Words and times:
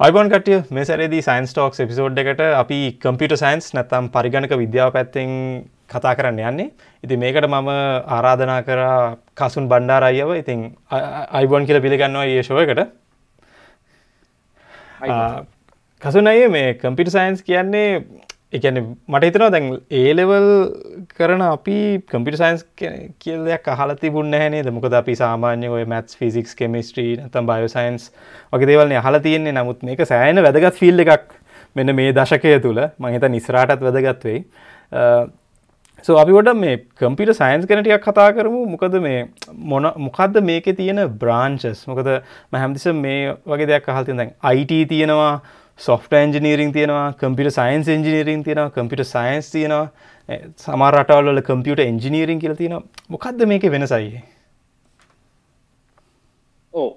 අයිබන් 0.00 0.26
කටිය 0.26 0.56
මේ 0.70 0.84
සැරේදී 0.84 1.22
science 1.22 1.52
talks 1.52 1.80
episode 1.82 2.16
එකට 2.18 2.40
අපි 2.42 2.78
කම්පියට 3.02 3.34
සයින්ස් 3.36 3.68
නැත්තම් 3.76 4.08
පරිගණක 4.10 4.52
විද්‍යාව 4.52 4.90
පැත්තෙන් 4.90 5.28
කතා 5.86 6.14
කරන්න 6.16 6.40
යන්නේ. 6.40 6.72
ඉති 7.04 7.16
මේකට 7.16 7.46
මම 7.46 7.68
ආරාධනා 8.08 8.58
කර 8.62 8.80
කසුන් 9.36 9.68
බණ්ඩාර 9.68 10.02
අයව 10.02 10.32
ඉතින් 10.34 10.64
අයිබොන් 11.30 11.66
කියල 11.68 11.78
පිළිගන්නවා 11.80 12.24
ඒශෝයකට 12.26 12.82
කසුන් 16.02 16.26
අය 16.26 16.42
මේ 16.48 16.74
කම්පිට 16.74 17.10
සයින්ස් 17.10 17.42
කියන්නේ 17.44 17.88
එකන 18.56 18.76
මට 19.10 19.26
හිතනවා 19.26 19.50
දැන් 19.52 19.64
ඒලෙවල් 20.00 20.48
කරන 21.16 21.42
අපි 21.46 21.76
කම්පිට 22.10 22.36
සයින්ස් 22.40 22.62
කියල් 23.22 23.40
දෙයක් 23.48 23.70
අහල 23.74 23.94
තිබුණ 24.02 24.30
නෑනේ 24.34 24.74
මොකද 24.76 24.94
අපි 25.00 25.14
සාමාන්‍ය 25.20 25.70
ඔය 25.76 25.84
මැත්ස් 25.92 26.18
ෆිසික්ස් 26.20 26.54
කෙමිස්ට්‍රී 26.60 27.14
නතම් 27.24 27.48
බයෝසයින්ස් 27.50 28.04
වගේ 28.52 28.68
දේවල්න්නේ 28.70 29.00
අහල 29.02 29.18
තියෙන්නේ. 29.26 29.56
නමුත් 29.58 29.82
මේක 29.88 30.04
සෑන 30.12 30.42
වැදගත් 30.46 30.82
ෆිල් 30.82 31.06
එකක් 31.06 31.34
මෙන්න 31.76 31.94
මේ 32.00 32.12
දශකය 32.18 32.58
තුළ. 32.66 32.82
මහිත 32.98 33.26
නිස්රාටත් 33.36 33.82
වැදගත් 33.88 34.28
වෙයි. 34.28 34.44
සෝ 36.04 36.16
අපි 36.22 36.38
ොඩ 36.42 36.52
මේ 36.60 36.76
කම්පිට 37.02 37.34
සයින්ස් 37.40 37.66
කනටියක් 37.66 38.06
කතා 38.06 38.28
කරමු. 38.38 38.62
මොකද 38.76 38.96
මේ 39.08 39.26
මොන 39.72 39.90
මොකක්ද 40.06 40.40
මේක 40.52 40.70
තියෙන 40.80 41.02
බ්‍රාංචස් 41.24 41.84
මොකද 41.90 42.14
මහැම්දිස 42.52 42.86
මේ 43.02 43.34
වගේ 43.52 43.70
දෙයක් 43.72 43.92
අහල්තින් 43.96 44.22
දැන් 44.22 44.34
අයිට 44.52 44.74
තියෙනවා. 44.94 45.34
සොෆ්ට 45.78 46.12
ඇන්ජිනීරිං 46.16 46.72
තියෙනවා 46.72 47.06
කම්පිට 47.20 47.50
සයින්ස් 47.56 47.88
එන්ජිනීරිං 47.88 48.42
තියෙනවා 48.44 48.70
කම්පිට 48.70 49.02
සයින්ස් 49.06 49.50
තියෙනවා. 49.50 49.88
සමා 50.56 50.90
රටවල්ල 50.90 51.40
කම්පියට 51.48 51.80
එන්ජිනීරිං 51.80 52.38
කියල 52.44 52.54
තියෙනවා. 52.60 52.82
මොකක්ද 53.08 53.44
මේක 53.52 53.66
වෙනසයියේ 53.74 54.22
ඕ 56.72 56.90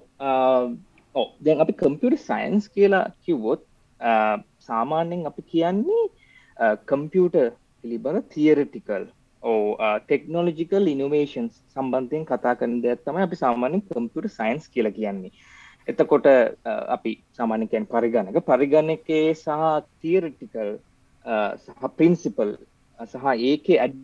ඕ 1.14 1.26
දැන් 1.44 1.60
අපි 1.66 1.74
කම්පියට 1.82 2.24
සයින්ස් 2.28 2.68
කියලා 2.68 3.04
කිව්වොත් 3.24 3.62
සාමාන්‍යෙන් 4.68 5.26
අපි 5.32 5.42
කියන්නේ 5.52 6.04
කම්පියුට 6.86 7.36
පිළිබඳ 7.82 8.24
තියරටිකල් 8.34 9.04
ඕ 9.42 9.76
ටෙක්නෝලජිකල් 10.06 10.90
ඉනෝවේෂන්ස් 10.94 11.62
සම්බන්ධයෙන් 11.74 12.26
කතා 12.32 12.54
කරන 12.62 12.80
දෙයක් 12.86 13.04
තමයි 13.04 13.26
අපි 13.28 13.44
සාමාන්‍යෙන් 13.44 13.86
කම්පියට 13.90 14.36
සයින්ස් 14.40 14.68
කියලා 14.74 14.98
කියන්නේ. 14.98 15.32
එතකොට 15.88 16.26
අපි 16.88 17.12
සාමාන්‍යකයන් 17.32 17.86
පරිගණක 17.86 18.38
පරිගණකේ 18.42 19.24
සහ 19.34 19.48
තීරටිකල් 20.00 20.70
සහ 21.56 21.88
පින්සිපල් 21.98 22.50
සහ 23.00 23.26
ඒකේ 23.42 23.78
ඇඩ් 23.78 23.96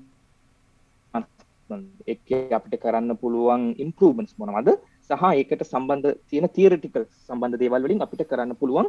එක 2.06 2.32
අපිට 2.52 2.80
කරන්න 2.80 3.16
පුළුවන් 3.16 3.62
ඉම්පරූමන්ස් 3.78 4.32
මොනවද 4.40 4.70
සහ 5.10 5.26
ඒකට 5.32 5.66
සම්බන්ධ 5.66 6.16
තියෙන 6.28 6.48
තීරටිකල් 6.50 7.04
සම්බන්ධ 7.26 7.60
දේවල් 7.60 7.86
වලින් 7.86 8.04
අපිට 8.06 8.24
කරන්න 8.30 8.56
පුළුවන් 8.56 8.88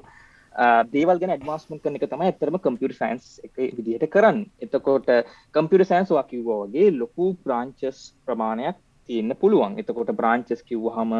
දේවල් 0.89 1.19
ගැන 1.19 1.33
ඇඩ්වාස්මන්ට් 1.33 1.83
කරන 1.83 1.97
එක 1.99 2.07
තමයි 2.07 2.29
ඇත්තටම 2.29 2.57
කම්පියුටර් 2.63 2.95
සයන්ස් 2.95 3.25
එක 3.43 3.55
විදිහට 3.77 4.07
කරන්නේ. 4.09 4.47
එතකොට 4.61 5.09
කම්පියුටර් 5.55 5.87
සයන්ස් 5.89 6.13
වා 6.15 6.23
කිව්වා 6.23 6.61
වගේ 6.63 6.93
ලොකු 6.93 7.33
බ්‍රාන්චස් 7.43 7.99
ප්‍රමාණයක් 8.25 8.79
තියෙන්න 9.09 9.35
පුළුවන්. 9.35 9.75
එතකොට 9.77 10.15
බ්‍රාන්චස් 10.15 10.63
කිව්වහම 10.63 11.11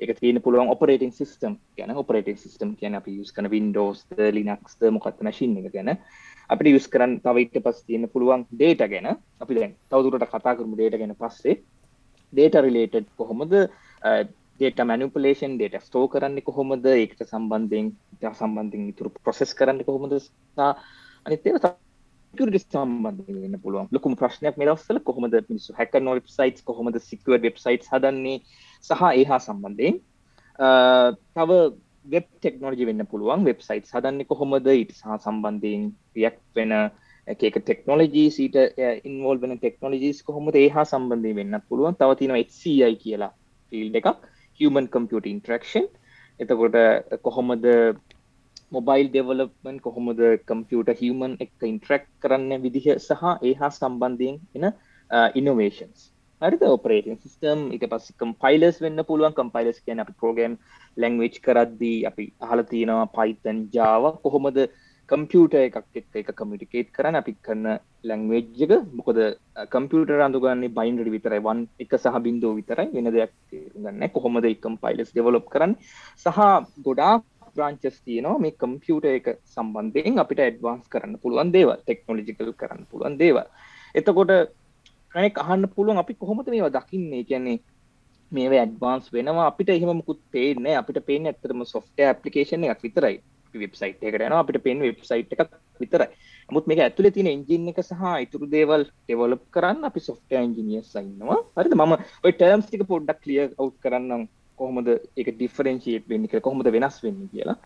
එක 0.00 0.18
තියෙන 0.20 0.40
පුළුවන් 0.44 0.70
ඔපරේටින් 0.74 1.12
සිස්ටම් 1.12 1.56
ගැන. 1.76 1.96
ඔපරේටින් 1.96 2.36
සිස්ටම් 2.36 2.74
කියන 2.80 2.94
අපි 2.98 3.18
යස් 3.20 3.32
කන 3.32 3.50
වින්ඩෝස් 3.50 4.04
ලිනක්ස් 4.36 4.76
මොකත් 4.92 5.22
මශින් 5.22 5.56
එක 5.60 5.72
ගැන. 5.72 5.96
අපිට 6.50 6.72
යුස් 6.72 6.88
කරන්න 6.88 7.20
තවයිට 7.24 7.60
පස් 7.64 7.84
තියෙන 7.84 8.08
පුළුවන් 8.08 8.46
ඩේට 8.50 8.84
ගැන. 8.92 9.08
අපි 9.40 9.54
දැන් 9.54 9.76
තවදුරට 9.90 10.28
කතා 10.32 10.56
කරමු 10.56 10.76
ඩේට 10.76 10.98
ගැන 11.00 11.14
පස්සේ. 11.14 11.62
ඩේට 12.32 12.60
රිලේටඩ් 12.66 13.08
කොහොමද? 13.16 13.54
ඩේට 14.58 14.84
මැනිපලේෂන් 14.90 15.56
ඩේට 15.56 15.88
ස්ටෝ 15.88 16.06
කරන්න 16.08 16.38
කොහොමද? 16.42 16.86
ඒකට 16.92 17.24
සම්බන්ධයෙන් 17.24 17.90
සම්බන්ධින් 18.34 18.92
තුරු 18.94 19.14
ප්‍රොසෙස් 19.24 19.54
කරන්න 19.54 19.84
කොහොමද? 19.84 20.14
අනිතේ 22.40 22.64
සම්බන්ධ 22.64 23.30
වෙන්න 23.36 23.56
පුළුවන්. 23.60 23.88
ලොකුම 23.92 24.12
ප්‍රශ්නයක් 24.16 24.58
මේ 24.58 24.68
දවස්වල 24.68 25.00
කොහොමද 25.00 25.34
මිනිස්සු 25.50 25.76
හැකර් 25.78 26.02
වෙබ්සයිට්ස් 26.08 26.62
කොහොමද 26.62 26.98
සිකියුර් 27.00 27.40
වෙබ්සයිට්ස් 27.40 27.90
හදන්නේ 27.92 28.36
සහ 28.84 29.02
ඒ 29.10 29.24
හා 29.24 29.40
සම්බන්ධයෙන් 29.40 29.96
තව 31.34 31.50
වෙබ් 32.06 32.26
ටෙක්නෝජි 32.34 32.86
වෙන්න 32.86 33.06
පුළුවන්. 33.06 33.44
වෙබ්සයිට් 33.44 33.90
හදන්න 33.94 34.24
කොහොමද? 34.26 34.68
ඉට 34.74 34.92
සහ 34.92 35.18
සම්බන්ධයෙන් 35.18 35.90
රියක් 36.16 36.38
වෙන 36.56 36.72
එක 37.28 37.56
ටෙක්නෝලජී 37.58 38.30
සීට 38.30 38.56
ඉන්වෝල් 39.04 39.42
වෙන 39.42 39.58
ටෙක්නෝලජිස් 39.58 40.22
කොහොමද 40.22 40.56
ඒ 40.56 40.68
හා 40.68 40.86
සම්බන්ධය 40.86 41.34
වෙන්න 41.34 41.60
පුළුවන් 41.68 41.98
තවතින 42.00 42.34
HCI 42.38 42.94
කියලා 43.04 43.32
ෆිල් 43.72 43.94
එකක්. 43.94 44.18
human 44.60 44.86
computer 44.88 45.28
interaction. 45.28 45.84
එතකොට 46.40 46.76
කොහොමද 47.22 47.66
මොබයිල් 48.72 49.08
ඩෙවලප්මන් 49.10 49.76
කොහොමද 49.86 50.20
කම්පියට 50.48 50.90
හියමන් 51.00 51.38
එක 51.44 51.52
ඉන්ට්‍රක් 51.70 52.04
කරන්න 52.22 52.62
විදිහ 52.64 52.86
සහ 52.98 53.22
ඒ 53.48 53.54
හා 53.60 53.70
සම්බන්ධයෙන් 53.70 54.36
එන 54.56 54.64
ඉනෝවේෂන්ස් 55.40 56.00
හරිද? 56.42 56.62
ඔපරේටින් 56.68 57.20
සිස්ටම් 57.20 57.60
එක 57.76 57.84
පස්ස 57.92 58.16
කම්පයිලස් 58.22 58.80
වෙන්න 58.84 59.04
පුළුවන්. 59.10 59.36
කම්පයිලස් 59.38 59.78
කියන 59.84 60.02
අපි 60.04 60.14
පෝගම් 60.22 60.56
ලැංවෙච් 60.96 61.38
කරද්දී 61.46 61.98
අපි 62.10 62.26
අහල 62.46 62.62
තියෙනවා 62.72 63.06
පයිතන් 63.18 63.62
ජාව 63.76 64.04
කොහොමද 64.24 64.58
කම්පියුට 65.08 65.54
එකක් 65.58 65.76
එක් 66.00 66.18
එක 66.20 66.34
කමිටිකේට් 66.40 66.90
කරන්න. 66.96 67.20
අපි 67.22 67.32
කරන්න 67.46 67.78
ලැංවේජ්ජක 68.10 68.72
මොකද 68.98 69.22
කම්පියුට 69.74 70.10
අඳුගන්නේ 70.26 70.74
බයින්ඩ 70.80 71.14
විතරයි. 71.16 71.40
වන් 71.48 71.62
එක 71.84 71.96
සහ 72.02 72.18
බින්දෝ 72.26 72.52
විතරයි. 72.58 72.90
වෙන 72.96 73.12
දෙයක් 73.16 73.32
ගන්න 73.52 74.04
කොහොමද 74.18 74.50
එකම් 74.52 74.76
පයිලස් 74.84 75.14
ඩෙවලොප් 75.14 75.48
කරන්න? 75.54 75.78
සහ 76.24 76.38
ගොඩා 76.88 77.14
බ්‍රාංචස් 77.56 77.96
තියනවා. 78.06 78.38
මේ 78.44 78.58
කම්පියුට 78.62 79.06
එක 79.12 79.26
සම්බන්ධයෙන් 79.54 80.22
අපිට 80.24 80.44
ඇඩ්වාන්ස් 80.44 80.86
කරන්න 80.92 81.22
පුළුවන් 81.22 81.54
දේව 81.56 81.70
ටෙක්නෝලජිකල් 81.80 82.52
කරන්න 82.60 82.84
පුළුවන් 82.90 83.18
දේව 83.22 83.38
එතකොට 83.94 84.32
කනෙක් 85.14 85.38
අහන්න 85.42 85.72
පුළුවන් 85.74 86.02
අපි 86.02 86.14
කොහොමද 86.14 86.48
මේවා 86.52 86.74
දකින්නේ? 86.76 87.22
කියන්නේ 87.24 87.58
මේ 88.32 88.58
ඇඩ්වාන්ස් 88.58 89.06
වෙනවා. 89.12 89.46
අපිට 89.46 89.70
එහෙමකුත් 89.70 90.20
පේන්නේ 90.32 90.76
අපිට 90.76 90.98
පේන 91.08 91.26
ඇතරම 91.26 91.64
සොෆ්ට 91.74 91.98
ඇපලිකේෂන් 92.00 92.66
එකක් 92.66 92.84
විතරයි. 92.86 93.16
වෙබ්සයිට් 93.54 94.02
එකට 94.02 94.20
යනවා. 94.20 94.40
අපිට 94.44 94.62
පෙන් 94.62 94.80
වෙබ්සයිට් 94.80 95.32
එකක් 95.34 95.52
විතරයි. 95.80 96.08
මුත් 96.50 96.66
මේක 96.66 96.80
ඇතුලේ 96.84 97.12
තියෙන 97.14 97.30
එන්ජින් 97.32 97.68
එක 97.72 97.80
සහ 97.82 98.02
ඉතුරු 98.24 98.46
දේවල් 98.56 98.84
ඩෙවලොප් 98.86 99.44
කරන්න 99.54 99.88
අපි 99.88 100.00
සොෆ්ට්වෙයාර් 100.08 100.44
ඉන්ජිනියර්ස් 100.48 100.92
ඉන්නවා. 101.02 101.38
හරිද? 101.56 101.74
මම 101.74 101.94
ওই 102.24 102.32
ටර්ම්ස් 102.32 102.66
ටික 102.68 102.84
පොඩ්ඩක් 102.92 103.22
ක්ලියර් 103.22 103.48
අවුට් 103.60 103.78
කරන්නම්. 103.84 104.28
කොහොමද 104.60 104.88
ඒක 104.92 105.28
ඩිෆරෙන්ෂියේට් 105.34 106.08
වෙන්නේ 106.12 106.30
කියලා 106.30 106.46
කොහොමද 106.48 106.72
වෙනස් 106.76 106.98
වෙන්නේ 107.04 107.32
කියලා. 107.32 107.58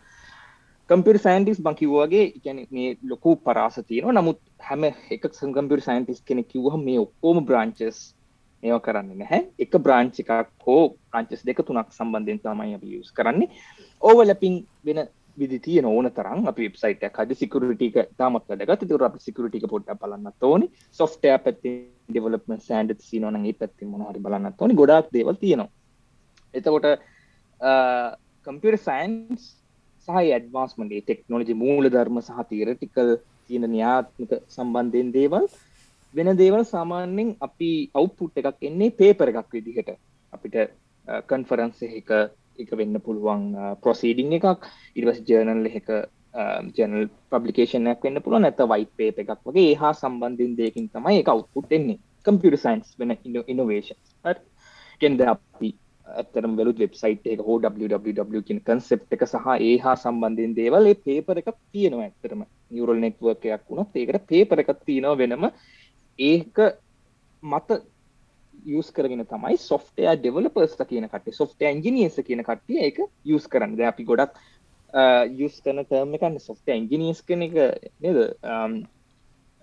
කම්පියුටර් 0.90 1.22
සයින්ටිස්ට් 1.26 1.62
මං 1.64 1.76
කිව්වා 1.80 2.06
වගේ 2.06 2.24
කියන්නේ 2.44 2.66
මේ 2.76 2.88
ලොකු 3.10 3.36
පරාස 3.46 3.76
තියෙනවා. 3.88 4.16
නමුත් 4.18 4.40
හැම 4.68 4.88
එක 4.88 5.28
කම්පියුටර් 5.28 5.84
සයින්ටිස්ට් 5.88 6.26
කෙනෙක් 6.30 6.48
කිව්වහම 6.54 6.82
මේ 6.88 6.98
ඔක්කොම 7.04 7.44
බ්‍රාන්චස් 7.50 8.00
මේවා 8.62 8.82
කරන්නේ 8.86 9.20
නැහැ. 9.22 9.40
එක 9.64 9.78
බ්‍රාන්ච් 9.86 10.20
එකක් 10.22 10.32
හෝ 10.66 10.82
බ්‍රාන්චස් 11.10 11.46
දෙක 11.48 11.62
තුනක් 11.68 11.96
සම්බන්ධයෙන් 11.98 12.42
තමයි 12.44 12.74
අපි 12.78 12.92
යූස් 12.96 13.12
කරන්නේ. 13.18 13.48
ඕවර්ලැපින් 14.02 14.56
වෙන 14.86 15.00
විදි 15.38 15.58
තියෙන 15.66 15.86
ඕන 15.86 16.10
තරම් 16.16 16.48
අපි 16.50 16.68
වෙබ්සයිට් 16.68 17.04
එකක් 17.08 17.20
හදි 17.22 17.38
සිකියුරිටි 17.42 17.90
එක 17.90 18.12
තාමත් 18.18 18.48
වැදගත්. 18.48 18.70
ඒතකොට 18.72 19.06
අපි 19.08 19.24
සිකියුරිටි 19.26 19.62
එක 19.62 19.70
පොඩ්ඩක් 19.74 20.00
බලන්නත් 20.02 20.48
ඕනේ. 20.50 20.72
සොෆ්ට්වෙයාර් 20.98 21.42
පැත්තේ 21.46 21.76
ඩෙවලොප්මන්ට් 22.10 22.64
ස්ටෑන්ඩඩ්ස් 22.64 23.10
තියෙනවා 23.10 23.34
නම් 23.34 23.46
ඒ 23.50 23.58
පැත්තෙන් 23.60 23.92
මොනවා 23.92 24.12
හරි 24.12 24.24
බලන්නත් 24.26 24.62
ඕනේ. 24.62 24.80
ගොඩාක් 24.82 25.12
දේවල් 25.16 25.38
තියෙනවා. 25.44 25.72
එතකොට 26.54 26.86
කම්පියුටර් 28.46 28.80
සයින්ස් 28.80 29.42
සහ 30.08 30.18
ඇඩ්වාන්ස්මන්ගේ 30.18 31.02
ටෙක්නෝලජි 31.02 31.54
මූල 31.62 31.84
ධර්ම 31.88 32.20
සහ 32.20 32.46
තීරටිකල් 32.50 33.10
තියෙන 33.46 33.66
න්‍යාත්මක 33.70 34.32
සම්බන්ධයෙන් 34.48 35.10
දේවල් 35.12 35.46
වෙන 36.14 36.30
දේවල් 36.36 36.64
සාමාන්‍යෙන් 36.66 37.28
අපි 37.40 37.70
අවුපුට් 37.94 38.38
එකක් 38.40 38.58
එන්නේ 38.62 38.90
පේපර 38.92 39.28
එකක් 39.32 39.50
විදිහට. 39.56 39.90
අපිට 40.32 40.56
කන්ෆරන්ස 41.28 41.82
එක 41.90 42.10
එක 42.58 42.70
වෙන්න 42.72 42.96
පුළුවන් 43.00 43.44
ප්‍රොසීඩිං 43.82 44.32
එකක්. 44.38 44.64
ඉරිවස් 44.96 45.20
ජර්නල් 45.28 45.66
එක 45.70 45.88
ජනල් 46.76 47.06
පබ්ලිකේෂනයක් 47.30 48.04
වෙන්න 48.04 48.22
පුළුව 48.24 48.42
නැත 48.42 48.62
වයිට 48.72 48.92
පේප 48.96 49.18
එකක් 49.18 49.40
වගේ. 49.46 49.74
හා 49.74 49.92
සම්බන්ධින් 49.94 50.56
දෙකින් 50.56 50.88
තමයි 50.88 51.20
එක 51.22 51.28
අවුපුට් 51.28 51.72
එන්නේ. 51.72 52.00
කම්පියට 52.26 52.62
සයින්ස් 52.64 52.96
වෙන 52.98 53.16
ඉනෝවේෂන් 53.46 53.98
ගෙන්ද 55.00 55.20
අපි 55.26 55.68
ඇත්තරම් 56.12 56.56
වෙලුත් 56.58 56.78
වෙබ්සයිට් 56.78 57.26
එක 57.32 57.40
හෝ 57.46 57.56
www 57.60 58.42
කියන 58.48 58.60
කන්සෙප් 58.66 59.16
එක 59.16 59.24
සහ 59.26 59.46
ඒ 59.58 59.76
හා 59.78 59.96
සම්බන්ධයෙන් 59.96 60.56
දේවල් 60.58 60.90
ඒ 60.90 60.98
පේපර 61.06 61.40
එකක් 61.42 61.56
තියෙනවා 61.72 62.06
ඇත්තරම 62.06 62.44
නිවරල් 62.70 63.00
නෙට්වර්ක් 63.04 63.48
එකක් 63.48 63.66
වුණත් 63.70 63.96
ඒකට 63.96 64.28
පේපර 64.32 64.62
එකක් 64.62 64.84
තියෙනවා 64.84 65.20
වෙනම. 65.22 65.48
ඒක 66.18 66.56
මත 67.42 67.80
යස් 68.70 68.92
කරගෙන 68.92 69.24
තමයි 69.26 69.56
සොෆ්ටයා 69.58 70.16
ඩෙවලපර්ස් 70.16 70.76
කියන 70.88 71.08
කට 71.08 71.32
සොෆ්ට 71.32 71.62
ඇන්ජිනියස 71.62 72.20
කියන 72.26 72.44
කට්ටිය 72.44 72.80
එක 72.88 73.02
යස් 73.26 73.46
කරන්න. 73.46 73.76
ද 73.76 73.90
අපි 73.90 74.04
ගොඩක් 74.04 74.36
යස් 75.38 75.60
කන 75.64 75.84
තර්ම 75.84 76.16
එකන්න 76.18 76.40
සොෆ්ට 76.40 76.68
ඇන්ජිනියස් 76.68 77.22
කන 77.22 77.46
එක 77.48 77.54
නද? 78.02 78.26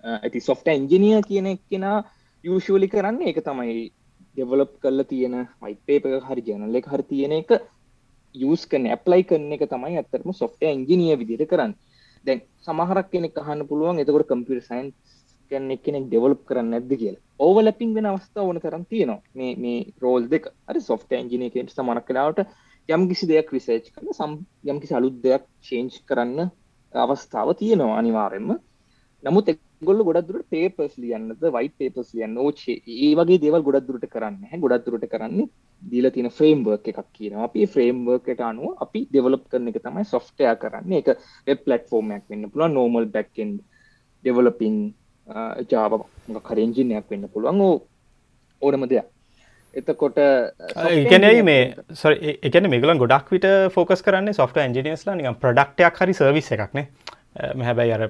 ඇති 0.04 0.40
සොෆ්ට 0.40 0.68
ඇන්ජිනිය 0.68 1.20
කියන 1.28 1.56
කෙනා 1.70 2.02
යුෂලි 2.44 2.88
කරන්න 2.88 3.22
එක 3.28 3.40
තමයි 3.44 3.92
ඩෙවලොප් 4.36 4.72
කල්ල 4.82 5.02
තියෙන 5.04 5.36
වයිපේප 5.60 6.04
හරි 6.24 6.42
ජනල 6.46 6.78
එක 6.80 6.86
හරි 6.86 7.04
තියෙන 7.04 7.32
එක 7.32 7.50
යස් 8.34 8.62
කන 8.66 8.86
ඇප්ලයි 8.88 9.24
කරන 9.24 9.52
එක 9.52 9.64
තමයි 9.66 9.96
ඇත්තරම 9.96 10.32
සොෆ්ට 10.32 10.62
ඉංජිනිය 10.64 11.16
විදිට 11.16 11.50
කරන්න. 11.50 11.72
දැන් 12.24 12.40
සමහරක් 12.60 13.08
කෙනෙක් 13.10 13.38
අහන්න 13.38 13.66
පුළුවන් 13.66 14.00
එතකොට 14.02 14.28
කම්පියුටර් 14.28 14.66
සයින්ස් 14.66 14.94
කියන්නේ 15.50 15.78
කෙනෙක් 15.78 16.06
ඩෙවලොප් 16.06 16.42
කරන්න 16.48 16.70
නැද්ද 16.72 16.92
කියලා. 16.92 17.24
ඕවර්ලැපින් 17.40 17.94
වෙන 17.94 18.06
අවස්ථා 18.06 18.44
ඕන 18.44 18.60
තරම් 18.60 18.84
තියෙනවා. 18.86 19.20
මේ 19.34 19.52
මේ 19.56 19.78
රෝල් 20.02 20.24
දෙක. 20.30 20.44
හරි 20.68 20.80
සොෆ්ට්වෙයාර් 20.82 21.24
ඉංජිනේර් 21.24 21.52
කෙනෙක් 21.52 21.72
සමහරක් 21.72 22.08
වෙලාවට 22.08 22.40
යම් 22.88 23.02
කිසි 23.10 23.26
දෙයක් 23.28 23.52
රිසර්ච් 23.52 23.86
කරන 23.94 24.12
සම් 24.12 24.32
යම් 24.64 24.78
කිසි 24.82 24.94
අලුත් 24.94 25.16
දෙයක් 25.24 25.44
චේන්ජ් 25.62 25.94
කරන්න 26.08 26.50
අවස්ථාව 26.94 27.48
තියෙනවා 27.54 27.98
අනිවාර්යෙන්ම. 28.00 28.50
නමුත් 29.22 29.48
ගොල්ල 29.82 30.02
ගොඩක් 30.06 30.28
දුරට 30.28 30.46
පේපර්ස් 30.54 30.94
ලියන්නද 31.02 31.42
වයි 31.56 31.68
පේපර්ස් 31.80 32.10
ලියන්න. 32.16 32.36
ඕචේ 32.44 32.76
ඒ 32.86 33.10
වගේ 33.18 33.40
දේවල් 33.44 33.62
ගොඩක් 33.66 33.88
දුරට 33.88 34.06
කරන්න 34.14 34.38
හැ 34.50 34.60
ගොඩක් 34.64 34.86
දුරට 34.86 35.06
කරන්නේ 35.12 35.48
දීලා 35.82 36.14
තියෙන 36.14 36.30
ෆ්‍රේම්වර්ක් 36.38 36.88
එකක් 36.92 37.10
කියනවා. 37.18 37.44
අපි 37.48 37.66
ෆ්‍රේම්වර්ක් 37.74 38.32
එකට 38.34 38.46
අනුව 38.50 38.82
අපි 38.86 39.04
ඩෙවලොප් 39.10 39.44
කරන 39.50 39.68
එක 39.72 39.82
තමයි 39.84 40.04
සොෆ්ට්වෙයාර් 40.14 40.58
කරන්නේ. 40.62 41.02
ප්ලැට්ෆෝම් 41.64 42.16
එකක් 42.16 42.26
වෙන්න 42.32 42.50
පුළුවන් 42.50 42.74
normal 42.78 43.06
back 43.14 43.44
end 43.44 43.60
developing 44.24 44.80
Java 45.70 46.00
එකක් 46.00 46.50
වෙන්න 47.14 47.30
පුළුවන්. 47.34 47.60
ඕ 47.60 47.76
ඕනම 48.62 48.88
දෙයක්. 48.94 49.06
එතකොට 49.74 50.18
ඒගැනයි 50.18 51.42
මේ 51.46 51.62
එකන 52.48 52.66
මේගලන් 52.72 53.00
ගොඩක් 53.02 53.28
විට 53.34 53.46
ෆෝකස් 53.74 54.02
කරන්න 54.06 54.34
සොෆ්ට 54.38 54.58
ඇන්ජිනියස්ලා 54.62 55.14
නිකම් 55.18 55.36
ප්‍රඩක්ටයක් 55.42 56.00
හරි 56.02 56.14
සර්විස් 56.20 56.48
එකක්නේ 56.56 56.86
හැබැයි 57.36 57.92
අර 57.96 58.04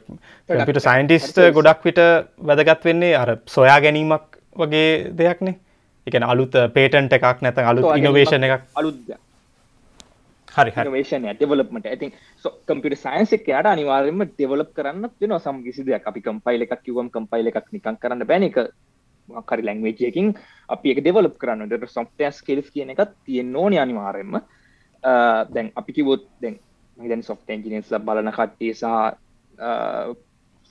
පිට 0.67 0.82
සයින්ටිස්ට 0.88 1.38
ගොඩක් 1.56 1.85
විට 1.85 2.03
වැදගත් 2.50 2.85
වෙන්නේ 2.91 3.15
අර 3.23 3.38
සොයා 3.47 3.79
ගැනීමක් 3.81 4.38
වගේ 4.56 5.15
දෙයක්නේ. 5.20 5.59
එකන 6.06 6.25
අලුත් 6.32 6.55
පේටන්ට 6.75 7.12
එකක් 7.19 7.43
නැත 7.43 7.59
අලුත් 7.59 7.97
ඉනවේශන 7.97 8.47
එකක්. 8.49 8.62
අලුත් 8.81 9.17
හරි 10.59 10.73
හරිවේෂන 10.76 11.26
ඩෙවලප්මට 11.38 11.87
ඇති 11.87 12.12
කම්පිට 12.69 12.99
සයින්ස 13.05 13.32
එකයට 13.37 13.67
අනිවාර්යම 13.73 14.25
ඩෙවලප් 14.26 14.70
කරන්න 14.76 15.11
වෙන 15.21 15.35
සම් 15.38 15.59
කිසි 15.67 15.85
දෙයක්. 15.88 16.06
අපි 16.11 16.21
කම්පයිල 16.29 16.64
එකක් 16.67 16.82
කිවම් 16.85 17.11
කම්පයිල 17.14 17.50
එකක් 17.50 17.69
නිකන් 17.73 17.99
කරන්න 18.03 18.26
බැන. 18.31 18.49
එක 18.49 18.59
කරි 19.49 19.62
ලැංවේජයකින් 19.69 20.32
අපි 20.69 20.94
එක 20.94 21.03
ඩෙවලප් 21.05 21.37
කරන්න. 21.43 21.69
ට 21.69 21.91
සොෆ්ටස් 21.97 22.41
කෙල්ස් 22.47 22.71
කියන 22.71 22.94
එකත් 22.94 23.12
තියෙන් 23.26 23.55
ඕනි 23.56 23.79
අනිවාරෙන්ම 23.85 24.41
දැන් 25.55 25.71
අපි 25.76 25.93
කිවොත් 25.99 26.25
දැන් 26.43 26.59
දැන් 26.99 27.23
සොෆ් 27.23 27.43
එන්ජිනස් 27.49 27.93
ල 27.93 28.00
බලන 28.00 28.33
කට්ටිය 28.33 28.73
සහ 28.75 28.87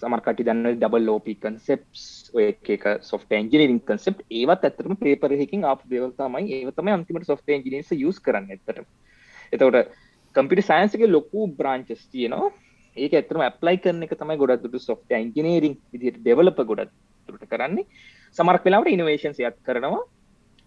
සමර්කට 0.01 0.41
දන්න 0.41 0.75
ඩබල් 0.75 1.05
ලෝපි 1.05 1.33
කන්සෙප්ස් 1.37 2.03
ඔය 2.33 2.49
එක 2.49 2.83
සොෆ් 3.01 3.23
එන්ජිනිරින් 3.31 3.79
කන්සෙප් 3.81 4.19
ඒවත් 4.31 4.67
ඇතරම 4.69 4.97
පේපරහකින් 4.97 5.63
අප 5.65 5.81
දෙවල්තමයි 5.85 6.59
ඒවතම 6.59 6.91
අන්තිමට 6.93 7.25
සොෆ් 7.25 7.41
එන්ජිනස 7.49 7.95
යස් 7.95 8.19
කරන්න 8.19 8.51
එතට 8.51 8.83
එතවට 9.53 9.87
කම්පිට 10.35 10.61
සයින්සගේ 10.61 11.07
ලොකු 11.07 11.47
බ්‍රාංචස් 11.49 12.03
තියනවා. 12.07 12.51
ඒක 12.97 13.13
ඇතරම 13.13 13.41
ඇප්ලයි 13.41 13.77
කරන 13.77 14.03
එක 14.03 14.13
තමයි 14.13 14.37
ගොඩත්තුට 14.37 14.77
සොෆ් 14.81 15.01
එන්ජිනේරින් 15.11 15.75
විදිට 15.93 16.19
ඩෙවලප 16.19 16.59
ගොඩත්තුට 16.63 17.47
කරන්නේ. 17.47 17.87
සමරක් 18.37 18.67
වෙලාවට 18.67 18.93
ඉනවේශන්ස් 18.93 19.39
යත් 19.41 19.57
කරනවා. 19.63 20.03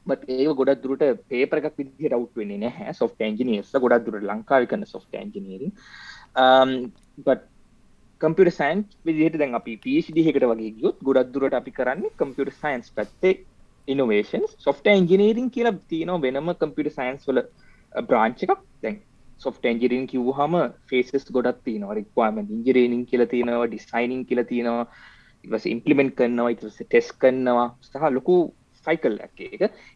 බත් 0.06 0.37
ඒ 0.37 0.49
ගොඩක් 0.61 0.82
දුරට 0.85 1.05
පේපර 1.31 1.61
එකක් 1.61 1.79
විදි 1.79 2.11
රවට් 2.12 2.35
වෙන්නේ 2.37 2.62
නැහැ. 2.64 2.93
සොෆ් 2.94 3.12
ඇන්ජිනියස් 3.20 3.73
ගොඩක් 3.76 4.05
දුරට 4.06 4.29
ලංකාව 4.31 4.69
කන්න 4.70 4.87
සොෆ් 4.87 5.06
ඇන්ජිනීරින් 5.14 5.73
කම්පියට 8.20 8.52
සයින්ස් 8.52 8.88
විදිහට 9.06 9.38
දැන් 9.41 9.55
අපි 9.58 9.75
පිසිදිහකට 9.85 10.44
වගේ 10.49 10.73
ගියොත් 10.79 10.99
ගොඩක් 11.02 11.31
දුරට 11.35 11.55
අපි 11.58 11.73
කරන්නේ 11.79 12.17
කම්පියට 12.19 12.56
සයින්ස් 12.56 12.93
පැත්තේ 12.97 13.35
ඉනෝවේෂන් 13.88 14.44
සොෆ්ට 14.58 14.91
ඇන්ජිනීරින් 14.93 15.47
කියලා 15.55 15.76
තියෙනවා 15.88 16.23
වෙනම 16.26 16.50
කම්පියට 16.61 16.97
සයින්ස් 16.97 17.25
වල 17.29 17.41
uh, 17.41 18.02
බ්‍රාංච් 18.02 18.43
එකක්. 18.44 18.61
දැන් 18.82 18.99
සොෆ්ට 19.44 19.64
ඇන්ජිරින් 19.64 20.05
කිව්හම 20.06 20.55
ෆේසස් 20.88 21.32
ගොඩක් 21.37 21.62
තියෙනවා. 21.67 21.97
රික්වාම 22.00 22.43
ඉංජිරේනින් 22.44 23.06
කියල 23.11 23.25
තියෙනවා 23.32 23.67
ඩිසයිනින් 23.67 24.23
කියල 24.29 24.44
තියෙනවා. 24.52 24.87
ඉවස 25.44 25.67
ඉම්පලිමෙන්ට් 25.67 26.14
කරනවා 26.19 26.52
ඉටස 26.55 26.79
ටෙස් 26.82 27.08
කරනවා. 27.23 27.69
සහ 27.82 28.11
ලොකු 28.19 28.37
සයිකල් 28.87 29.17
එක 29.21 29.41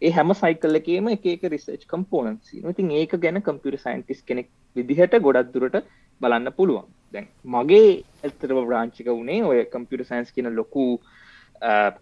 ඒ 0.02 0.10
හැම 0.10 0.34
සයිකල් 0.34 0.80
එකේම 0.80 1.08
එක 1.08 1.44
රිසර්ච් 1.46 1.84
කම්පෝනන්සි 1.86 2.62
ඉතින් 2.64 2.90
ඒක 2.92 3.14
ගැන 3.18 3.42
කම්පියුට 3.42 3.80
සයින්ටිස් 3.80 4.22
කෙනෙක් 4.22 4.48
විදිහට 4.76 5.18
ගොඩක් 5.20 5.52
දුරට 5.54 5.78
බලන්න 6.20 6.52
පුළුවන්. 6.52 6.86
දැන් 7.14 7.26
මගේ 7.46 7.90
ඇත්තරව 8.22 8.58
බ්‍රාංචික 8.66 9.08
වුණේ 9.08 9.42
ඔය 9.42 9.64
කම්පියුට 9.66 10.08
සයින්ස් 10.08 10.32
කියන 10.32 10.50
ලොකු 10.52 10.84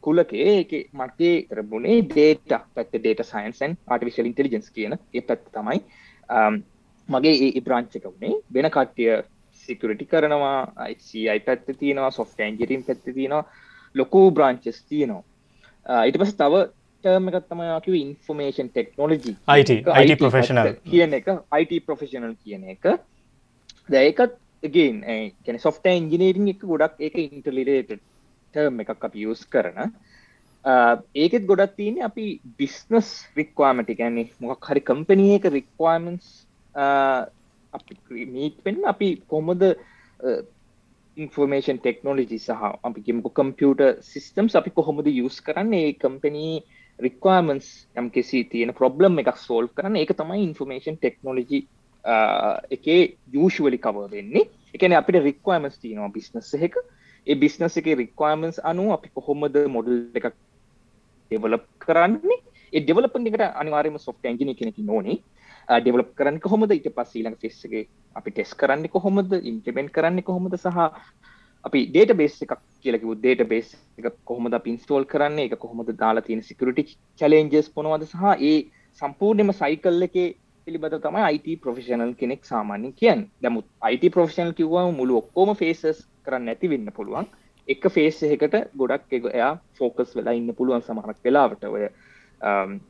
කුලකේ. 0.00 0.48
එක 0.56 0.72
මගේ 0.92 1.34
කරබුණේ 1.44 2.02
ඩේට 2.04 2.52
පැත්ත 2.74 2.94
ඩේට 2.94 3.24
සයින්සන් 3.24 3.78
ආටිවිශල් 3.88 4.30
ඉන්ටලිජන්ස් 4.30 4.70
කියන 4.70 4.98
ඒ 5.14 5.22
පැත්ත 5.22 5.44
තමයි. 5.50 5.80
මගේ 7.08 7.34
ඒ 7.48 7.60
බ්‍රාංචික 7.60 8.04
වුණේ. 8.04 8.40
වෙන 8.50 8.70
කට්ටිය 8.70 9.12
සිකරටි 9.68 10.06
කරනවා 10.06 10.56
අයි 10.78 11.40
පැත්ත 11.40 11.66
තියෙනවා 11.78 12.10
සොෆ් 12.12 12.32
ඇන්ජරින් 12.38 12.84
පැත්ත 12.84 13.04
තියෙනවා. 13.10 13.44
ලොකු 13.94 14.30
බ්‍රාංචස් 14.30 14.82
තියෙනවා. 14.84 15.24
ඊට 15.86 16.18
පස 16.20 16.36
තව 16.38 16.62
ටර්ම 17.04 17.28
එකත්තම 17.30 17.62
කිව 17.84 17.94
ඉන්ෆර්මේෂන් 17.98 18.68
ටෙක්නෝලජි 18.70 19.34
IT 19.56 20.12
ප්‍රෆෙෂනල් 20.20 20.76
කියන 20.90 21.18
එක 21.18 21.26
IT 21.58 21.72
ප්‍රෆෙෂනල් 21.86 22.36
කියන 22.44 22.68
එක. 22.76 22.84
දැයකත් 23.88 24.38
ගෙන් 24.74 25.02
කැන 25.44 25.58
සොෆ්ට 25.58 25.90
ඉංජිනීරිං 25.90 26.48
එක 26.54 26.62
ගොඩක් 26.62 27.02
ඒක 27.02 27.18
ඉන්ටලිරේට 27.18 27.98
ටර්ම 27.98 28.80
එකක් 28.84 29.06
අපි 29.08 29.26
යස් 29.26 29.42
කරන. 29.50 29.90
ඒකෙත් 31.14 31.46
ගොඩක් 31.50 31.74
තියන 31.76 31.98
අපි 32.06 32.26
බිස්නස් 32.58 33.10
රික්වාමටි 33.36 33.98
ගැන්නේ 33.98 34.30
මොකක් 34.38 34.70
හරි 34.70 34.84
කම්පනය 34.90 35.26
එක 35.36 35.50
රික්වාමන්ස් 35.50 36.46
අපි 36.74 38.26
මීට 38.30 38.62
පෙන් 38.62 38.84
අපි 38.86 39.08
කොමද 39.26 39.62
ඉන්ෆර්මේෂන් 41.16 41.78
ටෙක්නෝලජි 41.80 42.38
සහ 42.38 42.62
අපි 42.88 43.00
කිමක 43.06 43.26
කම්පියුට 43.38 43.82
සිිස්ටම්ස් 44.02 44.54
අපි 44.56 44.70
කොහොමද 44.70 45.06
යස් 45.06 45.40
කරන්න? 45.46 45.74
ඒ 45.74 45.92
කම්පනී 46.02 46.54
රික්වාමන්ස් 46.98 47.68
යම් 47.98 48.08
කෙසි 48.10 48.44
තියෙන 48.44 48.72
ප්‍රොබ්ලම් 48.72 49.18
එකක් 49.20 49.36
සෝල් 49.36 49.68
කරන්න? 49.68 49.96
ඒක 49.96 50.12
තමයි 50.16 50.44
ඉන්ෆර්මේෂන් 50.48 50.96
ටෙක්නෝලජි 50.96 51.60
එකේ 52.76 53.02
යුෂුවලි 53.32 53.78
කව 53.78 54.08
වෙන්නේ. 54.14 54.48
එකන 54.74 54.96
අපිට 55.00 55.20
රික්වාමස් 55.22 55.76
තියනවා 55.82 56.08
බිස්නස් 56.16 56.54
එක 56.68 56.80
ඒ 57.26 57.36
බිස්නස් 57.36 57.76
එක 57.76 57.92
රික්වාමන්ස් 58.02 58.56
අනු 58.70 58.88
අපි 58.96 59.12
කොහොමද 59.14 59.58
මොඩල් 59.68 59.98
එකක් 60.18 60.32
ඩෙවලප් 60.32 61.66
කරන්නේ? 61.84 62.38
ඒ 62.72 62.80
ඩෙවලපන් 62.80 63.28
එකට 63.28 63.44
අනිවාර්යම 63.62 63.98
සොෆ්ට 64.06 64.24
ඇන්ජිනි 64.30 64.56
කෙනෙකි 64.60 64.82
නොනේ 64.82 65.20
ඩෙවලප් 65.68 66.16
කරන්න 66.16 66.40
කොහොමද? 66.40 66.72
ඊට 66.72 66.88
පස්ස 66.96 67.20
ඊළඟ 67.20 67.36
ෆෙස්සගේ 67.44 67.84
අපි 68.14 68.30
ටෙස් 68.30 68.54
කරන්න 68.54 68.88
කොහොමද? 68.88 69.32
ඉන්ටමෙන්ට් 69.42 69.94
කරන්න 69.96 70.22
කොහොමද 70.22 70.56
සහ 70.56 70.78
අපි 71.64 71.80
ඩේට 71.88 72.12
බේස් 72.16 72.36
එකක් 72.44 72.54
කියලකිව 72.82 73.10
ඩේට 73.16 73.42
බේස් 73.48 73.74
එක 73.98 74.12
කොහොමද 74.24 74.58
පින්ස්ටෝල් 74.66 75.04
කරන්න? 75.06 75.38
එක 75.38 75.58
කොහොමද 75.58 75.90
දාලා 75.96 76.26
තියෙන 76.28 76.42
සිකරටි 76.42 76.86
චලෙන්ජස් 77.20 77.68
පොනවද 77.70 78.06
සහ 78.06 78.24
ඒ 78.40 78.56
සම්පූර්ණයම 79.02 79.52
සයිකල් 79.54 80.08
එකේ 80.08 80.28
පිළිබඳ 80.66 80.98
තමයි 81.04 81.28
IT 81.36 81.60
ප්‍රොෆෙෂනල් 81.62 82.14
කෙනෙක් 82.14 82.44
සාමාන්‍ය 82.44 82.92
කියන් 82.94 83.28
දැමුත් 83.42 83.66
IT 83.90 84.04
ප්‍රොෆෙෂනල් 84.14 84.52
කිව්වා 84.54 84.90
මුළු 84.92 85.20
ඔක්කෝම 85.22 85.54
ෆේසස් 85.56 86.04
කරන්න 86.24 86.52
ඇති 86.52 86.70
වෙන්න 86.70 86.92
පුළුවන්. 86.96 87.26
එක 87.68 87.84
ෆේස් 87.94 88.22
එකට 88.26 88.54
ගොඩක් 88.76 89.12
එක 89.12 89.26
එයා 89.32 89.52
ෆෝකස් 89.78 90.16
වෙලා 90.16 90.34
ඉන්න 90.34 90.54
පුළුවන් 90.54 90.82
සමහරක් 90.82 91.18
වෙලාවට. 91.24 91.64
ඔය 91.66 91.88
um, 92.40 92.80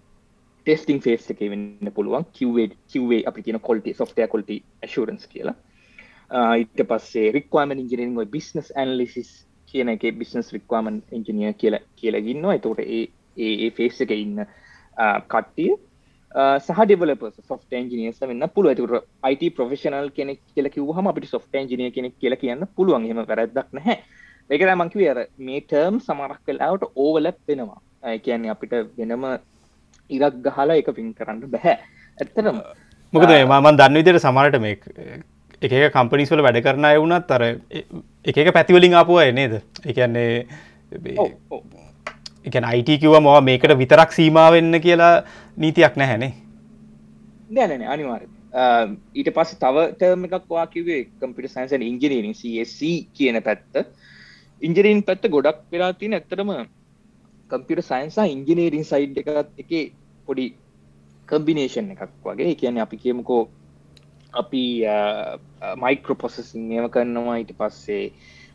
ටෙස්ටිං 0.67 1.01
ෆේස් 1.05 1.31
එක 1.33 1.41
වෙන්න 1.53 1.93
පුළුවන්. 1.97 2.25
කිවේ 2.33 3.21
අපි 3.31 3.43
කියන 3.47 3.61
කොල්ටි 3.69 3.95
සොෆ්ටය 4.01 4.27
කොල්ටි 4.35 4.63
ඇශරන්ස් 4.83 5.27
කියලා. 5.33 5.57
ඉට 6.65 6.83
පස්සේ 6.91 7.33
රික්වාමන් 7.37 7.81
ඉංජිනිරින් 7.83 8.19
ඔයි 8.19 8.31
බිස්නස් 8.37 8.73
ඇන්ලිසිස් 8.83 9.31
කියන 9.69 9.89
එක 9.95 10.05
බිස්නස් 10.21 10.53
රික්වාමන් 10.57 11.03
ඉංජිනිය 11.13 11.53
කියල 11.61 11.79
කියලගන්නවා 12.01 12.59
එතෝට 12.59 12.81
ඒ 12.85 13.07
ඒ 13.37 13.71
ෆේස් 13.79 14.01
එක 14.05 14.15
ඉන්න 14.17 14.45
කට්ටිය. 15.33 15.77
සහ 16.65 16.81
ඩෙවලප 16.87 17.23
සොෆ් 17.49 17.63
න්ජිනියස් 17.71 18.21
වෙන්න 18.23 18.49
පුළුව 18.55 18.73
ඇතුර 18.73 18.93
IT 19.31 19.43
ප්‍රෆෙෂනල් 19.57 20.11
කෙනෙක් 20.19 20.41
කියල 20.55 20.69
කිවහම 20.75 21.09
අපිට 21.11 21.31
සොෆ් 21.35 21.47
න්ජිනිය 21.55 21.91
කෙනෙක් 21.97 22.19
කියල 22.21 22.37
කියන්න 22.43 22.67
පුළුවන්. 22.77 23.09
හෙම 23.11 23.25
වැරදක් 23.31 23.73
නැහැ. 23.79 23.97
ඒකර 24.51 24.75
මංකිව 24.75 25.03
අර 25.13 25.19
මේ 25.39 25.61
ටර්ම් 25.63 25.99
සමරක් 26.01 26.41
කලාවට 26.47 26.85
ඕවලැප් 26.97 27.39
වෙනවා. 27.49 27.81
කියන්නේ 28.25 28.53
අපිට 28.55 28.73
වෙනම 28.99 29.25
ඉරක් 30.17 30.41
ගහලා 30.47 30.79
එක 30.81 30.91
පින් 30.97 31.13
කරන්න 31.19 31.45
බැහැ 31.55 31.77
ඇත්තරම 32.19 32.61
මොකද 33.13 33.33
මන් 33.37 33.79
දන්න 33.81 34.01
විදියට 34.01 34.25
සමරට 34.25 34.61
මේ 34.65 34.77
එක 35.63 35.95
කම්පනිස්වල 35.95 36.45
වැඩ 36.47 36.61
කරන 36.67 36.91
අය 36.91 36.99
වුණත් 36.99 37.33
අර 37.37 37.43
එක 37.45 38.53
පැතිවලින් 38.59 38.99
ආපුුව 39.01 39.33
නේද? 39.33 39.59
එකන්නේ 39.85 40.47
එක 42.45 42.57
අයිට 42.63 42.93
කිව 43.01 43.19
මොව 43.21 43.41
මේකට 43.49 43.75
විතරක් 43.83 44.15
සීමාවෙන්න 44.19 44.81
කියලා 44.87 45.15
නීතියක් 45.57 45.97
නැහැනේ 45.97 46.33
දැනන 47.51 47.85
අනිවාර 47.95 48.23
ඊට 49.15 49.31
පස්ස 49.37 49.59
තව 49.61 49.87
ටර්ම 49.97 50.25
එකක් 50.29 50.47
වා 50.51 50.67
කිවේ 50.67 51.03
කම්පිට 51.21 51.53
සයින්සන් 51.55 51.85
ඉංජිනීරින් 51.91 52.37
CSC 52.41 52.93
කියන 53.17 53.41
පැත්ත. 53.43 53.87
ඉංජරීන් 54.63 55.03
පැත්ත 55.03 55.25
ගොඩක් 55.35 55.63
වෙලා 55.73 55.93
තින 56.01 56.15
ඇත්තරම 56.15 56.51
කම්පිට 57.51 57.83
සයින්සා 57.89 58.27
ඉංජිනීරින් 58.35 58.85
සයිඩ් 58.85 59.19
එකත් 59.23 59.51
එක 59.63 59.73
පොඩි 60.27 60.47
කම්බිනේෂන් 61.29 61.91
එකක් 61.95 62.13
වගේ. 62.25 62.55
කියන 62.55 62.79
අපි 62.79 62.97
කියමුකෝ 62.97 63.43
අපි 64.35 64.63
මයික්‍රෝපොසසින් 65.85 66.69
මේව 66.71 66.89
කරනවා. 66.91 67.37
ඊට 67.37 67.53
පස්සේ 67.59 68.05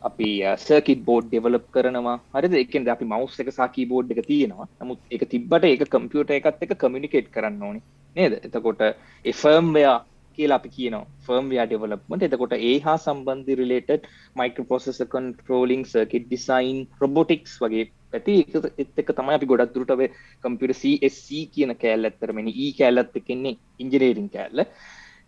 අපි 0.02 0.28
සර්කිට 0.58 1.04
බෝඩ් 1.04 1.28
ඩෙවලප් 1.28 1.66
කරනවා. 1.70 2.18
හරිද? 2.34 2.54
එකෙන් 2.54 2.88
අපි 2.88 3.04
මවස් 3.04 3.40
එක 3.40 3.50
සාකී 3.52 3.86
බෝඩ් 3.86 4.12
එක 4.12 4.22
තියෙනවා. 4.26 4.68
නමුත් 4.80 5.00
එක 5.10 5.24
තිබ්බට 5.32 5.64
එක 5.66 5.88
කම්පියුට 5.94 6.30
එකත් 6.30 6.62
එක 6.62 6.76
කමිනිකේට් 6.76 7.32
කරන්න 7.34 7.62
ඕනි. 7.62 7.82
නේද? 8.16 8.38
එතකොට 8.46 8.80
එෆර්ම්වයා 9.24 9.98
කියලා 10.38 10.58
අපි 10.60 10.70
කියන 10.70 10.96
ෆර්ම්වයා 11.26 11.66
ඩෙවලප්මට 11.66 12.26
එතකොට 12.26 12.54
ඒ 12.58 12.74
හා 12.84 12.96
සම්බන්ධි 12.98 13.58
related 13.60 14.04
microprocessor 14.36 15.00
controlling 15.14 15.82
circuit 15.92 16.26
design 16.26 16.78
robotics 17.02 17.54
වගේ 17.62 17.86
ඇති 18.12 18.34
එත් 18.82 19.00
එක 19.02 19.10
තමයි 19.18 19.36
අපි 19.38 19.50
ගොඩක් 19.50 19.74
දුරටව 19.74 20.02
කම්පියට 20.44 20.78
CSC 20.80 21.42
කියන 21.54 21.74
කෑල් 21.82 22.08
ඇත්තරමනි 22.08 22.54
ඒ 22.64 22.70
කෑල්ලත් 22.78 23.18
එකෙන්නේ 23.20 23.58
ඉංජිනේරින් 23.78 24.28
කෑල්ල. 24.34 24.64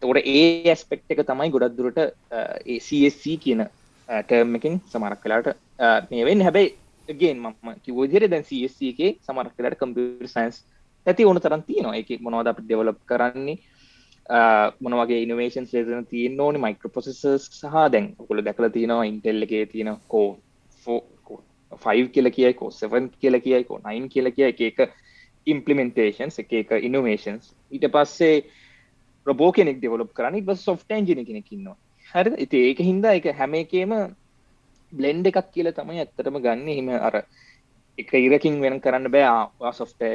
තකොට 0.02 0.28
ඒ 0.34 0.44
ඇස්පෙක්් 0.72 1.02
එක 1.12 1.22
තමයි 1.30 1.50
ගොඩක් 1.56 1.76
දුරට 1.78 2.00
CSC 2.87 3.37
කියන 3.44 3.64
ටර්ම් 4.08 4.54
එකින් 4.58 4.80
සමරක් 4.92 5.20
කලාට 5.25 5.50
මේවෙන් 6.10 6.46
හැබැයි 6.46 7.18
ගෙන් 7.20 7.38
මම 7.38 7.80
කිවෝදිර 7.84 8.28
දැන් 8.28 8.46
CSC 8.50 8.92
එකේ 8.92 9.16
සමරක් 9.26 9.54
කලාට 9.56 9.80
කම්පියට 9.80 10.32
සයින්ස් 10.37 10.64
ඇති 11.06 11.25
ඕන 11.25 11.40
තරන් 11.40 11.62
තියනවා. 11.68 11.99
එක 12.00 12.08
මොනවද 12.20 12.50
අප 12.52 12.64
ඩෙවලප් 12.64 13.00
කරන්නේ? 13.10 13.58
මොනවගේ 14.84 15.22
ඉනවේෂන් 15.25 15.66
ලේන 15.72 16.06
තියන 16.06 16.40
ඕනි? 16.40 16.58
මයික්‍රපොසෙසස් 16.64 17.46
සහ 17.60 17.76
දැන් 17.94 18.06
කොළ 18.28 18.44
දැකල 18.46 18.68
තියෙනවා 18.76 19.08
ඉන්ටෙල්ල 19.12 19.46
එකේ 19.46 19.64
තියෙන 19.72 19.96
කෝ 20.12 20.28
ෆෝ 21.72 22.08
කියල 22.14 22.30
කියයිකෝ 22.30 22.70
සවන් 22.70 23.10
කියල 23.20 23.40
කියයිකෝ 23.40 23.78
නයින් 23.84 24.08
කියල 24.08 24.32
කිය 24.32 24.48
එක 24.48 24.60
එක 24.60 24.80
ඉම්පලිමෙන්ටේෂන්ස් 25.46 26.38
එක 26.38 26.52
එක 26.52 26.72
ඉනෝවේෂන්ස් 26.80 27.52
ඊට 27.72 27.86
පස්සේ 27.90 28.34
රබෝ 29.26 29.52
කෙනෙක් 29.52 29.78
දෙවලප 29.82 30.12
කරන්න 30.12 30.44
බ 30.44 30.58
සොෆ්ට 30.58 30.90
ජන 30.90 31.24
කෙනෙකින්නවා 31.24 31.78
හරි 32.14 32.34
ඉති 32.38 32.64
ඒක 32.68 32.82
හින්දා 32.82 33.14
එක 33.14 33.30
හැම 33.32 33.54
එකේම 33.54 33.92
බ්ලෙන්ඩ 34.92 35.26
එකක් 35.30 35.50
කියල 35.54 35.70
තමයි 35.70 36.02
ඇත්තටම 36.02 36.38
ගන්න. 36.44 36.68
හිම 36.68 36.88
අර 36.90 37.16
එක 37.98 38.10
ඉරකින් 38.16 38.60
වෙන 38.60 38.80
කරන්න 38.80 39.10
බෑ. 39.14 39.72
සොෆ්ටය 39.72 40.10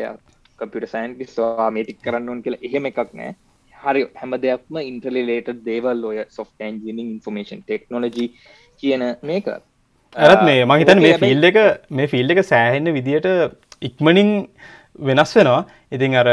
කපිට 0.59 0.88
සයින්ටිස්වා 0.93 1.69
මේටික් 1.71 2.01
කරන්න 2.01 2.43
කියලා 2.43 2.65
එහෙම 2.67 2.89
එකක් 2.91 3.13
නෑ. 3.13 3.35
හරි 3.74 4.01
හැම 4.15 4.35
දෙයක්ම 4.45 4.81
ඉන්ටලිලේට 4.81 5.50
දේවල් 5.67 6.03
ඔය 6.12 6.19
සොෆ් 6.29 6.51
න්ජිනිින් 6.59 7.13
ඉන්ෆර්මේෂන් 7.15 7.63
ටෙක්නෝලජි 7.63 8.27
කියන 8.81 9.03
මේක. 9.24 9.47
ඇත් 10.15 10.41
මේ 10.43 10.63
මහිතන් 10.65 11.01
මේ 11.01 11.17
ෆිල් 11.17 11.43
එක 11.43 11.60
මේ 11.91 12.07
ෆිල් 12.07 12.29
එක 12.29 12.41
සෑහෙන්න 12.43 12.93
විදියට 12.93 13.27
ඉක්මනින් 13.81 14.31
වෙනස් 15.00 15.36
වෙනවා. 15.36 15.65
ඉතින් 15.91 16.15
අර 16.15 16.27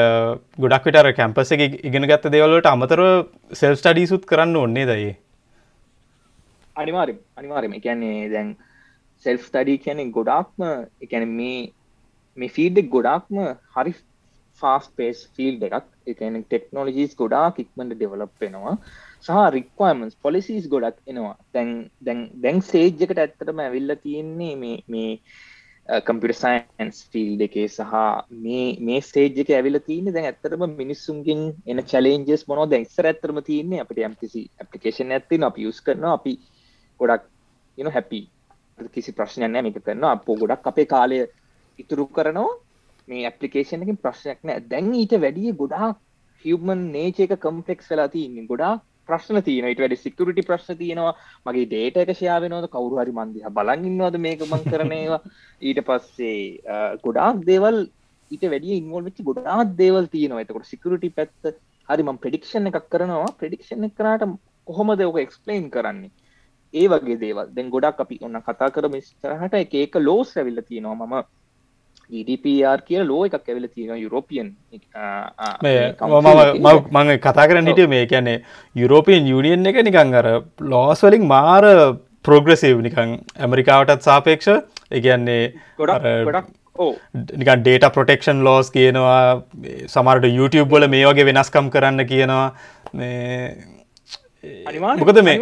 ගොඩක් 0.59 0.85
විටර 0.85 1.13
කැම්පස 1.15 1.53
එක 1.53 1.63
ඉගෙන 1.83 2.07
ගත්ත 2.07 2.31
දෙවලට 2.31 2.67
අමතර 2.67 3.03
සෙල් 3.53 3.77
ස්ටඩීසුත් 3.77 4.27
කරන්න 4.27 4.57
ඔන්නේ 4.59 4.87
දයි 4.87 5.11
අනිවාරම් 6.77 7.19
අනිවාරම 7.37 7.73
එකන්නේ 7.73 8.29
දැන් 8.31 8.55
සෙල්ෆ් 9.25 9.51
තඩී 9.51 9.81
කියන 9.81 10.01
ගොඩාක්ම 10.11 10.69
එකැන 11.01 11.29
මේ 11.33 11.61
මේ 12.37 12.49
ෆීඩ්ඩක් 12.51 12.91
ගොඩාක්ම 12.91 13.43
හරි 13.75 13.95
ෆාස් 14.63 14.89
පේස් 14.91 15.25
ෆිල් 15.37 15.59
එකක් 15.61 15.89
එකන 16.07 16.39
ටෙක්නෝලජීස් 16.43 17.17
ගොඩාක් 17.17 17.59
ඉක්මට 17.59 17.95
ඩෙවලප් 17.95 18.33
වෙනවා 18.41 18.77
සහ 19.25 19.41
රික්වමන්ස් 19.55 20.15
පොලිසිස් 20.19 20.69
ගොඩක් 20.69 20.99
එනවා. 21.07 21.37
දැන් 21.55 21.71
දැන් 22.01 22.21
දැන් 22.43 22.61
සේජ්ජකට 22.65 23.19
ඇත්තටම 23.19 23.61
ඇවිල්ල 23.61 23.95
තියෙන්නේ 24.05 24.55
මේ 24.57 24.79
මේ 24.89 25.11
කම්පිට 25.89 26.37
සයින්ස් 26.37 26.99
ෆිල් 27.11 27.41
එකේ 27.41 27.69
සහ 27.69 27.95
මේ 28.39 28.67
මේ 28.81 29.01
ස්ටේජ්ක 29.01 29.51
ඇවිල 29.51 29.79
තියන 29.81 30.11
දැන් 30.11 30.27
ඇත්තරම 30.27 30.65
මිනිස්සුන්ගෙන් 30.75 31.41
එන 31.67 31.83
චලෙන්ජස් 31.85 32.45
මොනෝ 32.49 32.67
දැක්සර 32.67 33.07
ඇත්තරම 33.07 33.41
තියන්නේ 33.43 33.83
අපට 33.85 33.99
යම්කිසි 34.01 34.43
ඇපලිකේෂන් 34.59 35.15
ඇත්තින 35.17 35.49
අප 35.49 35.59
යුස් 35.59 35.81
කරන 35.81 36.07
අපි 36.11 36.35
ගොඩක් 37.01 37.27
යන 37.79 37.91
හැපි 37.91 38.21
කිසි 38.91 39.13
ප්‍රශ්නයන්න 39.13 39.59
මේක 39.59 39.79
කරන්න 39.81 40.07
අපෝ 40.07 40.37
ගොඩක් 40.37 40.67
අපේ 40.67 40.87
කාලය 40.87 41.19
ඉතුරු 41.79 42.07
කරනවා. 42.09 42.53
මේ 43.09 43.27
ඇපලිකේෂන් 43.27 43.85
එකින් 43.85 43.99
ප්‍රශ්නයක් 43.99 44.41
නෑ 44.43 44.63
දැන් 44.71 44.95
ඊට 44.95 45.15
වැඩිය 45.21 45.53
ගොඩා 45.55 45.89
හිවමන් 46.45 46.83
නේචක 46.93 47.35
කම්පෙක්ස් 47.39 47.91
වෙලා 47.91 48.09
තියන්නේ. 48.09 48.47
ගොඩා 48.47 48.75
ප්‍රශ්න 49.09 49.41
තියන 49.47 49.67
ට 49.67 49.83
වැඩි 49.83 49.99
සිකරටි 49.99 50.47
ප්‍රශ්න 50.49 50.79
තියෙනවා. 50.79 51.15
මගේ 51.47 51.67
ඩේට 51.67 51.99
එක 52.03 52.13
ශයාවෙනවද 52.21 52.69
කවරු 52.75 53.01
හරි 53.01 53.13
මන්දිහ 53.13 53.51
බලගන්නවද 53.59 54.21
මේක 54.27 54.47
මං 54.47 54.65
කරනේවා 54.67 55.21
ඊට 55.67 55.83
පස්සේ 55.89 56.39
ගොඩාක් 57.05 57.43
දේවල් 57.51 57.79
ඊට 58.31 58.47
වැඩිය 58.47 58.79
ඉන්වල්වෙච්චි 58.79 59.29
ගොඩාත් 59.29 59.77
දේවල් 59.77 60.09
තියෙනවා. 60.15 60.43
එතකොට 60.45 60.73
සිකරටි 60.73 61.13
පැත්ත 61.19 61.53
හරි 61.89 62.09
මං 62.09 62.23
ප්‍රඩික්ෂණ 62.25 62.71
එකක් 62.71 62.89
කරනවා. 62.89 63.37
ප්‍රඩික්ෂණ 63.41 63.91
කරට 63.93 64.39
කොහොම 64.67 64.95
දෙවක 64.97 65.23
එක්ස්පලයින් 65.25 65.69
කරන්නේ? 65.71 66.13
ඒ 66.75 66.89
වගේ 66.89 67.21
දේවල්. 67.21 67.47
දැන් 67.55 67.71
ගොඩක් 67.71 68.01
අපි 68.01 68.19
ඔන්න 68.23 68.43
කතා 68.43 68.71
කර 68.71 68.89
මිස්තරහට 68.89 69.61
එක 69.61 69.75
ඒක 69.77 69.95
ලෝස් 70.01 70.37
ඇවිල්ල 70.37 70.63
තියෙනවා. 70.69 71.07
මම 71.07 71.42
GDPR 72.11 72.79
කිය 72.89 73.03
ලෝ 73.11 73.23
එකක් 73.27 73.49
ඇවිල 73.49 73.67
තියෙන 73.75 74.01
යුරෝපියන්. 74.05 74.49
මං 76.97 77.13
කතා 77.27 77.47
කරන්න 77.49 77.71
හිටිය 77.71 77.89
මේ 77.95 78.07
කියන්නේ 78.13 78.39
යුරෝපියන් 78.77 79.29
යුනියන් 79.33 79.69
එක 79.73 79.79
නිකං 79.89 80.17
අර 80.23 80.29
ලෝස් 80.73 81.05
වලින් 81.07 81.25
මාර 81.35 81.65
ප්‍රෝග්‍රසිව් 82.29 82.83
නිකං 82.87 83.15
ඇමරිකාවටත් 83.47 84.09
සාපේක්ෂ. 84.09 84.49
එකන්නේ 84.99 85.43
නිකන් 87.41 87.59
ඩේට 87.65 87.87
ප්‍රොටෙක්ෂන් 87.97 88.39
ලෝස් 88.47 88.71
කියනවා 88.77 89.43
සමරට 89.95 90.27
YouTube 90.39 90.69
බොල 90.75 90.89
මේ 90.95 91.05
වගේ 91.09 91.29
වෙනස්කම් 91.31 91.67
කරන්න 91.75 92.07
කියනවා. 92.13 92.47
මොකද 95.01 95.19
මේ 95.29 95.39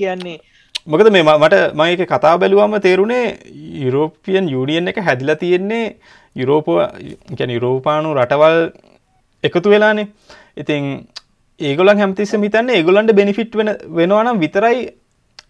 කියන්නේ 0.00 0.36
මොකද 0.86 1.08
මේ 1.10 1.22
මට 1.22 1.56
මයක 1.74 2.02
කතා 2.06 2.38
බැලුවම 2.38 2.74
තේරුණේ 2.84 3.24
යුරෝපියන් 3.84 4.48
යුනිියන් 4.48 4.88
එක 4.90 4.98
හැදිලා 5.06 5.34
තියෙන්නේ 5.40 5.96
යුරෝප 6.36 6.68
යුරෝපානු 7.54 8.14
රටවල් 8.14 8.58
එකතු 9.44 9.72
වෙලානේ. 9.72 10.06
ඉතින් 10.56 10.84
ඒගොලන් 11.60 11.98
හැමතිස්ස 11.98 12.34
මිතන්න 12.44 12.70
ඒගොලන්ට 12.70 13.12
බෙනිෆිට් 13.20 13.56
වෙන 13.56 13.70
වෙනවානම් 13.98 14.38
විතරයි 14.44 14.78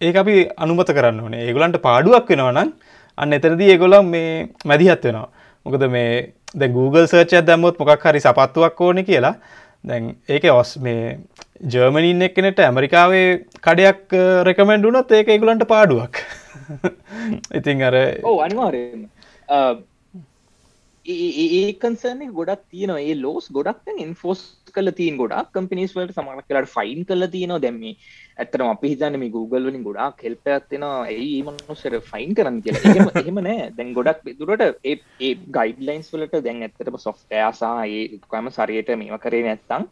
ඒ 0.01 0.13
අපි 0.21 0.35
අනුමත 0.57 0.89
කරන්න 0.97 1.19
ඕනේ. 1.19 1.45
ඒගොලන්ට 1.45 1.77
පාඩුවක් 1.85 2.33
වෙනවනම් 2.33 2.73
අන්න 3.17 3.37
එතරදි 3.39 3.69
ඒගොලම් 3.73 4.09
මේ 4.15 4.49
මැදිහත් 4.65 5.05
වෙනවා. 5.05 5.29
මොකද 5.65 5.85
මේ 5.95 6.33
ද 6.55 6.71
Google 6.73 7.07
සර්ච 7.07 7.45
දැම්මොත් 7.45 7.79
මොකක් 7.79 8.09
හරි 8.09 8.25
සපත්තුවක් 8.25 8.81
ඕන 8.81 9.05
කියලා. 9.05 9.35
දැන් 9.87 10.13
ඒක 10.27 10.47
ඔස් 10.53 10.77
මේ 10.79 11.17
ජර්මනින් 11.73 12.25
එක්කනට 12.27 12.59
ඇමරිකාවේ 12.59 13.27
කඩයක් 13.67 14.15
රෙකමෙන්ඩ් 14.49 14.87
වුනොත් 14.87 15.11
ඒක 15.11 15.31
ඒගුලන්ට 15.33 15.67
පාඩුවක්. 15.67 16.23
ඉතින් 17.59 17.83
අර 17.89 17.95
ඕ 18.23 18.37
අනිවාරයෙන් 18.45 19.07
ඒකන්සන 21.05 22.23
ගොඩක් 22.33 22.63
තියන 22.71 22.93
ඒ 22.97 23.15
ලෝස් 23.15 23.51
ගොඩක් 23.51 23.93
ඉන්ෆෝස් 23.97 24.41
කල 24.69 24.91
තියන් 24.91 25.17
ගොඩක් 25.17 25.49
කම්පිනිස් 25.53 25.95
වලට 25.95 26.15
සමක් 26.15 26.45
කලට 26.45 26.71
ෆයින් 26.73 27.05
කල 27.05 27.27
තියනවා. 27.27 27.59
දැම්ම 27.59 27.81
ඇතරම 28.37 28.67
අපි 28.67 28.91
හිතන්න 28.93 29.19
මේ 29.19 29.31
Google 29.31 29.63
වලින් 29.65 29.83
ගොඩක් 29.83 30.23
හෙල්පයක්ත්තින 30.23 30.85
ඒ 31.07 31.41
මනුසර 31.43 31.97
ෆයින් 32.03 32.35
කරන්න 32.35 32.61
කියලා? 32.61 32.93
එහෙම 33.23 33.41
නෑ. 33.41 33.71
දැන් 33.73 33.91
ගොඩක් 33.93 34.23
දුරට 34.39 34.63
ඒ 34.85 35.33
ගයිඩලයින්ස් 35.51 36.13
වලට 36.13 36.43
දැන් 36.43 36.63
ඇත්තටම 36.63 36.99
සොෆ්ටයාසා 36.99 37.75
ඒ 37.87 38.05
කම 38.27 38.49
සරයට 38.51 38.95
මේම 38.95 39.19
කරේ 39.19 39.43
නැත්තං 39.43 39.91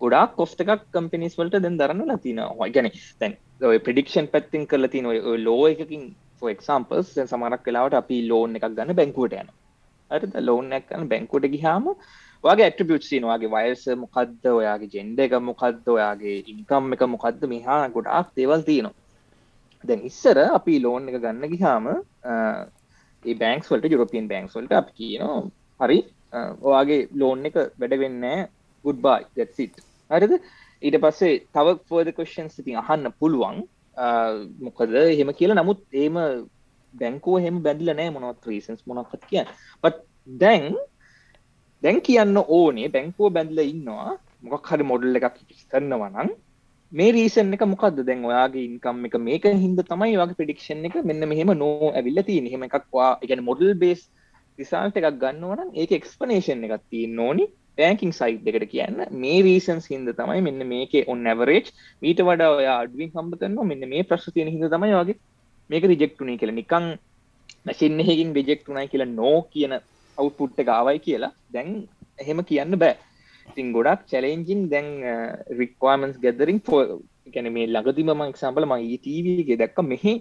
ගොඩක් 0.00 0.36
කොස්ට 0.36 0.62
එකක් 0.62 0.84
කම්පිනිස් 0.92 1.38
වලට 1.38 1.62
දැන් 1.62 1.78
දරන්න 1.78 2.10
ලතින 2.10 2.40
ගැන 2.70 2.90
තැන් 3.18 3.36
ප්‍රඩික්ෂන් 3.80 4.28
පැත්තින් 4.28 4.66
කරල 4.66 4.88
තින 4.88 5.10
ලෝ 5.40 5.62
එකකින් 5.68 6.08
ෆක්ම්පස් 6.42 7.12
සමරක් 7.24 7.62
කලාවට 7.62 8.00
අපි 8.00 8.18
ලෝන් 8.28 8.56
එකක් 8.56 8.68
ගන්න 8.70 8.96
බැංකුවට 8.96 9.36
යන 9.36 9.52
අරද 10.10 10.34
ලෝන් 10.40 10.72
එකන්න 10.72 11.08
බැංකුට 11.08 11.48
ගිහාම 11.48 11.88
වගේ 12.44 12.66
ඇට්‍රිබියට්සින 12.66 13.26
වගේ 13.30 13.52
වයස 13.54 13.84
මොකක්ද 14.02 14.44
ඔයාගේ 14.58 14.92
ජෙන්ඩ 14.94 15.20
එක 15.26 15.34
මොකක්ද 15.48 15.86
ඔයාගේ 15.94 16.36
ඉන්කම් 16.52 16.92
එක 16.96 17.02
මොකක්ද 17.14 17.42
මෙහා 17.52 17.82
ගොඩාක් 17.94 18.28
දේවල් 18.38 18.62
තියෙනවා. 18.68 18.94
දැන් 19.84 20.02
ඉස්සර 20.10 20.38
අපි 20.58 20.74
ලෝන් 20.84 21.08
එක 21.10 21.16
ගන්න 21.24 21.52
ගිහාම 21.52 21.86
ඒ 23.24 23.34
බැංක්ස් 23.42 23.70
වලට 23.72 23.94
යුරපියන් 23.94 24.28
බැංක්ස් 24.32 24.56
වලට 24.58 24.80
අපි 24.80 24.92
කියනවා 24.98 25.40
හරි 25.80 25.98
ඔයාගේ 26.68 27.00
ලෝන් 27.22 27.48
එක 27.50 27.56
වැඩවෙන්න 27.80 28.24
ගුඩ්බයි 28.84 29.20
දැසිට 29.36 29.76
හරිද? 30.10 30.34
ඊට 30.82 30.96
පස්සේ 31.04 31.40
තව 31.54 31.76
ෆෝද 31.88 32.08
කොෂන්ස් 32.18 32.58
ඉතින් 32.60 32.80
අහන්න 32.82 33.12
පුළුවන්. 33.20 33.62
මොකද 34.66 34.94
එහෙම 35.02 35.30
කියලා. 35.38 35.60
නමුත් 35.60 35.80
ඒම 36.02 36.16
බැංකෝ 36.94 37.36
හෙම 37.44 37.62
බැඳල 37.66 37.90
නෑ 37.98 38.10
මොනවත් 38.16 38.50
රීසන්ස් 38.50 38.82
මොනක්ත් 38.88 39.22
කිය 39.30 39.44
පත් 39.82 39.96
දැන් 40.42 40.74
දැන් 41.84 42.00
කියන්න 42.06 42.36
ඕනේ 42.48 42.88
බැංකෝ 42.88 43.30
බැඳල 43.30 43.60
ඉන්නවා. 43.64 44.10
මොකක් 44.44 44.68
හරි 44.70 44.84
මොඩල් 44.92 45.18
එකක් 45.20 45.38
කරන්නවනන් 45.72 46.30
මේ 46.92 47.10
රීසන් 47.16 47.54
එක 47.56 47.64
මොකක්ද 47.72 47.98
දැන් 48.08 48.24
ඔයාගේ 48.30 48.66
ඉන්කම් 48.68 49.06
එක 49.08 49.16
මේක 49.28 49.46
හින්ද 49.64 49.80
තමයි 49.90 50.16
වගේ 50.20 50.38
පිඩික්ෂන් 50.40 50.86
එක 50.88 50.96
මෙන්න 51.10 51.28
මෙහෙම 51.32 51.52
නෝ 51.62 51.90
ඇවිල්ල 51.90 52.22
තිය 52.28 52.40
හෙම 52.52 52.64
එකක්වා 52.68 53.10
එකන 53.24 53.44
මොඩල් 53.48 53.74
බේස් 53.82 54.02
රිසාල්ට 54.58 54.98
එකක් 55.00 55.20
ගන්නවන 55.22 55.70
ඒක 55.74 55.94
එක්ස්පනේෂන් 55.98 56.66
එකක් 56.66 56.82
තියෙන් 56.90 57.22
ඕනි. 57.26 57.46
බෑකින් 57.78 58.12
සයිට් 58.12 58.46
එකට 58.50 58.66
කියන්න. 58.72 58.98
මේ 59.22 59.38
රීසන්ස් 59.46 59.86
හින්ද 59.92 60.10
තමයි 60.18 60.42
මෙන්න 60.48 60.66
මේක 60.72 60.92
ඔන්න 61.12 61.26
ඇවරේජ් 61.26 61.72
මීට 62.02 62.20
වඩා 62.28 62.50
ඔය 62.58 62.68
අඩුවෙන් 62.74 63.10
හම්බ 63.16 63.34
කරනවා. 63.40 63.66
මෙන්න 63.70 63.88
මේ 63.92 64.04
ප්‍රශ්න 64.10 64.34
තියෙන 64.36 64.52
හින්ද 64.54 64.68
තමයි 64.74 64.94
වගේ 65.00 65.18
මේක 65.70 65.88
රිජෙක්ටුනේ 65.92 66.38
කියලා. 66.40 66.60
නිකන් 66.60 66.86
මැසින් 67.66 68.00
එකකින් 68.04 68.30
රිජෙක්ටුනයි 68.38 68.86
කියලා 68.92 69.10
නෝ 69.18 69.36
කියන 69.52 69.74
අවුට්පුට් 70.18 70.62
එක 70.62 70.70
ආවයි 70.76 71.04
කියලා. 71.06 71.32
දැන් 71.54 71.68
එහෙම 72.22 72.40
කියන්න 72.50 72.78
බෑ. 72.82 72.94
ඉතින් 73.48 73.72
ගොඩක් 73.76 74.06
චැලෙන්ජින් 74.10 74.62
දැන් 74.72 74.88
රික්වාමන්ස් 75.60 76.16
ගැදරින් 76.24 76.60
ගැන 77.34 77.48
මේ 77.56 77.66
ලඟදිම 77.66 78.10
ම 78.14 78.22
එක්සම්පල 78.24 78.66
ම 78.70 78.74
ටීවගේ 78.96 79.60
දැක්ක 79.62 79.78
මෙහි 79.92 80.14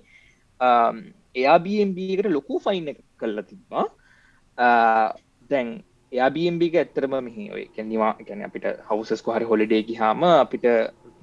එයාBMBකට 1.35 2.29
ලොකු 2.37 2.59
ෆයින් 2.65 2.91
එක 2.91 2.99
කල්ලා 3.21 3.47
තිබ්බා. 3.51 3.85
දැන් 5.51 5.69
එයාBMBක 6.11 6.75
ඇත්තරම 6.81 7.15
මෙහි 7.27 7.45
ඔය 7.55 7.63
කැනිවා 7.75 8.11
ගැන 8.27 8.43
අපිට 8.49 8.67
හවසස් 8.89 9.21
කොහරි 9.27 9.49
හොලිඩේකි 9.51 9.95
හාම 10.01 10.23
අපිට 10.33 10.67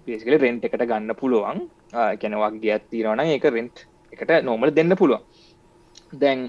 පේසිකල 0.07 0.37
රෙන්ට් 0.45 0.67
එකට 0.69 0.85
ගන්න 0.91 1.15
පුළුවන්. 1.23 1.61
කැනවාගේ 2.23 2.75
ඇත්තිරවන 2.77 3.23
ඒක 3.27 3.47
රෙන්ට් 3.57 3.87
එකට 4.13 4.33
නෝමල 4.49 4.75
දෙන්න 4.79 4.97
පුළුවන්. 5.03 5.23
දැන් 6.23 6.41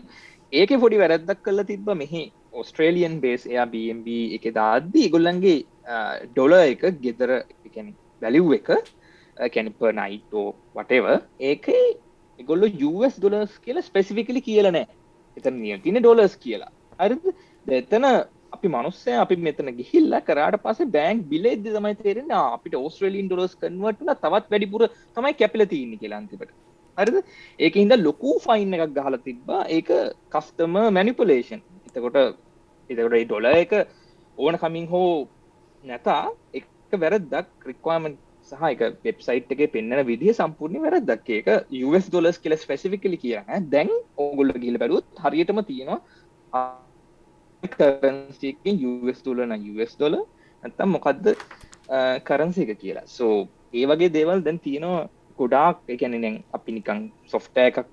ඒක 0.51 0.72
පොඩි 0.79 0.98
වැරැද්දක් 1.01 1.41
කල්ල 1.46 1.63
තිබ්බ 1.67 1.89
මෙහි 2.00 2.24
ඔස්ට්‍රේලියන් 2.62 3.13
බේස් 3.24 3.43
එයා 3.51 3.67
BMB 3.74 4.08
එක 4.38 4.46
දාද්දී 4.58 5.03
ඉගොල්ලන්ගේ 5.10 5.60
ඩොල 6.31 6.55
එක 6.58 6.84
ගෙදර 7.05 7.31
බැලිව් 8.22 8.50
එක 8.58 8.72
කැනිප 9.53 9.86
නයිටෝ 10.00 10.48
වටව 10.75 11.15
ඒක 11.51 11.70
එගොල්ල 12.39 12.65
US 12.89 13.15
ඩොලස් 13.17 13.53
කියලා 13.65 13.88
ස්පෙසිෆිකලි 13.88 14.41
කියලනෑ 14.48 14.86
එතන 15.38 15.55
නිය 15.62 15.77
තින 15.86 16.00
ඩොලස් 16.00 16.36
කියලා. 16.43 16.72
අර 17.00 17.12
එතන 17.67 18.08
අපි 18.55 18.67
මනුස්සේ 18.67 19.17
අපි 19.24 19.38
මෙතන 19.48 19.72
ගිහිල්ල 19.79 20.17
කරට 20.27 20.60
පස 20.65 20.81
බෑන්ක් 20.96 21.24
බිලෙද 21.31 21.63
තමයි 21.70 21.96
තේරෙන 22.01 22.36
අපිට 22.39 22.75
ඕස්ට්‍රලින් 22.75 23.31
ඩොලස් 23.31 23.55
කන්වටල 23.62 24.13
තවත් 24.17 24.51
වැඩිපුර 24.53 24.84
තමයි 25.15 25.34
කැපිල 25.41 25.65
තියන්න 25.74 25.96
කියලාන්තිකට 26.03 26.51
හරිද? 27.01 27.17
ඒක 27.60 27.75
හිද 27.75 27.93
ලොකු 28.08 28.31
ෆයින් 28.46 28.74
එකක් 28.75 28.96
ගහල 28.98 29.17
තිබ්බා. 29.27 29.62
ඒක 29.70 29.89
කස්ටම 30.34 30.75
මැනිපුලේෂන් 30.98 31.62
එතකොට 31.88 32.17
එතකොට 32.89 33.13
ඒ 33.13 33.25
ඩොල 33.25 33.48
එක 33.53 33.74
ඕන 34.38 34.58
කමින් 34.58 34.88
හෝ 34.88 35.27
නැතා 35.84 36.25
එක 36.53 36.67
වැරදක් 37.03 37.48
ක්‍රික්වාමන් 37.63 38.17
සහ 38.51 38.63
එක 38.70 38.81
වෙබ්සයිට් 39.05 39.51
එක 39.55 39.62
පෙන්න්න 39.74 40.03
විදිහ 40.05 40.34
සම්පූර්ණ 40.34 40.84
වැරදක් 40.86 41.29
එක 41.39 41.48
US 41.81 42.05
ඩොලස් 42.08 42.38
කියල 42.43 42.55
ස්පෙසිෆිකලි 42.58 43.17
කියන 43.24 43.70
දැන් 43.70 43.89
ඕගොල්ල 44.17 44.53
ගිල 44.63 44.77
බැලුත් 44.77 45.08
හරියටම 45.24 45.62
තියෙනවා 45.70 46.00
කරන්සිකින් 47.63 48.75
US 48.89 49.20
ඩොලන 49.22 49.55
US 49.74 49.93
ඩොල 49.96 50.15
ඇත්තම් 50.63 50.89
මොකක්ද 50.96 51.25
කරන්සි 52.24 52.65
එක 52.65 52.79
කියලා. 52.79 53.08
සෝ 53.08 53.48
ඒ 53.74 53.86
වගේ 53.86 54.10
දේවල් 54.10 54.43
දැන් 54.43 54.60
තියෙනවා 54.60 55.10
ගොඩාක් 55.41 55.95
එකැනෙනෙන් 55.95 56.38
අපි 56.57 56.77
නිකං 56.77 57.03
සොෆ්ට 57.33 57.63
එකක් 57.65 57.83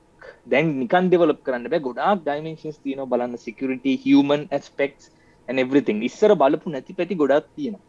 දැන් 0.46 0.72
නිකන් 0.80 1.10
දෙවලප 1.12 1.42
කරන්න 1.46 1.70
බෑ. 1.72 1.84
ගොඩාක් 1.88 2.24
ඩයිමේන්ස් 2.24 2.80
තියන 2.84 3.04
බලන්න. 3.12 3.36
සිකරිට 3.38 3.86
හමන් 4.04 4.48
ස්පෙක්ස් 4.62 5.10
එවරිතින් 5.48 6.02
ඉස්සර 6.02 6.34
බලපු 6.36 6.70
නැති 6.70 6.94
පැති 6.94 7.20
ගොඩක් 7.22 7.46
තියෙනවා. 7.56 7.84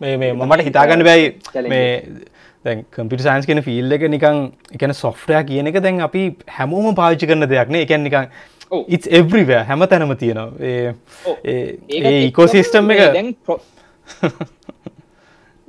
මේ 0.00 0.16
මේ 0.16 0.32
මමට 0.34 0.66
හිතාගන්න 0.68 1.04
බැයි 1.04 1.26
මේ 1.68 1.90
දැන් 2.64 2.84
කම්පිට 2.90 3.24
සයින්ස් 3.26 3.46
කෙන 3.46 3.62
ෆිල් 3.62 3.96
එක 3.96 4.06
නිකං 4.14 4.40
එකන 4.76 4.94
සොෆ්ටය 4.94 5.42
කියන 5.50 5.72
එක 5.72 5.82
දැන් 5.82 6.00
අපි 6.08 6.22
හැමෝම 6.58 6.94
පාවිච්චි 6.94 7.28
කරන 7.30 7.48
දෙයක්න 7.52 7.78
එකැන් 7.82 8.06
නිකං 8.06 8.30
ඉස් 8.88 9.10
එවරිවෑ 9.20 9.66
හැම 9.68 9.86
තැනම 9.92 10.14
තියෙනවා. 10.16 10.48
ඒ 11.44 12.16
ඉකෝසිස්ටම් 12.22 12.90
එක. 12.96 13.04
දැන් 13.18 13.34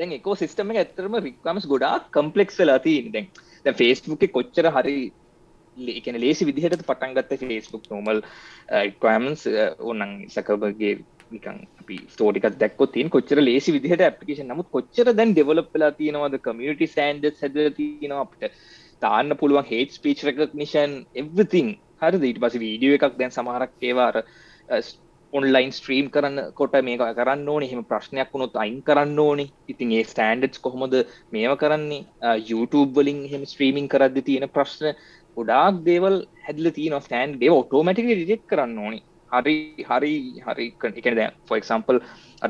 දැන් 0.01 0.13
එකෝ 0.13 0.36
සිස්ටම 0.36 0.74
එක 0.74 0.81
ඇත්තරම 0.81 1.17
රික්වමස් 1.22 1.67
ගොඩා 1.67 1.96
කම්පලෙක්ස් 2.12 2.55
වෙලා 2.58 2.79
තියන 2.79 3.10
දැන් 3.12 3.27
දැ 3.65 3.74
ෆේස්බුක් 3.75 4.24
කොච්චර 4.31 4.70
හරි 4.72 4.98
එකන 5.93 6.17
ලේසි 6.17 6.48
විදිහට 6.48 6.84
පටන්ගත්ත 6.84 7.34
ෆේස්බුක් 7.43 7.89
නෝමල් 7.89 8.22
ක්වමන්ස් 8.97 9.43
ඕනන් 9.82 10.13
සකබගේ 10.28 10.93
නිකන් 11.32 11.60
අපි 11.82 11.97
ස්තෝටිකක් 12.08 12.58
දැක්කො 12.58 12.88
තින් 12.88 13.10
කොච්චර 13.10 13.41
ලේසි 13.41 13.75
විදිහට 13.75 14.04
ඇපිකේෂන් 14.04 14.52
නමුත් 14.52 14.69
කොච්චර 14.69 15.12
දැන් 15.12 15.34
ඩෙවලප්ලා 15.34 15.91
තියෙනවද? 15.93 16.38
කමියටි 16.39 16.88
සෑන්ඩ 16.88 17.30
හැද 17.36 17.62
තියෙනවා? 17.78 18.21
අපිට 18.21 18.58
තාන්න 19.02 19.38
පුළුවන් 19.38 19.65
හේට 19.65 19.95
ස්පීච් 19.97 20.25
රකනිෂන් 20.25 20.97
එවතින් 21.15 21.71
හරි 22.02 22.21
ඊට 22.23 22.41
පස 22.43 22.60
වීඩියෝ 22.60 22.99
එකක් 22.99 23.17
දැන් 23.17 23.34
සමහරක් 23.34 23.73
ඒවාර 23.84 24.21
ඔන්ලයින් 25.38 25.72
ස්ට්‍රීම් 25.78 26.08
කරන්න 26.13 26.39
කොට 26.60 26.76
මේක 26.88 27.02
කරන්න 27.20 27.48
ඕන. 27.54 27.63
එහෙම 27.67 27.84
ප්‍රශ්නයක් 27.91 28.32
වුණොත් 28.34 28.56
අයින් 28.63 28.80
කරන්න 28.88 29.20
ඕනි. 29.26 29.46
ඉතින් 29.72 29.94
ඒ 29.98 30.04
ස්ටන්ඩඩ් 30.12 30.60
කොහොමද 30.65 30.96
මේව 31.36 31.54
කරන්නේ? 31.62 32.06
YouTube 32.50 32.91
වලින් 32.98 33.22
එහෙම 33.28 33.46
ස්ට්‍රීමින් 33.52 33.88
කරද්දි 33.94 34.26
තියෙන 34.30 34.48
ප්‍රශ්න 34.58 34.96
ගොඩාක් 35.38 35.84
දේවල් 35.88 36.17
හැදල 36.46 36.67
තියන 36.78 36.98
ස්ටන්් 37.06 37.38
දේව 37.44 37.56
ඔටෝමටික 37.62 38.10
රිජෙක් 38.22 38.44
කරන්න 38.52 38.78
ඕනි. 38.86 39.00
හරි 39.32 39.56
හරි 39.89 40.15
හරි. 40.48 40.65
එක 41.00 41.08
දැ 41.20 41.30
ෆොක්සම්පල් 41.50 42.02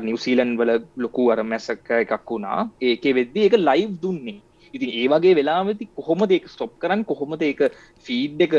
නිවසීලන් 0.08 0.56
වල 0.60 0.72
ලොකු 1.04 1.28
අර 1.34 1.42
මැසක 1.52 1.90
එකක් 2.04 2.30
වුණා. 2.30 2.70
ඒක 2.80 3.04
වෙද්දි 3.18 3.46
එක 3.48 3.56
ලයිව් 3.68 3.92
දුන්නේ. 4.02 4.40
ඉතින් 4.74 4.90
ඒ 5.00 5.06
වගේ 5.12 5.36
වෙලාමති 5.38 5.88
කොහොම 5.98 6.26
දෙක 6.32 6.48
ස්ටොප් 6.54 6.74
කරන්න? 6.82 7.06
කොහොමද 7.12 7.42
එක 7.52 7.62
ෆීඩ් 8.06 8.42
එක 8.48 8.54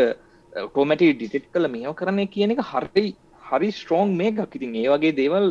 ටෝමටි 0.53 1.11
ඩිටෙට් 1.19 1.51
කළ? 1.53 1.67
මේෝ 1.75 1.93
කරන්නේ 1.99 2.31
කියන 2.35 2.55
එක 2.55 2.63
හරි 2.71 3.07
හරි 3.43 3.69
ස්ට්‍රෝන් 3.71 4.15
මේකක් 4.21 4.57
ඉතින් 4.57 4.75
ඒ 4.75 4.87
වගේ 4.93 5.17
දේවල් 5.19 5.47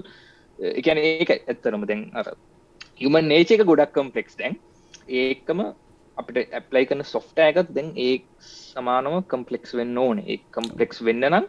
එකන 0.59 1.01
ඒක 1.03 1.31
ඇත්තරම 1.35 1.87
දැන් 1.91 2.03
අර 2.15 2.33
හමන් 3.01 3.29
නේච 3.29 3.51
එක 3.51 3.65
ගොඩක් 3.65 3.95
කම්පලෙක්ස් 3.97 4.39
දැන්. 4.39 4.59
ඒකම 5.21 5.61
අපිට 6.17 6.53
ඇප්ලයි 6.53 6.89
කන 6.89 7.05
සොෆ්ට 7.05 7.39
එකත් 7.41 7.75
දැන් 7.77 7.93
ඒ 7.99 8.15
සමානව 8.49 9.21
කම්පලෙක්ස් 9.29 9.77
වෙන්න 9.79 9.99
ඕන. 9.99 10.23
ඒ 10.23 10.39
කම්පලෙක්ස් 10.57 11.05
වෙන්න 11.09 11.29
නම් 11.31 11.47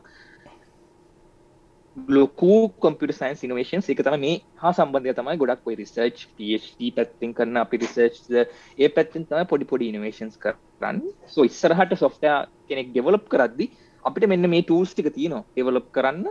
ලොකු 1.97 2.73
කොම්පිට 2.79 3.13
සයින්ස් 3.13 3.43
ඉනවේශන් 3.45 3.83
එක 3.85 4.01
තම 4.01 4.17
මේ 4.19 4.41
හා 4.57 4.73
සම්බන්ධය 4.73 5.13
තමයි 5.13 5.37
ගොඩක් 5.37 5.67
ඔයි 5.67 5.77
රිසර්ච් 5.77 6.25
PhD 6.37 6.89
පැත්තින් 6.91 7.35
කරන්න 7.37 7.61
අපි 7.61 7.77
රිසර්ච් 7.77 8.31
ඒ 8.33 8.89
පැත්තින් 8.89 9.27
තම 9.29 9.45
පොඩි 9.45 9.69
පොඩි 9.71 9.91
ඉනවේශන්ස් 9.93 10.39
කරන්න. 10.39 11.01
සෝ 11.27 11.45
ඉස්සරහට 11.45 11.93
සොෆ්ට 11.95 12.25
කෙනෙක් 12.67 12.89
ඩෙවලප් 12.89 13.27
කරද්දි 13.29 13.69
අපිට 14.05 14.29
මෙන්න 14.33 14.49
මේ 14.49 14.63
ටූල්ස් 14.63 14.93
ටික 14.93 15.13
තියනවා. 15.17 15.45
ඩෙවලප් 15.53 15.87
කරන්න. 15.91 16.25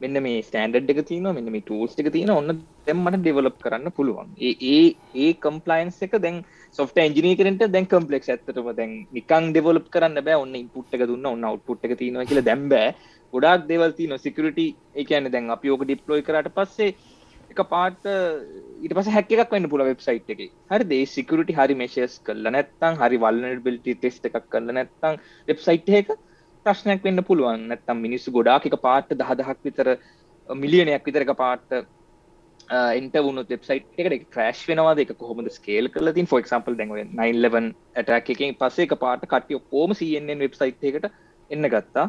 මෙන්න 0.00 0.18
මේ 0.24 0.42
ස්ටන්ඩ් 0.42 0.90
එක 0.92 1.00
තියන 1.08 1.26
මෙන්න 1.28 1.50
මේ 1.54 1.64
ටූල්ස් 1.66 1.96
එක 2.02 2.10
තියෙන 2.14 2.30
ඔන්න 2.30 2.54
දෙම්මට 2.86 3.18
ඩෙවලප් 3.18 3.58
කරන්න 3.64 3.94
පුළුවන්. 3.96 4.30
ඒ 4.40 4.78
ඒ 5.16 5.30
කම්පලයින්ස් 5.44 5.98
එක 6.06 6.16
දැන් 6.24 6.38
සොෆ්ට 6.78 7.00
ඇජිනීකරට 7.04 7.64
දැන් 7.74 7.88
කම්පලෙක් 7.92 8.28
ඇත්තටම 8.28 8.70
දැන් 8.80 8.94
නිකන් 9.18 9.52
ඩෙවලප් 9.52 9.88
කරන්න 9.94 10.24
බෑ. 10.26 10.40
ඔන්න 10.44 10.58
ඉන්පුට් 10.62 10.94
එක 10.98 11.06
දුන්න 11.10 11.30
ඔන්න 11.32 11.48
අවට්පුට් 11.50 11.86
එක 11.88 11.96
තියෙනවා 12.02 12.28
කියලා 12.30 12.48
දැම්බෑ 12.50 12.88
ගොඩක් 13.32 13.68
දෙවල් 13.70 13.94
තියන 13.98 14.16
සිකරට 14.26 14.60
එකන 15.02 15.30
දැන් 15.34 15.50
අපි 15.56 15.74
ඕක 15.74 15.84
ඩිප්ලෝයි 15.84 16.26
කරට 16.28 16.54
පස්සේ 16.54 16.94
එක 17.52 17.60
පාට 17.72 18.06
ඉට 18.84 18.94
පස 18.94 19.10
හැකක් 19.16 19.52
වන්න 19.52 19.68
පුල 19.72 19.84
වෙබ්සයිට් 19.90 20.30
එක. 20.34 20.40
හරි 20.70 20.88
දේ 20.92 21.10
සිකරට 21.16 21.52
හරි 21.58 21.80
මේශස් 21.82 22.16
කල්ල 22.26 22.54
නැත්තං 22.54 23.02
හරි 23.02 23.20
වල්නබිලිටි 23.24 23.98
ටෙස්ට 23.98 24.30
එකක් 24.30 24.48
කල්ල 24.54 24.72
නැත්තං 24.78 25.20
වෙබ්සයිට් 25.50 25.94
එක 26.00 26.16
ප්‍රශ්නයක් 26.64 27.04
වෙන්න 27.04 27.22
පුළුවන්. 27.28 27.68
නැත්තම් 27.70 28.02
මිනිස්සු 28.06 28.34
ගොඩාක් 28.38 28.66
එක 28.68 28.76
පාට 28.86 29.14
දහදහක් 29.20 29.58
විතර 29.68 29.88
මිලියනයක් 30.48 31.08
විතරක 31.08 31.32
පාට 31.36 31.78
එන්ට 32.98 33.16
වුණු 33.18 33.44
වෙබ්සයිට් 33.44 33.86
එකට 33.96 34.24
ක්‍රශ් 34.34 34.62
වෙනවාද? 34.70 34.98
එක 34.98 35.12
කොහොමද 35.22 35.50
ස්කේල් 35.50 35.88
කල 35.88 36.12
තින් 36.12 36.26
ෆොක් 36.26 36.46
සම්පල් 36.46 36.78
දැව 36.80 37.12
නයිල්ලවන් 37.20 37.68
ඇටක් 37.96 38.32
එකෙන් 38.34 38.56
පස්සේ 38.62 38.88
එක 38.88 38.96
පාට 39.04 39.26
කටිය 39.26 39.60
කෝම 39.72 39.94
CNN 40.00 40.44
වෙබ්සයිට් 40.46 40.88
එකට 40.90 41.10
එන්න 41.50 41.70
ගත්තා. 41.74 42.08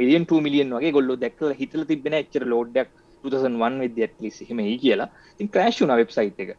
මිලියන් 0.00 0.26
මිලියන් 0.46 0.74
වගේ 0.78 0.92
ගොල්ලො 0.92 1.16
දැක්ල 1.16 1.54
හිතල 1.60 1.84
තිබෙන 1.84 2.18
එච්චර 2.20 2.44
ලෝඩ්ඩක් 2.46 2.90
2001 3.24 3.80
විද්‍ය 3.84 4.02
ඇත්ලිසි 4.02 4.48
හෙම 4.50 4.60
කියලා. 4.84 5.08
තින් 5.38 5.48
ක්‍රශ් 5.48 5.80
වුන 5.82 5.96
වෙබ්සයිට් 6.02 6.40
එක. 6.40 6.56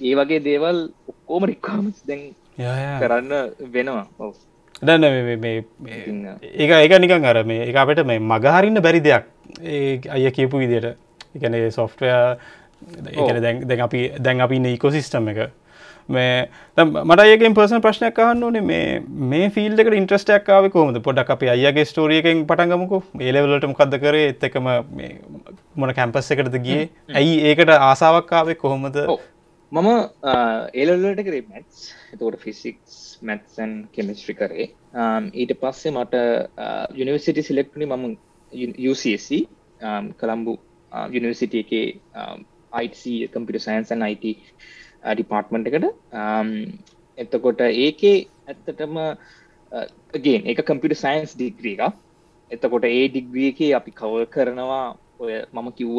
ඒ 0.00 0.14
වගේ 0.20 0.40
දේවල් 0.48 0.80
ඔක්කෝම 1.08 1.44
රික්කාමස් 1.50 2.00
දැන් 2.08 2.24
කරන්න 3.02 3.32
වෙනවා. 3.76 4.06
ඔව 4.18 4.32
දන්න 4.80 5.04
ඒ 5.04 6.68
ඒක 6.80 6.98
නිකන් 7.04 7.24
අර 7.24 7.44
මේ 7.44 7.68
එක 7.68 7.76
අපට 7.76 8.04
මේ 8.06 8.18
මගහරින්න 8.18 8.82
බැරි 8.82 9.00
දෙයක්. 9.00 9.24
ඒ 9.62 10.00
අය 10.08 10.30
කියපු 10.30 10.58
විදියට. 10.58 10.96
එකන 11.36 11.56
සොෆ්ටය 11.70 12.06
දැන් 13.40 13.80
අපි 13.80 14.00
දැන් 14.18 14.40
අපි 14.40 14.56
ඉකොසිස්ටම් 14.76 15.28
එක. 15.32 15.50
මේ 16.08 16.48
මට 16.76 17.24
ඒකෙන් 17.24 17.54
පර්සන 17.54 17.80
ප්‍රශ්නයක් 17.80 18.18
අහන්න 18.18 18.42
ඕනේ. 18.42 18.60
මේ 18.60 19.02
මේ 19.32 19.50
ෆිල්ඩකට 19.50 19.98
ඉන්ට්‍රස්ටයක් 19.98 20.48
ආව 20.48 20.68
කොමද 20.70 20.98
පොඩක් 21.02 21.30
අප 21.30 21.42
අයගේ 21.54 21.84
ස්ටෝරියකෙන් 21.84 22.42
පටන්ගමුකු 22.46 23.02
ඒලවලට 23.20 23.68
මොකක්ද 23.70 23.98
කරේ? 24.02 24.28
එත් 24.32 24.42
එකම 24.48 24.66
මොන 25.76 25.94
කැම්පස් 26.00 26.32
එකටද 26.36 26.58
ගිය? 26.66 26.88
ඇයි 27.14 27.38
ඒකට 27.52 27.70
ආසාාවක්කාවේ 27.70 28.58
කොහොමද? 28.64 28.98
මම 29.72 29.88
ඒලල්ලට 30.74 31.24
කරේ 31.28 31.44
මැත්ස් 31.48 31.88
එතකොට 32.12 32.40
ෆිසික්ස් 32.44 33.11
මැත්සන් 33.22 33.72
කෙමිස්ට්‍රි 33.92 34.34
කරේ. 34.34 34.66
Um, 34.94 35.30
ඊට 35.32 35.54
පස්සේ 35.60 35.92
මට 35.92 36.22
uh, 36.58 36.86
යුනිවර්සිටි 36.92 37.42
සිලෙක්ටනි 37.42 37.88
මම 37.88 38.06
UCSC 38.84 39.42
කළම්බු 40.16 40.54
යනිසිට 41.10 41.54
එක 41.54 41.72
IC 42.80 43.02
කම්පිට 43.32 43.60
සයින්සන් 43.60 44.06
IT 44.06 44.24
ඩිපාර්ට්මන්ට් 45.10 45.70
එකට. 45.70 45.86
Um, 46.14 46.50
එතකොට 47.18 47.60
ඒකේ 47.62 48.16
ඇත්තටම 48.46 48.98
ගේ 50.20 50.40
එක 50.46 50.64
කම්පිට 50.64 50.96
සයින්ස් 50.96 51.34
ඩිග්‍රී 51.34 51.76
එක 51.78 52.00
එතකොට 52.50 52.84
ඒ 52.86 53.04
ඩිග්‍රිය 53.08 53.48
එක 53.48 53.60
අපි 53.72 53.92
කව 53.92 54.26
කරනවා 54.26 54.84
ඔය 55.18 55.32
මම 55.52 55.68
කිව්ව 55.72 55.98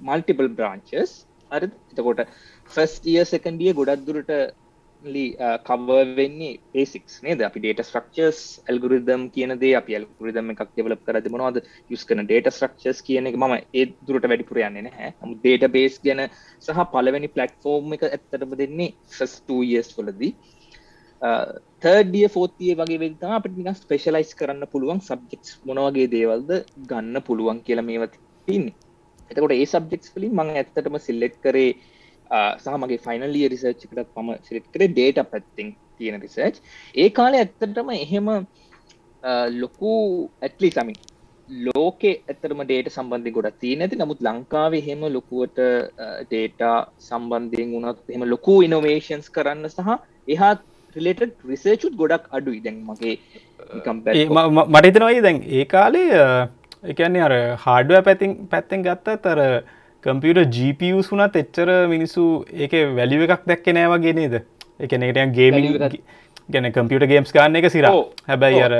මල්ටිබල් 0.00 0.48
බ්‍රාංචස් 0.50 1.12
අර 1.50 1.60
එතකොට 1.64 2.20
ෆස්ටිය 2.70 3.20
සකන්ඩිය 3.24 3.72
ගොඩක් 3.72 4.04
දුරට 4.06 4.32
කව 5.02 5.88
uh, 5.90 6.16
වෙන්නේ 6.16 6.58
පේසික්ස් 6.72 7.20
නේද? 7.22 7.40
අපි 7.40 7.60
ඩේට 7.60 7.82
ස්ට්‍රක්චර්ස් 7.82 8.40
ඇල්ගුරිදම් 8.64 9.28
කියනදේ 9.30 9.72
අපි 9.76 9.94
ඇල්ගුරිදම් 9.94 10.50
එකක් 10.54 10.74
දෙවලප 10.74 11.02
කරද 11.06 11.28
මොනවාද 11.30 11.60
යුස් 11.90 12.04
කන 12.04 12.24
ඩේට 12.24 12.50
ස්ට්‍රක්චර්ස් 12.50 13.00
කියන 13.02 13.30
එක 13.30 13.36
ම 13.36 13.54
ඒ 13.54 13.84
දුරට 14.02 14.26
වැඩිපුර 14.26 14.60
යන්නේ 14.60 14.86
නැහැ. 14.88 15.10
ම 15.22 15.36
ඩේට 15.36 15.70
බේස් 15.70 16.00
ගැන 16.00 16.24
සහ 16.60 16.84
පලවැනි 16.92 17.30
පලට්ෆෝර්ම් 17.30 17.94
එක 17.94 18.06
ඇත්තටම 18.08 18.54
දෙන්නේ 18.54 18.94
ෆස්ටස් 19.08 19.94
වලදී. 19.98 20.32
Uh, 21.22 21.58
තර්ඩිය 21.82 22.26
ෆෝතිය 22.28 22.74
වගේ 22.74 22.98
වෙතා 22.98 23.36
අපට 23.36 23.54
නික 23.56 23.76
ස්පේශලයිස් 23.76 24.34
කරන්න 24.34 24.66
පුළුවන් 24.66 25.00
සබ්ජෙක්ස් 25.02 25.56
මොනවගේ 25.64 26.10
දේවල්ද 26.12 26.50
ගන්න 26.90 27.22
පුළුවන් 27.22 27.62
කියලා 27.62 27.86
මේවත් 27.86 28.14
තින්නේ 28.48 28.74
එතකොට 29.30 29.54
ඒ 29.54 29.66
සබ්ජෙක්ස් 29.66 30.12
වලින් 30.14 30.34
මං 30.34 30.52
ඇත්තටම 30.54 30.98
සිල්ලෙක් 30.98 31.34
කරේ 31.42 31.70
සහ 32.30 32.78
මගේ 32.78 33.02
ෆයිනලිය 33.04 33.44
රිසර්ච් 33.48 33.84
එකටත් 33.84 34.14
පම 34.14 34.32
සිරිත් 34.42 34.66
කරේ 34.74 34.90
ඩේට 34.90 35.20
පැත්තිං 35.26 35.76
තියෙන 35.98 36.20
රිසර්ච් 36.20 36.56
ඒ 36.94 37.10
කාලේ 37.10 37.44
ඇත්තටම 37.44 37.94
එහෙම 37.98 38.28
ලොකු 39.54 39.94
ඇත්ලි 40.42 40.70
සමි 40.70 40.96
ලෝකෙ 41.48 42.10
ඇතරම 42.28 42.60
ඩේට 42.62 42.90
සම්බන්ධය 42.90 43.32
ගොඩ 43.32 43.58
තිය 43.62 43.74
නැති. 43.76 43.96
නමුත් 43.96 44.20
ලංකාවේ 44.20 44.82
හෙම 44.88 45.04
ලොකුවට 45.08 45.60
ඩේට 46.24 46.62
සම්බන්ධයෙන් 47.00 47.72
වුණත් 47.74 48.12
එම 48.16 48.24
ලොකු 48.26 48.56
ඉනොවේෂන්ස් 48.62 49.30
කරන්න 49.30 49.70
සහ 49.70 49.88
එහා 50.28 50.52
රිලේට 50.96 51.40
රිසර්චුත් 51.46 51.96
ගොඩක් 51.96 52.28
අඩුයි. 52.30 52.60
දැන් 52.60 52.84
මගේ 52.84 53.14
මටහිතනොයි 54.66 55.24
දැන් 55.26 55.40
ඒ 55.50 55.64
කාලේ 55.66 56.12
එකන්නේ 56.84 57.22
අර 57.22 57.34
හාඩුව 57.64 58.04
පැතින් 58.04 58.36
පැත්තෙන් 58.46 58.84
ගත්ත 58.84 59.16
තර 59.24 59.40
කම්පියට 60.04 60.54
ජීපස් 60.56 61.10
වුනත් 61.12 61.36
එච්චර 61.42 61.70
මිනිස්සු 61.94 62.24
ඒක 62.64 62.74
වැලිව 62.98 63.24
එකක් 63.26 63.42
දැක්ක 63.50 63.66
නෑවගේ 63.78 64.14
නේද? 64.20 64.34
එකනට 64.84 65.34
ගේමි 65.38 65.62
ගැන 66.54 66.70
කම්පියට 66.76 67.08
ගේම්ස් 67.12 67.34
ගන්න 67.34 67.58
එක 67.60 67.70
සිර. 67.74 67.88
හැබැයි 68.30 68.62
අර 68.68 68.74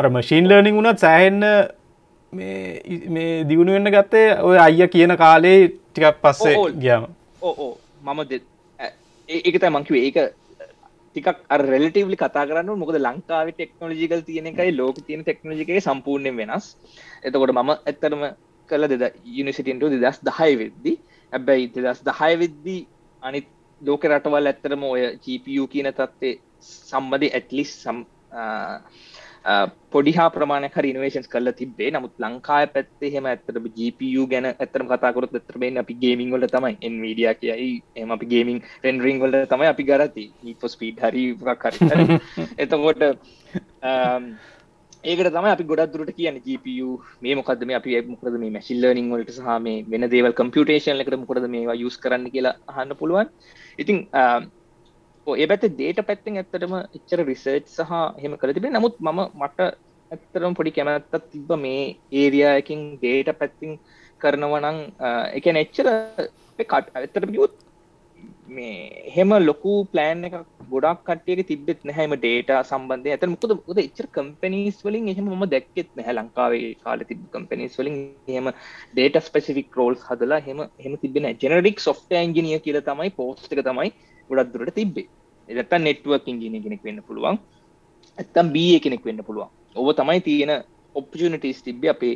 අර 0.00 0.10
මශීන් 0.16 0.50
ලර්නිින් 0.50 0.78
වුනත් 0.80 1.04
සෑහෙන්න 1.04 1.40
මේ 2.32 3.32
දියුණු 3.48 3.78
වෙන්න 3.78 3.92
ගත්තේ 3.96 4.28
ඔය 4.50 4.58
අයිය 4.66 4.88
කියන 4.94 5.16
කාලේ 5.24 5.58
ටිකක් 5.70 6.20
පස්සේ 6.22 6.56
ගියාම. 6.84 7.08
ඕ 7.42 7.70
මම 8.02 8.20
ඒකත 9.28 9.64
මංකිව 9.74 9.96
ඒක 9.98 10.22
ටිකක් 11.14 11.42
රෙලටවලි 11.62 12.16
කතා 12.22 12.48
කරන්න 12.48 12.78
මොකද 12.82 12.96
ලංකාව 13.06 13.48
ටෙක්නෝජිකල් 13.52 14.22
තියෙන 14.28 14.48
එකයි 14.50 14.72
ලෝක 14.80 14.96
තියෙන 15.06 15.22
ටෙක්නෝජිකය 15.22 15.80
සම්පූර්ණය 15.88 16.32
වෙනස්. 16.40 16.66
එතකොට 17.24 17.52
මම 17.54 17.70
ඇත්තරම 17.72 18.22
කළ 18.72 18.88
දෙද 18.92 19.04
යනිසිටන්ට 19.36 19.88
දෙදස් 19.96 20.22
දහය 20.22 20.52
වෙද්දි 20.58 20.94
ඇබැයි 21.32 21.70
දෙදස් 21.76 22.02
දහය 22.02 22.32
වෙද්දී 22.36 22.80
අනිත් 23.22 23.48
ලෝක 23.80 24.04
රටවල් 24.06 24.50
ඇත්තරම 24.50 24.84
ඔය 24.86 25.02
ජීපියු 25.18 25.66
කියන 25.68 25.90
තත්වේ 25.92 26.34
සම්බධ 26.62 27.28
ඇටලිස් 27.30 27.72
සම් 27.78 28.04
පොඩිහා 29.90 30.28
ප්‍රමාණ 30.30 30.66
ඉනවේශන් 30.84 31.26
කල 31.26 31.50
තිබේ 31.52 31.90
නමුත් 31.90 32.14
ලංකාය 32.16 32.66
පැත්තේ 32.66 33.10
හෙම 33.10 33.26
ඇත්තට 33.26 33.58
ජපු 33.76 34.26
ගැන 34.26 34.46
ඇතරම 34.46 34.86
කතාකරත් 34.86 35.34
ඇතරබෙන් 35.34 35.78
අපි 35.78 35.94
ගේමින් 35.94 36.30
වල 36.30 36.46
තමයි. 36.46 36.76
එන්වීඩිය 36.80 37.34
කියයි 37.34 37.82
එම 37.96 38.10
අපි 38.10 38.26
ගේමින් 38.26 38.62
රෙන්ඩරිං 38.84 39.20
වල 39.20 39.36
තමයි 39.46 39.68
අපි 39.68 39.88
ගරති 39.90 40.26
ඊපො 40.44 40.68
ස්පීඩ් 40.68 41.02
හරි 41.02 41.24
කර 41.56 41.74
එතකොට 42.62 43.02
ඒකට 45.04 45.30
තම 45.34 45.46
අපි 45.46 45.64
ගොඩක් 45.64 45.92
දුරට 45.92 46.14
කියන 46.16 46.36
GPU 46.44 46.88
මේ 47.20 47.34
මොකද 47.34 47.62
මේ? 47.68 47.76
අපි 47.76 48.00
මොකද 48.08 48.34
මේ 48.38 48.54
මැසිල් 48.56 48.82
ලර්නින් 48.82 49.12
වලට 49.12 49.36
සහ 49.36 49.60
මේ 49.60 49.84
වෙන 49.92 50.08
දේවල් 50.08 50.34
කම්පියුටේෂන් 50.40 51.02
එකට 51.02 51.16
මොකද 51.22 51.46
මේවා 51.54 51.78
යුස් 51.82 51.96
කරන්න 51.98 52.26
කියලා 52.34 52.56
අහන්න 52.70 52.98
පුළුවන්. 53.00 53.30
ඉතින් 53.78 53.98
ඒ 55.26 55.46
පැත්ත 55.46 55.64
දේට 55.80 56.02
පැත්තෙන් 56.02 56.38
ඇත්තටම 56.38 56.76
එච්චර 56.96 57.24
රිසර්ච් 57.24 57.66
සහ 57.68 57.92
හෙම 58.22 58.36
කළ 58.36 58.54
තිබේ 58.54 58.72
නමුත් 58.72 58.96
මම 59.00 59.20
මට 59.40 59.68
ඇත්තරම් 60.10 60.54
පොඩි 60.54 60.76
කැමැත්තත් 60.76 61.18
තිබ්බ 61.32 61.50
මේ 61.58 61.82
ඒරියයකින් 62.12 62.80
දේට 63.02 63.30
පැත්තිං 63.40 63.74
කරනවනං 64.20 64.80
එක 65.38 65.46
එච්චර 65.54 65.88
කට 66.58 66.96
ඇත්තට 66.96 67.36
යුත් 67.38 67.54
මේ 68.48 69.12
හෙම 69.14 69.30
ලොකු 69.48 69.72
ප්ලෑන් 69.92 70.24
එක 70.24 70.34
ගොඩක් 70.72 71.02
කටියක 71.08 71.40
තිබෙත් 71.46 71.80
නැහැම 71.88 72.14
ඩේට 72.16 72.50
සම්බන්ධය 72.70 73.12
ඇත 73.14 73.24
මුකද 73.34 73.52
ද 73.76 73.78
එච්චර 73.84 74.06
කම්පනීස් 74.16 74.78
වලින් 74.86 75.08
එහෙම 75.12 75.28
ම 75.38 75.44
දැක්කෙත් 75.54 75.90
නැහැ 75.96 76.14
ලංකාවේ 76.18 76.72
කාල 76.84 77.04
තිබ 77.10 77.22
කම්පනීස් 77.34 77.78
වලින්. 77.78 77.96
හෙම 78.28 78.50
ඩේට 78.94 79.18
ස්පෙසිෆික් 79.28 79.78
රෝල්ස් 79.78 80.02
හදලා 80.08 80.40
හෙම 80.46 80.60
හෙම 80.84 80.94
තිබෙන 81.02 81.28
ජෙනරික් 81.42 81.80
සොෆ්ට 81.86 82.12
ඇන්ජිනිය 82.20 82.58
කියල 82.66 82.80
තමයි 82.90 83.10
පෝස්්ක 83.20 83.54
තමයි 83.70 83.90
ගොඩක් 84.30 84.52
දුරට 84.54 84.74
තිබ්බේ. 84.80 85.08
එදත් 85.48 85.74
නෙට්වක් 85.86 86.28
ඉංජිනය 86.34 86.60
කෙනෙක් 86.66 86.84
වෙන්න 86.88 87.02
පුළුවන්. 87.08 87.38
ඇත්තම් 88.18 88.52
බිය 88.56 88.78
කෙනෙක් 88.84 89.04
වෙන්න 89.08 89.24
පුළුවන්. 89.28 89.50
ඔව 89.80 89.88
තමයි 90.00 90.20
තියෙන 90.28 90.52
ඔප්ජනිටස් 90.94 91.62
තිබ්බ 91.66 91.84
අපේ 91.94 92.14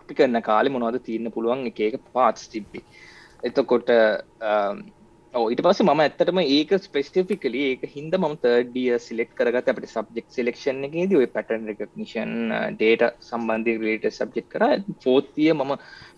අපි 0.00 0.14
කරන්න 0.18 0.42
කාලෙ 0.48 0.72
මොනවද 0.74 0.98
තියන්න 1.06 1.34
පුළුවන් 1.34 1.66
එක 1.70 1.80
එක 1.88 1.96
පාත්ස් 2.16 2.48
තිබ්බේ. 2.54 2.84
එතකොට 3.42 3.90
ඊට 5.36 5.60
පස්ස 5.64 5.82
ම 5.84 6.00
ඇත්තටම 6.02 6.38
ඒක 6.40 6.70
ස්පෙස්ටිෆිකලි 6.84 7.62
ඒක 7.64 7.82
හින්ද 7.94 8.14
ම 8.18 8.34
තර්ඩිය 8.42 8.96
සිලෙක් 9.06 9.30
කරගත 9.38 9.68
අපට 9.72 9.86
සබ්ෙක් 9.86 10.26
සිලෙක්ෂන් 10.28 10.84
එකේද 10.88 11.12
ඔය 11.18 11.26
පැටන් 11.34 11.66
රෙකක්නිෂන් 11.70 12.32
ඩේට 12.72 13.02
සම්බන්ධය 13.20 13.74
රේට 13.82 14.06
සබ්ජෙක් 14.10 14.48
කර. 14.48 14.64
ෆෝතිය 15.04 15.50
මම 15.52 15.72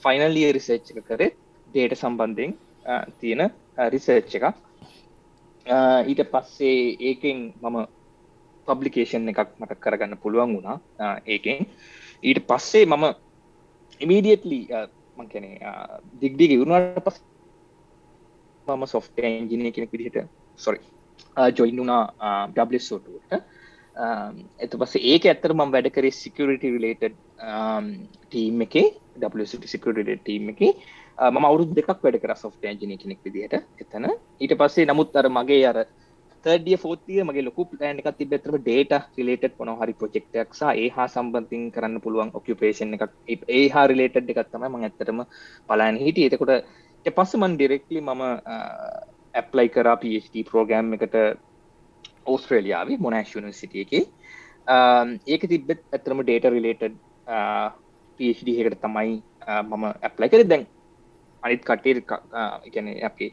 ෆයිනල්ලිය 0.04 0.50
රිසර්ච් 0.56 0.92
එක 0.92 1.00
කරේ 1.08 1.30
ඩේට 1.68 1.94
සම්බන්ධයෙන් 1.98 2.54
තියෙන 3.20 3.42
රිසර්ච් 3.94 4.36
එක 4.38 4.46
ඊට 6.06 6.22
පස්සේ 6.34 6.76
ඒකෙන් 7.10 7.40
මම 7.62 7.78
පබ්ලිකේෂන් 8.68 9.32
එකක් 9.32 9.56
මට 9.58 9.80
කරගන්න 9.80 10.20
පුළුවන් 10.22 10.54
වුණා 10.56 10.78
ඒකෙන්. 11.26 11.66
ඊට 12.22 12.40
පස්සේ 12.46 12.86
මම 12.86 13.08
ඉමීඩියටලි 14.00 14.60
මංකැනේ 15.16 15.74
දිග්ඩි 16.22 16.52
ගවුණට 16.52 17.02
පස් 17.06 17.18
මම 18.68 18.86
සොෆ්ට 18.86 19.18
ඇන්ජිනය 19.20 19.72
කෙනෙක් 19.72 19.92
විදිහට 19.92 20.28
සොරි 20.58 20.80
ජොයින් 21.58 21.76
වුණා 21.76 22.02
ඩස්ෝටට 22.54 23.32
එත 24.58 24.72
පස 24.80 24.94
ඒක 25.02 25.24
ඇත්තර 25.26 25.54
මම 25.54 25.72
වැඩ 25.74 25.90
කරේ 25.90 26.14
සිකරිට 26.22 26.64
රිලේටඩ් 26.64 27.16
ටීම් 28.26 28.62
එක 28.66 28.74
සිකරිට 29.66 30.10
ටීම් 30.22 30.50
එක. 30.54 30.60
ම 31.18 31.44
අවුරු 31.44 31.64
දෙක් 31.74 31.88
වැඩ 32.02 32.20
කර 32.22 32.34
සොෆ්ට 32.36 32.64
ඇන්ජිනය 32.64 32.96
කෙනෙක් 32.96 33.24
විදිහට 33.24 33.54
එතන. 33.54 34.06
ඊට 34.40 34.54
පස්සේ 34.60 34.86
නමුත් 34.86 35.16
අර 35.16 35.28
මගේ 35.28 35.64
අර 35.70 35.78
තර්ඩිය 36.46 36.76
ෆෝතිය 36.78 37.22
මගේ 37.26 37.44
ලොකු 37.46 37.64
ප්ලෑන් 37.70 37.98
එකක් 38.00 38.18
තිබෙතරම 38.18 38.58
ඩේට 38.58 38.92
රිලේටඩ් 39.18 39.56
මොන 39.58 39.74
හරි 39.80 39.94
ප්‍රොජෙක්ටයක් 40.00 40.54
සහ 40.54 40.70
ඒ 40.82 40.88
හා 40.96 41.08
සම්බන්ධින් 41.08 41.64
කරන්න 41.74 42.02
පුළුවන් 42.04 42.30
ඔක්යුපේෂන් 42.40 42.94
එකක්. 42.96 43.10
ඒ 43.56 43.64
හා 43.74 43.86
රිලේටඩ් 43.90 44.30
එකක් 44.32 44.52
තමයි 44.52 44.68
මම 44.68 44.84
ඇත්තටම 44.84 45.24
පලාන 45.68 45.98
හිටිය 46.04 46.28
එතකොට 46.28 46.54
පස්ස 47.06 47.36
මන් 47.38 47.54
ඩිරෙක්ලි 47.56 48.00
මම 48.00 48.22
ඇප්ලයි 49.34 49.68
කරා 49.74 49.96
PhD 50.02 50.44
ප්‍රෝගෑම් 50.50 50.94
එකට 50.96 51.16
ඕස්ට්‍රේලියාවේ 52.26 52.98
මොනෑශ 53.06 53.36
යනිසිටිය 53.40 53.84
එක. 53.84 53.92
ඒක 55.26 55.42
තිබෙත් 55.52 55.82
ඇතරම 55.92 56.22
ඩේට 56.24 56.50
රිලේටඩ් 56.54 56.98
PhD 58.20 58.48
එකට 58.62 58.80
තමයි 58.84 59.14
මම 59.62 59.84
ඇප්ලයි 59.88 60.30
කර. 60.32 60.44
දැන් 60.52 60.66
අනිත් 61.42 61.62
කටේ 61.64 61.94
ගැන 62.74 62.88
අපේ 63.10 63.30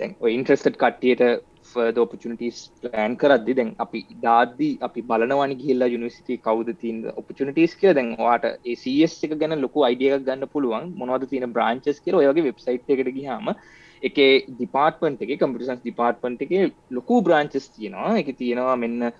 දැන් 0.00 0.16
ඉන්ට්‍රස්ටඩ් 0.36 0.76
කට්ටියට 0.82 1.22
ෆර්ද 1.70 1.98
ඔපචනිටස් 2.02 2.60
ප්ලෑන් 2.82 3.16
කරදදි 3.20 3.56
දැන් 3.58 3.70
අපි 3.84 4.00
දාදී 4.22 4.70
අපි 4.80 5.04
බලනවනි 5.10 5.56
ගිල්ලා 5.62 5.90
යුනිසිති 5.94 6.38
කවද 6.46 6.76
තින් 6.82 6.98
ඔපචනිටස් 7.14 7.74
කිය 7.80 7.94
දැන් 7.98 8.10
වාට 8.20 8.46
ඒස් 8.66 9.16
එක 9.26 9.34
ගැන 9.42 9.56
ලොකු 9.64 9.86
අයිඩියක් 9.88 10.24
ගන්න 10.26 10.52
පුළුවන්. 10.54 10.88
මොනවද 11.00 11.28
තියෙන 11.30 11.52
බ්‍රාංචස් 11.52 12.02
කියර 12.04 12.18
ඔයගේ 12.20 12.46
වෙබ්සයිට් 12.48 12.94
එකට 12.96 13.12
ගහම 13.18 13.54
එක 14.02 14.18
ඩිපාර්ට්පන්ට 14.50 15.24
එක 15.24 15.32
කම්පිටසන්ස් 15.40 15.80
ඩිපාර්ට්පන්ට 15.82 16.44
එක 16.46 16.52
ලොකු 16.90 17.22
බ්‍රාංචස් 17.22 17.70
තියෙනවා. 17.70 18.12
එක 18.22 18.30
තියෙනවා 18.36 18.76
මෙන්න 18.76 19.10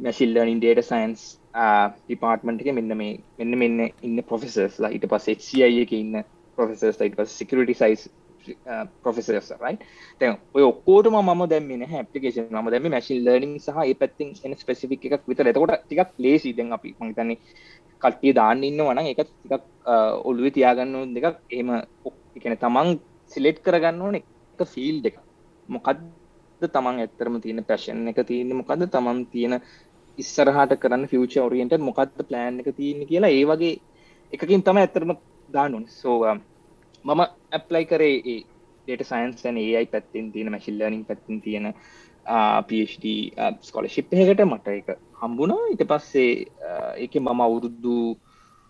මැසිල්ලනින් 0.00 0.60
ඩේට 0.60 0.84
සයින්ස් 0.84 1.24
ඩිපාර්ට්මන්ට 2.00 2.62
එක 2.62 2.74
මෙන්න 2.74 2.96
මේ 2.96 3.18
මෙන්න 3.38 3.58
මෙන්න 3.58 3.80
ඉන්න 4.02 4.22
පොෆෙසර්ස් 4.24 4.78
ලා. 4.78 4.90
ඊට 4.90 5.08
පස් 5.10 5.30
HCI 5.34 5.82
එක 5.84 5.92
ඉන්න 5.94 6.22
පොෆෙසර්ස් 6.58 7.00
යිට 7.00 7.18
පස් 7.18 7.40
සිකරිටි 7.40 7.76
සයිස් 7.76 8.08
පොෆෙසර්යි 9.02 9.38
uh, 9.38 9.76
තැ 10.20 10.30
ඔය 10.54 10.64
ඔක්කෝටම 10.64 11.16
ම 11.20 11.44
දැම 11.46 11.70
හැපිකේෂන් 11.86 12.50
ම 12.54 12.70
දැම 12.70 12.88
මැසිල් 12.88 13.22
ලර්නිින් 13.26 13.54
සහ 13.58 13.78
ඒ 13.82 13.94
පැත්තින් 13.94 14.34
එන 14.44 14.56
ස්පෙසිික් 14.56 15.06
එකක් 15.08 15.24
විතර 15.26 15.46
එතකොට 15.46 15.74
ටිකක් 15.78 16.12
ලේසි 16.18 16.52
දැන් 16.52 16.72
අපි 16.72 16.94
මහිතන්නේ 16.98 17.38
කට්ටිය 18.02 18.34
දාන්න 18.34 18.64
ඉන්න 18.64 18.82
වන 18.82 19.00
එක 19.04 19.22
ටිකක් 19.22 19.54
uh, 19.86 20.12
ඔළුව 20.22 20.52
තියාගන්න 20.52 21.14
දෙකක්. 21.14 21.38
එහෙම 21.50 21.70
එකන 22.36 22.56
තමන් 22.56 22.90
සිලෙට් 23.32 23.58
කරගන්න 23.60 24.02
ඕන 24.02 24.20
එක 24.20 24.66
ෆිල් 24.66 24.96
දෙක 25.00 25.16
මොකක්ද 25.68 26.00
තමන් 26.60 27.00
ඇත්තරම 27.00 27.40
තියෙන 27.40 27.64
පැශන් 27.64 28.08
එක 28.10 28.20
තියන්න? 28.24 28.54
මොකද 28.54 28.86
තමන් 28.88 29.20
තියෙන 29.28 29.60
ඉස්සරහට 30.18 30.74
කරන්න 30.76 31.06
ෆියච 31.06 31.36
ඔරියන්ට 31.40 31.78
මොකක්ද 31.80 32.18
ප්ලෑන් 32.22 32.60
එක 32.60 32.70
තියන්න 32.72 33.06
කියලා 33.06 33.32
ඒ 33.32 33.44
වගේ 33.44 33.74
එකකින් 34.32 34.62
තම 34.62 34.78
ඇත්තරම 34.78 35.14
දානුන් 35.48 35.86
සෝ 35.90 36.18
මම 37.04 37.20
ඇප්ලයි 37.52 37.84
කරේ 37.86 38.16
ඩේට 38.88 39.04
සයින්සන් 39.04 39.58
ඒයි 39.58 39.86
පැත්තින් 39.86 40.32
තියෙන 40.32 40.50
මැශිල්ලනින් 40.50 41.04
පැත්තින් 41.04 41.40
තියෙන 41.40 41.66
PhD 42.68 43.04
ස්කොලශිප් 43.62 44.12
එකට 44.14 44.44
මට 44.44 44.68
එක 44.70 44.88
හම්බුණා. 45.14 45.68
ඉට 45.70 45.84
පස්සේ 45.84 46.32
ඒක 46.96 47.14
මම 47.16 47.40
අවුරුද්දු 47.40 47.96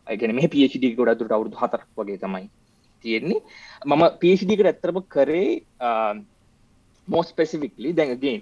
අයගෙන 0.07 0.35
මේ 0.35 0.49
PhD 0.49 0.95
ගොඩ 0.97 1.19
දුරට 1.19 1.33
අවුරුදු 1.33 1.57
හතරක් 1.57 1.89
වගේ 1.97 2.19
තමයි 2.19 2.49
තියෙන්නේ. 3.05 3.41
මම 3.85 4.05
PhDකට 4.21 4.67
ඇත්තරම 4.67 5.01
කරේ 5.09 5.51
මෝස් 7.09 7.33
පෙසිෆික්ලි 7.33 7.95
දැන්ගගේ 7.95 8.37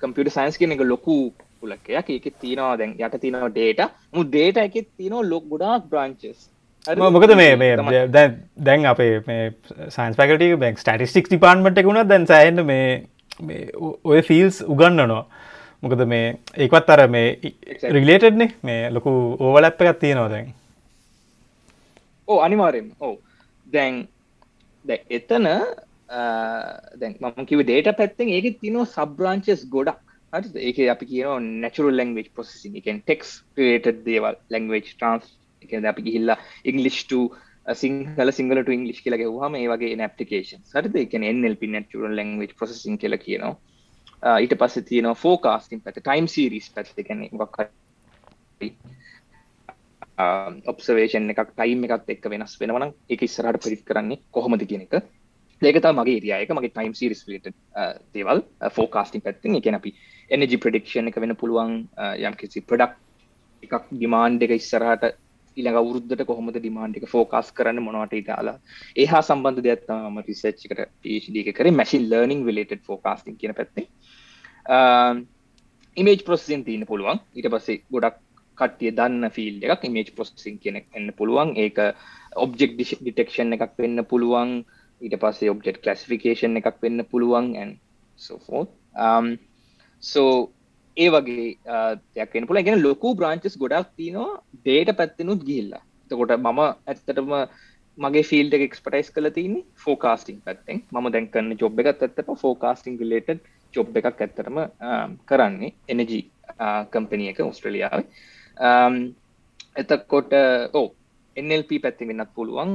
කම්පියට 0.00 0.30
සයින්ස් 0.30 0.58
කියන 0.58 0.72
එක 0.72 0.84
ලොකු 0.84 1.18
පුලක්කයක් 1.60 2.10
ඒක 2.10 2.26
තියෙනවා 2.36 2.74
දැන් 2.76 2.98
යට 2.98 3.20
තියෙනවා 3.20 3.50
ඩේට 3.50 3.80
මු 4.12 4.24
ඩේට 4.24 4.58
එක 4.58 4.74
තියෙනවා 4.90 5.24
ලොක් 5.24 5.44
ගොඩාක් 5.48 5.86
බ්‍රංචස් 5.86 6.50
මොකද 6.84 7.32
මේ 7.36 7.56
මේ 7.56 8.06
දැන් 8.08 8.86
අපේ 8.86 9.22
මේ 9.26 9.44
සයින්ස් 9.88 10.16
පැකට 10.16 10.42
බැක් 10.58 10.78
ස්ටටිස්ටික් 10.78 11.28
ඩිපාර්ට්මට 11.28 11.78
එකකුුණ 11.80 12.08
දැන් 12.08 12.26
සෑන්න 12.26 12.64
මේ 12.64 13.04
ඔය 14.04 14.20
ෆිල්ස් 14.22 14.60
උගන්නනවා 14.64 15.22
මොකද 15.82 16.04
මේ 16.06 16.26
ඒකවත් 16.56 16.90
අර 16.90 17.04
මේ 17.08 17.52
රිලේටඩ්නේ 17.96 18.50
මේ 18.62 18.90
ලොකු 18.90 19.12
ඕවල 19.40 19.68
ඇප් 19.68 19.80
එකත් 19.82 20.00
තියෙනවා 20.00 20.28
දැන්. 20.28 20.52
ඕ 22.28 22.38
අනිවාරෙන් 22.40 22.90
ඕ 23.00 23.14
දැන් 23.66 24.00
දැ 24.84 24.98
එතන 25.10 25.48
දැන් 27.00 27.14
මම 27.20 27.46
කිව 27.46 27.62
ඩේට 27.62 27.96
පැත්තෙන් 28.00 28.28
ඒක 28.30 28.60
තිනෝ 28.60 28.84
සබ්‍රාංචස් 28.86 29.64
ගොඩක්. 29.76 30.02
හට 30.32 30.66
ඒක 30.68 30.82
අපි 30.90 31.08
කියන 31.10 31.48
නැචුරල් 31.62 31.96
ලංවේජ් 31.96 32.28
පොසසින් 32.36 32.76
එකෙන් 32.82 33.00
ටෙක්ස් 33.00 33.32
ක්‍රේටඩ් 33.56 34.04
දේවල් 34.08 34.36
ලංවේජ් 34.52 34.84
ට්‍රන්ස් 34.90 35.32
එක 35.64 35.74
අපි 35.84 36.06
ගිහිල්ලා 36.08 36.38
ඉංගලිෂ්ට 36.64 37.18
සිංහල 37.74 38.30
සිංහලට 38.30 38.68
ඉංගලිස් 38.68 39.00
කියලා 39.00 39.18
ගැව්හම 39.18 39.54
ඒ 39.56 39.68
වගේ 39.68 39.96
ඇප්ලිකේෂන් 39.98 40.64
සරද 40.64 40.96
එක 40.96 41.14
එල්ප 41.14 41.62
නැටරල් 41.66 42.12
ලංවේජ් 42.12 42.52
ප්‍රසසින් 42.54 42.98
කියල 42.98 43.16
කියනවා. 43.18 43.56
Uh, 44.22 44.38
ඊට 44.40 44.54
පස්ස 44.54 44.84
තියෙන 44.84 45.08
ෆෝකාස්ටින් 45.14 45.80
පැත 45.80 45.98
ටයිම් 45.98 46.28
සිරිස් 46.28 46.68
පැත් 46.70 46.92
කැන 46.98 47.24
ක් 47.30 47.66
ඔබ්සවේෂන් 50.66 51.30
එකක් 51.30 51.50
ටයිම් 51.50 51.84
එකත් 51.84 52.08
එක් 52.08 52.24
වෙනස් 52.26 52.56
වෙනවන 52.60 52.92
එක 53.08 53.22
ඉස්සරහට 53.22 53.64
පිරිත් 53.64 53.82
කරන්නේ 53.82 54.20
කොහොමද 54.30 54.62
කියන 54.62 54.84
එක. 54.86 55.00
ඒකත 55.62 55.88
මගේ 55.90 56.20
ඒරියයක 56.20 56.52
මගේ 56.52 56.70
ටයිම් 56.70 56.94
සිරිස් 56.94 57.24
uh, 57.24 57.96
දේවල් 58.12 58.44
uh, 58.60 58.70
ෆෝකාස්ටින් 58.70 59.24
පැත්තින්. 59.24 59.56
එක 59.56 59.72
අපි 59.72 59.96
එනජි 60.30 60.56
ප්‍රඩික්ෂන් 60.58 61.08
එක 61.08 61.16
වෙන 61.16 61.32
පුළුවන් 61.34 61.88
යම් 62.20 62.34
කිසි 62.36 62.60
ප්‍රඩක්් 62.62 62.96
එකක් 63.62 63.88
ඩිමාන්් 63.90 64.40
එක 64.40 64.52
ඉස්සරහට 64.52 65.23
ඉළඟ 65.56 65.76
අවුරුද්ධට 65.76 66.24
කොහොමද 66.24 66.56
ඩිමාන්ඩ් 66.56 66.98
එක 66.98 67.06
ෆෝකස් 67.06 67.52
කරන්න 67.52 67.80
මොනවට 67.80 68.14
ඉතාලා 68.14 68.56
ඒහා 68.96 69.22
සම්බන්ධ 69.22 69.64
දෙයක්ත්තම 69.64 70.18
රිසච්කට 70.22 70.82
පD 71.02 71.42
එක 71.42 71.50
කර 71.52 71.70
මැසින් 71.72 72.04
ලර්නිින් 72.10 72.44
විලට 72.44 72.74
ෆෝකාස්ටින් 72.82 73.36
කියන 73.36 73.54
පැත්තේ. 73.54 73.86
ඉමේජ් 75.96 76.20
ප්‍රොසසින් 76.22 76.64
තියන්න 76.64 76.86
පුළුවන්. 76.86 77.18
ඊට 77.34 77.50
පස්සේ 77.50 77.82
ගොඩක් 77.88 78.20
කට්ටිය 78.58 78.92
දන්න 78.92 79.30
ෆිල් 79.30 79.56
එකක් 79.66 79.84
ඉමේජ් 79.84 80.10
ප්‍රොසසින් 80.12 80.58
කියන 80.58 80.80
එන්න 80.80 81.08
පුළුවන්. 81.12 81.54
ඒක 81.56 81.78
ඔබ්ෙක් 82.36 82.72
ඩිටෙක්ෂන් 82.76 83.54
එකක් 83.54 83.78
වෙන්න 83.78 84.04
පුළුවන්. 84.04 84.64
ඊට 85.00 85.16
පස්සේ 85.18 85.50
ඔබ්ෙට් 85.50 85.80
කලසිෆිකේෂන් 85.80 86.60
එකක් 86.60 86.78
වෙන්න 86.82 87.04
පුළුවන් 87.06 87.50
ඇන් 87.56 87.72
සෝෆෝ 88.18 88.62
සෝ 90.02 90.53
ඒ 90.96 91.08
වගේ 91.10 91.46
දෙයක්ෙන 92.14 92.46
පුළ 92.48 92.62
ගෙන 92.62 92.82
ලොකු 92.82 93.14
බ්‍රාංචස් 93.16 93.56
ගොඩක් 93.56 93.90
තිනවා 93.96 94.30
දේට 94.66 94.90
පැත්තිනුත් 94.96 95.42
ගිල්ලා 95.44 95.82
තකොට 96.10 96.34
මම 96.38 96.60
ඇත්තටම 96.62 97.32
මගේ 97.98 98.24
ෆිල්ඩ 98.24 98.54
එක්ස්පටයිස් 98.58 99.10
කල 99.10 99.28
තින්නේ 99.30 99.64
ෆෝකාස්ටිං 99.76 100.38
පැත්තෙන්. 100.40 100.78
ම 100.92 101.06
දැන්කන්න 101.08 101.58
ජොබ් 101.60 101.78
එකත් 101.80 102.02
ඇත්තට 102.02 102.32
ෆෝකාස්ටිං 102.42 102.96
ලේට 103.04 103.28
ජොබ් 103.74 103.96
එකක් 103.96 104.08
ඇත්තරම 104.18 104.58
කරන්නේ 105.26 105.74
එනජී 105.88 106.22
කම්පනිය 106.92 107.30
එක 107.32 107.40
ඔස්ට්‍රලියාව 107.42 108.00
එතකොට 109.76 110.34
ඕ 110.72 110.86
එල්ප 111.36 111.72
පැත්ති 111.84 112.08
වෙන්නත් 112.08 112.30
පුළුවන්. 112.34 112.72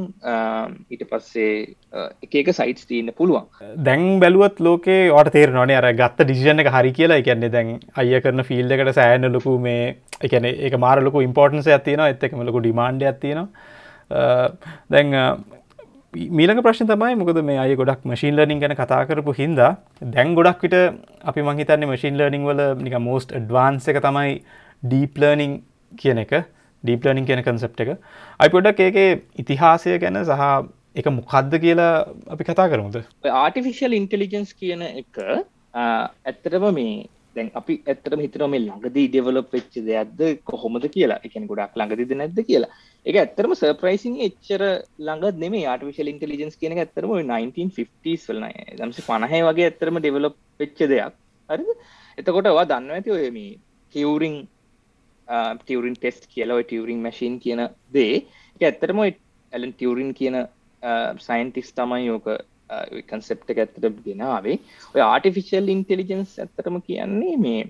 ඊට 0.90 1.06
පස්සේ 1.12 1.76
එකක 2.24 2.52
සයිටස් 2.60 2.90
තියන්න 2.90 3.14
පුළුවන්. 3.20 3.48
දැන් 3.84 4.20
බැලුවත් 4.24 4.60
ලෝකේ 4.60 5.10
ට 5.10 5.36
තේර 5.38 5.54
නොනේ 5.58 5.80
අර 5.82 5.90
ගත්ත 5.94 6.28
ඩිසිෂන 6.28 6.64
එක 6.66 6.72
හරි 6.78 6.92
කියලා. 7.00 7.22
එකන්නේ 7.24 7.54
දැන් 7.58 7.80
අය 7.96 8.22
කරන 8.26 8.44
ෆිල්ඩ 8.50 8.76
එකට 8.78 8.96
සෑන 9.00 9.32
ලොකු 9.38 9.58
මේ 9.60 9.96
එකන 10.22 10.50
එක 10.50 10.80
මාර 10.86 11.04
ලොකු 11.04 11.24
ඉම්පෝර්ටන්ස 11.28 11.68
ඇතින 11.68 12.04
එත්තකම 12.08 12.44
ලොකු 12.50 12.66
ඩිමාන්ඩ 12.66 13.08
ඇතිනවා 13.12 13.48
දැන් 14.90 15.16
මීලක 16.14 16.62
ප්‍රශ්න 16.66 16.90
තමයි 16.90 17.18
මොකද 17.22 17.40
මේ 17.46 17.58
අය 17.64 17.76
ගොඩක් 17.76 18.06
මශීන් 18.12 18.36
ලර්නිින් 18.36 18.62
ගැන 18.62 18.76
කතා 18.76 19.02
කරපු 19.10 19.36
හින්දා 19.40 19.72
දැන් 20.16 20.34
ගොඩක් 20.34 20.64
විට 20.66 20.78
අපි 21.32 21.42
මහිතන්නේ 21.50 21.90
මශීන් 21.92 22.18
ලර්නිින් 22.18 22.48
වල 22.50 22.62
නික 22.86 22.96
මෝස්ට 23.08 23.36
ඩ්වාන්ස 23.36 23.90
එක 23.94 24.02
තමයි 24.06 24.40
ඩීප් 24.84 25.22
ලර්නිින් 25.22 25.54
කියන 26.02 26.24
එක. 26.26 26.34
ඩීප්ලනිින් 26.84 27.30
කියන 27.30 27.44
කන්සප් 27.44 27.86
එක. 27.86 27.96
අයි 28.40 28.54
පොඩක් 28.56 28.84
ඒක 28.88 28.98
ඉතිහාසය 29.38 29.96
ගැන 30.00 30.20
සහ 30.24 30.44
එක 30.96 31.08
මොකක්ද 31.12 31.54
කියලා 31.66 31.94
අපි 32.34 32.50
කතා 32.50 32.68
කරමුද? 32.72 33.00
ආටිෆිශල් 33.44 33.96
ඉන්ටලිජන්ස් 34.00 34.54
කියන 34.54 34.84
එක 34.90 35.24
ඇත්තටම 35.76 36.68
මේ 36.74 37.08
දැන් 37.36 37.50
අපි 37.54 37.74
ඇත්තටම 37.86 38.22
හිතනම 38.26 38.56
ළඟදී 38.56 39.08
ඩෙවලොප් 39.10 39.52
වෙච්ච 39.56 39.76
දෙයක්ද 39.90 40.22
කොහොමද 40.44 40.86
කියලා. 40.96 41.20
එකන 41.28 41.48
ගොඩක් 41.52 41.78
ළඟදිද 41.80 42.14
නැද්ද 42.22 42.40
කියලා. 42.50 42.72
එක 43.06 43.20
ඇත්තරම 43.22 43.54
සර්ප්‍රයිසින් 43.62 44.16
එච්චර 44.28 44.64
ළඟ 45.00 45.42
නෙම 45.44 45.58
ආටිවිශල් 45.64 46.12
ඉන්ටලිජන්ස් 46.14 46.60
කියන 46.62 46.78
ඇත්තරම 46.78 47.16
1950ස් 47.16 48.30
වලන 48.30 48.48
දම්සි 48.80 49.06
පණහය 49.08 49.42
වගේ 49.50 49.68
ඇත්තරම 49.70 50.00
ඩෙවලොප් 50.00 50.38
වෙච්ච 50.60 50.80
දෙයක්. 50.94 51.14
හරි 51.50 51.76
එතකොට 52.18 52.50
වා 52.58 52.70
දන්න 52.72 52.96
ඇති 52.98 53.16
ඔය 53.18 53.30
මේ 53.38 53.60
කිවරිං 53.94 54.40
ටියවරින් 55.58 55.98
ටෙස්ට 55.98 56.30
කියලව 56.30 56.62
ටියවරින් 56.62 57.02
මැශීන් 57.02 57.36
කියන 57.40 57.66
දේ. 57.90 58.14
ඇත්තරම 58.62 59.02
ඇලන් 59.04 59.74
ටියවරින් 59.74 60.14
කියන 60.14 60.38
සයින්ටිස් 61.20 61.74
තමයි 61.74 62.06
යෝක 62.06 62.30
කන්සෙප්ට 63.04 63.52
ඇත්තට 63.52 63.86
ගෙනාවේ 64.04 64.58
ඔය 64.96 65.02
ආටිෆිශල් 65.04 65.70
ඉන්ටෙලිජන්ස් 65.70 66.34
ඇත්තටම 66.38 66.80
කියන්නේ 66.82 67.36
මේ 67.38 67.62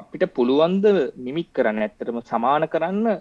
අපිට 0.00 0.24
පුළුවන්ද 0.32 0.86
මිමික් 1.18 1.48
කරන්න 1.52 1.82
ඇත්තටම 1.82 2.20
සමාන 2.24 2.68
කරන්න 2.68 3.20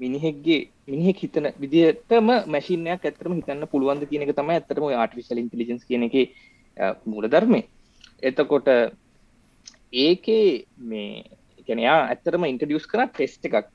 මිනිහෙක්ගේ 0.00 0.60
මිනිහෙක් 0.86 1.18
හිතන 1.18 1.48
විදිටම 1.56 2.28
මැසිනයක් 2.46 3.02
ඇතරම 3.02 3.34
හිතන්න 3.34 3.66
පුළුවන්ද 3.66 4.06
කියන 4.10 4.26
එක 4.26 4.34
තම 4.34 4.50
ඇතරම 4.50 4.86
ආටිෆිශල් 4.94 5.42
ඉන්ටලිජන්ස් 5.42 5.84
කියන 5.84 6.06
එක 6.08 6.16
මූල 7.04 7.26
ධර්මය 7.26 7.60
එතකොට 8.22 8.68
ඒකේ 10.00 10.46
මේ 10.82 11.24
එකනයා 11.66 11.98
ඇත්තරම 12.10 12.46
ඉන්ටඩියස් 12.48 12.86
කර 12.92 13.06
ටෙස්ට 13.10 13.46
එකක්. 13.48 13.68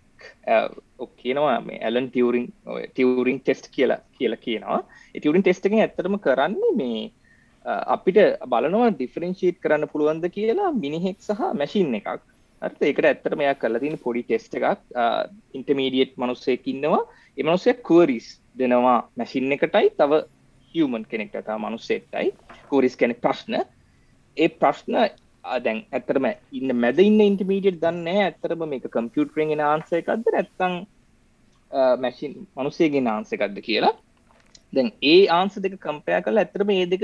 කියනවා 1.21 1.55
මේ 1.67 1.79
ඇලන් 1.87 2.09
ටියවරින් 2.09 2.47
ටියවරින් 2.93 3.39
ටෙස්ට 3.41 3.71
කියලා 3.75 4.01
කියලා 4.17 4.43
කියනවා. 4.45 4.81
ටියවරින් 5.15 5.43
ටෙස්ට 5.45 5.65
එක 5.69 5.77
ඇත්තරම 5.77 6.17
කරන්නේ 6.25 6.73
මේ 6.81 7.11
අපිට 7.95 8.19
බලනවා 8.51 8.91
ඩිෆරෙන්ශීට් 8.97 9.57
කරන්න 9.63 9.89
පුළුවන්ද 9.93 10.27
කියලා 10.35 10.71
මිනිහෙක් 10.83 11.17
සහ 11.21 11.41
මැසින් 11.61 11.95
එකක්. 11.99 12.21
අර්ථ 12.61 12.83
ඒකට 12.89 13.07
ඇත්තරම 13.09 13.41
යක් 13.47 13.59
කල 13.63 13.79
තින 13.83 13.97
පොඩි 14.03 14.23
ටෙස්ට 14.27 14.53
එකක්. 14.59 14.85
ඉන්ටමීඩියට් 15.57 16.13
මනුස්සෙක් 16.21 16.67
ඉන්නවා. 16.73 17.01
එමනුස්සයක් 17.37 17.81
කවරිස් 17.89 18.37
දෙනවා 18.59 18.99
මැසින් 19.17 19.57
එකටයි 19.57 19.89
තව 19.97 20.21
හියමන් 20.75 21.05
කෙනෙක්ට 21.11 21.49
මනුස්සෙක්ටයි 21.65 22.31
කෝරිස් 22.69 22.95
කෙනෙක් 22.95 23.21
ප්‍රශ්න. 23.25 23.55
ඒ 24.37 24.49
ප්‍රශ්න 24.49 24.95
දැන් 25.43 25.79
ඇතරම 25.91 26.25
ඉන්න 26.51 26.75
මැද 26.75 26.99
ඉන්න 26.99 27.19
ඉන්ටමීඩියට 27.21 27.81
දන්න 27.81 28.07
ඇතරම 28.19 28.63
මේක 28.67 28.85
කම්පියුටරෙන් 28.89 29.63
ආන්සය 29.63 29.97
එකක්ද 29.97 30.29
නැත්තං 30.29 30.75
මැසින් 31.99 32.33
මනුසේගෙන 32.55 33.07
ආන්සකක්ද 33.07 33.57
කියලා. 33.61 33.93
දැන් 34.73 34.91
ඒ 35.03 35.21
ආන්ස 35.29 35.55
දෙක 35.57 35.79
කම්පය 35.79 36.21
කල 36.21 36.37
ඇතරම 36.37 36.69
ඒ 36.71 36.85
දෙක 36.87 37.03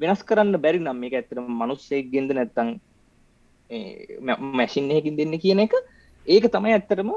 වෙනස් 0.00 0.22
කරන්න 0.22 0.58
බැරි 0.58 0.80
නම් 0.80 0.98
මේක 0.98 1.14
ඇතරම 1.14 1.46
මනුස්සෙක් 1.54 2.10
ගෙන්ද 2.10 2.32
නැත්තං 2.32 2.74
මැසින්හකින් 4.52 5.16
දෙන්න 5.16 5.38
කියන 5.38 5.60
එක. 5.60 5.74
ඒක 6.26 6.44
තමයි 6.48 6.72
ඇත්තරම 6.72 7.10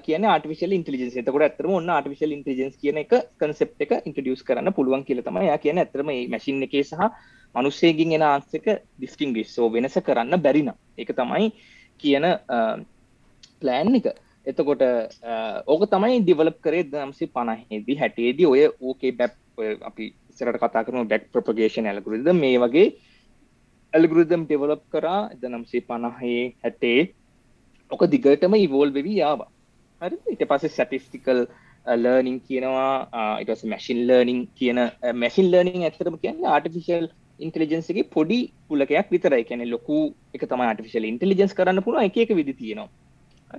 කියන 0.00 0.24
ආටිවිශල් 0.26 0.72
ඉන්ටලිජන්ස් 0.72 1.16
එතකොට 1.16 1.44
ඇතරම 1.44 1.72
ඔන්න 1.72 1.90
ආටිවිශල් 1.90 2.36
ඉන්ටලිජන්ස් 2.36 2.76
කියන 2.76 2.98
එක 2.98 3.12
කන්සෙප් 3.36 3.72
එක 3.80 3.92
ඉන්ටඩියස් 4.00 4.42
කරන්න 4.42 4.72
පුළුවන් 4.72 5.04
කියල 5.04 5.22
තමයි 5.22 5.46
යා 5.46 5.58
කියන 5.58 5.78
ඇතරම 5.78 6.10
මැසින් 6.28 6.62
එක 6.62 6.76
සහ 6.82 7.08
මනුස්සයකින් 7.54 8.12
එන 8.12 8.24
ආන්සක 8.24 8.66
ඩිස්ටිංගිස් 8.96 9.54
සෝ 9.54 9.68
වෙනස 9.68 9.98
කරන්න 10.00 10.42
බැරිනම් 10.42 10.74
එක 10.98 11.12
තමයි 11.12 11.52
කියන 12.02 12.26
ප්ලෑන් 13.62 13.94
එක. 13.94 14.08
එතකොට 14.46 14.82
ඕක 15.66 15.82
තමයි 15.88 16.20
ඩිවලප් 16.20 16.58
කරේ 16.60 16.84
දම්සි 16.86 17.28
පණහිදී 17.28 18.00
හැටේදී 18.02 18.46
ඔය 18.46 18.62
ඕකේ 18.80 19.12
බැප් 19.12 19.34
අපි 19.82 20.04
ඉස්සරට 20.30 20.58
කතා 20.58 20.84
කරන 20.84 21.08
බැක් 21.08 21.30
ප්‍රපගේෂන් 21.32 21.86
ඇලකුරිද 21.86 22.28
මේ 22.34 22.58
වගේ 22.58 22.88
ඇල්ගුරුදම් 23.92 24.42
ඩෙවලප් 24.44 24.82
කරා 24.88 25.20
එද 25.34 25.42
නම්සේ 25.46 25.82
පණහේ 25.82 26.42
හැටේ 26.64 27.00
ඕක 27.90 28.02
දිගටම 28.06 28.54
ඉවෝල් 28.56 28.90
වෙවී 28.90 29.16
යාව. 29.16 29.40
හරි? 30.02 30.16
ඉට 30.32 30.44
පස්සේ 30.46 30.70
සැටිස්ටිකල් 30.70 31.40
ලර්නිං 31.86 32.38
කියනවා 32.40 32.92
ඉටස 33.42 33.64
මැසින් 33.64 34.00
ලර්නිං 34.08 34.40
කියන 34.54 34.78
මැසින් 35.14 35.50
ලර්නිං 35.52 35.82
ඇතරම 35.82 36.18
කියන්න 36.18 36.46
ආටිෆිශල් 36.46 37.06
ඉන්ටලිජන්සගේ 37.40 38.08
පොඩි 38.14 38.40
පුලකයක් 38.68 39.08
විතරයි. 39.14 39.44
කැන 39.44 39.62
ලොකු 39.70 39.98
එක 40.34 40.42
තම 40.46 40.62
ආටිෆිශල් 40.62 41.08
ඉන්ටලිජන්ස් 41.12 41.54
කරන්න 41.54 41.84
පුළුව 41.86 42.02
එක 42.02 42.16
එක 42.16 42.32
විදි 42.40 42.54
තියෙනවා. 42.54 42.88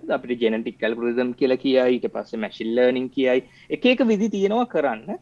අපිට 0.09 0.41
ජෙනටික් 0.41 0.79
කල්ගුරිදම් 0.79 1.33
කියල 1.33 1.53
කියයි 1.57 1.85
ඊට 1.87 2.07
පස්ස 2.13 2.33
මැසිල් 2.35 2.71
ලර්නිං 2.75 3.09
කියයි. 3.09 3.43
එක 3.69 3.85
එක 3.85 4.01
විදි 4.05 4.29
තියෙනවා 4.29 4.65
කරන්න. 4.65 5.19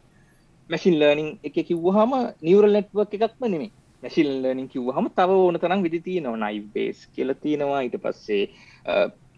මැසින් 0.70 0.98
ලර්නිං 1.00 1.30
එක 1.44 1.56
කිව්වහම 1.68 2.12
නිවරල් 2.42 2.76
නෙට්වක් 2.76 3.16
එකක්ම 3.18 3.46
නෙමේ 3.46 3.70
මැසිල් 4.02 4.28
ලර්නිං 4.42 4.68
කිව්වහම 4.68 5.08
තව 5.16 5.30
ඕන 5.38 5.58
තරම් 5.58 5.82
විදි 5.82 6.00
තියෙනවා. 6.00 6.36
නයි 6.44 6.60
බේස් 6.74 7.06
කියල 7.14 7.34
තියෙනවා. 7.36 7.80
ඊට 7.80 7.98
පස්සේ 8.04 8.44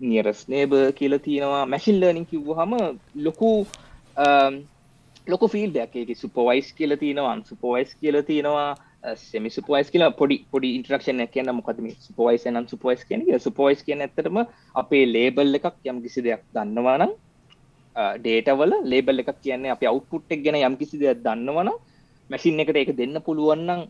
නියරස් 0.02 0.48
නේබ 0.48 0.72
කියල 0.94 1.18
තියෙනවා. 1.18 1.64
මැසිල් 1.66 2.00
ලර්නිං 2.00 2.26
කිව්වහම 2.26 2.72
ලොකු 3.16 3.50
ලොක 5.26 5.42
ෆිල් 5.50 5.70
දෙයක් 5.74 6.16
සුපවයිස් 6.16 6.72
කියල 6.72 6.96
තියෙනවා 6.96 7.32
අන්සුපවයිස් 7.32 7.94
කියල 7.94 8.22
තියෙනවා. 8.22 8.70
සෙමි 9.02 9.50
සුපයිස් 9.50 9.90
කියලා 9.90 10.10
පොඩි 10.12 10.36
පොඩි 10.50 10.68
ඉන්ට්‍රක්ෂණ 10.76 11.22
කියන්න 11.28 11.52
මොකදම 11.52 11.86
සුපයිස් 12.00 12.44
නම් 12.46 12.66
සුපයිස් 12.68 13.02
කියන 13.04 13.22
සුපයිස් 13.40 13.80
කියන 13.82 14.00
ඇත්තටම 14.00 14.38
අපේ 14.74 15.04
ලේබල් 15.06 15.58
එකක් 15.58 15.78
යම් 15.84 15.98
කිසි 16.02 16.22
දෙයක් 16.22 16.44
දන්නවානම් 16.54 17.14
ඩේටවල 18.18 18.74
ලේබල් 18.84 19.22
එකක් 19.22 19.32
කියන්නේ 19.40 19.74
අප 19.74 19.82
අවුපුට් 19.84 20.30
එක් 20.30 20.44
ගැන 20.44 20.60
යම් 20.60 20.76
කිසි 20.76 21.02
දෙයක් 21.02 21.24
දන්නවන 21.24 21.72
මැසින් 22.30 22.62
එකට 22.64 22.76
එක 22.76 22.94
දෙන්න 22.96 23.18
පුළුවන්නම් 23.20 23.82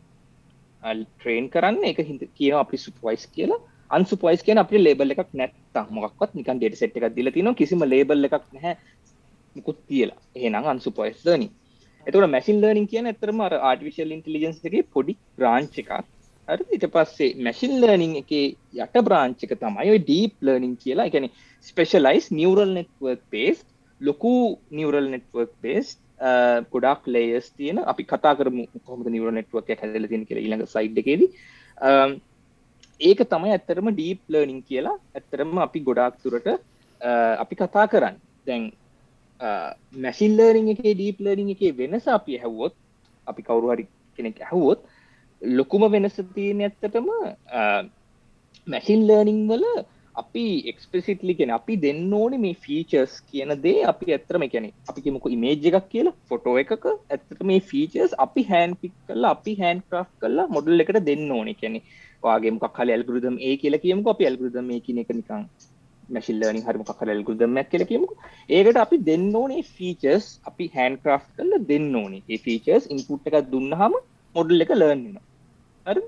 ට්‍රේන් 0.82 1.46
කරන්න 1.48 1.84
එක 1.84 2.00
හිද 2.02 2.22
කියන 2.32 2.56
අපි 2.56 2.76
සුපයිස් 2.78 3.26
කියලා. 3.28 3.60
අන්සුපයිස් 3.90 4.42
කියන 4.42 4.58
අප 4.58 4.70
ලේබල් 4.78 5.14
එකක් 5.14 5.32
නැත්තම් 5.32 5.92
මොක්වත් 5.92 6.30
නිකන් 6.34 6.58
ඩේට 6.58 6.78
සෙට් 6.78 6.96
එකක් 6.96 7.14
දිල 7.14 7.30
තින 7.30 7.54
කිසිම 7.54 7.84
ලේබල් 7.84 8.24
එකක් 8.24 8.46
නැහැ 8.52 8.74
මුකුත් 9.56 9.78
තියලා 9.88 10.20
එහෙනම් 10.34 10.64
අන්සුපයිස් 10.66 11.20
දනි 11.22 11.48
එතුට 12.06 12.32
මැසින් 12.34 12.58
ලර්නිින් 12.62 12.88
කියන 12.92 13.06
ඇතරම 13.10 13.40
අර 13.46 13.54
ආටිවිශල් 13.70 14.12
ඉන්ටලිජන්ස්ගේ 14.16 14.82
පොඩි 14.94 15.14
බ්‍රාංච් 15.38 15.76
එකක්. 15.82 15.90
අර 16.52 16.58
ඊට 16.74 16.86
පස්සේ 16.94 17.34
මැසින් 17.46 17.74
ලර්නිින් 17.82 18.14
එක 18.22 18.32
යට 18.84 18.96
බ්‍රාංචික 19.08 19.52
තමයි 19.64 19.98
ඩීප් 20.06 20.34
ලර්නිින් 20.48 20.74
කියලා. 20.84 21.06
එකැන 21.10 21.28
ස්පෙශලයිස් 21.68 22.26
නිවරල් 22.40 22.72
නෙට්වර්ක් 22.78 23.22
පේස් 23.34 23.58
ලොකු 24.00 24.34
නිවරල් 24.78 25.06
නෙට්වර්ක් 25.14 25.52
පේස් 25.64 25.96
ගොඩක් 26.74 27.06
ලේයස් 27.14 27.46
තියෙන. 27.56 27.78
අපි 27.92 28.02
කතා 28.10 28.34
කරමු 28.40 28.66
කොහොමද 28.86 29.06
නිවර 29.14 29.30
නෙට්වක් 29.38 29.72
හැදල 29.84 30.10
තියෙන 30.10 30.26
කියලා 30.28 30.44
ඊළඟ 30.44 30.66
සයිඩ් 30.74 31.00
එකේදී. 31.02 31.30
ඒක 33.00 33.20
තමයි 33.32 33.54
ඇත්තරම 33.54 33.88
ඩීප් 33.94 34.20
ලර්නිින් 34.34 34.60
කියලා. 34.68 34.98
ඇත්තරම 35.18 35.58
අපි 35.66 35.80
ගොඩාක් 35.88 36.14
තුරට 36.22 36.48
අපි 37.44 37.54
කතා 37.62 37.86
කරන්න. 37.94 38.16
දැන් 38.46 38.62
මැසින් 40.04 40.36
ලර්නිං 40.38 40.72
එක 40.72 40.82
ඩීප් 40.82 41.18
ලර්නිං 41.20 41.54
එක 41.54 41.62
වෙනස 41.78 42.06
අපි 42.08 42.38
හැවොත් 42.38 42.74
අපි 43.26 43.42
කවුරු 43.42 43.72
හරි 43.72 43.86
කෙනෙක් 44.18 44.38
ඇහවොත් 44.40 44.84
ලොකුම 45.42 45.88
වෙනස 45.92 46.20
තියෙන 46.34 46.60
ඇත්තටම 46.60 47.08
මැසින් 48.66 49.02
ලර්නිං 49.08 49.40
වල 49.48 49.66
අපි 50.14 50.44
එක්ස්පසිටලි 50.72 51.34
කෙන 51.34 51.50
අපි 51.50 51.74
දෙන්න 51.84 52.12
ඕන 52.12 52.34
මේ 52.40 52.56
ෆීචර්ස් 52.64 53.14
කියන 53.30 53.52
දේ 53.64 53.78
අපි 53.84 54.06
ඇත්තරම 54.12 54.44
කැනෙ 54.46 54.68
අපි 54.90 55.04
කිමුක 55.06 55.26
ඉමේජ් 55.28 55.66
එකක් 55.70 55.88
කියලා 55.88 56.14
ෆොටෝ 56.28 56.54
එකක 56.62 56.86
ඇත්තට 56.86 57.42
මේ 57.50 57.60
ෆීචර්ස් 57.70 58.14
අපි 58.26 58.42
හැන් 58.50 58.78
පික් 58.82 58.94
කල්ලා 59.08 59.34
අපි 59.36 59.54
හැන් 59.60 59.82
ක්‍රෆ් 59.88 60.10
කල්ලා 60.22 60.46
මොඩල් 60.48 60.84
එකට 60.84 61.00
දෙන්න 61.10 61.30
ඕන. 61.30 61.50
කැනෙ 61.54 61.80
වාගේ 62.22 62.54
මොක් 62.54 62.66
කල 62.76 62.90
ඇල්ගුරුදම් 62.90 63.36
ඒ 63.40 63.54
කියලා 63.56 63.84
කියමුක 63.84 64.08
අපි 64.08 64.28
ඇල්ගුරුදම් 64.28 64.66
මේ 64.66 64.80
කියන 64.80 65.02
එක 65.02 65.12
නිකං 65.12 65.46
මැසිල්ලනි 66.12 66.62
හරිම 66.66 66.84
කරල් 66.90 67.20
ගුදමක් 67.28 67.68
කියල 67.72 67.84
කියමු 67.90 68.08
ඒකට 68.50 68.80
අපි 68.84 68.96
දෙන්න 69.10 69.28
ඕනේ 69.34 69.62
ෆීචර්ස් 69.76 70.26
අපි 70.50 70.70
හැන් 70.76 70.98
ක්‍රෆ් 71.04 71.24
කල්ල 71.36 71.52
දෙන්න 71.70 71.94
ඕනේ. 71.96 72.22
ඒ 72.28 72.40
ෆීචර්ස් 72.46 72.90
ඉන්පුට් 72.94 73.30
එකක් 73.30 73.38
දුන්නහම 73.52 73.94
මොඩල් 74.34 74.64
එක 74.64 74.74
ලර්න්න 74.74 75.18
හරි 75.86 76.04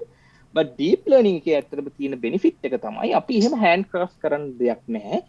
ඩීප් 0.54 1.10
ලර්නිං 1.10 1.38
එක 1.40 1.48
ඇතරම 1.52 1.90
තියෙන 1.90 2.20
බෙනිෆිට් 2.20 2.68
එක 2.68 2.76
තමයි 2.82 3.12
අපි 3.20 3.40
එහෙම 3.40 3.56
හැන් 3.64 3.84
ක්‍රස් 3.90 4.14
කරන්න 4.22 4.46
දෙයක් 4.60 4.82
නැහැ. 4.88 5.20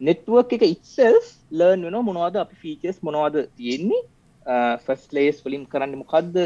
නෙට්ුවක් 0.00 0.52
එක 0.56 0.64
ඉත්සල් 0.66 1.16
ලර්න් 1.52 1.86
වෙන 1.86 1.98
මොනවාද 2.08 2.36
අපි 2.42 2.62
ෆීචර්ස් 2.64 2.98
මොනවාද 3.02 3.36
තියෙන්නේ. 3.56 4.02
ෆස් 4.84 5.06
ලේස් 5.12 5.38
වලින් 5.44 5.64
කරන්න 5.66 5.98
මොකක්ද 6.02 6.36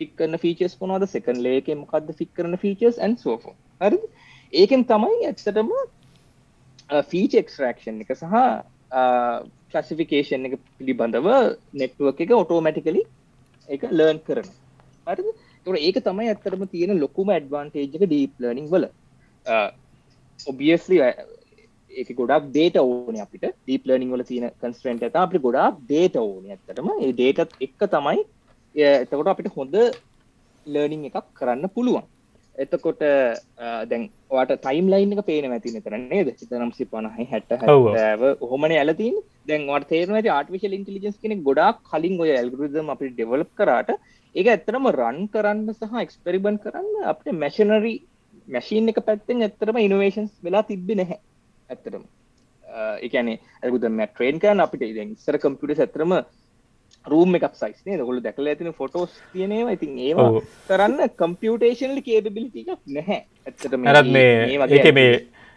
ෆික්කන 0.00 0.38
ෆීචස් 0.38 0.74
මොනවාද? 0.80 1.08
සෙකන් 1.08 1.42
ලේක 1.46 1.70
මොකක්ද 1.76 2.10
ෆික් 2.18 2.32
කරන 2.34 2.58
ෆීචර්ස් 2.64 2.98
ඇන් 2.98 3.16
සෝෆෝ 3.18 3.54
හරි 3.80 4.00
ඒකෙන් 4.52 4.84
තමයි 4.84 5.26
ඇත්තටම 5.28 5.70
ෆීච 6.90 7.34
එක්ස්රක්ෂන් 7.42 8.00
එක 8.04 8.12
සහ 8.14 8.34
ක්ලසිෆිකේෂන් 9.72 10.46
එක 10.48 10.54
පිළිබඳව 10.78 11.28
නෙට්ුවක් 11.82 12.20
එක 12.24 12.36
ඔටෝමැටිකලි 12.42 13.02
එක 13.68 13.82
ලර්න් 13.90 14.20
කරන 14.26 14.50
හරි 15.06 15.32
තුර 15.66 15.76
ඒක 15.78 15.98
තමයි 16.08 16.28
ඇත්තරම 16.32 16.62
තියෙන 16.74 17.00
ලොකුම 17.04 17.32
ඇඩ්වාන්ටේජ්ක 17.34 17.96
ඩීප් 18.02 18.32
ලර්නිං 18.42 18.68
වල. 18.72 18.86
ඔබියස්ලි 20.50 20.98
ඒක 21.90 22.08
ගොඩක් 22.20 22.50
දේට 22.56 22.76
ඕන 22.82 23.18
අපිට. 23.24 23.46
ඩීප් 23.64 23.86
ලර්නිං 23.88 24.12
වල 24.14 24.24
තියෙන 24.30 24.50
කන්ස්ට්‍රන්ට 24.62 25.06
ඇත 25.06 25.16
අපි 25.24 25.42
ගොඩක් 25.46 25.80
දේට 25.92 26.16
ඕන 26.22 26.44
ඇත්තටම. 26.46 26.90
ඒ 27.04 27.12
ඩේටත් 27.12 27.56
එක්ක 27.66 27.80
තමයි 27.94 28.22
එතකොට 28.74 29.32
අපිට 29.32 29.50
හොඳ 29.56 29.74
ලර්නිං 30.66 31.08
එකක් 31.08 31.26
කරන්න 31.38 31.72
පුළුවන්. 31.74 32.06
එතකොට 32.56 33.02
දැන් 33.90 34.04
වාට 34.30 34.52
ටයිම් 34.56 34.90
ලයින් 34.92 35.14
එක 35.14 35.22
පේන 35.26 35.46
ඇති 35.48 35.72
නතර 35.72 35.96
නේද? 36.02 36.28
සිතනම්සි 36.40 36.88
පනහයි 36.92 37.26
හැට 37.32 37.50
ව 38.20 38.32
හොමන 38.44 38.74
ඇලතින් 38.74 39.16
දැන් 39.46 39.66
තේරන 39.84 40.18
ආටිවිශල් 40.18 40.76
ඉන්ටලිජන්ස් 40.78 41.18
කෙනෙ 41.22 41.36
ගොඩක් 41.42 41.80
කලින් 41.90 42.20
ඔය 42.20 42.32
ඇල්ගුරුදම් 42.32 42.92
අපි 42.94 43.12
ඩෙවලප් 43.12 43.50
කරාට 43.54 43.90
ඒක 44.34 44.48
ඇත්තරම 44.48 44.90
රන් 44.90 45.22
කරන්න 45.28 45.68
සහ 45.74 46.02
එක්ස්පෙරිබන් 46.02 46.58
කරන්න 46.58 47.08
අපට 47.12 47.32
මැශනරි 47.34 47.94
මැශීන් 48.48 48.92
එක 48.92 49.00
පැත්තෙන් 49.06 49.42
ඇත්තරම 49.42 49.78
ඉනවේශන්ස් 49.78 50.32
වෙලා 50.42 50.64
තිබ්බි 50.64 51.00
නැහැ. 51.00 51.20
ඇත්තරම 51.68 52.04
එකන 53.00 53.30
ඇගුද 53.62 53.86
මැට්‍රේන් 53.92 54.42
කරන 54.42 54.60
අපිට 54.60 54.82
ඉස්සර 55.04 55.38
කම්පිට 55.38 55.84
ඇතරම 55.84 56.12
රූම් 57.12 57.38
එකක් 57.38 57.54
සයිස් 57.60 57.80
නේ 57.86 57.98
ගොල 58.08 58.20
දැකල 58.24 58.50
ඇතින 58.52 58.74
ෆොටෝස් 58.80 59.14
තියනවා 59.32 59.76
ඉතින් 59.76 59.98
ඒවා 60.08 60.42
කරන්න 60.68 61.14
කම්පියුටේෂන්ලි 61.22 62.02
කේබිලිටි 62.08 62.66
නැහැ. 62.98 63.20
ඇත්තට 63.46 63.76
මරත් 63.78 64.12
මේ 64.16 64.60
ඒක 64.78 64.92
මේ 64.98 65.12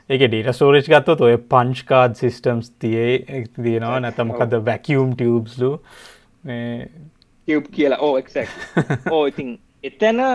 ඒක 0.09 0.23
ඩීට 0.27 0.53
ස්ටෝරේජ් 0.57 0.87
ගත්තොත් 0.93 1.25
ඔය 1.25 1.35
පංච්කාඩ් 1.53 2.15
සිිස්ටම්ස් 2.21 2.71
තියේ 2.83 3.43
තියෙනවා. 3.55 3.99
නැතමකද 4.05 4.55
වැැකියම් 4.69 5.13
ටියබ්ස්ලු 5.17 5.75
ටියබ් 6.45 7.69
කියලා. 7.75 7.99
ඕ 8.05 8.17
එක් 8.17 8.33
ඕ 9.11 9.25
ඉතින් 9.33 9.53
එතැන 9.83 10.25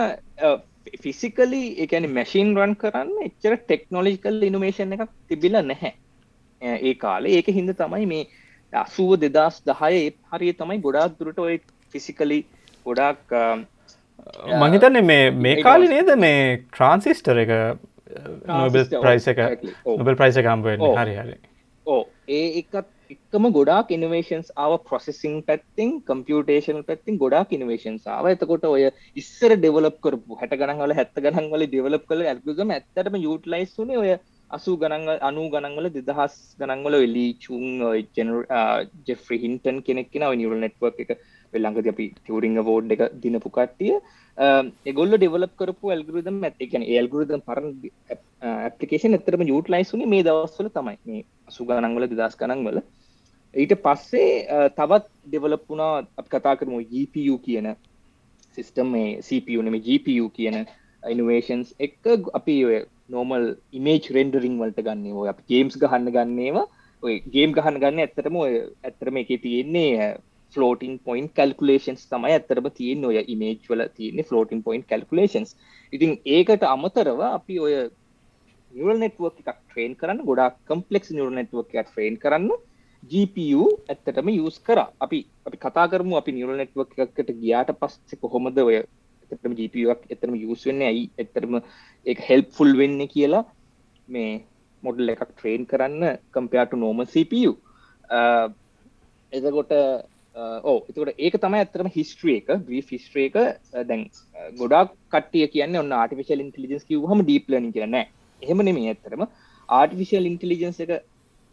ෆිසිකලි 1.03 1.61
එකන 1.83 2.07
මැශීන් 2.15 2.55
රන් 2.55 2.75
කරන්න 2.81 3.27
එච්චර 3.27 3.55
ටෙක්නොලජිකල් 3.61 4.43
ඉනමේෂන් 4.49 4.95
එකක් 4.97 5.11
තිබිල 5.29 5.59
නැහැ. 5.61 5.93
ඒ 6.61 6.93
කාලේ. 6.95 7.37
ඒක 7.37 7.47
හින්ද 7.57 7.73
තමයි 7.79 8.05
මේ 8.11 8.27
අසුව 8.77 9.15
දෙදස් 9.19 9.61
දහය 9.63 10.01
හරිය 10.31 10.53
තමයි 10.55 10.81
ගොඩාක් 10.81 11.17
දුරට 11.19 11.39
ඔය 11.39 11.57
ෆිසිකලි 11.91 12.39
ගොඩක් 12.85 13.35
මහිතන්න 14.63 15.01
මේ 15.03 15.31
මේ 15.39 15.61
කාලි 15.61 15.87
නේද 15.89 16.11
මේ 16.17 16.41
ට්‍රන්සිස්ටර 16.69 17.37
එක 17.37 17.53
නොබල් 18.47 18.83
ප්‍රයිස 18.97 19.27
එක 19.27 19.39
නොබල් 19.93 20.15
ප්‍රයිස 20.15 20.39
කම්බුවෙන් 20.39 20.85
හරි 20.95 21.15
හරි. 21.15 21.39
ඕ 21.85 22.01
ඒ 22.29 22.45
එකත් 22.59 22.91
එක්කම 23.07 23.47
ගොඩාක් 23.51 23.91
ඉනවේශන්ස් 23.91 24.51
ආව 24.57 24.77
ප්‍රොසෙසිං 24.83 25.35
පැත්තිං 25.43 25.91
කම්පියුටේෂන් 26.03 26.81
පැත්තින් 26.83 27.19
ගොඩාක් 27.19 27.51
ඉනවේශන්ස් 27.51 28.07
ආව. 28.07 28.25
එතකොට 28.27 28.65
ඔය 28.65 28.85
ඉස්සර 29.15 29.55
ඩෙවලප් 29.55 29.99
කරපු 30.01 30.39
හැට 30.39 30.55
ගනන්වල 30.55 30.95
හැත්ත 30.99 31.19
ගනන්වල 31.19 31.67
ඩෙවලප් 31.67 32.07
කළ 32.07 32.25
ඇල්ගුසම 32.25 32.71
ඇත්තටම 32.71 33.19
යුටලයිස් 33.19 33.77
වනේ 33.77 34.01
ඔය 34.03 34.15
අසු 34.57 34.73
ගණන්ග 34.81 35.07
අනු 35.21 35.43
ගණන්වල 35.53 35.87
දෙදහස් 35.95 36.35
ගණන්වල 36.59 36.95
වෙලි 37.03 37.25
චුන් 37.43 37.65
ජන 38.15 38.29
ජෙෆ්‍රි 39.07 39.37
හින්ටන් 39.43 39.79
කෙනෙක්ෙන 39.87 40.25
නිවල් 40.33 40.59
නෙට්වක් 40.63 41.01
එක 41.05 41.11
වෙල්ලඟද 41.53 41.89
අපි 41.93 42.05
ටරිංග 42.19 42.59
වෝඩ් 42.69 42.93
එක 42.95 43.01
දිනපු 43.23 43.49
කට්ටිය. 43.49 43.95
එගොල්ල 44.91 45.13
ඩෙවලප් 45.15 45.53
කරපු 45.61 45.93
ඇල්ගරුදම් 45.93 46.39
ඇතිකන 46.43 46.85
ඒල්ගරුදම් 46.87 47.43
පරන් 47.49 47.67
ඇපලිකේෂන් 48.43 49.17
එතරම 49.19 49.45
යුට 49.45 49.69
ලයිසුනේ 49.69 50.11
මේ 50.13 50.25
දවස්වල 50.27 50.69
තමයි. 50.69 50.97
මේ 51.05 51.25
අසු 51.49 51.67
ගණන්වල 51.69 52.07
දෙදස් 52.13 52.39
ගණන්වල 52.41 52.79
ඊට 53.53 53.75
පස්සේ 53.83 54.31
තවත් 54.71 55.05
ඩෙවලප්පුනා 55.27 55.93
අප 56.19 56.27
කතා 56.29 56.55
කරමු 56.59 56.81
GPU 56.91 57.37
කියන 57.39 57.69
සිිස්ටම් 58.57 58.89
මේ 58.89 59.21
CPU 59.21 59.61
නෙම 59.61 59.79
GPU 59.81 60.27
කියන 60.29 60.57
ඉනවේෂන්ස් 61.03 61.69
එක. 61.79 61.95
අපි 62.33 62.57
ඔය 62.67 62.77
නෝමල් 63.09 63.45
ඉමේජ් 63.71 64.05
රෙන්ඩරිං 64.17 64.55
වලට 64.61 64.85
ගන්න. 64.87 65.05
ඔය 65.13 65.29
ගේම්ස් 65.51 65.75
ගහන්න 65.81 66.13
ගන්නේවා 66.15 66.67
ඔය 67.03 67.15
ගේම් 67.33 67.51
ගහන්න 67.57 67.81
ගන්න 67.81 68.03
ඇත්තරම 68.03 68.37
ඔය 68.43 68.53
ඇත්තරම 68.83 69.19
එක 69.21 69.31
තියෙන්නේ 69.43 70.07
ෆලෝටින් 70.55 70.95
පොයින් 71.07 71.27
කල්කුලේෂන්ස් 71.37 72.07
තමයි 72.11 72.35
ඇත්තරම 72.37 72.69
තියෙන් 72.77 73.05
ඔය 73.09 73.17
ඉමේජ් 73.33 73.59
වල 73.69 73.83
තියන්නේ 73.97 74.27
ෆලෝටින් 74.29 74.63
පොයින් 74.67 74.83
කල්කුලේෂන්ස් 74.91 75.51
ඉතින් 75.93 76.17
ඒකට 76.37 76.63
අමතරව 76.75 77.21
අපි 77.29 77.57
ඔය 77.65 77.73
නිවල් 78.73 78.97
නෙට්ුවක් 79.01 79.35
එකක් 79.41 79.59
ට්‍රේන් 79.59 79.93
කරන්න 79.99 80.23
ගොඩා 80.29 80.49
කම්පලෙක්ස් 80.69 81.11
නිවල් 81.17 81.35
නෙට්ුවක් 81.39 81.69
එකක් 81.73 81.91
ට්‍රේන් 81.91 82.17
කරන්න 82.23 82.49
GPU 83.03 83.63
ඇත්තටම 83.91 84.29
යස් 84.33 84.57
කර. 84.67 84.79
අපි 85.05 85.19
අපි 85.47 85.57
කතා 85.57 85.85
කරමු 85.91 86.17
අපි 86.17 86.31
නිවල් 86.37 86.57
නෙට්ුවක් 86.61 86.95
එකකට 87.05 87.29
ගියාට 87.41 87.71
පස්සේ 87.81 88.21
කොහොමද 88.21 88.57
ඔය 88.59 88.77
එතටම 89.25 89.55
GPUක් 89.59 90.09
එතරම 90.09 90.35
යස් 90.37 90.65
වෙන්න 90.67 90.87
ඇයි? 90.89 91.05
එතරම 91.17 91.61
එක 92.05 92.19
හෙල්ප්ෆුල් 92.29 92.75
වෙන්න 92.77 92.99
කියලා 93.07 93.45
මේ 94.07 94.33
මොඩල් 94.83 95.13
එකක් 95.13 95.23
ට්‍රේන් 95.29 95.63
කරන්න 95.65 96.19
කම්පයාට 96.33 96.75
නෝම 96.77 97.01
CPU 97.05 97.55
එතකොට 99.33 99.71
uh, 99.73 100.01
oh, 100.35 100.59
ඕ 100.63 100.77
එතකට 100.89 101.17
ඒක 101.17 101.37
තමයි 101.41 101.61
ඇතරම 101.61 101.89
හිස්ට්‍රිය 101.95 102.37
එක 102.41 102.51
බ්‍රී 102.67 102.83
ෆිස්ට්‍රේ 102.83 103.29
එක. 103.29 103.37
Uh, 103.73 103.83
දැන් 103.83 104.05
uh, 104.35 104.49
ගොඩක් 104.59 104.93
කටිය 105.13 105.47
කියන්න 105.53 105.79
ඔන්න 105.81 105.93
ආටිවිශල් 105.93 106.43
ඉන්ටලිජන්ස් 106.45 106.87
කිව 106.89 107.07
හම 107.09 107.25
ඩීප්ලනින් 107.25 107.73
කරන 107.75 107.97
එහෙම 108.01 108.63
නෙමේ 108.69 108.93
ඇත්තරම 108.93 109.25
ආටිවිශල් 109.69 110.29
ඉන්ටලිජන්ස් 110.31 110.81
එක 110.85 110.93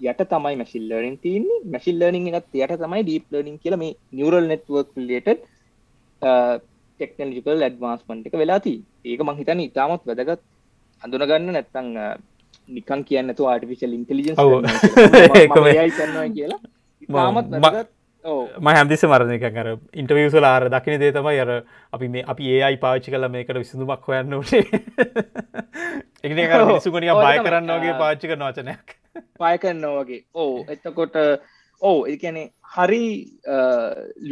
යට 0.01 0.23
තමයි 0.29 0.57
මැසිල් 0.57 0.85
ලර්නින් 0.91 1.17
තියන්නේ. 1.25 1.63
මැසිල් 1.73 1.99
ලර්නින් 2.01 2.29
එකත් 2.33 2.61
යට 2.61 2.77
තමයි 2.85 3.03
ඩීප් 3.03 3.27
ලර්නින් 3.33 3.59
කියල 3.59 3.79
මේ 3.83 3.97
නිවරල් 4.13 4.51
නෙට්වක් 4.53 4.93
ලේට 5.09 5.29
ටෙක්නලජිකල් 7.03 7.65
ඇඩ්වාන්ස්මන්ට් 7.69 8.29
එක 8.31 8.37
වෙලාති 8.43 8.75
ඒක 9.13 9.21
මංහිතන 9.29 9.65
ඉතාමත් 9.69 10.03
වැදගත්. 10.11 10.43
හඳුනගන්න 11.03 11.51
නැත්තං 11.57 11.89
නිකන් 12.77 13.01
කියන්න 13.09 13.35
තු 13.39 13.49
ආටිෆිශල් 13.53 13.97
ඉන්ටලිජන්ස් 13.99 14.39
කරනවා 15.57 16.29
කියලා. 16.37 16.61
ඉතාමත් 17.07 17.59
වැදගත්. 17.67 17.91
ම 18.65 18.69
හැදිස 18.71 19.03
මරණය 19.05 19.37
කර 19.43 19.69
ඉන්ටවියසල 20.01 20.45
ආර 20.47 20.65
දකින 20.75 21.01
දේ 21.03 21.13
තමයි 21.15 21.39
අර 21.45 21.51
අපි 21.93 22.09
මේ 22.09 22.25
අපි 22.33 22.51
ඒ 22.55 22.61
අයි 22.67 22.77
පාච්චි 22.85 23.15
කල 23.15 23.27
මේකට 23.37 23.59
විසඳුමක් 23.59 24.05
හොයන්න 24.11 24.37
ටේ 24.43 24.63
එක 26.45 26.53
සුගනිය 26.85 27.15
බය 27.19 27.37
කරන්න 27.47 27.73
වගේ 27.79 27.95
පාච්චි 28.03 28.31
කර 28.31 28.39
නොචනයක් 28.45 28.95
පාය 29.43 29.59
කරන්න 29.59 29.87
වගේ. 29.99 30.21
ඕ 30.35 30.55
එතකොට 30.75 31.17
ඕ 31.83 32.01
එකනේ 32.07 32.49
හරි 32.75 33.05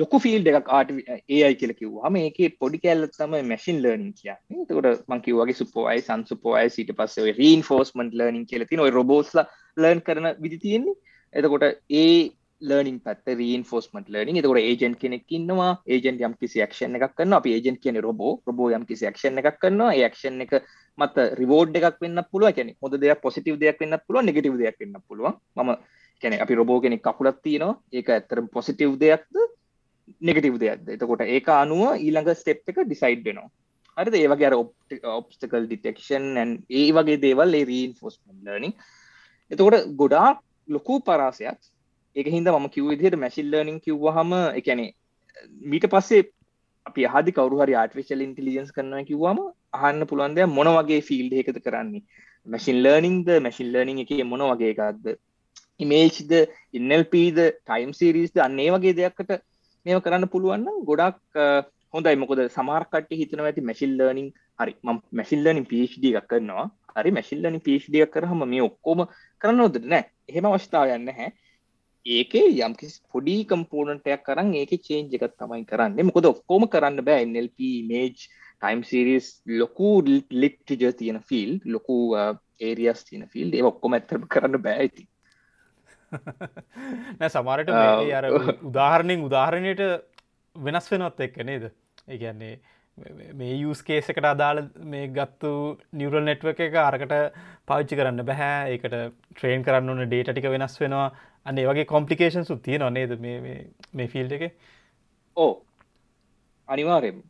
ලොකු 0.00 0.18
ෆිල් 0.24 0.50
එකක් 0.50 0.68
ආට 0.70 0.90
ඒයි 1.28 1.54
කියල 1.60 1.72
කිව්වා 1.80 2.10
මේක 2.16 2.38
පොඩි 2.60 2.82
කැල්ල 2.84 3.06
තම 3.16 3.36
මැසින් 3.50 3.80
ලර්නින් 3.84 4.12
කිය 4.18 4.34
තකට 4.68 5.06
මංකිව 5.12 5.40
වගේ 5.40 5.60
සුපෝයි 5.60 6.04
සංසුපෝයි 6.06 6.74
සිට 6.76 6.92
පස්සේ 6.98 7.36
රීන් 7.40 7.64
ෆෝස්මන්ට 7.70 8.18
ලර්නින් 8.20 8.46
කියල 8.50 8.66
තින 8.70 8.84
ඔයි 8.86 8.96
රොබෝස්ල 8.98 9.42
ලර්න් 9.76 10.00
කරන 10.00 10.28
විදි 10.44 10.58
තියෙන්නේ. 10.58 10.96
එතකොට 11.34 11.66
ඒ 12.02 12.30
ලර්නින් 12.62 12.98
පත් 13.00 13.36
රීන් 13.36 13.62
ෆෝස්මට 13.64 14.08
ලර්නින් 14.08 14.40
එතකොට 14.40 14.62
ඒජන් 14.62 14.96
කෙනෙක් 15.02 15.36
ඉන්නවා 15.38 15.70
ඒජන් 15.88 16.24
යම් 16.26 16.34
කිසි 16.40 16.64
ක්ෂන් 16.64 16.98
එකක් 16.98 17.14
කන්න 17.18 17.38
අප 17.38 17.46
ඒජන් 17.46 17.78
කියන 17.84 18.00
රොබෝ 18.06 18.34
රොබෝ 18.46 18.72
යම් 18.76 18.84
කිසි 18.88 19.10
ක්ෂන් 19.10 19.42
එකක් 19.42 19.60
කරනවා. 19.62 19.92
ඒක්ෂන් 19.94 20.42
එක 20.46 20.60
මත 20.98 21.30
රිවෝඩ් 21.40 21.80
එකක් 21.80 22.02
වෙන්න 22.04 22.26
පුළුව 22.32 22.56
කැනෙ 22.56 22.76
හොද 22.82 23.00
දෙයක් 23.04 23.22
පොසිටව 23.24 23.56
දෙයක් 23.62 23.80
වෙන්න 23.82 24.02
පුළුව 24.06 24.28
නෙගටව 24.28 24.60
දෙයක් 24.62 24.84
වෙන්න 24.84 25.00
පුළුවන්. 25.08 25.40
ම 25.56 25.74
කැන 26.22 26.40
අපි 26.40 26.54
රොබෝ 26.54 26.80
කෙනෙක් 26.80 27.02
කකුලක් 27.02 27.40
තියෙනවා. 27.42 27.78
ඒක 27.92 28.08
ඇත්තරම් 28.08 28.46
පොසිටව් 28.48 28.94
දෙයක්ද? 28.98 29.34
නෙගටව් 30.20 30.56
දෙයක්ද? 30.58 30.86
එතකොට 30.94 31.24
ඒක 31.26 31.48
අනුව 31.54 31.96
ඊළඟ 31.96 32.30
ස්ටෙප් 32.34 32.68
එක 32.70 32.80
ඩිසයිඩ් 32.82 33.24
වෙනවා. 33.24 33.50
හරිද? 33.96 34.14
ඒ 34.14 34.28
වගේ 34.32 34.50
ඔප්ස්ටකල් 35.16 35.66
ඩිටෙක්ෂන් 35.66 36.26
ඒ 36.70 36.86
වගේ 36.92 37.20
දේවල් 37.24 37.54
ඒ 37.54 37.64
රීන් 37.64 37.92
ෆෝස්මන් 37.94 38.46
ලර්නිින් 38.46 38.74
එතකොට 39.50 39.86
ගොඩා 39.96 40.28
ලොකු 40.68 41.00
පරාසයක්. 41.02 41.60
ඒක 42.16 42.26
හිද 42.26 42.48
ම 42.50 42.68
කිව 42.68 42.90
විදිහට 42.92 43.16
මැසිල් 43.16 43.48
ලර්නිින් 43.52 43.80
කිව්වහම 43.80 44.32
එකනේ 44.60 44.90
මීට 45.62 45.86
පස්සේ 45.88 46.22
අපි 46.86 47.06
හදි 47.06 47.32
කවරුහරි 47.32 47.74
ආර්ටිෆිශල් 47.74 48.26
ඉන්ටලිජන්ස් 48.26 48.70
කරනවා 48.72 49.04
කිව්වම 49.04 49.40
අහන්න 49.78 50.08
පුළුවන්දය 50.10 50.46
මොන 50.48 50.70
වගේ 50.76 51.00
ෆිල්ඩ 51.08 51.34
එකද 51.42 51.58
කරන්නේ? 51.66 52.04
මැසින් 52.46 52.78
ලර්නිින්ද 52.84 53.28
මැසින් 53.46 53.68
ලර්නිින් 53.72 54.02
එක 54.04 54.12
මොන 54.24 54.46
වගේ 54.52 54.72
එකක්ද? 54.74 55.04
ඉමේජ්ද 55.80 56.32
ඉන්නල්පීද 56.74 57.38
ටයිම් 57.40 57.92
සිරිස්ද 57.94 58.40
අන්නේ 58.46 58.70
වගේ 58.74 58.96
දෙයක්කට 59.00 59.36
මේම 59.86 60.02
කරන්න 60.04 60.30
පුළුවන්න 60.32 60.82
ගොඩක් 60.84 61.20
හොඳයි. 61.94 62.16
මොකද 62.16 62.40
සමාර්කට 62.56 63.12
හිතන 63.12 63.42
ඇති 63.42 63.62
මැසිල් 63.62 63.94
ලර්නිින් 63.98 64.30
හරි 64.58 64.74
ම 64.84 64.98
මැසිල්ලනින් 65.12 65.66
පිඩ 65.66 66.04
එකක් 66.10 66.28
කරනවා. 66.30 66.66
හරි 66.96 67.10
මැසිල්ලනි 67.10 67.60
පිඩ 67.60 68.00
එකක් 68.04 68.12
කරහම 68.16 68.42
මේ 68.52 68.66
ඔක්කෝම 68.68 69.06
කරන්න 69.40 69.64
ොද 69.66 69.78
නෑ. 69.84 70.04
එහෙම 70.28 70.50
අවස්ථාව 70.50 70.96
යන්න 70.96 71.14
හැ 71.18 71.30
ඒකේ 72.06 72.46
යම්කිසි 72.58 73.00
පොඩි 73.12 73.38
කම්පෝනටයක් 73.44 74.22
කරන්න 74.26 74.54
ඒක 74.60 74.76
චේන්ජ 74.86 75.16
එකත් 75.16 75.34
තමයි 75.38 75.64
කරන්න. 75.64 75.98
මොකද 76.08 76.30
ඔක්කෝම 76.34 76.68
කරන්න 76.74 77.04
බෑ 77.08 77.26
එල්ප 77.42 77.58
මේජ් 77.90 78.28
ටයිම් 78.60 78.82
සිරිස් 78.84 79.26
ලොකු 79.60 79.90
ලිට්ජ 80.42 80.86
තියෙන 80.98 81.20
ෆිල් 81.22 81.52
ලොකු 81.66 81.96
ඒරියස් 82.60 83.04
තියන 83.08 83.24
ෆිල් 83.32 83.54
ඒ 83.56 83.64
ඔක්කොම 83.64 83.96
ඇතරම 83.96 84.26
කරන්න 84.28 84.62
බෑ 84.64 84.84
ඇති 84.84 85.06
නෑ 87.18 87.30
සමරට 87.30 87.70
අර 87.72 88.28
උදාහරණයෙන් 88.70 89.24
උදාහරණයට 89.28 89.82
වෙනස් 90.56 90.90
වෙනොත් 90.92 91.20
එක්ක 91.20 91.40
නේද? 91.44 91.70
ඒගැන්නේ 92.08 92.58
මේ 93.34 93.54
යස් 93.62 93.82
කේසකට 93.82 94.26
අදාළ 94.32 94.62
මේ 94.92 95.08
ගත්තු 95.16 95.52
නිවරල් 95.92 96.26
නෙට්ව 96.26 96.52
එක 96.52 96.76
අරකට 96.82 97.14
පාච්චි 97.66 97.98
කරන්න 97.98 98.26
බැහැ 98.26 98.74
ඒකට 98.74 98.96
ට්‍රේන් 99.32 99.64
කරන්න 99.66 99.94
ඕන 99.94 100.04
ඩේට 100.04 100.32
ටික 100.32 100.50
වෙනස් 100.50 100.78
වෙනවා. 100.82 101.08
අන්නේ 101.46 101.66
වගේ 101.68 101.88
කොම්පලිකේෂන් 101.88 102.44
සුත්තිය 102.44 102.78
නොනේද 102.78 103.16
මේ 103.20 104.08
ෆිල්් 104.08 104.32
එක? 104.36 104.54
ඕ 105.36 105.52
අනිවාරෙන් 106.68 107.22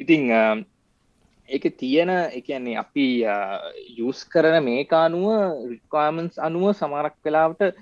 ඉතිං 0.00 0.30
ඒක 1.48 1.64
තියෙන 1.78 2.10
එකන්නේ 2.10 2.76
අපි 2.76 3.06
යස් 4.00 4.24
කරන 4.26 4.60
මේකානුව 4.64 5.70
රික්වාමන්ස් 5.70 6.38
අනුව 6.40 6.72
සමරක් 6.72 7.16
වෙලාවට 7.24 7.76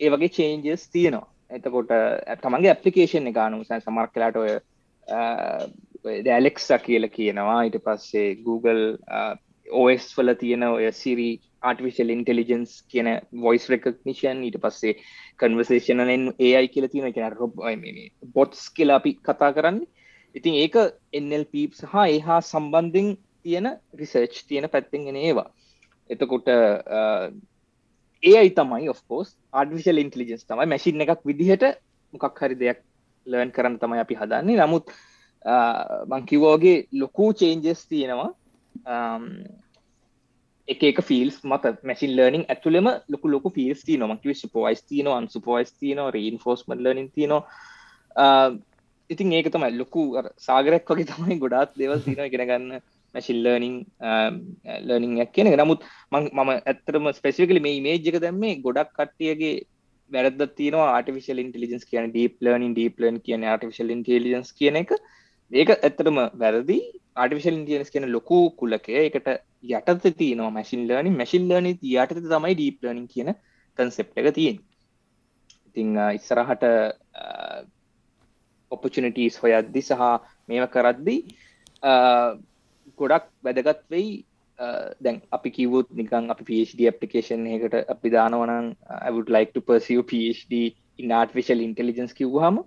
ඒ 0.00 0.10
වගේ 0.12 0.34
චේන්ජස් 0.36 0.88
තියෙනවා. 0.88 1.28
එතකොට 1.50 1.92
තමන්ගේ 2.42 2.72
ඇපලිකේෂන් 2.72 3.30
ගානු 3.38 3.64
සැ 3.64 3.80
සමරක් 3.80 4.12
කලාට 4.14 4.36
ඔය 4.36 4.50
දැලෙක්ස 6.26 6.68
කියල 6.86 7.08
කියනවා. 7.08 7.60
ඊට 7.64 7.78
පස්සේ 7.86 8.34
Google 8.46 8.84
OS 9.66 10.10
වල 10.16 10.34
තියෙන 10.34 10.66
ඔය 10.68 10.90
සිරි 10.92 11.30
ආටිවිශල් 11.62 12.12
ඉන්ටෙලිජන්ස් 12.14 12.76
කියන 12.92 13.08
වොයිස් 13.46 13.68
රෙකක්නිෂන් 13.72 14.44
ඊට 14.46 14.58
පස්සේ 14.62 14.94
කන්වර්සේෂනලෙන් 15.40 16.28
ඒයි 16.38 16.68
කියල 16.68 16.88
තියෙන 16.88 17.14
කියෙන 17.14 17.36
රොබ් 17.36 17.58
බොට්ස් 18.34 18.68
කියලා 18.76 19.00
අපි 19.02 19.14
කතා 19.20 19.52
කරන්න. 19.52 19.80
ඉතින් 20.34 20.54
ඒක 20.54 20.76
එල්ප 21.12 21.54
සහ 21.74 21.94
ඒහා 22.06 22.40
සම්බන්ධින් 22.42 23.08
තියෙන 23.42 23.68
රිසර්ච් 23.94 24.44
තියෙන 24.48 24.70
පැත්තිෙන්ගෙන 24.70 25.16
ඒවා. 25.18 25.48
එතකොට 26.10 26.48
ඒයි 28.22 28.50
තමයි 28.52 28.88
ඔෆෝස් 28.88 29.36
ආඩිවිශල් 29.52 30.02
ඉන්ටලිජන්ස් 30.02 30.44
තමයි. 30.44 30.66
මැසින් 30.66 31.00
එකක් 31.00 31.24
විදිහට 31.24 31.64
මොකක් 32.12 32.38
හරි 32.38 32.56
දෙයක් 32.56 32.84
ලර්න් 33.26 33.50
කරන්න 33.50 33.78
තමයි 33.78 34.02
අපි 34.04 34.14
හදන්නේ. 34.14 34.58
නමුත් 34.58 34.92
මංකිවෝගේ 36.06 36.86
ලොකු 36.94 37.32
චේන්ජස් 37.34 37.86
තියෙනවා. 37.86 38.30
එක 40.68 40.82
එක 40.84 40.98
ෆිල්ස් 41.02 41.40
මත 41.42 41.64
මැසින් 41.82 42.12
ලර්නිින් 42.16 42.44
ඇතුලෙම 42.46 42.88
ලොකු 43.08 43.26
ලොකු 43.28 43.50
ෆිල්ස් 43.50 43.80
ති 43.82 43.96
නොමකිව 43.96 44.36
සුපෝයිස් 44.36 44.82
තියන 44.82 45.08
අන් 45.08 45.28
සුපෝයිස් 45.28 45.72
තියන 45.74 46.00
රීන් 46.16 46.38
ෆෝස්මල් 46.38 46.82
ලනින් 46.84 47.08
තියනවා 47.10 48.52
ඉතින් 49.10 49.32
ඒක 49.32 49.50
තමයි 49.50 49.78
ලොකු 49.78 50.02
සාගරයක් 50.38 50.86
වගේ 50.86 51.08
තමයි 51.08 51.38
ගොඩාත් 51.38 51.74
දෙවල් 51.74 52.02
තින 52.04 52.22
ගෙනගන්න 52.34 52.78
මැශිල්ලනිං 53.14 53.76
ලර්නිං 54.86 55.12
um, 55.14 55.26
කියන 55.34 55.50
නමුත් 55.54 55.84
මම 56.12 56.50
ඇත්තරම 56.52 57.06
ස්පෙසිකලි 57.12 57.62
මේ 57.66 57.80
මේජ්ක 57.80 58.16
දැම්මේ 58.24 58.54
ගොඩක් 58.66 58.90
කට්ටියගේ 58.96 59.54
වැරද 60.10 60.40
තින 60.58 60.76
ආටිවිශල් 60.80 61.42
ඉන්ටලිජන්ස් 61.44 61.84
කියන 61.90 62.08
ඩීප් 62.10 62.34
ලර්නින් 62.40 62.72
ඩීප් 62.76 63.02
ලන් 63.02 63.18
කියන 63.26 63.46
ආටිවිශල් 63.46 63.92
ඉන්ටලිජන්ස් 63.96 64.50
කියන 64.52 64.80
එක. 64.82 64.92
ඒක 65.52 65.70
ඇත්තරම 65.76 66.18
වැරදි. 66.42 66.78
ආටිවිශල් 67.16 67.56
ඉන්ටියන්ස් 67.58 67.92
කියන 67.94 68.06
ලොකු 68.16 68.40
කුලකය. 68.60 68.96
එකට 69.00 69.28
යටත 69.70 70.10
තියනවා 70.18 70.50
මැසින් 70.50 70.82
ලර්නින් 70.88 71.16
මැසින් 71.16 71.48
ලර්නි 71.48 71.72
යට 71.94 72.16
තමයි 72.16 72.54
ඩීප් 72.54 72.84
ලර්නින් 72.84 73.06
කියන 73.14 73.34
කන්සෙප් 73.78 74.18
එක 74.20 74.34
තියෙන් 74.34 74.58
ඉතිං 75.68 75.98
ඉස්සරහට 76.18 76.64
ඔපචනිටස් 78.72 79.36
හොයද්දි 79.42 79.82
සහ 79.82 80.06
මේව 80.48 80.66
කරද්දී 80.74 81.20
ගොඩක් 83.02 83.30
වැදගත් 83.46 83.80
වෙයි. 83.94 84.10
දැන් 85.04 85.20
අපි 85.36 85.50
කිවුත් 85.58 85.88
නිකන් 86.00 86.32
අපි 86.34 86.44
PhD 86.50 86.88
අපපලිකේෂන් 86.90 87.46
එකට 87.56 87.76
අපි 87.94 88.12
දානවනන් 88.16 88.66
would 89.14 89.30
like 89.36 89.52
to 89.56 89.62
pursue 89.70 90.02
PhD 90.10 90.60
in 90.98 91.14
artificial 91.20 91.60
intelligence 91.68 92.12
කිව්වහම 92.18 92.58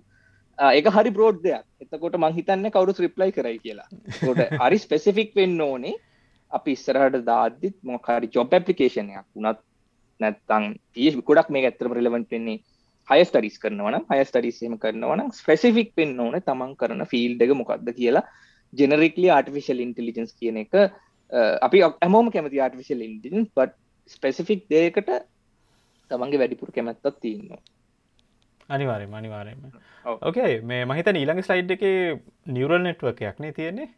ඒක 0.78 0.88
හරි 0.96 1.10
බ්‍රෝඩ් 1.18 1.38
දෙයක්. 1.44 1.62
එතකොට 1.84 2.16
මං 2.22 2.34
හිතන්න 2.38 2.72
කවුරු 2.74 2.96
රිප්ලයි 3.06 3.36
කරයි 3.38 3.58
කියලා. 3.64 3.88
කොට 4.24 4.42
හරි 4.64 4.78
ස්පෙසිෆික් 4.86 5.30
වෙන්න 5.40 5.60
ඕනේ. 5.68 5.94
අපි 6.52 6.74
ඉස්සරහට 6.76 7.16
දාද්දිත් 7.30 7.76
මොකරි 7.90 8.28
ජොබ් 8.36 8.52
ඇපලිකේෂනයක් 8.58 9.26
වුණත් 9.36 9.60
නැත්තං 10.20 10.64
ඒ 11.04 11.12
ගොඩක් 11.28 11.48
මේ 11.54 11.66
ඇත්තරම 11.68 11.94
රිලවන්ට 11.98 12.34
වෙන්නේ 12.34 12.58
හය 13.08 13.20
ස්ටඩිස් 13.28 13.56
කරනවන 13.62 13.96
හය 14.10 14.18
ස්ටඩිස්ම 14.28 14.76
කරනවන 14.82 15.22
ස්පෙසිෆික් 15.38 15.90
පෙන් 15.98 16.12
ඕන 16.24 16.36
තමන් 16.48 16.74
කරන 16.80 17.06
ෆිල්ඩ 17.12 17.42
එක 17.46 17.54
මොකක්ද 17.60 17.90
කියලා. 17.98 18.24
ජෙනරික්ලි 18.80 19.30
ආටිෆිශල් 19.30 19.84
ඉන්ටලිජන්ස් 19.86 20.34
කියන 20.40 20.60
එක 20.64 20.74
අපි 21.62 21.84
ඇමෝම 21.86 22.32
කැමති 22.34 22.64
ආටිෆිශල් 22.66 23.06
ඉන්ටිජන් 23.08 23.46
පට 23.50 23.72
ස්පෙසිෆික් 24.10 24.66
දේකට 24.70 25.14
තමන්ගේ 26.10 26.42
වැඩිපුර 26.42 26.74
කැමැත්තත් 26.76 27.20
තියන්නවා 27.20 27.62
අනිවාරෙන් 28.68 29.14
අනිවාරයම 29.14 29.58
ඕකේ 30.04 30.60
මේ 30.62 30.84
මහිත 30.84 31.08
ඊළඟ 31.08 31.42
ස්ලයිඩ් 31.42 31.74
එක 31.76 31.84
නිවරල් 32.48 32.82
නෙට්ුවකයක් 32.82 33.40
නේ 33.40 33.52
තියෙන්නේ. 33.52 33.88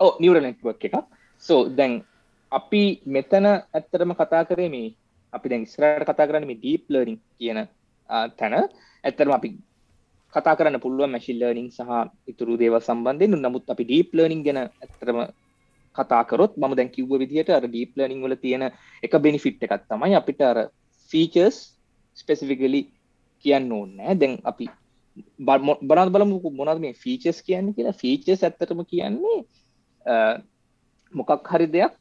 ඕ 0.00 0.12
නිවරල් 0.20 0.42
නෙට්ුවක් 0.42 0.84
එකක්. 0.84 0.96
සෝ 1.42 1.60
දැන් 1.76 1.92
අපි 2.52 2.82
මෙතන 3.06 3.46
ඇත්තරම 3.46 4.14
කතා 4.14 4.44
කරේ 4.44 4.68
මේ 4.68 4.94
අපි 5.32 5.48
දැන් 5.48 5.66
ඉස්සරහට 5.68 6.08
කතා 6.08 6.26
කරන්නේ 6.26 6.50
මේ 6.50 6.60
ඩීප් 6.60 6.90
ලර්නින් 6.90 7.20
කියන 7.38 7.60
තැන. 8.38 8.54
ඇත්තටම 9.04 9.34
අපි 9.38 9.54
කතා 10.34 10.54
කරන්න 10.58 10.82
පුළුවන් 10.84 11.12
මැෂින් 11.14 11.38
ලර්නින් 11.40 11.70
සහ 11.70 11.90
ඉතුරු 12.30 12.54
දේවල් 12.62 12.80
සම්බන්ධයෙන්. 12.80 13.36
නමුත් 13.36 13.64
අපි 13.72 13.84
ඩීප් 13.84 14.10
ලර්නින් 14.16 14.42
ගැන 14.46 14.60
ඇත්තටම 14.62 15.20
කතා 15.96 16.22
කරොත් 16.24 16.52
මම 16.56 16.72
දැන් 16.78 16.90
කිව්ව 16.96 17.12
විදිහට 17.22 17.50
අර 17.50 17.64
ඩීප් 17.66 17.92
ලර්නින් 17.98 18.22
වල 18.24 18.36
තියෙන 18.44 18.64
එක 19.06 19.14
බෙනිෆිට් 19.26 19.64
එකක් 19.66 19.84
තමයි 19.90 20.14
අපිට 20.20 20.40
අර 20.50 20.58
ෆීචර්ස් 21.10 21.56
ස්පෙසිෆිකලි 22.16 22.82
කියන්න 23.44 23.72
ඕනේ 23.72 24.14
දැන් 24.20 24.34
අපි 24.44 24.68
බලන්න 25.88 26.12
බලමු 26.14 26.36
මොනවද 26.58 26.80
මේ 26.84 26.94
ෆීචර්ස් 27.04 27.38
කියන්නේ 27.46 27.76
කියලා. 27.76 28.00
ෆීචර්ස් 28.02 28.44
ඇත්තටම 28.44 28.80
කියන්නේ 28.92 29.38
මොකක් 31.14 31.50
හරි 31.52 31.66
දෙයක් 31.76 31.92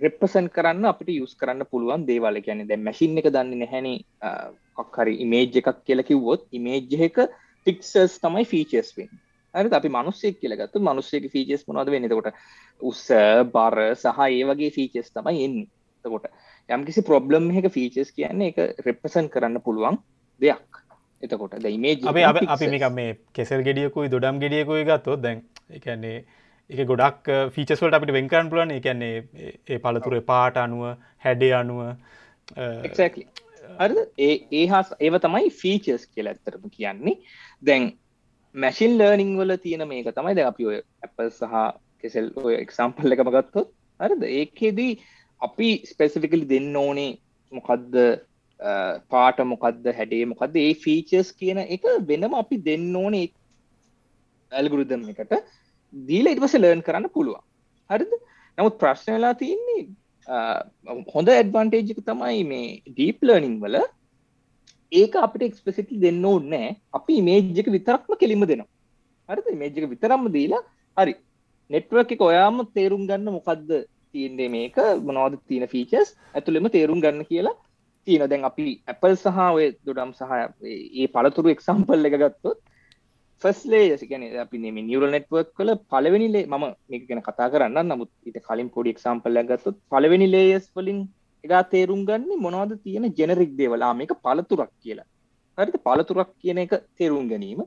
රෙප්‍රසන් 0.00 0.46
කරන්න 0.54 0.88
අපිට 0.90 1.10
යුස් 1.14 1.34
කරන්න 1.40 1.66
පුළුවන් 1.70 2.06
දේවල්. 2.10 2.38
ගැන 2.46 2.66
දැ 2.68 2.78
මැසින් 2.78 3.18
එක 3.20 3.30
දන්න 3.34 3.58
නැහැනි. 3.62 3.94
කොක්හරි 4.78 5.14
ඉමේජ් 5.24 5.58
එකක් 5.60 5.78
කියල 5.86 6.02
කිව්වොත් 6.08 6.42
ඉමේජ් 6.58 6.90
එක 7.06 7.16
පික්සර්ස් 7.68 8.18
තමයි 8.18 8.44
ෆීචස් 8.52 8.92
වෙන් 8.98 9.10
අර 9.54 9.66
අපි 9.72 9.90
මනුස්සෙක් 9.90 10.40
කියලගත්තු 10.40 10.82
මනුස්සයක 10.82 11.30
ෆීචස් 11.32 11.64
මොනද 11.68 11.90
වෙනකොට 11.90 12.32
උස්ස 12.82 13.04
බර 13.54 13.78
සහ 13.94 14.20
ඒ 14.26 14.44
වගේ 14.44 14.70
ෆීචස් 14.70 15.10
තමයි 15.12 15.44
එන්න. 15.44 15.56
තකොට 16.04 16.28
යම්කිසි 16.68 17.02
ප්‍රොබ්ලම් 17.02 17.48
එක 17.52 17.70
ෆීචස් 17.72 18.12
කියන්නේ 18.12 18.52
එක 18.52 18.84
රෙප්‍රසන් 18.86 19.28
කරන්න 19.28 19.60
පුළුවන් 19.60 19.98
දෙයක්. 20.40 20.82
එතකොට 21.22 21.56
ද 21.58 21.70
ඉමේජ් 21.70 22.04
අප 22.06 22.66
මේක 22.66 22.88
මේ 22.92 23.16
කෙසල් 23.32 23.64
ගෙඩියකුයි 23.64 24.10
දොඩම් 24.10 24.38
ගෙඩියකුයි 24.38 24.84
ගත්තොත් 24.84 25.24
දැන් 25.24 25.42
එකන්නේ 25.70 26.18
එක 26.70 26.84
ගොඩක් 26.86 27.32
ෆීචස්වලට 27.50 27.96
අපිට 27.96 28.12
වෙන්කරන් 28.12 28.52
පුලන් 28.52 28.70
එකන්නේ 28.70 29.16
ඒ 29.66 29.78
පලතුර 29.80 30.20
පාට 30.22 30.56
අනුව 30.58 30.94
හැඩේ 31.18 31.52
අනුව 31.54 31.80
අර 33.78 33.90
ඒ 34.18 34.34
ඒ 34.52 34.66
හස් 34.66 34.92
ඒව 34.98 35.18
තමයි 35.24 35.50
ෆීචස් 35.60 36.06
කියල 36.06 36.30
ඇත්තරම 36.30 36.64
කියන්නේ. 36.70 37.16
දැන් 37.62 37.84
මැසින් 38.54 38.96
ලර්නිං 38.98 39.34
වල 39.40 39.56
තියෙන 39.58 39.84
මේක 39.88 40.10
තමයි 40.14 40.34
ද 40.34 40.46
අපි 40.50 40.68
ඔය 40.70 40.78
ඇපල් 41.04 41.30
සහ 41.30 41.54
කෙසෙල් 42.00 42.30
ඔය 42.44 42.54
එක්සම්පල් 42.54 43.16
එකම 43.16 43.32
ගත්තොත්. 43.36 43.68
අරද 44.00 44.22
ඒකෙදී 44.30 44.92
අපි 45.40 45.68
ස්පෙසිෆිකලි 45.90 46.46
දෙන්න 46.54 46.76
ඕනේ 46.76 47.10
මොකක්ද 47.52 47.94
පාට 49.12 49.38
මොකක්ද 49.52 49.84
හැඩේ 49.98 50.24
මොකක්ද 50.32 50.56
ඒ 50.56 50.72
ෆීචස් 50.84 51.30
කියන 51.40 51.62
එක 51.66 51.84
වෙනම 52.10 52.34
අපි 52.34 52.56
දෙන්න 52.68 52.90
ඕනේ 52.96 53.28
ඇල්ගුරුදම් 54.52 55.06
එකට. 55.12 55.34
දීල 55.94 56.32
ඉටවස 56.32 56.58
ලර්න් 56.58 56.82
කරන්න 56.82 57.14
පුළුවන්. 57.14 57.44
හරිද? 57.90 58.12
නමුත් 58.58 58.78
ප්‍රශ්න 58.80 59.14
වෙලා 59.16 59.34
තියන්නේ 59.42 59.88
හොඳ 61.14 61.28
ඇඩ්වන්ටේජ්ක 61.30 62.00
තමයි 62.04 62.40
මේ 62.50 62.66
ඩීප් 62.86 63.22
ලර්නිං 63.22 63.54
වල 63.62 63.76
ඒක 64.92 65.14
අපිට 65.16 65.46
එක්ස්පෙසිටි 65.48 66.00
දෙන්න 66.00 66.24
ඕන්නෑ 66.24 66.74
අපි 66.92 67.20
මේජ්ජක 67.22 67.68
විතරක්ම 67.76 68.12
කෙලිම 68.20 68.44
දෙනවා. 68.44 68.68
හරිද? 69.28 69.48
මේජ්ජක 69.54 69.86
විතරම්ම 69.92 70.28
දීලා 70.32 70.62
හරි. 70.96 71.14
නෙට්වක් 71.70 72.12
එක 72.12 72.22
ඔයාම 72.22 72.60
තේරුම් 72.74 73.06
ගන්න 73.08 73.32
මොකක්ද 73.32 73.72
තියන්නේ 74.12 74.48
මේක? 74.48 74.76
මොනවද 75.02 75.40
තියෙන 75.48 75.68
ෆීචස් 75.68 76.14
ඇතුළෙම 76.34 76.70
තේරුම් 76.70 77.00
ගන්න 77.00 77.28
කියලා 77.30 77.56
තියෙන 78.06 78.30
දැන් 78.30 78.44
අපි 78.44 78.66
ඇපල් 78.86 79.16
සහ 79.16 79.38
ඔය 79.48 79.66
දොඩම් 79.86 80.12
සහ 80.12 80.32
ඒ 80.94 81.06
පළතුරු 81.14 81.54
එක්සම්පල් 81.54 82.08
එක 82.08 82.18
ගත්තොත් 82.22 82.58
ෆස්ලේ 83.42 83.84
ගැන 84.04 84.24
අපි 84.38 84.58
මේ 84.66 84.82
නිවරල් 84.82 85.12
නෙට්වක් 85.14 85.52
කල 85.54 85.70
පලවෙනිලේ 85.90 86.46
ම 86.46 86.64
මේක 86.90 87.02
ගැන 87.08 87.22
කතා 87.22 87.48
කරන්න 87.48 87.78
නමුත් 87.86 88.10
ඉට 88.26 88.38
කලින් 88.42 88.70
පොඩි 88.70 88.94
එක්සම්පල් 88.94 89.40
ගත්තුත් 89.50 89.78
පලවෙනි 89.90 90.28
ලේයස් 90.28 90.66
වලින් 90.76 91.00
එකා 91.44 91.62
තේරුම් 91.64 92.00
ගන්න 92.04 92.40
මොනවද 92.40 92.72
තියෙන 92.82 93.06
ජෙනරික් 93.12 93.52
දේවලා? 93.56 93.92
මේක 93.94 94.12
පලතුරක් 94.24 94.72
කියලා. 94.82 95.06
හරිත 95.58 95.76
පලතුරක් 95.82 96.30
කියන 96.40 96.58
එක 96.58 96.72
තේරුම් 96.96 97.28
ගැනීම. 97.28 97.60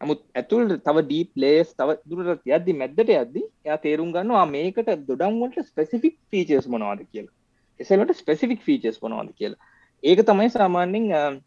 නමුත් 0.00 0.20
ඇතුල් 0.34 0.64
තව 0.78 0.96
ඩීප් 1.02 1.30
ලේස් 1.36 1.68
තව 1.74 1.96
දුරට 2.04 2.46
යද්දි 2.48 2.72
මැද්දට 2.74 3.10
යද්දි 3.14 3.42
එයා 3.64 3.78
තේරුම් 3.78 4.12
ගන්නවා 4.12 4.46
මේකට 4.46 4.92
දොඩම්වලට 5.08 5.68
ස්පෙසිෆික් 5.70 6.16
ෆීචර්ස් 6.30 6.68
මොනවාද? 6.68 7.02
කියලා. 7.12 7.34
එසලට 7.80 8.14
ස්පෙසිෆික් 8.14 8.62
ෆීචර්ස් 8.62 9.02
මොනවාද 9.02 9.32
කියලා. 9.34 9.60
ඒක 10.02 10.22
තමයි 10.30 10.50
සාමාන්‍යෙන් 10.50 11.42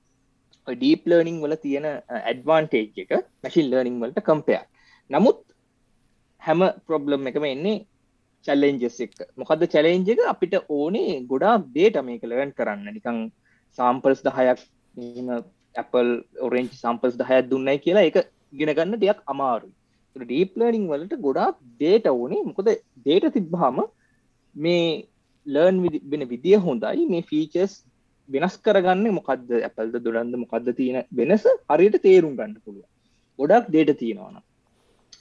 ඩීප් 0.71 1.07
ලර්නිං 1.11 1.37
වල 1.43 1.55
තියෙන 1.65 1.87
ඇඩ්වාන්ටේජ් 2.21 3.03
එක 3.03 3.11
මැසින් 3.43 3.69
ලර්නිං 3.71 4.01
වලට 4.01 4.25
කම්පයක් 4.27 4.65
නමුත් 5.09 5.39
හැම 6.41 6.61
ප්‍රොබ්ලම් 6.87 7.29
එකම 7.31 7.45
එන්නේ 7.53 7.77
චැලෙන්ජස් 8.45 8.97
එක 9.05 9.13
මොකද 9.35 9.63
චැලෙන්ජ 9.73 10.09
එක? 10.13 10.21
අපිට 10.33 10.55
ඕනේ 10.69 11.21
ගොඩා 11.31 11.55
දේට 11.77 11.97
මේක 12.07 12.23
ලර්න් 12.23 12.51
කරන්න. 12.57 12.87
නිකං 12.95 13.17
සාම්පල්ස් 13.77 14.21
දහයක් 14.27 14.59
Apple 15.75 16.11
ඔරෙන්ච් 16.45 16.71
සම්පස් 16.81 17.19
දහයක් 17.21 17.49
දුන්නයි 17.51 17.77
කියලා 17.85 18.07
එක 18.09 18.17
ගෙනගන්න 18.53 18.97
දෙයක් 19.03 19.19
අමාරුයි. 19.33 19.73
ඩීප් 20.15 20.57
ලර්නිං 20.59 20.87
වලට 20.91 21.21
ගොඩාක් 21.27 21.55
දේට 21.81 22.07
ඕනේ. 22.07 22.45
මොකද 22.49 22.69
දේට 23.07 23.29
තිබ්බහම 23.35 23.77
මේ 24.55 25.05
ලර්න් 25.45 25.77
වෙන 26.11 26.23
විදිය 26.33 26.57
හොඳයි. 26.67 27.05
මේ 27.13 27.27
ෆීචස් 27.29 27.73
වෙනස් 28.29 28.55
කරගන්න 28.59 29.05
මොකක්ද 29.11 29.51
ඇපල්ද 29.59 29.97
දුරන්ද 30.05 30.39
මොකක්ද 30.43 30.69
තියෙන 30.75 31.03
වෙනස 31.13 31.45
හරියට 31.69 31.99
තේරුම් 32.01 32.33
ගන්න 32.35 32.55
පුළුව 32.59 32.87
ගොඩක් 33.39 33.69
දේට 33.69 33.93
තියෙනවාන 33.99 34.41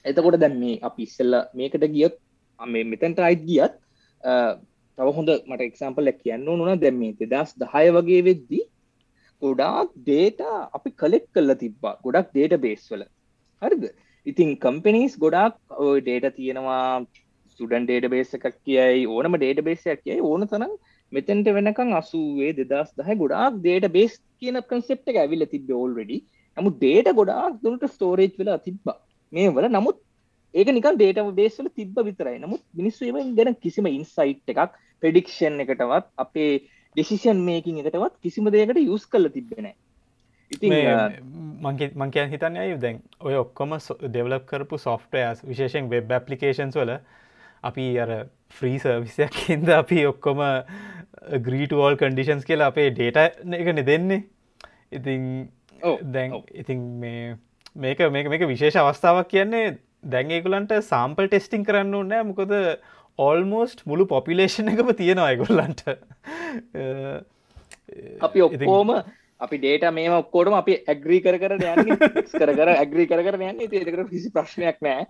එතකොට 0.05 0.39
දැන් 0.39 0.57
මේ 0.59 0.81
අපි 0.81 1.03
ඉස්සල්ල 1.03 1.37
මේකට 1.53 1.85
ගියත් 1.89 2.17
මේ 2.59 2.83
මෙතැන්ට 2.85 3.21
අයිත් 3.21 3.45
ගියත් 3.45 3.79
තව 4.97 5.07
හොඳ 5.15 5.29
මට 5.47 5.61
එක්සම්පල් 5.61 6.11
කියන්න 6.17 6.45
නොන 6.47 6.81
දැම් 6.81 6.99
මේ 7.01 7.15
දෙදස් 7.23 7.55
දහය 7.57 7.85
වගේ 7.95 8.21
වෙද්දී 8.23 8.65
ගොඩාක් 9.41 9.89
දේට 10.03 10.41
අපි 10.73 10.89
කලෙක් 10.93 11.25
කල්ල 11.33 11.55
තිබ්බා. 11.55 11.95
ගොඩක් 11.97 12.29
දේට 12.33 12.55
බේස්වල 12.59 13.03
හරිද? 13.61 13.83
ඉතින් 14.25 14.49
කම්පිනිස් 14.57 15.13
ගොඩක් 15.17 15.57
ඔය 15.79 15.97
ඩේට 16.01 16.35
තියෙනවා. 16.35 16.83
සුඩන් 17.59 17.85
ඩේට 17.85 18.09
බේස 18.11 18.33
එකක් 18.33 18.57
කියයි 18.59 19.07
ඕනම 19.07 19.37
ඩේට 19.37 19.61
බේසයක් 19.63 20.03
කියයි 20.03 20.21
ඕන 20.21 20.47
තරම් 20.47 20.73
මෙතැන්ට 21.11 21.47
වෙනකං 21.49 21.93
අසුවේ 21.93 22.51
දෙදස් 22.59 22.91
දහ 22.97 23.15
ගොඩාක් 23.15 23.61
දේට 23.61 23.87
බේස් 23.91 24.19
කියන 24.37 24.59
කන්සෙප්ට 24.63 25.11
එක 25.11 25.17
ඇවිල්ල 25.17 25.47
තිබ 25.47 25.71
ඕල්රෙඩි 25.75 26.19
නමුත් 26.57 26.77
දේට 26.79 27.09
ගොඩාක් 27.13 27.57
දුරට 27.63 27.87
ස්ටෝරේජ් 27.87 28.33
වෙලා 28.37 28.59
තිබ්බ. 28.59 28.93
මේ 29.33 29.49
වල 29.49 29.69
නමුත් 29.69 29.97
ඒක 30.53 30.69
නිකන් 30.69 30.97
දේට 30.97 31.21
බේස්වල 31.35 31.69
තිබ්බ 31.71 31.97
විතරයි. 32.01 32.37
නමුත් 32.39 32.63
මිනිස්සු 32.73 33.11
ගැන 33.33 33.55
කිසිම 33.57 33.89
ඉන්සයිට් 33.89 34.55
එකක් 34.55 34.79
පෙඩික්ෂන් 35.03 35.61
එකටවත් 35.63 36.09
අපේ 36.17 36.49
ඩෙසිෂන් 36.95 37.39
මේකින් 37.41 37.79
එකටවත් 37.81 38.17
කිසිම 38.19 38.49
දෙයකට 38.51 38.81
යුස් 38.81 39.05
කල 39.07 39.29
තිබෙන 39.29 39.71
මංකයන් 41.95 42.29
හිතන්න 42.29 42.57
අයු 42.57 42.77
දැන් 42.77 43.01
ඔය 43.21 43.35
ඔක්කොම 43.35 43.77
දෙවලප් 44.09 44.45
කරපු 44.45 44.77
සොෆ්ටයස් 44.79 45.43
විශේෂෙන් 45.43 45.89
වෙබ් 45.89 46.11
ඇපලිකේන්ස් 46.11 46.75
වල 46.75 46.95
අපි 47.63 47.99
අර 47.99 48.27
ෆ්‍රී 48.51 48.79
සර්විසයක් 48.79 49.33
හින්ද 49.47 49.69
අපි 49.71 50.05
ඔක්කොම 50.05 50.41
ග්‍රීටවල් 51.41 51.97
කන්ඩිෂන්ස් 51.97 52.45
කියලා 52.45 52.67
අපේ 52.73 52.91
ඩේට 52.91 53.17
එකන 53.59 53.85
දෙන්නේ. 53.85 54.23
ඉතින් 54.91 55.49
දැන් 56.13 56.43
ඉතින් 56.53 56.79
මේ 56.99 57.37
මේක 57.75 57.99
මේක 58.11 58.27
මේක 58.27 58.47
විශේෂ 58.47 58.77
අවස්ථාවක් 58.77 59.29
කියන්නේ 59.29 59.77
දැන්ඒකුලන්ට 60.05 60.71
සාම්පල් 60.83 61.27
ටෙස්ටිං 61.27 61.65
කරන්න 61.65 61.95
ඕනෑ 61.95 62.23
මොකොද 62.23 62.51
ඔල්මෝස්ට් 63.19 63.85
මුළු 63.85 64.05
පොපිලේෂන් 64.07 64.69
එකම 64.73 64.93
තියෙනවා 64.95 65.27
අයගොල්ලන්ට 65.27 65.83
අපි 68.25 68.41
ඔක්කෝම 68.41 68.89
අපි 69.45 69.57
ඩේට 69.61 69.85
මේම 69.97 70.13
ඔක්කෝටම 70.19 70.55
අපි 70.59 70.73
ඇග්‍රී 70.93 71.21
කර 71.25 71.37
කර 71.41 71.53
යන්න 71.55 71.91
කර 72.33 72.51
කර 72.57 72.71
ඇග්‍රී 72.73 73.07
කර 73.11 73.21
කර 73.27 73.37
යන්න. 73.39 73.61
ඒකට 73.63 74.11
කිසි 74.11 74.31
ප්‍රශ්නයක් 74.35 74.79
නෑ 74.87 75.05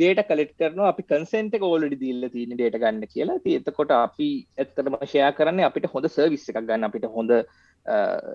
දේට 0.00 0.20
කලෙට් 0.30 0.52
කරන 0.60 0.84
අපි 0.90 1.06
කන්සෙන්ට 1.12 1.56
ඕලඩි 1.70 2.00
දිල්ල 2.04 2.28
තියන 2.34 2.54
ඩේට 2.54 2.78
ගන්න 2.82 3.08
කියලා. 3.14 3.40
එතකොට 3.56 3.96
අපි 3.96 4.30
ඇත්තටම 4.60 5.00
ෂයා 5.00 5.32
කරන්න 5.40 5.64
අපිට 5.70 5.88
හොඳ 5.94 6.10
සර්විස් 6.16 6.46
එකක් 6.52 6.62
ගන්න 6.68 6.88
අපිට 6.90 7.08
හොඳ 7.16 7.32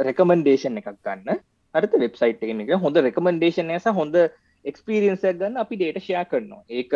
රෙකමන්ඩේෂන් 0.09 0.81
එකක් 0.81 0.93
ගන්න. 1.05 1.41
හරිත 1.75 1.97
වෙබ්සයිට් 2.03 2.45
එක 2.45 2.53
එක. 2.65 2.77
හොඳ 2.85 3.03
රෙකමන්ඩේෂන් 3.07 3.75
ඇස 3.75 3.85
හොඳ 3.99 4.17
එක්ස්පිරියන්සක් 4.65 5.37
ගන්න 5.39 5.61
අපි 5.61 5.77
ඩේට 5.79 6.01
ෂයා 6.01 6.25
කරනවා. 6.31 6.63
ඒක 6.79 6.91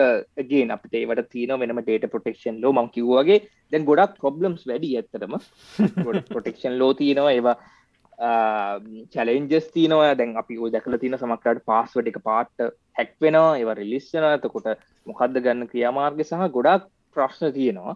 ගේ 0.50 0.66
අපිට 0.78 0.98
ඒවට 1.00 1.30
තියන 1.36 1.54
වෙනම 1.62 1.84
ඩේට 1.84 2.10
ප්‍රොටෙක්ෂන් 2.16 2.58
ලෝ 2.64 2.74
මං 2.74 2.90
කිව්වාගේ 2.96 3.40
දැන් 3.72 3.86
ගොඩක් 3.92 4.18
ප්‍රොබ්ලම්ස් 4.24 4.66
වැඩි 4.72 4.92
ඇත්තරම 5.00 5.38
ප්‍රොටෙක්ෂන් 6.34 6.76
ලෝ 6.82 6.92
තියෙනවා. 7.00 7.38
ඒවා 7.38 7.56
චලෙන්ජස් 8.20 9.68
තියනවා. 9.76 10.14
දැන් 10.16 10.38
අපි 10.38 10.58
ඔය 10.58 10.72
දැකල 10.72 10.98
තින 10.98 11.18
සමක්රට 11.18 11.66
පාස්වට 11.66 12.08
එක 12.08 12.22
පාට්ට 12.24 12.70
හැක් 12.96 13.16
වෙනවා. 13.22 13.58
ඒව 13.58 13.74
රිලිස්සන 13.82 14.30
ඇතකොට 14.30 14.70
මොකක්ද 15.08 15.42
ගන්න 15.42 15.68
ක්‍රියාමාර්ග 15.68 16.24
සහ 16.24 16.48
ගොඩක් 16.52 16.88
ප්‍රශ්න 17.16 17.54
තියෙනවා. 17.54 17.96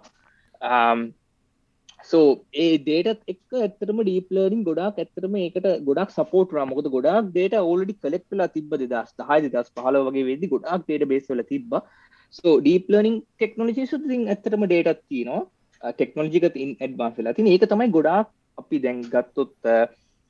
සෝ 2.06 2.28
ඒ 2.54 2.78
ඩේටත් 2.80 3.22
එක් 3.28 3.56
ඇතරම 3.60 4.00
ඩීපලර්නින් 4.02 4.64
ගොඩක් 4.68 5.00
ඇතරම 5.04 5.38
ඒකට 5.38 5.68
ගොඩක් 5.88 6.12
සපෝට 6.12 6.54
රමකොද 6.56 6.90
ගොඩක් 6.96 7.30
ඩේට 7.30 7.56
ඕලඩි 7.62 7.96
කලෙක් 7.96 8.26
වෙලා 8.32 8.52
තිබ 8.56 8.74
දස් 8.84 9.14
හයි 9.30 9.50
දස් 9.50 9.72
පහල 9.76 10.00
වගේ 10.08 10.28
වෙදි 10.30 10.52
ගොඩක් 10.54 10.86
ඩේට 10.86 11.08
බේස්වල 11.14 11.44
තිබ 11.52 11.78
සෝ 12.34 12.56
ඩීපලර්නින් 12.60 13.18
ටෙක්නෝජි 13.22 13.88
සුතින් 13.94 14.28
ඇතරම 14.28 14.66
ඩේටත් 14.66 15.04
තියනවා 15.06 15.94
ටෙක්නෝජික 15.94 16.50
ඉන් 16.58 16.76
ඇඩ්වාන්ස් 16.78 17.18
වෙලා 17.20 17.38
තින 17.40 17.50
ඒක 17.54 17.66
තමයි 17.66 17.90
ගොඩක් 17.98 18.34
අපි 18.58 18.84
දැන් 18.86 19.02
ගත්තොත් 19.14 19.72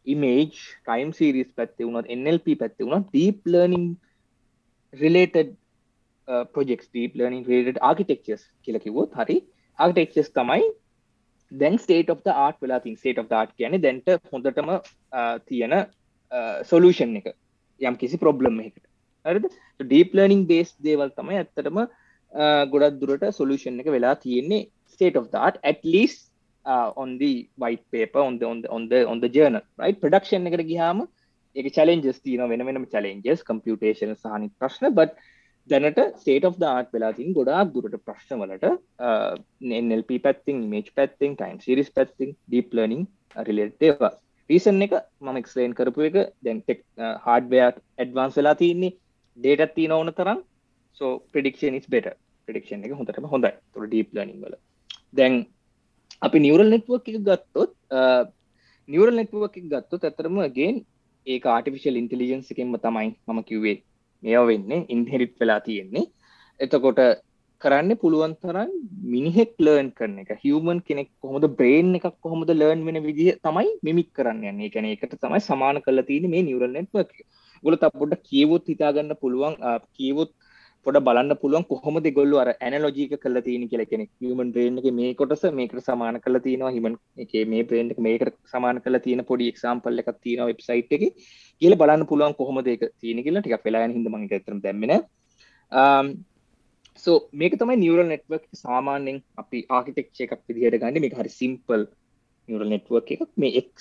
ඉමේජ් 0.08 0.49
ටයිම් 0.86 1.14
සිරිස් 1.20 1.49
පැත්තේ 1.58 1.88
වුණත් 1.88 2.12
NLP 2.18 2.58
පැත්තේ 2.62 2.88
වුණත් 2.88 3.08
deep 3.12 3.47
learning 3.53 3.88
related 4.93 5.53
projects 6.53 6.89
deep 6.89 7.16
learning 7.20 7.45
related 7.45 7.84
architectures 7.89 8.43
කියලා 8.64 8.84
කිව්වොත් 8.86 9.18
හරි 9.20 9.38
ආකිටෙක්චර්ස් 9.80 10.32
තමයි 10.39 10.68
දැන් 11.51 11.78
ස්ටේට 11.80 12.10
of 12.10 12.22
ආට් 12.28 12.60
වෙලා 12.62 12.80
තින් 12.80 12.97
ස්ටේට 12.97 13.20
of 13.20 13.32
ආට් 13.32 13.53
කියන 13.58 13.80
දැන්ට 13.82 14.10
හොඳටම 14.32 14.72
uh, 14.72 15.36
තියෙන 15.47 15.74
uh, 15.74 16.58
සොලූෂන් 16.64 17.16
එක. 17.20 17.34
යම් 17.82 17.95
කිසි 17.95 18.18
ප්‍රොබ්ලම් 18.18 18.60
එකට 18.64 18.84
හරිද? 19.26 19.47
ඩීප් 19.80 20.16
ලර්නිං 20.18 20.43
බේස් 20.47 20.74
දේවල් 20.84 21.14
තමයි 21.16 21.39
ඇත්තටම 21.41 21.84
uh, 21.84 22.64
ගොඩක් 22.74 22.99
දුරට 23.01 23.28
සොලූෂන් 23.39 23.80
එක 23.84 23.91
වෙලා 23.95 24.16
තියෙන්නේ 24.24 24.68
state 24.88 25.16
of 25.16 25.30
the 25.32 25.39
art 25.39 25.60
at 25.64 25.80
least 25.86 26.27
uh, 26.74 26.89
on 27.01 27.09
the 27.22 27.32
white 27.63 27.84
paper 27.95 28.22
on 28.28 28.36
the 28.41 28.47
on 28.51 28.59
the 28.63 28.70
on 28.78 28.84
the 28.91 28.99
on 29.11 29.20
the 29.24 29.30
journal 29.38 29.63
right? 29.84 29.97
Production 30.03 30.49
එකට 30.51 30.65
ගියාම 30.72 30.99
ඒක 31.55 31.68
challenges 31.78 32.20
තියෙනවා 32.28 32.51
වෙන 32.53 32.65
වෙනම 32.70 32.86
challenges 32.95 33.41
computation 33.51 34.11
සහනි 34.24 34.49
ප්‍රශ්න. 34.59 34.88
But 34.99 35.11
දැනට 35.70 35.99
සේට 36.26 36.45
of 36.49 36.55
දාට 36.65 36.93
වෙලා 36.95 37.15
තින් 37.20 37.34
ගොඩාක් 37.39 37.74
දුරට 37.76 37.97
ප්‍රශ්න 38.07 38.38
වලට 38.43 38.68
NLP 39.86 40.22
පැත්තිං 40.28 40.61
මේච් 40.76 40.89
පැත්තිං 40.99 41.34
ටයිම් 41.41 41.59
සිරිස් 41.65 41.91
පැත්තිං 41.97 42.32
ඩීප් 42.36 42.72
ලර්නිං 42.78 43.03
රිලේටේවා 43.49 44.13
රීසන් 44.49 44.86
එක 44.86 44.93
මම 45.26 45.38
එක්ස්ලේන් 45.41 45.74
කරපු 45.80 46.07
එක 46.09 46.15
දැන් 46.45 46.59
ටෙක් 46.61 46.82
හාඩ්වයා 47.26 47.70
ඇඩ්වාන්ස් 48.01 48.38
වෙලා 48.39 48.55
තියන්නේ 48.61 48.93
ඩේටත් 49.38 49.76
තියන 49.78 49.95
ඕන 49.97 50.13
තරම්. 50.20 50.39
සෝ 50.97 51.11
ප්‍රඩික්ෂන් 51.34 51.78
ඉස් 51.80 51.88
බෙට 51.93 52.07
ප්‍රඩික්ෂන් 52.47 52.86
එක 52.86 52.95
හොඳටම 52.99 53.28
හොඳයි. 53.34 53.51
තුර 53.74 53.86
ඩීප් 53.88 54.15
ලර්නිං 54.15 54.39
වල. 54.43 54.55
දැන් 55.18 55.36
අපි 56.22 56.38
නිවරල් 56.45 56.70
නෙට්වක් 56.74 57.07
එක 57.11 57.18
ගත්තොත් 57.28 57.72
නිවරල් 58.89 59.15
නෙට්වක් 59.20 59.57
එක 59.59 59.68
ගත්තොත් 59.74 60.07
ඇතරම 60.09 60.38
ගෙන් 60.57 60.76
ඒ 61.28 61.38
ආටිෆිශල් 61.53 61.99
ඉන්ටලිජන්ස් 62.01 62.51
එකෙන්ම 62.53 62.76
තමයි 62.86 63.09
මම 63.28 63.39
කිව්වේ. 63.49 63.78
මෙය 64.24 64.36
වෙන්නේ 64.49 64.86
ඉන්හෙරිට් 64.95 65.36
වෙලා 65.41 65.59
තියෙන්නේ. 65.68 66.05
එතකොට 66.59 67.01
කරන්න 67.61 67.91
පුළුවන් 68.01 68.34
තරන් 68.43 68.72
මිනිහෙක් 69.13 69.53
ලර්න් 69.65 69.89
කරන 69.97 70.18
එක. 70.24 70.32
හියමන් 70.43 70.80
කෙනෙක් 70.88 71.09
කොහොමද 71.24 71.45
බ්‍රේන් 71.59 71.93
එකක් 71.99 72.18
කොහොමද 72.26 72.51
ලර්න් 72.53 72.82
වෙන 72.88 72.99
විදිහ 73.07 73.36
තමයි 73.47 73.70
මිමික් 73.88 74.09
කරන්න 74.18 74.43
යන්නේ. 74.51 74.72
කැන 74.74 74.89
එකට 74.93 75.15
තමයි 75.24 75.41
සමාන 75.49 75.82
කල 75.86 76.01
තියෙන 76.09 76.30
මේ 76.34 76.47
නිවරල් 76.49 76.74
නෙට්වක් 76.78 77.13
ගොල 77.63 77.78
තපොට 77.84 78.13
කියවොත් 78.30 78.65
හිතාගන්න 78.74 79.13
පුළුවන් 79.22 79.55
කියවොත් 79.97 80.32
පොඩ 80.86 80.98
බලන්න 81.08 81.34
පුළුවන් 81.42 81.66
කොහොම 81.72 81.96
දෙගොල්ලු 82.06 82.38
අර 82.44 82.50
ඇනලෝජීක 82.58 83.14
කල 83.24 83.40
තියෙන 83.48 83.64
කියල. 83.72 83.84
කෙනෙ 83.92 84.06
හමන් 84.22 84.52
බ්‍රේන් 84.56 84.80
එක 84.82 84.88
මේ 85.00 85.10
කොටස 85.20 85.44
මේකට 85.60 85.82
සමාන 85.88 86.20
කල 86.26 86.40
තියෙනවා. 86.46 86.72
හිමන් 86.78 86.96
එක 87.24 87.34
මේ 87.54 87.66
බ්‍රේන්් 87.70 87.92
එක 87.94 88.00
මේකට 88.08 88.38
සමාන 88.54 88.82
කල 88.86 89.00
තියෙන 89.06 89.24
පොඩි 89.32 89.52
එක්සාම්පල් 89.54 90.02
එකක් 90.04 90.12
තියෙන 90.26 90.48
වෙබ්සයිට් 90.52 90.96
එක 90.98 91.04
කියල 91.62 91.76
බලන්න 91.82 92.08
පුළුවන් 92.12 92.38
කොහොම 92.40 92.60
දෙක 92.70 92.88
තියෙන 93.02 93.22
කියලා. 93.26 93.44
ටික 93.44 93.68
වෙලා 93.68 93.86
හිද 93.90 94.10
මගේ 94.16 94.40
ඇතරම් 94.40 94.60
දැම්මෙන 94.66 94.94
සෝ 97.06 97.18
um, 97.18 97.24
මේක 97.34 97.56
තමයි 97.62 97.78
නිවරල් 97.78 98.08
නෙට්වක් 98.12 98.44
සාමාන්‍යෙන් 98.56 99.18
අපි 99.42 99.66
ආකිටෙක්ෂ 99.70 100.24
එකක් 100.26 100.42
විදිහයට 100.48 100.82
ගන්න. 100.82 101.02
මේ 101.04 101.16
හරි 101.18 101.32
සිම්පල් 101.40 101.82
නිවරල් 102.50 102.70
නෙට්වක් 102.76 103.12
එකක්. 103.16 103.32
මේ 103.44 103.58
එක් 103.62 103.74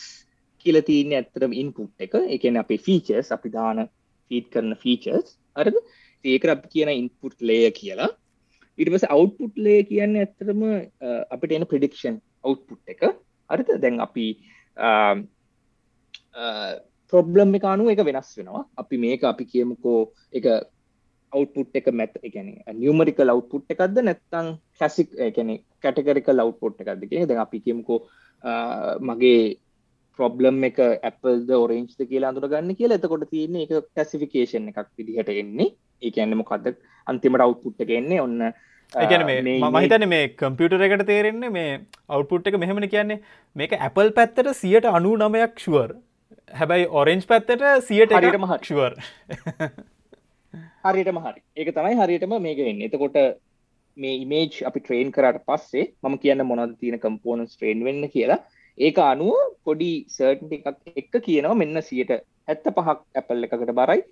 කියල 0.67 0.79
තියන්න 0.89 1.15
ඇත්තරම 1.19 1.53
ඉන්පුට් 1.63 2.07
එක. 2.07 2.15
එකන 2.37 2.59
අපේ 2.63 2.83
ෆීචර්ස් 2.87 3.31
අපි 3.37 3.55
දාන 3.57 3.87
ෆීට් 4.31 4.51
කරන 4.53 4.75
ෆීචර්ස් 4.83 5.29
අරද 5.57 5.79
ඒක 6.35 6.45
අප 6.55 6.64
කියන 6.72 6.91
ඉන්පුට් 7.01 7.39
ලේය 7.49 7.70
කියලා. 7.81 8.11
ඉටපස 8.79 9.05
අවුට්පුට් 9.14 9.55
ලේ 9.64 9.81
කියන්න 9.91 10.20
ඇත්තරම 10.22 10.62
අපිට 11.35 11.57
එන 11.57 11.66
ප්‍රඩික්ෂන් 11.72 12.16
අවුට්පුට් 12.45 12.95
එක. 12.95 13.03
අරිත 13.51 13.68
දැන් 13.83 14.01
අපි 14.07 14.27
ප්‍රොබ්ලම් 17.12 17.51
එක 17.59 17.64
අනුව 17.72 17.93
එක 17.93 18.03
වෙනස් 18.09 18.31
වෙනවා. 18.39 18.64
අපි 18.83 18.97
මේක 19.05 19.22
අපි 19.33 19.45
කියමුකෝ 19.53 20.01
එක 20.39 20.47
අවුට්පුට් 21.33 21.79
එක 21.81 21.89
මැත් 21.99 22.14
එකන 22.29 22.49
නියමරිකල් 22.81 23.33
අවුට්පුට් 23.35 23.72
එකක්ද 23.74 23.97
නැත්තං 24.09 24.49
කැසික් 24.81 25.14
එකන 25.29 25.49
කැටකරිකල් 25.83 26.43
අවුට්පොට් 26.45 26.83
එකක්ද 26.83 27.07
කියෙන 27.11 27.29
දැන් 27.31 27.45
අපි 27.47 27.62
කියමුකෝ 27.64 27.99
මගේ 29.09 29.41
ප්‍රොබ්ලම් 30.18 30.59
එක 30.68 30.79
ඇපල්ද 30.85 31.49
ඔරෙන්ජ්ද 31.62 31.99
කියලා 32.11 32.31
අඳුර 32.33 32.49
ගන්න 32.53 32.79
කියලා. 32.79 32.99
එතකොට 32.99 33.27
තියන්නේ 33.33 33.64
එක 33.66 33.91
කැසිෆිකේෂන් 33.97 34.70
එකක් 34.70 34.89
විදිහට 34.99 35.33
එන්නේ. 35.43 35.74
ඒකන්න 36.03 36.39
මොකක්ද 36.43 36.67
අන්තිමට 37.07 37.45
අවුපුට්ට 37.47 37.93
එන්නේ 37.99 38.21
ඔන්න 38.27 38.41
මහිතන 39.77 40.09
මේ 40.09 40.25
කම්පියුටර 40.41 40.83
එකට 40.87 41.07
තේරෙන්නේ 41.07 41.53
මේ 41.57 41.71
අවුපුට් 42.09 42.47
එක 42.47 42.59
මෙහෙමන 42.63 42.89
කියන්නේ. 42.89 43.23
මේක 43.57 43.73
ඇපල් 43.79 44.13
පැත්තට 44.19 44.53
සියට 44.61 44.87
අනු 44.97 45.17
නමයක් 45.17 45.65
ශුවර් 45.65 45.97
හැබැයි 46.61 46.87
ඔරෙන්ජ් 47.01 47.25
පැත්තට 47.33 47.65
සියට 47.89 48.15
හරිට 48.19 48.39
මහක්ෂුවර් 48.45 48.93
හරිට 50.87 51.11
මහරි 51.19 51.41
ඒක 51.57 51.73
තමයි 51.79 51.99
හරියටම 52.03 52.37
මේක 52.47 52.63
එන්න 52.71 52.85
එතකොට 52.89 53.19
මේ 53.97 54.17
ඉමේජ් 54.25 54.61
අපි 54.69 54.81
ට්‍රේන් 54.85 55.11
කරට 55.17 55.43
පස්සේ 55.49 55.85
මම 56.05 56.17
කියන්න 56.23 56.47
මොනද 56.51 56.77
තියෙන 56.81 57.01
කම්පෝනස් 57.05 57.57
ට්‍රේන් 57.57 57.85
වෙන්න 57.89 58.09
කියලා. 58.15 58.41
ඒක 58.79 58.99
අනුව 59.11 59.37
පොඩි 59.65 59.91
සර්ටන් 60.15 60.53
එකක් 60.57 60.67
එක්ක 61.01 61.15
කියනවා. 61.27 61.59
මෙන්න 61.63 61.83
සියට 61.89 62.13
හැත්ත 62.49 62.67
පහක් 62.77 62.99
ඇපල් 63.21 63.47
එකකට 63.47 63.73
බරයි 63.81 64.03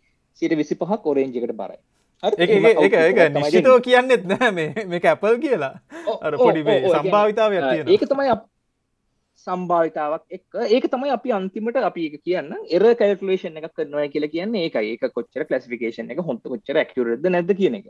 සිට 0.41 0.57
විසි 0.61 0.79
පහක් 0.81 1.13
ඔරේන්ජකට 1.13 1.55
බරයි. 1.61 1.79
නිශ්ිතෝ 3.37 3.77
කියන්නෙත් 3.81 4.25
නෑ 4.33 4.51
මේ 4.57 5.05
ඇපල් 5.05 5.39
කියලා. 5.45 5.75
අර 6.21 6.39
පොඩි 6.39 6.65
සම්භාවිතාව 6.97 7.53
ඒක 7.59 8.05
තමයි 8.13 8.35
සම්භාවිතාවක් 9.47 10.25
එක් 10.31 10.45
ඒක 10.71 10.85
තමයි 10.91 11.15
අපි 11.17 11.33
අන්තිමට 11.39 11.79
අපි 11.91 12.03
කියන්න 12.17 12.51
එර 12.77 12.85
කල්කලේෂන් 13.01 13.61
එකක් 13.61 13.73
කරනවා 13.79 14.09
කියලා 14.15 14.35
කියන්න 14.35 14.59
ඒක 14.63 14.77
ඒක 14.83 15.07
කොච්චර 15.17 15.47
කලසිිකේෂන් 15.49 16.13
එක 16.15 16.23
හොන්ත 16.29 16.45
කොච්චර 16.53 16.81
ක්ටරද 16.91 17.33
නැද 17.37 17.57
කියන 17.61 17.81
එක. 17.81 17.89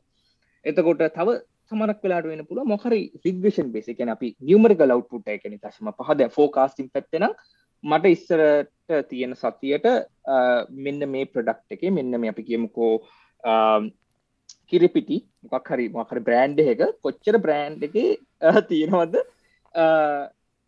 එතකොට 0.65 1.05
තව 1.19 1.39
සමනක් 1.71 2.01
වෙලාට 2.05 2.31
වෙන 2.31 2.47
පුළුව 2.49 2.71
මොහරි 2.73 3.01
රිග්‍රේෂන් 3.25 3.69
බේස 3.75 3.91
කියන 3.99 4.15
අපි 4.17 4.35
නියමරික 4.49 4.83
ලව්පුට 4.87 5.35
එකන 5.37 5.59
තශම 5.59 5.93
පහද 6.01 6.31
ෆෝකාස්ටිම් 6.37 6.91
පැත්තෙන 6.95 7.29
මට 7.85 8.15
ඉස්සරට 8.17 8.74
තියෙන 9.11 9.35
සතියට 9.35 9.87
මෙන්න 10.87 11.05
මේ 11.11 11.27
ප්‍රඩක්් 11.35 11.77
එක 11.77 11.83
මෙන්න 11.99 12.21
මේ 12.21 12.33
අපි 12.33 12.43
කියමුකෝ 12.51 12.95
කිරිපිටි. 14.69 15.19
මොකක් 15.53 15.69
හරි 15.73 15.89
මොහරි 15.89 16.21
බ්‍රෑන්්ඩ 16.29 16.61
එක 16.61 16.83
කොච්චර 17.05 17.39
බ්‍රෑන්් 17.45 17.79
එක 17.87 17.97
තියෙනවද? 18.71 19.15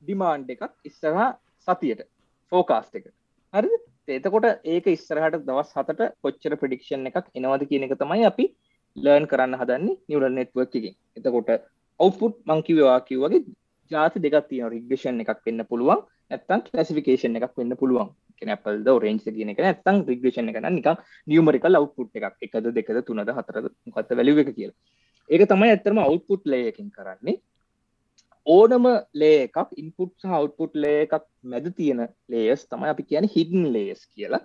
ඩිමාන්් 0.02 0.46
එකක් 0.54 0.62
ඉස්සරහා 0.84 1.28
සතියට 1.68 2.02
ෆෝකාස්ට 2.52 2.96
එක. 2.98 3.06
හරි 3.54 3.70
එතකොට 4.08 4.46
ඒක 4.64 4.86
ඉස්සරහට 4.96 5.44
දවස් 5.46 5.70
හතට 5.76 6.10
කොච්චර 6.24 6.56
ප්‍රඩික්ෂන් 6.60 7.06
එකක් 7.10 7.30
එනවද 7.38 7.68
කියන 7.70 7.86
එක 7.86 7.94
තමයි 8.02 8.26
අපි 8.30 8.46
ලර්න් 8.96 9.26
කරන්න 9.30 9.60
හදන්නේ 9.60 9.96
නිවරල් 10.08 10.34
නෙට්වක් 10.40 10.76
එකින්. 10.80 10.94
එතකොට 11.18 11.50
අවුපුට් 12.00 12.36
මංකිවවා 12.48 12.98
කිව්වගේ 13.08 13.44
ජාති 13.90 14.22
දෙකක් 14.24 14.46
තියෙන 14.50 14.70
රිග්‍රේෂන් 14.74 15.20
එකක් 15.24 15.40
වෙන්න 15.46 15.64
පුළුවන්. 15.70 16.00
නැත්තම් 16.30 16.62
ක්ලසිෆිකේෂන් 16.68 17.38
එකක් 17.38 17.58
වෙන්න 17.60 17.76
පුළුවන්. 17.82 18.14
නැපල් 18.44 18.78
ද 18.86 18.94
රේන්ජ් 19.02 19.26
කියන 19.26 19.50
එක 19.52 19.60
නැත්තම් 19.64 19.98
රිග්‍රේෂන් 20.10 20.50
එක 20.52 20.58
නිකන් 20.68 20.96
නියමරිකල් 21.32 21.78
අවුට්පුට් 21.78 22.16
එකක්. 22.18 22.36
එකද 22.46 22.70
දෙකද 22.78 23.02
තුනද 23.08 23.34
හතරද 23.38 23.68
මොකක්ද 23.86 24.16
වැලියු 24.20 24.42
එක 24.44 24.50
කියලා. 24.56 24.76
ඒක 25.30 25.46
තමයි 25.52 25.70
ඇත්තටම 25.74 26.00
අවුට්පුට් 26.02 26.50
ලේ 26.52 26.68
එකකින් 26.70 26.90
කරන්නේ. 26.90 27.40
ඕනම 28.46 28.84
ලේ 29.20 29.38
එකක් 29.46 29.72
ඉන්පුට් 29.82 30.12
සහ 30.22 30.36
අවුට්පුට් 30.40 30.76
ලේ 30.82 30.98
එකක් 31.06 31.24
මැද 31.52 31.66
තියෙන 31.78 32.02
ලේයර්ස් 32.28 32.66
තමයි 32.70 32.92
අපි 32.92 33.08
කියන්නේ 33.10 33.34
හිඩන් 33.36 33.72
ලේයර්ස් 33.76 34.04
කියලා. 34.14 34.42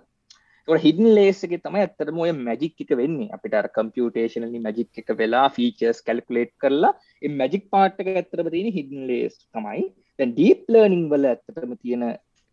හිඩන් 0.68 1.08
ලේසක 1.10 1.54
තම 1.56 1.76
ඇත්තටම 1.76 2.18
ඔය 2.18 2.32
මැජික් 2.32 2.80
එක 2.80 2.90
වෙන්නේ. 2.96 3.28
අපිට 3.28 3.54
කම්පියුටේෂනලි 3.74 4.60
මැජික් 4.60 4.98
එක 4.98 5.08
වෙලා 5.18 5.46
ෆීචර්ස් 5.48 6.02
කැල්කුලේට් 6.02 6.52
කරලා 6.56 6.92
මැජික් 7.32 7.64
පාට්ක 7.70 8.06
ඇත්තරම 8.06 8.50
තියෙන 8.50 8.72
හිඩන් 8.72 9.06
ලේස් 9.06 9.34
තමයි. 9.48 9.82
දැන් 10.18 10.34
ඩීප් 10.34 10.62
ලර්නිං 10.68 11.08
වල 11.10 11.26
ඇත්තටම 11.26 11.74
තියෙන 11.76 12.04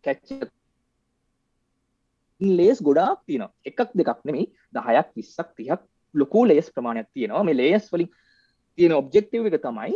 කැච්ච 0.04 0.50
ලේස් 2.40 2.82
ගොඩාක් 2.82 3.22
තියෙන 3.26 3.46
එකක් 3.64 3.94
දෙකක් 3.94 4.20
නෙමේ 4.24 4.50
දහයක් 4.72 5.08
විස්සක් 5.16 5.54
තිහක් 5.56 5.80
ලොකු 6.14 6.44
ලේස් 6.44 6.70
ප්‍රමාණයක් 6.70 7.08
තියෙනවා. 7.08 7.44
මේ 7.44 7.56
ලේස් 7.56 7.86
වලින් 7.92 8.10
තියෙන 8.78 8.92
ඔබ්ජෙක්ටව 8.92 9.46
එක 9.46 9.62
තමයි 9.62 9.94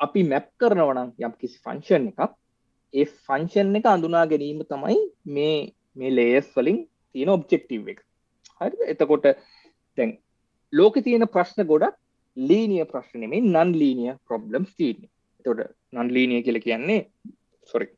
අපි 0.00 0.22
මැප් 0.24 0.48
කරනවනම් 0.56 1.12
යම් 1.18 1.32
කිසි 1.40 1.60
ෆංශන් 1.60 2.08
එකක් 2.08 2.32
ඒ 2.94 3.04
ෆංශන් 3.24 3.76
එක 3.76 3.86
අඳුනා 3.86 4.24
ගැනීම 4.26 4.64
තමයි 4.64 4.96
මේ 5.30 5.56
මේ 5.96 6.14
ලේස් 6.18 6.48
වලින් 6.56 6.78
තියෙන 7.14 7.34
ඔබ්ජෙක්ටව් 7.36 7.92
එක. 7.92 8.00
හරි 8.60 8.90
එතකොට 8.92 9.26
තැන් 9.98 10.16
ලෝක 10.72 10.96
තියෙන 11.06 11.26
ප්‍රශ්න 11.34 11.66
ගොඩක් 11.72 11.96
ලීනිය 12.36 12.84
ප්‍රශ්නමේ 12.92 13.42
නන් 13.42 13.70
ලීනිය 13.82 14.16
ප්‍රොබ්ලම්ස් 14.28 14.72
තියන්නේ. 14.78 15.10
තොට 15.44 15.60
නන් 15.94 16.12
ලීනිය 16.16 16.42
කියල 16.46 16.60
කියන්නේ 16.66 17.00
සොරි 17.70 17.88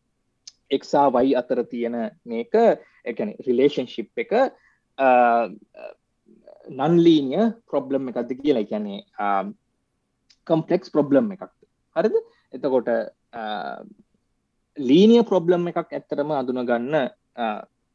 එක්සා 0.76 1.06
වයි 1.16 1.34
අතර 1.40 1.60
තියෙන 1.72 1.96
මේක 2.24 2.54
එකන 3.10 3.30
රිලේෂන්ශිප් 3.46 4.24
එක 4.24 4.32
නන්ලීනිය 6.80 7.44
ප්‍රොබ්ලම් 7.70 8.10
එකක්ද 8.10 8.30
කියලා. 8.42 8.68
කියන්නේ 8.70 9.00
කම්පලෙක්ස් 10.46 10.92
ප්‍රොබ්ලම් 10.94 11.32
එකක් 11.34 11.48
හරිද? 11.96 12.14
එතකොට 12.54 12.88
ලීනිය 14.76 15.24
ප්‍රොබ්ලම් 15.30 15.66
එකක් 15.72 15.96
ඇත්තරම 15.98 16.30
අඳුන 16.36 16.62
ගන්න 16.68 16.94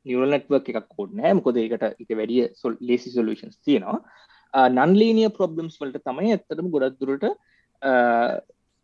නිවල් 0.06 0.34
නෙට්වක් 0.34 0.70
එකක් 0.72 0.88
කෝඩ් 0.96 1.16
නෑ 1.20 1.34
මොකොද 1.40 1.60
ඒකට 1.62 1.84
එක 2.04 2.16
වැඩිය 2.20 2.50
සොල් 2.62 2.78
ලේසි 2.90 3.14
සොලූෂන්ස් 3.16 3.60
තියෙනවා. 3.60 4.00
නන්ලීනිය 4.54 5.30
ප්‍රොබ්ලම්ස් 5.38 5.80
වලට 5.82 6.04
තමයි 6.08 6.34
ඇත්තරම 6.36 6.68
ගොඩක් 6.74 7.00
දුරට 7.02 7.30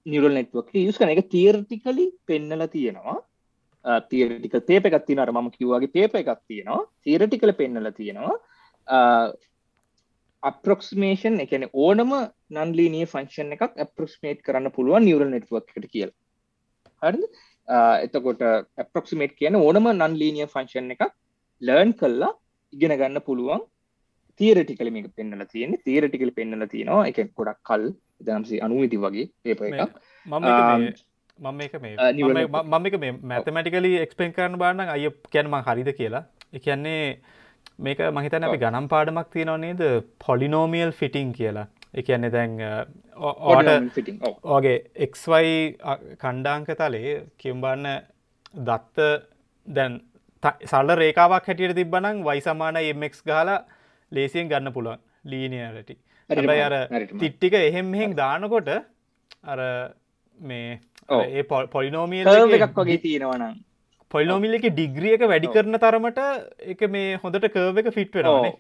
නිවල් 0.06 0.38
නෙට්වක් 0.38 0.72
යස් 0.84 1.02
කන 1.02 1.14
එක 1.16 1.28
තියර්ටිකලි 1.34 2.08
පෙන්නල 2.30 2.66
තියෙනවා. 2.76 3.18
තියරටික 4.12 4.56
තේප 4.70 4.88
එකක් 4.90 5.06
තිනට 5.08 5.36
මම 5.36 5.52
කිව්වාගේ 5.58 5.94
තේප 5.98 6.16
එකක් 6.22 6.42
තියෙනවා. 6.48 6.88
තීරටිකල 7.04 7.54
පෙන්නල 7.62 7.92
තියෙනවා. 8.00 8.36
අප්‍රොක්ස්මේෂන් 10.44 11.40
එකන 11.44 11.68
ඕනම 11.74 12.12
නන්ලීනිය 12.58 13.06
ෆංක්ෂන් 13.14 13.56
එකක් 13.56 13.80
අප්‍රොක්ස්මේට් 13.86 14.44
කරන්න 14.46 14.72
පුළුවන් 14.76 15.06
නිවරල් 15.06 15.32
නෙට්වක් 15.36 15.76
එකට 15.76 15.92
කියල. 15.94 16.12
හරි 17.02 17.24
එතකොට 18.06 18.42
ඇප්‍රොක්සිමේට් 18.46 19.34
කියන 19.40 19.58
ඕනම 19.64 19.90
නන්ලීනිය 19.96 20.48
ෆංක්ෂන් 20.54 20.94
එකක් 20.96 21.04
ලර්න් 21.62 21.92
කල්ලා 22.02 22.32
ඉගෙන 22.74 22.96
ගන්න 23.02 23.26
පුළුවන්. 23.28 23.62
තීරටිකල 24.40 24.90
මේක 24.96 25.08
පෙන්න්නල 25.18 25.46
තියෙන 25.54 25.78
තීරටිකල් 25.88 26.32
පෙන්න්නල 26.38 26.66
තියෙනවා. 26.74 27.08
එක 27.12 27.20
ගොඩක් 27.40 27.60
කල් 27.70 27.86
දම්සි 28.28 28.62
අනුවිති 28.68 29.02
වගේ 29.06 29.28
ඒප 29.46 29.62
එකක්. 29.70 29.98
මම 30.26 30.48
මම 31.40 31.62
එක 31.66 31.76
මේ 31.82 31.96
මම 32.72 32.86
එක 32.90 32.96
මේ 33.04 33.18
මැතමටිකලි 33.32 33.92
එක්ස්පෙන් 34.06 34.34
කරන 34.38 34.58
බාන්න 34.64 34.86
අය 34.96 35.10
කැන්ම 35.34 35.60
හරිද 35.68 35.92
කියලා. 36.00 36.24
එකන්නේ 36.58 37.04
මේක 37.86 38.00
මහිතන 38.18 38.48
අපි 38.48 38.62
ගනම් 38.64 38.88
පාඩමක් 38.94 39.30
තියෙනව 39.36 39.60
නේද? 39.66 39.84
පොලිනෝමියල් 40.26 40.92
ෆිටිං 41.02 41.30
කියලා 41.40 41.68
එකන්නේ 41.94 42.32
දැන් 42.32 42.58
ඕට 43.18 43.70
ඕගේ 44.46 44.78
එක්වයි 44.98 45.56
කණ්ඩාංක 46.18 46.70
තලේ 46.76 47.16
කිම්බන්න 47.38 47.88
දත්ත 48.64 49.08
දැන් 49.68 50.00
සල්ල 50.64 50.96
රේකාවක් 50.96 51.48
හැටියට 51.48 51.76
තිබ්බනං 51.76 52.24
වයි 52.24 52.42
සමාන 52.42 52.78
එමක් 52.78 53.18
ගහලා 53.24 53.58
ලේසියෙන් 54.12 54.50
ගන්න 54.50 54.74
පුළුවන් 54.74 55.02
ලීනියරටි 55.26 55.98
අර 56.30 56.78
තිට්ටික 57.16 57.54
එහෙම 57.56 57.94
එහෙක් 57.94 58.16
දානකොට 58.16 58.70
අර 59.46 59.60
මේ 60.40 60.80
ඒ 61.10 61.44
පොලිනෝමියල් 61.70 62.28
එකක් 62.28 62.78
වගේ 62.78 63.00
තියෙනවනම් 63.00 63.58
පොලිනෝමිල් 64.12 64.54
එක 64.54 64.68
ඩිග්‍රිය 64.70 65.14
එක 65.14 65.26
වැඩි 65.26 65.50
කරන 65.50 65.78
තරමට 65.78 66.20
එක 66.68 66.82
මේ 66.90 67.18
හොඳට 67.18 67.48
කර්ව 67.48 67.82
එක 67.82 67.90
ෆිට් 67.94 68.14
වෙනවානේ 68.14 68.54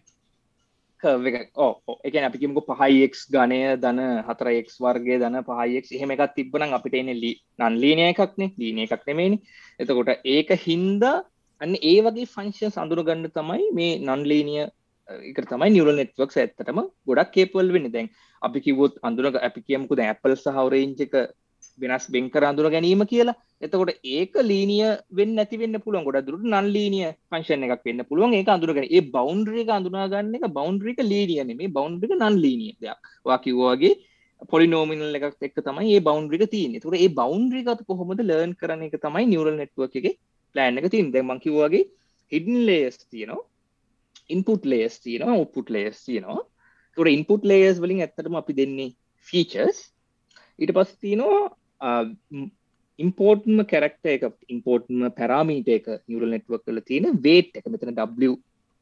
ඕ 1.04 1.97
එක 2.04 2.16
අපිකිමක 2.20 2.60
පහයික් 2.70 3.14
ගණය 3.34 3.60
දන 3.78 4.00
හතරක් 4.28 4.68
වර්ගේ 4.78 5.20
දන 5.20 5.38
පහයික් 5.43 5.86
එහෙම 5.91 6.12
එකත් 6.12 6.36
තිබ්බන 6.36 6.74
අපිට 6.74 6.95
එන 6.95 7.12
ලි 7.24 7.32
නන්ලීනය 7.60 8.04
එකක්නේ. 8.10 8.54
ලීන 8.58 8.80
එකක් 8.80 9.06
නෙමේනි 9.08 9.38
එතකොට 9.80 10.12
ඒක 10.26 10.52
හින්ද 10.66 11.04
අන්න 11.62 11.74
ඒ 11.82 12.00
වගේ 12.02 12.28
ෆංක්ෂන් 12.28 12.76
සඳුර 12.76 13.04
ගන්න 13.04 13.32
තමයි 13.32 13.72
මේ 13.74 14.00
නන්ලීනිය 14.00 14.68
එක 15.30 15.39
තමයි 15.52 15.70
නිවල 15.72 15.95
නෙට්වක් 15.95 16.36
ඇත්තටම 16.36 16.80
ගොඩක් 17.08 17.32
කේපල් 17.36 17.72
වෙන්න. 17.76 17.91
දැන් 17.91 18.10
අපි 18.41 18.60
කිවොත් 18.62 19.00
අඳුරක 19.02 19.36
අපි 19.39 19.60
කියමුකුද 19.62 20.00
ඇපල් 20.02 20.36
සහවරේංචක 20.36 21.16
වෙනස් 21.82 22.06
බෙන්කර 22.14 22.44
අඳුර 22.44 22.68
ගැනීම 22.74 23.04
කියලා. 23.12 23.36
එතකොට 23.62 23.92
ඒක 24.16 24.34
ලීනිය 24.42 24.84
වෙන්න 25.12 25.34
නැති 25.38 25.60
වෙන්න 25.62 25.80
පුළුවන්. 25.86 26.06
ගොඩක් 26.08 26.28
දුරට 26.28 26.46
නන් 26.46 26.68
ලීනිය 26.76 27.08
ෆන්ක්ෂන් 27.32 27.66
එකක් 27.68 27.88
වෙන්න 27.88 28.04
පුළුවන්. 28.10 28.36
ඒක 28.40 28.52
අඳුරගෙන 28.56 28.88
ඒ 28.90 29.02
බවුන්ඩරි 29.16 29.64
එක 29.64 29.72
අඳුනා 29.78 30.08
ගන්න 30.14 30.38
එක 30.38 30.46
බවුන්ඩරි 30.58 30.94
එක 30.94 31.02
ලීනිය 31.12 31.44
නෙමෙයි. 31.50 31.74
බවුන්ඩරි 31.78 32.10
එක 32.10 32.16
නන් 32.20 32.40
ලීනිය 32.46 32.74
දෙයක්. 32.80 33.00
ඔයා 33.26 33.40
කිව්වා 33.46 33.76
වගේ 33.76 33.94
පොලිනෝමිනල් 34.52 35.20
එකක් 35.20 35.48
එක්ක 35.48 35.58
තමයි 35.68 35.88
මේ 35.88 36.06
බවුන්ඩරි 36.08 36.40
එක 36.40 36.54
තියෙන්නේ. 36.56 36.80
ඒතකොට 36.80 37.00
ඒ 37.00 37.12
බවුන්ඩරි 37.20 37.64
එක 37.66 37.86
කොහොමද 37.90 38.26
ලර්න් 38.30 38.54
කරන 38.62 38.86
එක 38.88 38.98
තමයි 39.06 39.26
නියුරල් 39.34 39.56
නෙට්වර්ක් 39.62 40.00
එකේ 40.02 40.16
ප්ලෑන් 40.56 40.80
එක 40.80 40.92
තියෙන්නේ. 40.94 41.14
දැන් 41.16 41.28
මම 41.28 41.44
කිව්වා 41.46 41.70
වගේ 41.70 41.86
හිඩන් 42.32 42.60
ලේයර්ස් 42.70 43.00
තියෙනවා. 43.06 43.44
ඉන්පුට් 44.30 44.64
ලේයර්ස් 44.72 44.98
තියෙනවා. 45.06 45.36
අවුට්පුට් 45.36 45.70
ලේයර්ස් 45.76 46.02
තියෙනවා. 46.08 46.42
ඒතකොට 46.98 47.16
ඉන්පුට් 47.18 47.44
ලේයර්ස් 47.46 47.80
වලින් 47.80 48.04
ඇත්තටම 48.04 48.36
අපි 48.42 48.54
දෙන්නේ 48.56 48.90
ෆීචර්ස් 49.28 49.80
ඊට 50.60 50.74
පස්සේ 50.76 51.00
තියෙනවා 51.02 51.44
ඉම්පෝර්ට්ම 53.00 53.64
කැරක්ට 53.72 54.12
එක 54.14 54.24
ඉම්පෝර්ට්ම 54.54 55.08
පැරාමීට 55.20 55.70
එක 55.78 55.90
නිවරල් 56.10 56.32
නෙට්වක් 56.36 56.64
කල 56.66 56.80
තියෙන 56.90 57.20
වේට් 57.26 57.60
එක. 57.60 57.68
මෙතන 57.68 57.96
W 57.96 58.34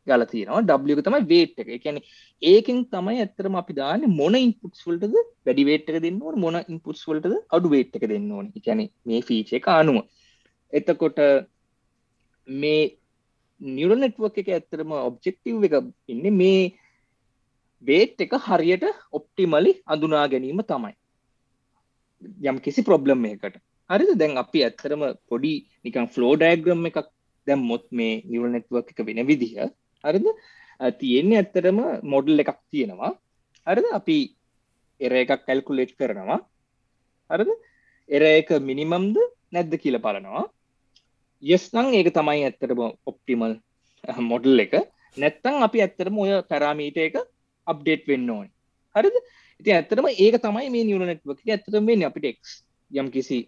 ගල 0.07 0.23
තියෙනවා. 0.31 0.61
W 0.85 1.01
තමයි 1.07 1.23
වේට් 1.33 1.59
එක. 1.61 1.69
එකැන 1.77 1.99
ඒකින් 2.41 2.79
තමයි 2.93 3.19
ඇත්තරම 3.23 3.57
අපි 3.61 3.77
දාන්න 3.81 4.07
මොන 4.19 4.37
ඉන්පුට්ස් 4.39 4.85
වලටද 4.87 5.15
වැඩි 5.45 5.67
වේට් 5.69 5.91
එක 5.91 6.01
දෙන්න 6.05 6.21
ඕන 6.21 6.39
මොන 6.45 6.59
ඉන්පුට්ස් 6.63 7.03
වලටද 7.09 7.35
අඩු 7.57 7.73
වේට් 7.75 7.99
එක 7.99 8.07
දෙන්න 8.13 8.31
ඕන. 8.31 8.51
එකැන 8.59 8.87
මේ 9.05 9.21
ෆීච 9.29 9.53
එක 9.59 9.69
අනුව. 9.75 10.01
එතකොට 10.73 11.19
මේ 12.47 12.81
නිවරල් 13.61 14.03
නෙට්වක් 14.05 14.43
එක 14.43 14.53
ඇත්තරම 14.55 14.91
ඔබ්ජෙක්ටව් 14.99 15.67
එක 15.67 15.75
ඉන්න 16.13 16.27
මේ 16.41 16.61
වේට් 17.83 18.21
එක 18.25 18.33
හරියට 18.47 18.85
ඔප්ටිමලි 19.11 19.81
අඳුනා 19.85 20.25
ගැනීම 20.27 20.63
තමයි. 20.71 20.95
යම් 22.21 22.57
කිසි 22.65 22.81
ප්‍රොබ්ලම් 22.89 23.25
එකකට. 23.31 23.57
හරිද? 23.89 24.11
දැන් 24.21 24.37
අපි 24.43 24.63
ඇත්තරම 24.67 25.03
පොඩි 25.29 25.53
නිකන් 25.85 26.07
ෆ්ලෝ 26.13 26.33
ඩයග්‍රම් 26.35 26.85
එකක් 26.89 27.07
දැම් 27.47 27.61
මොත් 27.71 27.85
මේ 27.91 28.23
නිවල් 28.31 28.49
නෙට්වක් 28.55 28.91
එක 28.93 29.05
වෙන 29.07 29.21
විදිහ. 29.29 29.53
හරිද? 30.03 30.27
තියෙන්නේ 31.01 31.39
ඇත්තරම 31.41 31.79
මොඩල් 32.13 32.43
එකක් 32.43 32.59
තියෙනවා. 32.71 33.13
හරිද? 33.67 33.87
අපි 33.99 34.17
එර 34.99 35.13
එකක් 35.23 35.45
කැල්කුලේට් 35.47 35.95
කරනවා. 35.99 36.39
හරිද? 37.29 37.49
එර 38.09 38.23
එක 38.33 38.51
මිනිමම්ද 38.69 39.17
නැද්ද 39.53 39.73
කියල 39.83 39.99
බලනවා. 40.05 40.45
යස් 41.43 41.65
නං 41.73 41.93
ඒක 41.93 42.11
තමයි 42.17 42.45
ඇත්තරම 42.49 42.79
ඔප්ටිමල් 43.09 43.57
මොඩල් 44.31 44.65
එක. 44.65 44.73
නැත්තං 45.17 45.65
අපි 45.67 45.83
ඇත්තරම 45.85 46.21
ඔය 46.23 46.31
පැරාමීට 46.51 46.97
එක 47.07 47.17
අප්ඩේට් 47.67 48.07
වෙන්න 48.09 48.29
ඕන්. 48.29 48.47
හරිද? 48.95 49.17
ඉති 49.61 49.75
ඇත්තරම 49.75 50.09
ඒක 50.09 50.39
තමයි 50.45 50.69
මේ 50.75 50.87
නිවල 50.89 51.05
නෙට්වක් 51.09 51.53
ඇතරම 51.55 51.87
වෙන්න. 51.89 52.07
අපිට 52.09 52.29
එක් 52.31 52.39
යම් 52.91 53.09
කිසි 53.15 53.39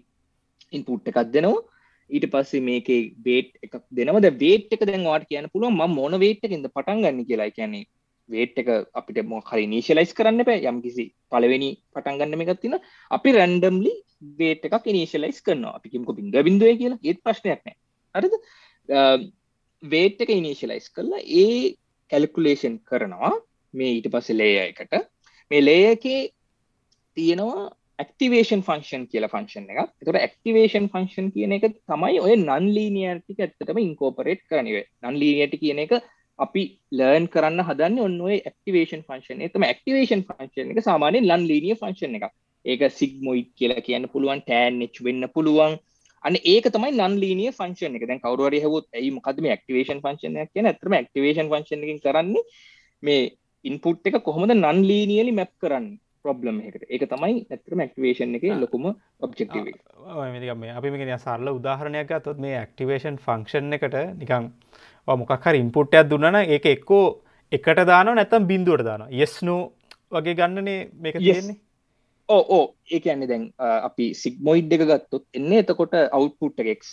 ඉන්පුට් 0.74 1.12
එකක් 1.12 1.22
දෙනවා. 1.36 1.62
ඊට 2.10 2.26
පස්සේ 2.34 2.66
මේක 2.70 2.90
බේට් 3.28 3.52
එකක් 3.66 3.80
දෙනවද 3.92 4.28
වේට් 4.44 4.76
එක 4.76 4.86
දැන් 4.90 5.08
වාට 5.10 5.30
කියන 5.30 5.50
පුළුව 5.54 5.72
ම 5.72 5.96
මොන 6.00 6.20
වේට් 6.26 6.44
එකද 6.46 6.68
පටන් 6.68 7.02
ගන්න 7.06 7.26
කියලා. 7.30 7.50
කියන්නේ 7.58 7.86
වේට් 8.30 8.62
එක 8.62 8.70
අපිට 9.00 9.26
මො 9.26 9.42
හරි 9.50 9.66
නීශලයිස් 9.74 10.14
කරන්න 10.18 10.46
බෑ. 10.50 10.62
යම් 10.72 10.82
කිසි 10.86 11.10
පලවෙනි 11.32 11.72
පටන් 11.94 12.22
ගන්න 12.22 12.46
එකක් 12.46 12.62
තින 12.62 12.78
අපි 13.12 13.36
රැන්ඩම්ලි 13.38 13.94
වේට් 14.40 14.66
එකක් 14.68 14.88
ඉනිශලයිස් 14.94 15.42
කරනවා. 15.42 15.76
අපි 15.78 15.90
කිමක 15.90 16.10
බින්ද 16.18 16.36
බිඳුව 16.48 16.72
කියලා. 16.82 17.00
ඒත් 17.04 17.22
ප්‍රශ්නයක් 17.24 17.62
නෑ. 17.66 17.78
හරිද? 18.16 18.36
වේට් 19.84 20.22
එක 20.24 20.34
ඉනිශලයිස් 20.36 20.90
කරලා 20.96 21.22
ඒ 21.44 21.76
කැල්කුලේෂන් 22.12 22.76
කරනවා. 22.90 23.34
මේ 23.74 23.96
ඊට 23.96 24.10
පස්සේ 24.14 24.40
ලේ 24.40 24.60
එකට. 24.70 24.94
මේ 25.52 25.62
ලේයකේ 25.62 26.22
තියෙනවා 27.18 27.66
ඇක්ටිවේෂන් 28.00 28.62
ෆංක්ෂන් 28.62 29.08
කියල 29.08 29.28
ෆංක්ෂන් 29.28 29.72
එක 29.74 29.92
තොට 30.02 30.18
ඇක්ටිවේෂන් 30.18 30.88
ෆංක්ෂන් 30.90 31.32
කියන 31.32 31.58
එක 31.58 31.68
තමයි 31.70 32.20
ඔය 32.20 32.36
නන් 32.38 32.70
ලීනියර්ටික 32.70 33.40
ඇත්තටම 33.40 33.80
ඉන්කෝපරේට් 33.80 34.46
කරනිවේ 34.46 34.86
නන් 35.04 35.20
ලීනියට 35.22 35.60
කියන 35.60 35.82
එක 35.86 35.98
අපි 36.40 36.66
ලර්න් 36.92 37.26
කරන්න 37.28 37.66
හදන්න 37.66 38.04
ඔන්න 38.04 38.20
ඔය 38.22 38.38
ඇක්ටිවේෂන් 38.42 39.04
ෆංක්ෂන් 39.04 39.42
එතම 39.44 39.66
ඇක්ටිවේෂන් 39.66 40.28
ෆංක්ෂන් 40.28 40.76
එක 40.76 40.86
සාමානයෙන් 40.86 41.28
ලන් 41.28 41.50
ලීනිය 41.50 41.76
ෆංක්ෂන් 41.76 42.20
එක 42.20 42.32
ඒක 42.66 42.82
සිග්මොයිට් 42.92 43.52
කියලා 43.56 43.82
කියන්න 43.82 44.08
පුළුවන් 44.08 44.42
ටෑන්ච් 44.42 44.98
වෙන්න 45.02 45.28
පුළුවන්. 45.30 45.78
අන්න 46.24 46.36
ඒක 46.46 46.66
තමයි 46.68 46.92
නන් 46.94 47.16
ලීනිය 47.18 47.52
ෆංක්ෂන් 47.52 47.96
එක. 47.96 48.08
දැන් 48.08 48.20
කවරුවර 48.20 48.56
හවොත් 48.58 48.88
ඇයි 48.94 49.12
මොකදම 49.12 49.48
ඇක්ටිවේෂන් 49.48 50.02
ෆංක්ෂන් 50.02 50.40
එක 50.44 50.52
කියන 50.54 50.68
ඇතරම 50.68 50.94
ඇක්ටිවේෂන් 50.94 51.52
ෆංක්ෂන් 51.52 51.86
එකින් 51.86 52.00
කරන්නේ 52.00 52.44
මේ 53.04 53.22
ඉන්පුට් 53.66 54.08
එක 54.08 54.22
කොහොමද 54.24 54.54
නන් 54.54 54.80
ලීනියලි 54.84 55.34
මැප් 55.34 55.52
කරන්න 55.58 55.88
ප්‍රොබ්ලම් 56.24 56.58
එකට 56.62 56.84
ඒක 56.88 57.04
තමයි 57.06 57.36
ඇතරම 57.48 57.82
ඇක්ටිවේෂන් 57.82 58.36
එක 58.38 58.46
ලොකුම 58.56 58.86
ඔබ්ජෙක්ටව 59.20 59.68
මේ 60.58 60.74
අපි 60.74 60.92
මෙගෙන 60.94 61.16
සරල 61.18 61.50
උදාහරණයක් 61.52 62.10
ගත්තොත් 62.10 62.40
මේ 62.40 62.56
ඇක්ටිවේෂන් 62.58 63.18
ෆංක්ෂන් 63.26 63.78
එකට 63.78 63.98
නිකං 64.22 64.52
මොකක් 65.08 65.34
හරි 65.46 65.60
ඉන්පුට්ටයක් 65.60 66.10
දුන්නන 66.10 66.40
ඒක 66.42 66.66
එක්කෝ 66.68 67.06
එකට 67.52 67.82
දාන 67.86 68.14
නැතම් 68.14 68.48
බින්දුවට 68.48 68.86
දාන 68.86 69.06
යෙස්නෝ 69.14 69.62
වගේ 70.12 70.36
ගන්නනේ 70.36 70.80
මේක 70.96 71.18
තියෙන්නේ. 71.18 71.58
ඕ 72.30 72.44
ඕ 72.50 72.66
ඒක 72.88 73.08
ඇන්න 73.08 73.30
දැන් 73.30 73.46
අපි 73.60 74.12
සිග්මොයිඩ් 74.16 74.76
එක 74.76 74.84
ගත්තොත් 74.90 75.26
එන්නේ 75.34 75.64
එතකොට 75.64 75.96
අවුට්පුට් 76.00 76.62
එකක් 76.66 76.84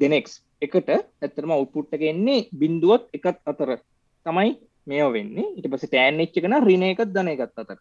දෙනෙක් 0.00 0.32
එකට 0.62 0.88
ඇත්තරම 0.94 1.52
අවුට්පුට් 1.52 1.98
එක 1.98 2.08
එන්නේ 2.12 2.46
බින්දුවත් 2.52 3.12
එකත් 3.18 3.42
අතර. 3.44 3.76
තමයි 4.26 4.56
මේ 4.86 5.06
වෙන්නේ. 5.16 5.46
ඉට 5.58 5.68
පස 5.72 5.88
තෑන් 5.94 6.22
එච්චකන 6.24 6.54
රින 6.66 6.84
එකත් 6.88 7.12
දනය 7.16 7.34
ගත් 7.40 7.62
අතර. 7.62 7.78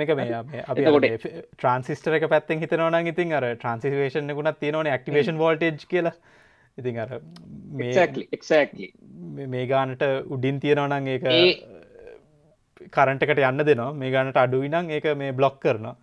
මේක 0.00 0.10
මේ 0.20 0.40
අපිකොට 0.64 1.06
ට්‍රන්සිස්ටර 1.24 2.16
එක 2.18 2.26
පැත්තෙන් 2.34 2.62
හිතනවන 2.64 3.10
ඉතින් 3.12 3.34
අර 3.38 3.46
ට්‍රන්සිවේෂන් 3.52 4.34
එකුණත් 4.34 4.60
තියෙනවන 4.62 4.90
ක්ටිවේෂන් 4.94 5.40
වෝල්ටේජ් 5.42 5.86
කියලා. 5.92 6.14
ඉතින් 6.78 6.98
අර 7.04 7.10
මේ 9.54 9.66
ගානට 9.72 10.02
උඩින් 10.36 10.60
තියෙනවනං 10.64 11.10
ඒක 11.14 11.28
කරන්ටකට 12.96 13.44
යන්න 13.50 13.66
දෙනවා. 13.70 13.92
මේ 14.02 14.14
ගානට 14.14 14.42
අඩුවිනං 14.44 14.94
ඒක 14.96 15.10
මේ 15.22 15.36
බ්ලොක් 15.40 15.60
කරනවා. 15.64 15.96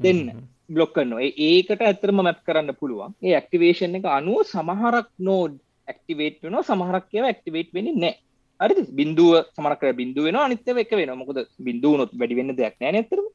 දෙන්න. 0.00 0.46
බ්ලොක් 0.70 0.94
කරනවා. 0.96 1.28
ඒකට 1.50 1.84
ඇතරම 1.90 2.22
මැප් 2.22 2.40
කරන්න 2.46 2.76
පුළුවන්. 2.80 3.16
ඒ 3.22 3.36
ඇක්ටිවේෂන් 3.40 4.00
එක 4.00 4.08
අනුව 4.18 4.46
සමහරක් 4.46 5.12
නෝඩ් 5.30 5.60
ඇක්ටිවේට් 5.88 6.40
වන 6.44 6.58
සමහරක් 6.62 7.06
කියව 7.12 7.28
ඇක්ටිවේට් 7.28 7.76
වෙනි 7.76 7.94
නෑ 7.96 8.16
අරි 8.60 8.84
බින්දුව 8.98 9.32
සමරක 9.54 9.82
බින්දුව 10.00 10.28
වෙන 10.28 10.38
අනිත්‍යව 10.42 10.82
එක 10.84 10.92
වෙන 11.00 11.14
මොකද 11.22 11.40
බින්දුව 11.68 11.96
නොත් 12.00 12.12
වැඩි 12.20 12.38
වෙන්න 12.40 12.54
දෙයක් 12.60 12.76
නෑ 12.82 12.92
නැතරම 12.96 13.26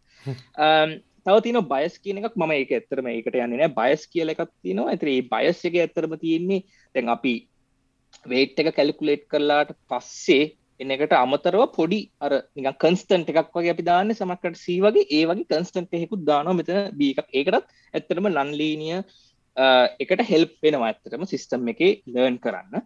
තව 1.26 1.36
තින 1.46 1.60
බයස් 1.74 1.94
කියන 2.04 2.20
එකක්. 2.20 2.36
මම 2.36 2.52
ඒක 2.58 2.72
ඇත්තරම 2.78 3.08
ඒකට 3.12 3.38
යන්නේ 3.38 3.60
නෑ. 3.62 3.72
බයස් 3.80 4.04
කියල 4.12 4.34
එකක් 4.34 4.44
තියෙනවා. 4.64 4.92
ඇතර 4.94 5.08
බයස් 5.34 5.62
එක 5.70 5.80
ඇත්තරම 5.84 6.16
තියෙන්නේ 6.24 6.66
දැන් 6.96 7.14
අපි 7.16 7.34
වේට් 8.32 8.60
එක 8.60 8.76
කැලිකුලේට් 8.80 9.24
කරලාට 9.32 9.72
පස්සේ 9.92 10.52
එනකට 10.84 11.16
අමතරව 11.16 11.64
පොඩි 11.78 12.00
අර 12.26 12.34
නික 12.58 12.68
කන්ස්ටන්ට 12.84 13.32
එකක් 13.32 13.56
වගේ 13.58 13.74
අපි 13.76 13.86
දාන්න. 13.92 14.16
සමකට 14.20 14.60
සී 14.66 14.80
වගේ 14.86 15.08
ඒ 15.18 15.24
වගේ 15.30 15.48
කන්ස්ටන්ට 15.52 15.96
එකකුත් 16.00 16.26
දානවා. 16.32 16.58
මෙතන 16.60 16.92
බී 17.00 17.14
එකක්. 17.16 17.30
ඒකටත් 17.40 17.72
ඇත්තරම 17.96 18.28
ලන්ලීනිය 18.34 19.00
එකට 20.04 20.22
හෙල්ප් 20.32 20.54
වෙනවා 20.66 20.92
ඇත්තරම 20.92 21.26
සිිස්ටම් 21.32 21.72
එක 21.74 21.82
ලර්න් 22.14 22.38
කරන්න. 22.44 22.84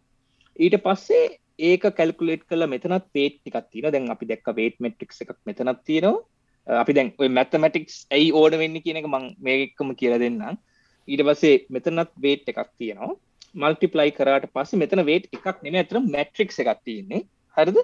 ඊට 0.59 0.77
පස්සේ 0.85 1.25
ඒක 1.59 1.83
කැල්කුලේට් 1.97 2.43
කල 2.45 2.67
මෙතනත් 2.67 3.05
පේට් 3.13 3.39
එකක් 3.49 3.69
තියෙන 3.71 3.91
දැන් 3.91 4.11
අපි 4.11 4.25
දැක්ක 4.25 4.49
වේට් 4.55 4.77
මෙට්‍රික් 4.79 5.13
එකක් 5.15 5.39
මෙතනත් 5.45 5.81
තියෙනවා. 5.85 6.21
අපි 6.67 6.93
දැන් 6.93 7.09
ඔය 7.17 7.29
මැතමටික්ස් 7.29 7.95
ඇයි 8.11 8.29
ඕඩ 8.31 8.57
වෙන්න 8.61 8.77
කියන 8.81 8.99
එක 9.01 9.07
මං 9.07 9.25
මේකම 9.39 9.93
කියල 9.95 10.17
දෙන්නම්. 10.19 10.59
ඊට 11.07 11.23
පස්සේ 11.23 11.65
මෙතනත් 11.69 12.13
වේට් 12.21 12.49
එකක් 12.53 12.69
තියෙනවා. 12.77 13.17
මල්ටිපලයි 13.55 14.13
කරට 14.13 14.49
පස්ස 14.53 14.77
මෙතන 14.77 15.03
වේට් 15.05 15.29
එකක් 15.33 15.63
නෙම 15.63 15.79
ඇතර 15.81 16.01
මැට්‍රික් 16.05 16.53
එකක් 16.53 16.81
තියෙන්නේ. 16.85 17.25
හරිද? 17.57 17.77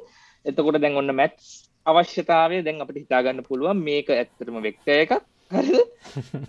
එතකොට 0.45 0.81
දැන් 0.81 0.99
ඔන්න 1.01 1.15
මැට්ස් 1.15 1.51
අවශ්‍යතාවය 1.85 2.61
දැන් 2.61 2.81
අපට 2.85 3.01
හිතාගන්න 3.01 3.45
පුළුවන්. 3.49 3.81
මේක 3.81 4.09
ඇත්තරම 4.11 4.61
වෙක්ට 4.61 4.95
එකක්. 4.99 5.17
හරිද? 5.51 5.77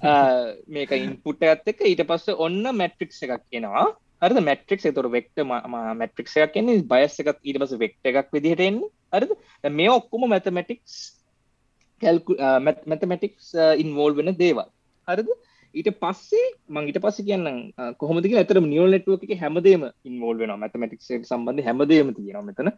මේක 0.74 0.92
ඉන්පුට් 0.92 1.40
ඇත් 1.42 1.72
එක 1.72 1.86
ඊට 1.88 2.04
පස්ස 2.04 2.36
ඔන්න 2.36 2.74
මැට්‍රික්ස් 2.76 3.24
එකක් 3.24 3.60
එනවා 3.60 3.88
හරිද 4.24 4.40
මැට්‍රික් 4.48 4.84
තොර 4.98 5.08
වෙක්ට 5.16 5.44
මැට්‍රික්ෂයක් 6.00 6.52
කියන්නේ 6.54 6.84
බයස් 6.92 7.16
එකත් 7.22 7.40
ඊට 7.48 7.58
පස 7.62 7.74
වෙක්ට 7.84 8.10
එකක් 8.10 8.30
විදිහට 8.36 8.64
එන්නේ. 8.68 8.90
හරිද 9.14 9.32
මේ 9.78 9.90
ඔක්කොම 9.98 10.28
මැතමැටික්ස් 10.34 10.94
කැල්කු 12.02 12.36
මැතමැටික්ස් 12.68 13.50
ඉන්වෝල් 13.82 14.16
වෙන 14.20 14.32
දේවල්. 14.42 14.68
හරිද 15.08 15.28
ඊට 15.74 15.90
පස්සේ 16.02 16.46
මං 16.74 16.88
ඊට 16.90 17.00
පස්ස 17.04 17.26
කියන්න 17.28 17.46
කොහොමද 18.00 18.26
ඇතර 18.30 18.60
නිියල් 18.62 18.94
නෙට්ුව 18.94 19.24
එක 19.26 19.34
හැමදේම 19.42 19.84
ඉන්වෝල් 20.10 20.38
වෙන 20.42 20.54
මැතමටික්ස් 20.62 21.10
සම්බන්ධ 21.30 21.66
හැමදේම 21.68 22.14
තියෙන 22.18 22.46
මෙතන. 22.48 22.70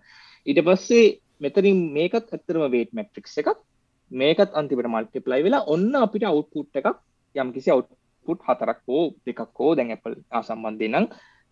ඊට 0.47 0.61
පස්සේ 0.68 1.07
මෙතරින් 1.44 1.80
මේකත් 1.97 2.32
ඇත්තරම 2.32 2.64
වේට 2.74 2.92
මැට්‍රික්ස් 2.99 3.38
එකක්. 3.42 3.59
මේකත් 4.11 4.57
අන්තිපට 4.59 4.88
මල්ටිප්ලයි 4.94 5.44
වෙලා 5.47 5.66
ඔන්න 5.74 5.94
අපිට 6.03 6.24
අවුට්පුට් 6.24 6.78
එකක් 6.80 6.88
යම් 7.36 7.49
කිසි 7.55 7.70
අවුට්පුට් 7.74 8.44
හතරක් 8.49 8.80
හෝ 8.88 9.05
දෙකක් 9.26 9.40
හෝ 9.59 9.72
දැන් 9.78 9.90
ඇපල් 9.94 10.14
සම්බන්ධය 10.49 10.88
නම් 10.92 11.07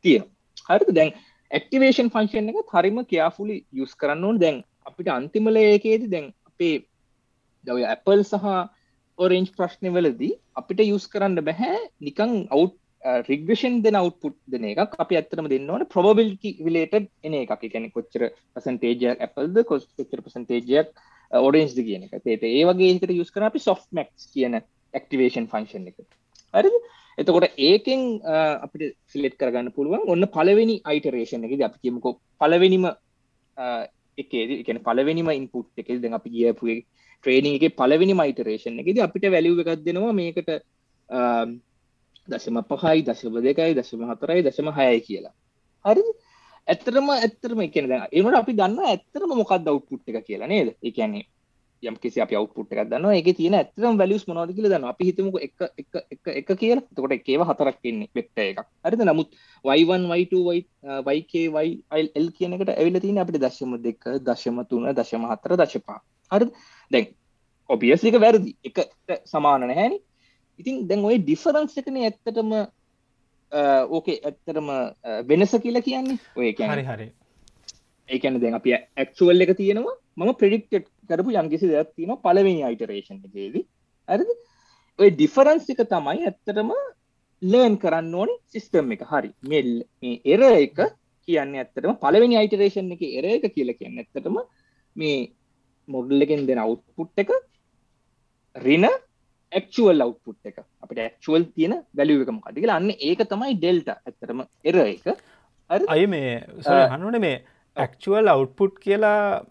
තියෙන 0.04 0.24
හරිද? 0.68 0.90
දැන් 0.92 1.10
ඇක්ටිවේෂන් 1.50 2.10
ෆංශන් 2.10 2.50
එක 2.52 2.72
හරිම 2.72 3.02
කියාෆුලි 3.04 3.58
යුස් 3.72 3.92
කරන්න 3.94 4.24
ඕන. 4.24 4.38
දැන් 4.38 4.62
අපිට 4.86 5.10
අන්තිමල 5.10 5.58
ඒකේද 5.58 6.08
දැන් 6.10 6.30
අපේ 6.44 6.76
දව 7.64 7.84
ඇපල් 7.86 8.22
සහ 8.22 8.48
ඔරෙන්ජ් 9.18 9.50
ප්‍රශ්නවලදී 9.58 10.32
අපිට 10.54 10.80
යුස් 10.84 11.06
කරන්න 11.08 11.40
බැහැ. 11.40 11.78
නිකං 12.00 12.34
අවු් 12.48 12.66
රිගෂන් 13.22 13.82
දෙන 13.82 13.94
අවුපුට් 13.94 14.36
දෙන 14.46 14.64
එක 14.64 14.96
අපි 14.98 15.16
ඇත්තරම 15.16 15.48
දෙන්න 15.48 15.70
ඕන. 15.70 15.86
ප්‍රබිලිටි 15.86 16.56
විලේට 16.60 16.94
එන 16.94 17.34
එක 17.34 17.52
කැන 17.64 17.90
කොච්චර 17.90 18.30
පසන්ටේජයක් 18.54 19.20
ඇපල්ද 19.20 19.64
කොස් 19.64 19.86
කොච්චර 19.92 20.22
පසන්ටේජයක් 20.22 20.92
ඔඩෙන්ස්ද 21.30 21.78
කියන 21.80 22.06
එක. 22.06 22.16
තේට 22.20 22.44
ඒ 22.44 22.64
වගේ 22.64 22.92
එකට 22.94 23.12
යුස් 23.12 23.30
කර 23.30 23.48
අපි 23.50 23.60
සොෆ් 23.60 23.84
මක්ස් 23.92 24.30
කියන 24.32 24.60
ඇක්ටිවේෂන් 24.94 25.50
ෆංශන් 25.52 25.90
එක 25.90 25.98
හරිද? 26.54 26.76
එතකොට 27.18 27.58
ඒකෙන් 27.60 28.00
අපිට 28.60 28.96
සිලෙට් 29.06 29.36
කරගන්න 29.36 29.74
පුළුවන් 29.76 30.08
ඔන්න 30.08 30.26
පලවෙනි 30.28 30.76
අයිටරේෂන් 30.84 31.46
එකද 31.46 31.62
අපි 31.62 31.78
කියමුකෝ 31.82 32.14
පලවෙනිම 32.40 32.86
එකේද 34.18 34.50
එකන 34.54 34.80
පලවෙනිම 34.82 35.30
ඉන්පුට් 35.32 35.70
එක 35.78 35.90
දැන් 35.96 36.18
අපි 36.18 36.30
ගියපුේ 36.30 36.78
ට්‍රේනිං 37.24 37.56
එක 37.58 37.76
පලවෙනි 37.76 38.14
මයිටරේෂන් 38.14 38.80
එකද 38.82 39.00
අපිට 39.00 39.30
වැලිව 39.30 39.62
එකක් 39.62 39.84
දෙනවා 39.86 40.12
මේකට 40.12 40.50
දශම 42.28 42.58
පහයි 42.72 43.02
දශම 43.02 43.40
දෙකයි 43.40 43.74
දශම 43.74 44.04
හතරයි 44.10 44.42
දශම 44.42 44.68
හයයි 44.72 45.00
කියලා. 45.00 45.34
හරි 45.84 46.04
ඇත්තරම 46.68 47.08
ඇත්තරම 47.10 47.60
එකන 47.60 47.88
දැන් 47.88 48.04
ඒමට 48.08 48.40
අපි 48.40 48.52
දන්න 48.52 48.78
ඇත්තරම 48.86 49.30
මොකක් 49.34 49.54
දව්පුට් 49.60 50.04
එක 50.08 50.26
කියලා 50.26 50.48
නේද? 50.48 50.74
එකන්නේ 50.82 51.24
යම් 51.90 51.96
කිසි 52.02 52.22
අපි 52.24 52.36
අවුට්පුට් 52.38 52.72
එකක් 52.72 52.88
දන්නවා. 52.90 53.14
ඒකේ 53.18 53.36
තියෙන 53.38 53.56
ඇත්තටම 53.58 53.98
වැලියුස් 54.00 54.24
මොනවද 54.28 54.54
කියලා 54.56 54.72
දන්නවා. 54.72 54.92
අපි 54.94 55.08
හිතමුකෝ 55.08 55.42
එක 55.46 55.64
එක 55.82 55.98
එක 56.14 56.30
එක 56.40 56.52
කියලා. 56.62 56.84
එතකොට 56.92 57.16
එකේව 57.16 57.44
හතරක් 57.48 57.90
ඉන්නේ 57.90 58.10
වෙක්ටර් 58.18 58.44
එකක්. 58.44 58.62
හරිද? 58.86 59.04
නමුත් 59.10 59.34
y1 59.64 60.06
y2 60.18 60.42
y 60.54 60.60
yk 61.18 61.34
uh, 61.52 62.00
yl 62.20 62.30
කියන 62.38 62.56
එකට 62.56 62.72
ඇවිල්ලා 62.76 63.04
තියෙන්නේ 63.04 63.24
අපිට 63.24 63.40
දශම 63.44 63.76
දෙක 63.88 64.08
දශම 64.28 64.62
තුන 64.70 64.88
දශම 65.00 65.26
හතර 65.32 65.56
දශම 65.62 65.84
පහ. 65.88 66.00
හරිද? 66.32 66.54
දැන් 66.90 67.10
ඔබියස්ලි 67.70 68.12
එක 68.12 68.20
වැරදි. 68.20 68.56
එකට 68.64 69.18
සමාන 69.30 69.66
නැහැනේ. 69.66 70.00
ඉතින් 70.60 70.86
දැන් 70.88 71.04
ওই 71.04 71.18
ඩිෆරන්ස් 71.18 71.76
එකනේ 71.82 72.08
ඇත්තටම 72.10 72.54
uh, 72.54 73.82
ඕකේ 73.88 74.20
ඇත්තටම 74.22 74.70
uh, 74.70 75.20
වෙනස 75.28 75.54
කියලා 75.66 75.86
කියන්නේ. 75.88 76.18
ඔය 76.36 76.52
කියන්නේ 76.52 76.82
හරි 76.82 76.88
හරි. 76.92 77.12
ඒකැන 78.08 78.40
දැන් 78.42 78.56
අපි 78.60 78.74
ඇක්ුවල් 78.74 79.44
එක 79.44 79.52
තියෙනවා. 79.60 79.94
මම 80.16 80.32
ප්‍රඩික්ට් 80.40 80.88
කරපු 81.10 81.30
යම්කිසි 81.42 81.70
දෙයක් 81.72 81.94
තියන 81.96 82.12
පලවෙනි 82.24 82.62
අයිටරේෂන් 82.68 83.20
එකේදී. 83.28 83.64
ඇරද 84.08 84.28
ඔය 84.98 85.08
ඩිෆරන්ස් 85.14 85.70
එක 85.74 85.80
තමයි 85.94 86.26
ඇත්තටම 86.30 86.72
ලර්න් 87.42 87.76
කරන්න 87.82 88.12
ඕනි 88.20 88.34
සිිස්ටම් 88.52 88.92
එක. 88.96 89.02
හරි. 89.12 89.30
මෙල් 89.52 89.70
මේ 90.02 90.20
එර 90.34 90.42
එක 90.64 90.78
කියන්න 91.28 91.56
ඇත්තටම 91.62 91.96
පලවෙනි 92.04 92.38
අයිටරේෂන් 92.40 92.92
එක 92.96 93.02
එර 93.10 93.26
එක 93.36 93.48
කියල 93.56 93.72
කියන්න 93.78 93.98
ඇත්තටම 94.02 94.38
මේ 94.96 95.16
මොඩල් 95.88 96.26
එකෙන් 96.26 96.46
දෙන 96.50 96.62
අවුට්පුට් 96.66 97.24
එක 97.24 97.32
රින 98.56 98.86
ක්ල් 99.52 100.04
අවුට්පුට් 100.06 100.50
එක. 100.50 100.58
අපට 100.82 101.00
ක්ල් 101.24 101.44
තියෙන 101.56 101.74
වැලිුවකම 101.98 102.38
කතිකල 102.46 102.76
අන්න 102.76 102.90
ඒක 103.08 103.24
තමයි 103.32 103.56
ඩෙල්ට 103.56 103.90
ඇත්තටම 103.94 104.44
එර 104.70 104.78
එක. 104.84 105.06
අය 105.94 106.06
මේ 106.06 106.30
හනුන 106.92 107.18
මේ 107.26 107.36
ඇක්චුවල් 107.76 108.30
අවුට්පුට් 108.32 108.74
කියලා 108.84 109.42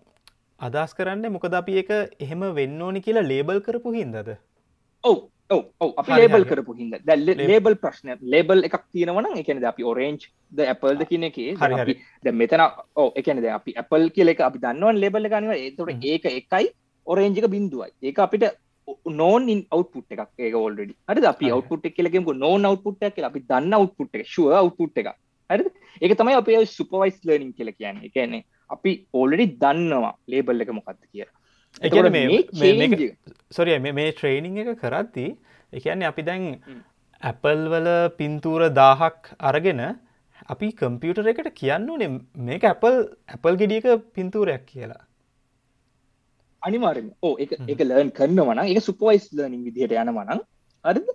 අදස් 0.59 0.91
කරන්න 0.97 1.33
මොකද 1.35 1.55
අපි 1.59 1.73
එක 1.81 1.91
එහෙම 2.25 2.43
වෙන්න 2.59 2.81
ඕනි 2.87 3.01
කියලා 3.07 3.29
ලේබල් 3.31 3.59
කරපු 3.65 3.91
හින්දද? 3.95 4.29
ඔව 5.03 5.17
ඔව 5.83 5.91
අප 6.01 6.11
ලේබල් 6.19 6.45
කරපු 6.51 6.75
හිද 6.77 6.93
දැල්ල 7.09 7.31
ලේබල් 7.51 7.75
ප්‍රශ්න. 7.83 8.13
ලේබල් 8.33 8.63
එකක් 8.67 8.85
තියෙනවන 8.93 9.27
එකනද 9.41 9.67
අපි 9.71 9.87
ඔරේන්ජ් 9.91 10.23
ද 10.57 10.67
ඇපල්ද 10.73 11.03
කියන 11.09 11.27
එක. 11.29 11.39
හරි 11.61 11.97
ද 12.23 12.35
මෙතන 12.41 12.63
ඕ 12.95 13.09
එකනද 13.21 13.49
අපි 13.59 13.75
ඇපල් 13.83 14.07
කියල 14.17 14.33
එක 14.33 14.43
අපි 14.49 14.63
දන්නවන් 14.65 15.01
ලේබල් 15.03 15.29
ගනිව 15.33 15.53
ඒතුට 15.59 16.07
ඒක 16.13 16.29
එකයි 16.33 16.71
ඔරේන්ජික 17.07 17.49
බින්දුවයි 17.55 17.91
ඒක 18.09 18.23
අපිට 18.27 18.47
නෝන් 19.19 19.51
අවුපුට් 19.75 20.07
එකක්. 20.15 20.29
ඒක 20.39 20.55
ඔල්ඩඩි 20.65 20.95
හරි 21.11 21.27
අපි 21.33 21.51
අවුපුට් 21.57 21.91
එකලෙකෙම 21.91 22.31
නෝන් 22.45 22.71
අවුපුට් 22.71 23.09
එක 23.09 23.19
අපි 23.31 23.47
දන්න 23.51 23.79
අවුපුට් 23.79 24.15
එක 24.15 24.31
ශුව 24.35 24.55
අවුපුට් 24.61 25.03
එක 25.03 25.11
හරි 25.49 25.71
ඒක 26.01 26.17
තමයි 26.19 26.35
අපේ 26.41 26.65
සුපවයිස් 26.77 27.17
ලර්නිින් 27.27 27.53
කියල 27.57 27.71
කියන්නේ. 27.79 28.09
එකන්නේ 28.09 28.43
අපි 28.75 28.91
ඕල්ඩි 29.19 29.45
දන්නවා 29.63 30.13
ලේබල් 30.31 30.63
එක 30.63 30.71
මොකක්ද 30.79 31.01
කිය 31.11 31.25
සොරිය 33.57 33.79
මේ 33.99 34.11
ට්‍රේනිං 34.11 34.57
එක 34.63 34.71
කරද්දී 34.83 35.29
එකන්නේ 35.73 36.09
අපි 36.11 36.25
දැන් 36.29 36.43
ඇපල් 37.21 37.61
වල 37.73 37.89
පින්තූර 38.19 38.61
දාහක් 38.81 39.33
අරගෙන 39.49 39.81
අපි 40.53 40.67
කම්පියුටර 40.81 41.31
එකට 41.31 41.49
කියන්න 41.61 41.89
නේ 42.01 42.11
මේක 42.49 42.63
ඇපල් 42.71 42.95
ඇපල් 43.35 43.59
ගෙඩියක 43.61 43.85
පින්තූරයක් 44.15 44.65
කියලා. 44.71 45.03
අනිවාරෙන් 46.61 47.07
ඕ 47.27 47.33
එක 47.43 47.79
ලර්න් 47.89 48.09
කරනවන 48.17 48.59
එක 48.65 48.81
සුපෝයිස් 48.87 49.25
ලර්නිින් 49.37 49.63
විදිහට 49.67 49.95
යනවනන් 50.03 50.41
අරද 50.83 51.07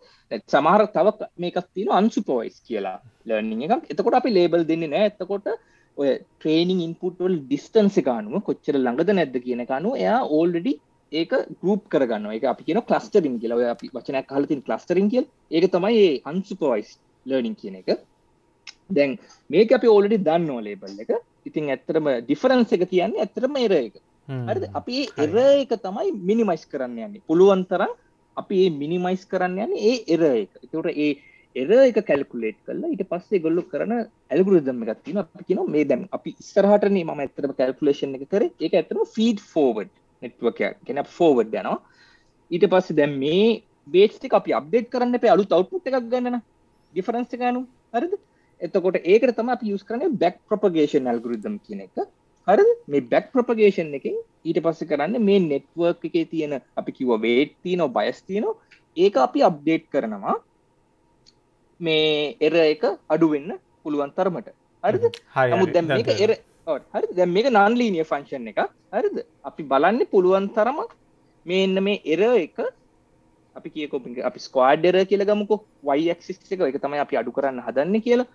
සමහර 0.52 0.84
තව 0.96 1.30
මේකක් 1.44 1.58
තියෙන 1.74 1.94
අන්සුපෝයිස් 2.00 2.58
කියලා 2.68 2.98
ලර්නිින් 3.28 3.64
එකක්. 3.66 3.88
එතකොට 3.92 4.18
අපි 4.20 4.34
ලේබල් 4.38 4.68
දෙන්නේ 4.70 4.92
නෑ 4.94 5.10
එතකොට 5.12 5.48
ඔය 5.96 6.10
ට්‍රේනිං 6.18 6.82
ඉන්පුට්වල් 6.88 7.34
ඩිස්ටන්ස 7.44 7.96
කානුව 8.08 8.44
කොච්චර 8.48 8.76
ළඟද 8.78 9.10
නැද්ද 9.18 9.38
කියන 9.46 9.64
කනු 9.70 9.94
එයා 10.02 10.20
ඕල්ඩඩි 10.36 10.74
ඒක 11.12 11.32
ගරුප් 11.62 11.88
කරගන්න 11.92 12.28
එක 12.36 12.44
අපි 12.52 12.68
කියන 12.68 12.80
කලස්ටරින් 12.90 13.40
කියල. 13.40 13.52
ඔය 13.58 13.66
අපි 13.74 13.90
වචනයක් 13.94 14.28
කලතින් 14.32 14.62
කලස්ටරින් 14.62 15.08
කියල්. 15.12 15.26
ඒක 15.50 15.66
තමයි 15.74 15.98
ඒ 16.04 16.14
අන්සුපවයිස් 16.24 16.90
ලර්නිින් 17.26 17.56
කියන 17.56 17.80
එක. 17.82 17.98
දැන් 18.90 19.18
මේක 19.50 19.72
අපි 19.72 19.88
ඕලඩි 19.88 20.18
දන්න 20.18 20.64
ලේබල් 20.68 21.00
එක. 21.04 21.12
ඉතින් 21.46 21.72
ඇත්තරම 21.74 22.12
ඩිෆරන්ස 22.20 22.72
එක 22.72 22.84
කියන්නේ 22.92 23.24
ඇතරම 23.24 23.56
එර 23.64 23.74
එක. 23.78 23.94
හරි 24.28 24.68
අපි 24.80 25.06
එර 25.24 25.34
එක 25.62 25.72
තමයි 25.86 26.12
මිනිමයිස් 26.30 26.64
කරන්න 26.66 26.98
යන්නේ. 27.06 27.24
පුළුවන් 27.28 27.64
තරම් 27.64 27.92
අපි 28.40 28.60
ඒ 28.64 28.70
මිනිමයිස් 28.82 29.24
කරන්න 29.32 29.58
යන්නේ 29.64 29.90
ඒ 29.90 29.96
එර 30.14 30.22
එක. 30.30 30.50
එතට 30.64 30.88
ඒ 30.96 31.10
එර 31.56 31.70
එක 31.80 32.00
කැල්කුලේට් 32.08 32.58
කරලා 32.66 32.90
ඊට 32.92 33.04
පස්සේ 33.12 33.42
ගොල්ලු 33.46 33.62
කරන 33.72 33.94
ඇල්ගුරිදම් 33.96 34.82
එකක් 34.84 35.00
තියෙනවා. 35.04 35.28
අපි 35.34 35.46
කියනවා 35.48 35.72
මේ 35.74 35.84
දැන් 35.84 36.04
අපි 36.18 36.34
ඉස්සරහටනේ 36.42 37.04
මම 37.04 37.22
ඇත්තටම 37.24 37.54
කැල්කුලේෂන් 37.60 38.14
එක 38.18 38.28
කරේ. 38.34 38.52
ඒක 38.60 38.74
ඇත්තටම 38.74 39.02
ෆීඩ් 39.16 39.40
ෆෝවර්ඩ් 39.52 39.94
නෙට්වර්ක් 40.22 40.60
එකක්. 40.68 40.78
කියන 40.86 41.02
ෆෝවර්ඩ් 41.18 41.58
යනවා. 41.62 41.78
ඊට 42.50 42.68
පස්සේ 42.72 42.98
දැන් 43.00 43.18
මේ 43.24 43.48
බේස් 43.86 44.14
ටික 44.16 44.38
අපි 44.40 44.56
අප්ඩේට් 44.60 44.90
කරන්න 44.92 45.18
එපා. 45.18 45.34
අලුත් 45.36 45.52
අවුට්පුට් 45.52 45.88
එකක් 45.88 46.08
ගන්න 46.12 46.34
න 46.34 46.42
ඩිෆරන්ස් 46.92 47.34
එක 47.34 47.40
ගන්න 47.42 47.66
හරිද? 47.94 48.14
එතකොට 48.60 49.00
ඒකට 49.02 49.36
තමයි 49.38 49.54
අපි 49.56 49.72
යූස් 49.72 49.84
කරන්නේ 49.88 50.16
බැක් 50.22 50.38
ප්‍රොපගේෂන් 50.48 51.10
ඇල්ගොරිතම් 51.10 51.58
කියන 51.66 51.84
එක. 51.86 52.06
හරිද 52.48 52.70
මේ 52.86 53.04
බැක් 53.12 53.26
ප්‍රොපගේෂන් 53.32 53.92
එකෙන් 53.98 54.16
ඊට 54.44 54.60
පස්සේ 54.64 54.90
කරන්නේ 54.90 55.26
මේ 55.28 55.40
නෙට්වර්ක් 55.42 56.08
එකේ 56.08 56.26
තියෙන 56.32 56.54
අපි 56.76 56.96
කිව්ව 56.98 57.20
වේට් 57.26 57.54
තියෙනවා 57.62 57.94
බයස් 57.98 58.20
තියෙනවා 58.22 58.56
ඒක 58.96 59.16
අපි 59.18 59.40
අප්ඩේට් 59.48 59.84
කරනවා. 59.92 60.36
මේ 61.80 62.36
එර 62.40 62.54
එක 62.64 62.84
අඩු 63.08 63.26
වෙන්න 63.32 63.50
පුළුවන් 63.82 64.12
තරමට. 64.16 64.48
හරිද? 64.84 65.04
නමුත් 65.52 65.74
දැන් 65.74 65.86
මේක 65.88 66.08
එර 66.16 66.32
හරි 66.94 67.14
දැන් 67.18 67.32
මේක 67.36 67.50
නන් 67.50 67.78
ලීනිය 67.80 68.08
ෆංක්ෂන් 68.10 68.50
එක 68.52 68.60
හරිද? 68.94 69.16
අපි 69.44 69.62
බලන්න 69.64 70.02
පුළුවන් 70.12 70.48
තරම 70.56 70.80
මේ 71.46 71.62
එන්න 71.66 71.84
මේ 71.84 72.02
එර 72.06 72.22
එක 72.38 72.58
අපි 73.56 73.68
කියකො 73.70 74.02
අපි 74.30 74.44
ස්කවාඩ්ඩර 74.46 74.98
කියල 75.12 75.24
ගමුකෝ 75.24 75.60
වයික්සිස් 75.84 76.42
එක 76.56 76.66
එක 76.70 76.82
තමයි 76.82 77.04
අපි 77.06 77.20
අඩු 77.22 77.36
කරන්න 77.36 77.64
හදන්න 77.66 78.04
කියලා 78.06 78.28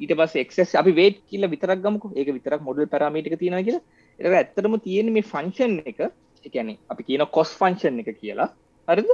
ඊට 0.00 0.16
පස් 0.18 0.34
එක්ස් 0.42 0.74
අපි 0.82 0.92
වේට් 1.00 1.20
කියල 1.28 1.46
විතරක් 1.54 1.80
ගමක. 1.84 2.04
ඒක 2.16 2.28
විතරක් 2.36 2.60
මොඩල් 2.68 2.90
පරමීටික 2.94 3.38
තියෙන 3.38 3.64
කියලා. 3.64 3.82
එ 4.18 4.34
ඇත්තරම 4.40 4.76
තියෙන 4.86 5.12
මේ 5.12 5.30
ෆංක්ෂන් 5.32 5.80
එක. 5.86 6.00
එකැනෙ 6.46 6.74
අපි 6.92 7.02
කියන 7.08 7.26
කොස් 7.38 7.50
ෆංක්ෂන් 7.60 8.00
එක 8.02 8.12
කියලා. 8.20 8.50
හරිද? 8.88 9.10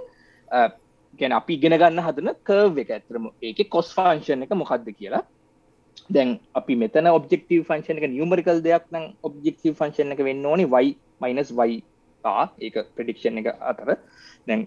ගැන 1.21 1.33
අපි 1.33 1.55
ඉගෙන 1.59 1.77
ගන්න 1.81 2.05
හදන 2.07 2.31
කර්ව 2.49 2.79
එක 2.83 2.91
ඇතරම 2.97 3.27
ඒක 3.43 3.61
කොස් 3.71 3.91
ෆංක්ෂන් 3.97 4.47
එක 4.47 4.55
මොකක්ද 4.63 4.89
කියලා. 4.93 5.23
දැන් 6.11 6.39
අපි 6.55 6.77
මෙතන 6.77 7.09
ඔබෙක්ටව 7.11 7.63
ෆංක්ෂන් 7.69 8.01
එක 8.01 8.09
නියමරිකල් 8.13 8.63
දෙයක් 8.67 8.87
නම් 8.93 9.07
ඔබෙක්ටව 9.23 9.75
ෆංක්ෂන් 9.81 10.15
එක 10.15 10.23
වෙන්න 10.29 10.47
ඕනි 10.47 10.67
වයි 10.75 10.97
මයිනස් 11.21 11.53
වයි 11.61 11.83
ඒක 12.61 12.77
ප්‍රඩික්ෂන් 12.97 13.41
එක 13.43 13.49
අතර. 13.61 13.97
දැන් 14.47 14.67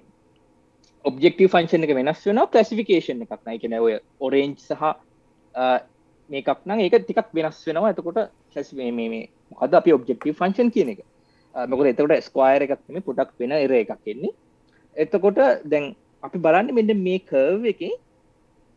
ඔබෙක්ටව 1.05 1.47
ෆංක්ෂන් 1.53 1.88
එක 1.88 1.95
වෙනස් 1.99 2.26
වෙන 2.28 2.43
ප්‍රසිෆිකේෂන් 2.53 3.24
එකක්. 3.24 3.39
නයි 3.47 3.59
කෙන 3.63 3.78
ඔය 3.80 3.99
ඔරේන්ජ් 4.20 4.57
සහ 4.59 4.84
මේකක්. 6.30 6.60
නම් 6.68 6.80
ඒක 6.86 6.96
ටිකක් 7.04 7.30
වෙනස් 7.38 7.62
වෙනවා. 7.68 7.94
එතකොට 7.94 8.20
සැස් 8.54 8.74
මේ 8.74 9.22
මොකද 9.52 9.74
අපි 9.80 9.96
ඔබ්ජෙක්ටව 9.98 10.36
ෆංක්ෂන් 10.42 10.70
කියන 10.76 10.92
එක? 10.94 11.02
මොකද 11.72 11.90
එතකොට 11.92 12.14
ස්කවායර 12.28 12.66
එකක් 12.66 12.84
මේ 12.96 13.06
පුටක් 13.08 13.34
වෙන 13.40 13.56
එර 13.58 13.74
එකක් 13.82 14.12
එන්නේ. 14.14 14.36
එතකොට 14.96 15.40
දැන් 15.72 15.96
අපි 16.24 16.38
බලන්න 16.46 16.74
මෙන්න 16.80 17.04
මේ 17.08 17.20
කර්ව 17.32 17.66
එක 17.74 17.82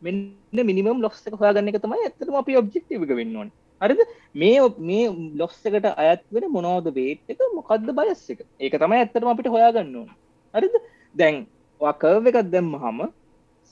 මෙන්න 0.02 0.62
මිනිමම් 0.70 1.02
ලොස් 1.04 1.20
එක 1.26 1.34
හොයාගන්න 1.40 1.72
එක 1.72 1.80
තමයි 1.84 2.06
ඇත්තටම 2.06 2.38
අපි 2.42 2.58
ඔබ්ජෙක්ටිව් 2.62 3.04
එක 3.06 3.14
වෙන්න 3.20 3.36
ඕනේ. 3.36 3.56
හරිද? 3.80 4.00
මේ 4.34 4.60
මේ 4.88 5.04
ලොස් 5.40 5.56
එකට 5.68 5.88
අයත් 6.04 6.22
වෙන 6.34 6.46
මොනවද 6.56 6.88
වේට් 6.98 7.24
එක? 7.32 7.40
මොකද්ද 7.58 7.88
බයස් 7.98 8.22
එක? 8.34 8.40
ඒක 8.60 8.78
තමයි 8.82 9.02
ඇත්තටම 9.02 9.32
අපිට 9.32 9.52
හොයාගන්න 9.56 9.96
ඕනේ. 10.02 10.18
හරිද? 10.54 10.74
දැන් 11.14 11.46
ඔයා 11.80 11.98
කර්ව 12.02 12.30
එකක් 12.30 12.38
දැම්මහම 12.54 13.00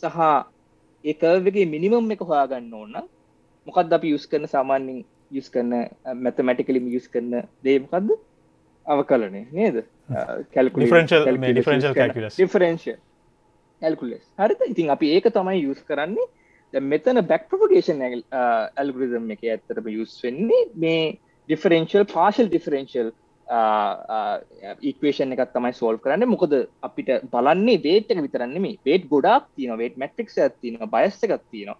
සහ 0.03 0.19
ඒ 1.05 1.15
කර්ව 1.23 1.47
එකේ 1.51 1.67
මිනිමම් 1.75 2.11
එක 2.15 2.23
හොයාගන්න 2.31 2.73
ඕන 2.75 2.91
නම් 2.93 3.07
මොකක්ද 3.71 3.97
අපි 3.99 4.15
යුස් 4.15 4.27
කරන 4.33 4.47
සාමාන්‍යින් 4.57 5.01
යුස් 5.39 5.49
කරන 5.55 5.73
මැතමැටිකලිම 6.25 6.91
යුස් 6.97 7.07
කරන 7.15 7.31
දේමකක්ද 7.67 8.11
අවකලනේ 8.87 9.47
නේද? 9.53 9.77
ඇල්කුලෙස් 13.83 14.23
හරිත 14.39 14.63
ඉතින් 14.73 14.93
අපි 14.97 15.15
ඒක 15.15 15.33
තමයි 15.39 15.63
යුස් 15.63 15.81
කරන්නේ. 15.89 16.27
මෙතන 16.75 17.23
බැක් 17.31 17.49
ප්‍රපගේෂන් 17.51 18.03
ඇල්ගරිදම් 18.05 19.33
එක 19.37 19.43
ඇත්තරම 19.55 19.89
යුස් 19.97 20.13
වෙන්නේ 20.25 20.63
මේ 20.85 21.03
ඩිෆරෙන්ශල් 21.49 22.07
පාශල් 22.15 22.51
ඩිෆරෙන්ශල් 22.51 23.11
ඒක්වේෂන් 24.89 25.37
එකත් 25.37 25.53
තමයි 25.57 25.73
සෝල් 25.81 25.97
කරන්න. 26.05 26.27
මොකද 26.35 26.53
අපිට 26.89 27.11
බලන්නේ 27.35 27.83
වේට 27.87 28.13
එක 28.15 28.25
විතරන්නේ 28.27 28.65
මේ 28.67 28.79
වේට 28.89 29.09
ගොඩක් 29.15 29.49
තියන 29.57 29.79
වේට 29.83 29.97
මැට්‍රික් 30.03 30.29
ඇතින 30.39 30.79
බයස්ස 30.95 31.25
එකක් 31.29 31.43
තියෙනවා 31.51 31.79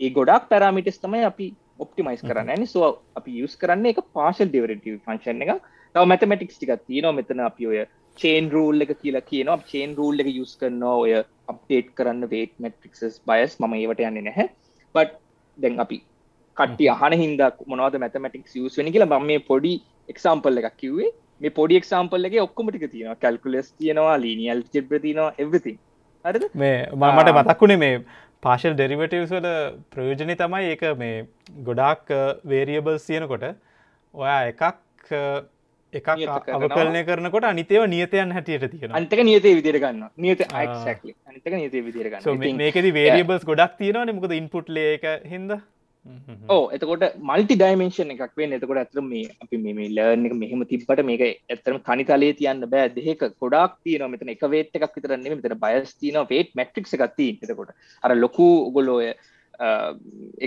ඒ 0.00 0.10
ගොඩක් 0.18 0.44
පැරමිටස් 0.50 0.98
තමයි 1.04 1.24
අපි 1.30 1.46
ඔප්ටිමයිස් 1.84 2.22
කරන්න. 2.28 2.50
ඇනි 2.54 2.66
සෝ 2.74 2.88
අපි 3.18 3.32
යස් 3.44 3.54
කරන්න 3.62 3.86
එක 3.92 4.00
පාශල් 4.18 4.50
ඩිවරටව 4.50 4.98
ෆංක්ෂන් 5.06 5.44
එක 5.44 5.52
තව 5.94 6.04
මැතමටික්ස් 6.12 6.58
ටික 6.58 6.74
තියෙනවා. 6.88 7.16
මෙතන 7.18 7.42
අපි 7.48 7.70
ඔය 7.70 7.78
චේන් 8.18 8.50
රූල් 8.54 8.84
එක 8.84 8.92
කියලා 9.02 9.24
කියනවා. 9.30 9.58
චේන් 9.72 9.96
රූල් 10.00 10.24
එක 10.24 10.30
යුස් 10.38 10.52
කරනවා. 10.60 10.96
ඔය 11.04 11.12
අප්ඩේට් 11.52 11.90
කරන්න 11.98 12.30
වේට 12.34 12.54
මැට්‍රික්ස් 12.64 13.20
බයස් 13.30 13.58
ම 13.60 13.78
ඒවට 13.80 14.04
යන්න 14.10 14.20
නැහැ. 14.28 14.46
බට් 14.94 15.16
දැන් 15.58 15.80
අපි 15.86 15.98
කට්ටි 16.56 16.90
අහන 16.94 17.18
හින්ද 17.22 17.42
මොනවද 17.72 18.02
මැතමටික්ස් 18.04 18.60
යස් 18.60 18.78
වෙන 18.80 18.92
කියලා 18.94 19.12
බම 19.14 19.26
මේ 19.32 19.46
පොඩි 19.50 19.74
එක්සාම්පල් 20.14 20.62
එකක් 20.62 20.78
කිව්වේ. 20.84 21.10
මේ 21.42 21.56
පොඩි 21.58 21.80
එක්සාම්පල් 21.80 22.30
එක 22.30 22.38
ඔක්කොමටික 22.46 22.86
තියෙනවා. 22.94 23.20
කැල්කුලස් 23.24 23.74
තියෙනවා 23.82 24.16
ලීනියල් 24.24 24.64
ජෙබ්‍ර 24.74 25.02
තිනවා 25.06 25.30
එවති 25.44 25.74
හරිද? 26.24 26.44
මේ 26.54 26.78
මට 26.94 27.36
මතක්කුණේ 27.38 27.80
මේ 27.84 27.94
පාශල් 28.42 28.74
ඩෙරිවටවස් 28.74 29.32
වල 29.34 29.48
ප්‍රයෝජනය 29.94 30.34
තමයි 30.42 30.66
ඒක 30.72 30.82
මේ 30.98 31.14
ගොඩාක් 31.68 32.12
වේරියබල් 32.52 32.98
සියනකොට 33.06 33.46
ඔයා 34.14 34.42
එකක් 34.50 34.62
එකක් 35.92 36.08
අවකලනය 36.58 37.02
කරනකොට 37.08 37.48
අනිතේව 37.50 37.88
නියතයන් 37.94 38.34
හැටියට 38.36 38.68
තියෙන 38.74 38.94
අන්තක 39.00 39.24
නියතේ 39.30 39.54
විදිර 39.58 39.80
ගන්න 39.84 40.06
නියත 40.26 40.44
අනිතක 40.52 41.50
නියතේ 41.54 41.82
විදිර 41.88 42.10
ගන්න 42.12 42.56
මේකෙද 42.62 42.88
වේරියබල්ස් 42.98 43.48
ගොඩක් 43.50 43.74
තියෙනවන. 43.80 44.14
මොකද 44.14 44.36
ඉන්පුට් 44.38 44.70
ලේක 44.70 45.08
හිද 45.32 45.58
ඕ 46.54 46.64
එතකොට 46.76 47.04
මල්ටි 47.30 47.56
ඩයිමේෂන් 47.60 48.12
එකක් 48.14 48.34
වෙන් 48.40 48.54
එතකොට 48.56 48.80
ඇතර 48.82 49.02
මේ 49.08 49.30
අපි 49.44 49.62
මේ 49.62 49.88
ලර්න 49.96 50.28
එක 50.28 50.34
මෙහෙම 50.42 50.64
තිබ්බට 50.72 51.02
මේක 51.10 51.24
ඇතරම 51.26 51.80
තනිතලේ 51.88 52.36
තියන්න 52.40 52.62
බෑ. 52.74 52.92
දෙක 52.96 53.24
ගොඩක් 53.42 53.74
තියන 53.84 54.06
මෙතන 54.12 54.34
එක 54.34 54.44
වේට් 54.54 54.78
එකක් 54.78 54.96
විතරන්නේ 54.98 55.38
මෙතන 55.38 55.58
බයස් 55.64 55.96
තියන 56.02 56.20
වේට් 56.32 56.54
මැට්‍රික් 56.60 56.88
එකක් 56.98 57.16
තිය 57.18 57.32
එතකොට 57.42 57.74
අර 58.04 58.16
ලොකු 58.24 58.48
ගොලෝය 58.76 59.12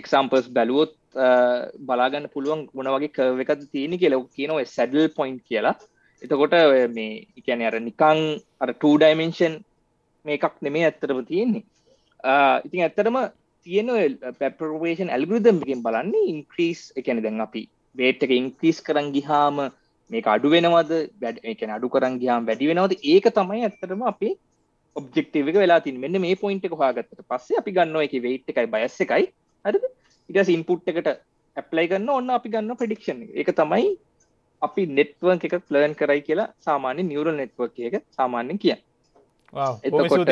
එක්සම්පර්ස් 0.01 0.47
බැලුවොත් 0.57 0.93
බලාගන්න 1.87 2.29
පුළුවන් 2.33 2.67
මොන 2.73 2.91
වගේ 2.95 3.15
කව 3.17 3.45
එකද 3.45 3.65
තියෙන 3.73 3.97
කියල. 4.01 4.15
කියනව 4.35 4.61
සැඩල් 4.75 5.09
පොයින්් 5.17 5.39
කියලා. 5.49 5.75
එතකොට 6.21 6.55
මේ 6.95 7.25
එකන 7.39 7.67
අර 7.69 7.75
නිකං 7.89 8.19
අර 8.61 8.69
ටූ 8.73 8.95
ඩයිමේෂන් 8.97 9.59
මේකක් 10.25 10.57
නෙමේ 10.61 10.87
ඇත්තරම 10.87 11.21
තියෙන්නේ. 11.29 11.63
ඉතින් 12.65 12.83
ඇත්තරම 12.85 13.17
තියෙන 13.65 13.89
පැපරේෂන් 14.39 15.13
ඇල්ගුදම්කින් 15.15 15.83
බලන්නේ 15.87 16.29
ඉන්ක්‍රීස් 16.33 16.81
එකන 16.99 17.21
දැන් 17.25 17.45
අපි 17.47 17.63
වේට් 17.95 18.25
එක 18.25 18.33
ඉන්ක්‍රීස් 18.41 18.79
කරන් 18.87 19.09
ගිහාම 19.15 19.57
මේක 20.09 20.27
අඩු 20.35 20.53
වෙනවද? 20.53 20.93
වැඩ 21.23 21.37
එක 21.53 21.61
අඩු 21.77 21.89
කරන් 21.95 22.15
ගියාම් 22.21 22.47
වැඩි 22.49 22.71
වෙනවද? 22.71 22.93
ඒක 23.13 23.27
තමයි 23.39 23.63
ඇත්තටම 23.67 24.03
අපි 24.13 24.29
ඔබ්ෙක්ටව 24.95 25.51
එක 25.51 25.57
වෙලා 25.63 25.81
තින් 25.87 25.99
මෙන්න 26.03 26.21
මේ 26.25 26.39
පොයින්ට 26.43 26.67
එක 26.67 26.77
හොයාගත්තට 26.81 27.25
පස්සේ 27.31 27.59
අපි 27.61 27.75
ගන්න 27.77 28.05
එක 28.07 28.15
වේට් 28.27 28.53
එකයි 28.53 28.71
බයස් 28.75 29.01
එකයි. 29.05 29.27
හරිද? 29.65 29.83
ඉටස් 30.29 30.53
ඉන්පුට් 30.55 30.93
එකට 30.93 31.11
ඇප්ලයි 31.57 31.87
ගන්න 31.91 32.15
ඔන්න 32.19 32.37
අපි 32.37 32.53
ගන්න 32.53 32.79
ප්‍රඩික්ෂන් 32.81 33.21
එක. 33.41 33.51
තමයි 33.61 33.91
අපි 34.61 34.85
නෙට්වර්ක් 34.97 35.43
එක 35.47 35.55
ප්ලර්න් 35.67 35.93
කරයි 35.99 36.21
කියලා 36.27 36.51
සාමාන්‍ය 36.67 37.03
නිවරල් 37.11 37.37
නෙට්වර්ක් 37.41 37.77
එක 37.89 37.95
සාමාන්‍යෙන් 38.17 38.61
කියන්න. 38.63 38.81
එතකොට 39.53 40.31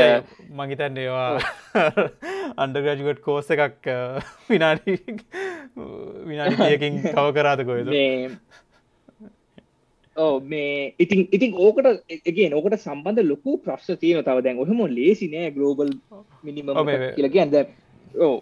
මගිතන් 0.54 0.98
ඒවා 0.98 1.40
අන්ඩගජුගට් 2.58 3.22
කෝස 3.22 3.50
එකක් 3.52 3.90
විනාඩි 4.50 4.96
විනාඩියකින් 6.26 7.02
කව 7.06 7.26
කරාද 7.34 7.64
කොයද 7.66 7.92
ඕ 10.16 10.40
මේ 10.42 10.94
ඉතින් 10.98 11.28
ඉතින් 11.32 11.52
ඕකට 11.58 11.90
එකගේ 12.10 12.48
ඕකට 12.54 12.78
සම්බන්ධ 12.78 13.26
ලොකු 13.26 13.58
ප්‍රශ්න 13.60 13.98
තියන 13.98 14.22
තව. 14.22 14.38
දැන් 14.42 14.60
ඔහම 14.60 14.80
ලේසි 14.92 15.28
නෑ 15.28 15.52
ගලෝබල් 15.52 15.92
මිනිම 16.44 16.72
කියලගේ 17.16 17.44
ඇද 17.44 17.60
ඕ 18.20 18.36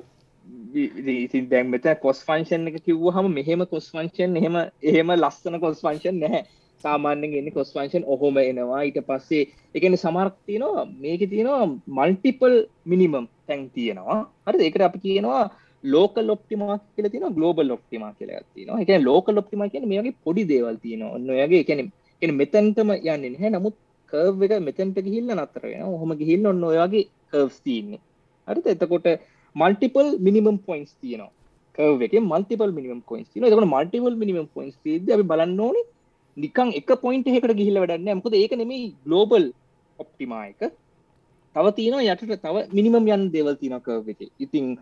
ඉතින් 1.18 1.50
දැන් 1.50 1.70
මෙත 1.70 1.90
කොස් 2.02 2.24
ෆංශන් 2.24 2.70
එක 2.70 2.80
කිව්ව 2.84 3.10
හම 3.12 3.34
මෙහෙම 3.34 3.66
කොස් 3.66 3.90
ෆංශන් 3.92 4.38
එහෙම 4.38 4.62
එහෙම 4.62 5.14
ලස්සන 5.16 5.60
කොස් 5.60 5.82
ෆංශන් 5.82 6.20
නැහැ 6.20 6.46
සාමාන්‍යෙන් 6.84 7.38
එන්නේ 7.40 7.56
කොස් 7.58 7.70
ෆංශන් 7.76 8.04
ඔහොම 8.14 8.38
එනවා. 8.42 8.82
ඊට 8.88 9.00
පස්සේ 9.10 9.44
එකන 9.76 9.96
සමර්ක් 9.98 10.36
තියෙනවා 10.48 10.84
මේක 11.04 11.22
තියෙනවා 11.32 11.64
මල්ටිපල් 11.98 12.56
මිනිමම් 12.86 13.26
තැන් 13.48 13.64
තියෙනවා. 13.70 14.20
හරි 14.48 14.66
ඒකට 14.66 14.86
අපි 14.90 15.00
කියනවා 15.06 15.44
ලෝකල් 15.84 16.30
ඔප්ටිමා 16.30 16.78
කියල 16.96 17.08
තින 17.10 17.26
ගලෝබල් 17.38 17.72
ඔප්ටිමා 17.72 18.12
කියලා 18.14 18.44
තින 18.54 18.70
එක 18.84 18.92
ලෝකල් 19.02 19.42
ඔප්ටිමා 19.42 19.70
කියන 19.70 19.88
මේගේ 19.92 20.18
පොඩි 20.26 20.44
දේවල් 20.52 20.78
තියෙන 20.84 21.04
ඔන්න 21.08 21.30
ඔයගේ 21.36 21.62
එකැන 21.64 21.82
එ 22.22 22.32
මෙතැන්ටම 22.42 22.92
යන්න 22.96 23.38
හැ 23.42 23.52
නමුත් 23.56 23.76
කර්ව 24.14 24.44
එක 24.48 24.54
මෙතැන්ට 24.68 25.00
ගිහිල්ල 25.08 25.34
නතර 25.36 25.64
වෙන 25.72 25.84
හොම 26.04 26.14
ගිහිල්ල 26.22 26.52
ඔන්න 26.54 26.64
ඔයාගේ 26.72 27.06
කර්ස් 27.32 27.58
තියන්නේ. 27.66 28.02
හරිත 28.48 28.68
එතකොට 28.74 29.08
මල්ටිපල් 29.56 30.08
මිනිමම් 30.20 30.58
පොයින්ස් 30.68 30.92
තියනවා. 31.02 31.32
කර්ව 31.78 32.02
එක 32.08 32.16
මල්ටිපල් 32.24 32.72
මිනිම 32.78 33.02
පොයින්ස් 33.10 33.28
තින 33.32 33.46
එතකට 33.48 33.70
මල්ටිපල් 33.74 34.16
මිනිම 34.24 34.48
පොයින්ස් 34.56 34.76
ද 35.06 35.14
අපි 35.16 35.26
බලන්න 35.32 35.60
ඕනේ 35.60 35.86
නිකං 36.38 36.76
එක 36.80 36.92
පොයින්ට 37.04 37.32
එකට 37.32 37.56
ගිහිල්ල 37.60 37.82
වැඩන්න 37.84 38.12
මකද 38.18 38.36
ඒක 38.36 38.54
නෙමේ 38.62 38.92
ගලෝබල් 39.06 39.48
ඔප්ටිමා 40.00 40.44
එක. 40.52 40.72
තව 41.56 41.74
තියෙන 41.78 42.00
යටට 42.04 42.38
තව 42.46 42.68
මිනිමම් 42.78 43.10
යන් 43.10 43.26
දේවල් 43.36 43.58
තින 43.58 43.76
කර්ව 43.80 44.14
එක. 44.14 44.22
ඉතිං 44.40 44.78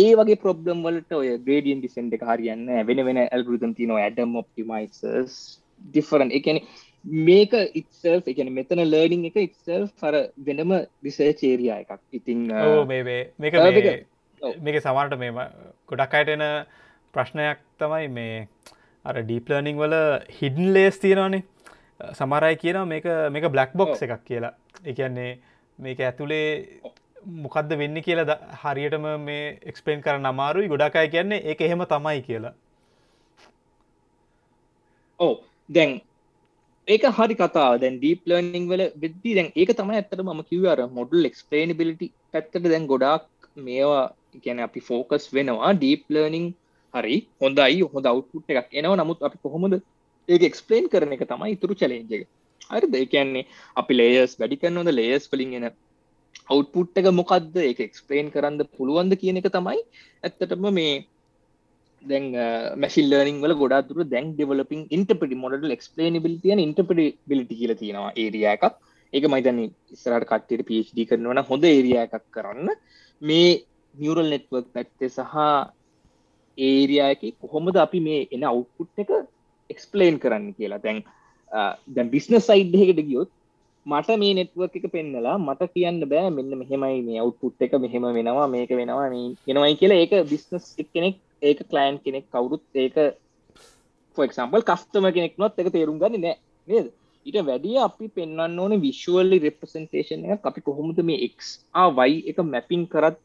ඒ 0.00 0.12
වගේ 0.18 0.42
ප්‍රොබ්ලම් 0.44 0.84
වලට 0.86 1.18
ඔය 1.20 1.32
ග්‍රේඩියන් 1.46 1.82
ඩිසෙන්ඩ 1.82 2.16
එක 2.16 2.26
හරියන්න 2.26 2.68
වෙන 2.86 3.02
වෙන 3.08 3.24
ඇල්ගෘතම් 3.24 3.74
තින 3.78 3.96
ඇඩම් 3.96 4.38
ඔප්ටිමයිසර්ස් 4.42 5.36
ඩිෆරන් 5.86 6.32
එකන 6.32 6.60
මේක 7.04 7.54
ඉත්සල් 7.74 8.18
එකන 8.26 8.52
මෙතන 8.52 8.84
ලර්නිින් 8.84 9.28
එක 9.30 9.38
ඉත්සල් 9.44 9.86
පර 10.00 10.16
වෙනම 10.46 10.74
රිසර්චේරයා 11.02 11.78
එකක්. 11.84 12.02
ඉතිං 12.12 12.46
මේක 12.88 13.06
මේක 14.60 14.82
සමරට 14.82 15.18
මේ 15.18 15.48
ගොඩක් 15.88 16.14
අයට 16.14 16.34
එන 16.36 16.44
ප්‍රශ්නයක් 17.14 17.64
තමයි 17.78 18.08
මේ 18.10 18.46
අර 19.04 19.16
ඩීප්ලර්නිං 19.20 19.80
වල 19.82 19.96
හිඩන් 20.38 20.72
ලේස් 20.76 20.98
තියෙනවානේ. 21.04 21.44
සමරයි 22.18 22.56
කියන 22.62 22.80
මේක 22.88 23.06
මේක 23.34 23.46
බ්ලක් 23.54 23.72
බොක්ස් 23.74 24.02
එකක් 24.06 24.24
කියලා. 24.24 24.54
එකන්නේ 24.84 25.30
මේක 25.78 26.00
ඇතුළේ 26.00 26.48
මොකක්ද 27.44 27.72
වෙන්න 27.82 28.02
කියලා 28.06 28.38
හරියටම 28.62 29.06
මේ 29.24 29.46
එක්ස්පේන් 29.72 30.04
කර 30.04 30.18
නමාරුයි 30.26 30.72
ගොඩාකයි 30.74 31.14
කියන්නේ 31.14 31.44
ඒක 31.52 31.66
එහෙම 31.66 31.84
තමයි 31.92 32.22
කියලා. 32.28 32.54
ඕ 35.20 35.34
දැන් 35.68 35.92
ඒක 36.88 37.04
හරි 37.18 37.34
කතා 37.42 37.68
දැන් 37.82 37.98
ඩීප් 37.98 38.22
ලර්නිං 38.30 38.70
වල 38.70 38.82
වෙද්දී 39.02 39.34
දැන් 39.38 39.52
ඒක 39.56 39.76
තමයි 39.80 39.98
ඇත්තට 39.98 40.24
මම 40.24 40.40
කිව්වේ 40.50 40.72
අර 40.74 40.80
මොඩල් 40.98 41.28
එක්ස්ප්ලේනබිලිටි 41.30 42.08
පැත්තට 42.32 42.72
දැන් 42.72 42.88
ගොඩාක් 42.92 43.28
මේවා 43.68 44.06
කියන්නේ 44.44 44.66
අපි 44.68 44.80
ෆෝකස් 44.88 45.28
වෙනවා 45.36 45.72
ඩීප් 45.76 46.02
ලර්නිං 46.16 46.48
හරි. 46.94 47.16
හොඳයි. 47.42 47.80
හොඳ 47.94 48.06
අවුට්පුට් 48.12 48.52
එකක් 48.52 48.78
එනවා. 48.80 48.98
නමුත් 49.02 49.26
අපි 49.28 49.38
කොහොමද 49.46 49.74
ඒක 50.28 50.42
එක්ස්පලේන් 50.50 50.90
කරන 50.92 51.14
එක 51.16 51.24
තමයි 51.32 51.54
ඉතුරු 51.56 51.74
චලෙන්ජ 51.74 52.12
එක. 52.16 52.26
හරි 52.72 52.90
දෙ 52.94 53.04
කියන්නේ 53.12 53.46
අපි 53.76 53.94
ලේස් 54.00 54.34
වැඩි 54.40 54.60
කරනොද 54.62 54.90
ලේස් 55.00 55.24
වලින් 55.32 55.54
එන 55.58 55.66
අවුට්පුට් 56.52 57.00
එක 57.00 57.08
මොකක්ද 57.20 57.56
ඒක 57.68 57.80
එක්ස්පලේන් 57.86 58.28
කරන්න 58.34 58.68
පුළුවන්ද 58.76 59.14
කියන 59.22 59.40
එක 59.40 59.48
තමයි 59.56 59.80
ඇත්තටම 60.24 60.68
මේ 60.78 60.92
දැන් 62.02 62.26
මැසිල් 62.82 63.08
ලර්නිං 63.12 63.40
වල 63.44 63.54
ගොඩා 63.62 63.80
දුර 63.88 64.04
දැන් 64.12 64.30
ඩෙවලපින් 64.34 64.84
ඉන්ටපිටි 64.96 65.42
මොඩල් 65.44 65.74
එක්ස්පලේනබිලිටියන් 65.76 66.62
ඉන්ටපිටිබිලිටි 66.66 67.60
කියල 67.60 67.74
තියෙනවා 67.82 68.12
ඒරිය 68.24 68.46
එකක්. 68.54 68.64
ඒක 69.12 69.24
මයිතන 69.34 69.58
ඉස්සරට 69.94 70.28
කට්ටට 70.30 70.68
පිD 70.68 70.98
කරනවන 71.10 71.42
හොඳ 71.50 71.64
ඒරිය 71.72 71.98
එකක් 72.04 72.24
කරන්න. 72.36 72.70
මේ 73.22 73.50
නිියවරල් 73.94 74.32
නෙට්වර්ක් 74.34 74.68
පැත්තේ 74.76 75.10
සහ 75.10 75.36
ඒරියයක 76.58 77.22
කොහොමද 77.40 77.76
අපි 77.76 78.00
මේ 78.00 78.28
එන 78.32 78.44
අවුපුට් 78.44 79.02
එක 79.02 79.10
එක්ස්පලේන් 79.70 80.18
කරන්න 80.18 80.54
කියලා. 80.54 80.78
දැන් 80.78 81.04
දැන් 81.88 82.10
බිස්නස් 82.10 82.46
සයිඩ්හකට 82.46 83.02
ගියොත් 83.08 83.30
මට 83.86 84.18
මේ 84.18 84.34
නෙට්වර්ක් 84.34 84.76
එක 84.76 84.86
පෙන්නලා 84.92 85.38
මට 85.38 85.70
කියන්න 85.74 86.00
බෑ 86.04 86.30
මෙන්න 86.30 86.52
මෙහෙමයි 86.58 87.00
මේ 87.02 87.18
අවුපුට් 87.18 87.66
එක 87.66 87.74
මෙහෙම 87.78 88.06
වෙනවා 88.10 88.46
මේක 88.48 88.70
වෙනවා 88.72 89.08
මේ 89.10 89.26
වෙනවයි 89.46 89.74
කියලා. 89.76 89.98
ඒක 89.98 90.12
බිස්නස් 90.28 90.76
කෙනෙක් 90.94 91.16
ඒක 91.42 91.60
කලයින් 91.70 91.98
කෙනෙක් 91.98 92.26
කවුරුත් 92.30 92.64
ඒක 92.74 92.96
ෆොක්සම්පල් 94.18 94.62
කස්ටම 94.62 95.06
කෙනෙක් 95.10 95.38
නොත් 95.38 95.58
එක 95.58 95.72
තේරුම් 95.72 95.98
ගන්න 95.98 96.20
නෑ. 96.20 96.36
නේද? 96.68 96.86
ඊට 97.26 97.38
වැඩිය 97.46 97.78
අපි 97.78 98.06
පෙන්වන්න 98.10 98.58
ඕන 98.58 98.74
විශ්ුවල්ලි 98.80 99.38
රෙපසන්ටේෂන් 99.38 100.24
එක 100.34 100.46
අපි 100.50 100.60
කොහොමද 100.60 101.00
මේ 101.02 101.20
එක් 101.26 101.38
වයි 101.96 102.16
එක 102.30 102.38
මැපින් 102.44 102.84
කරත් 102.86 103.20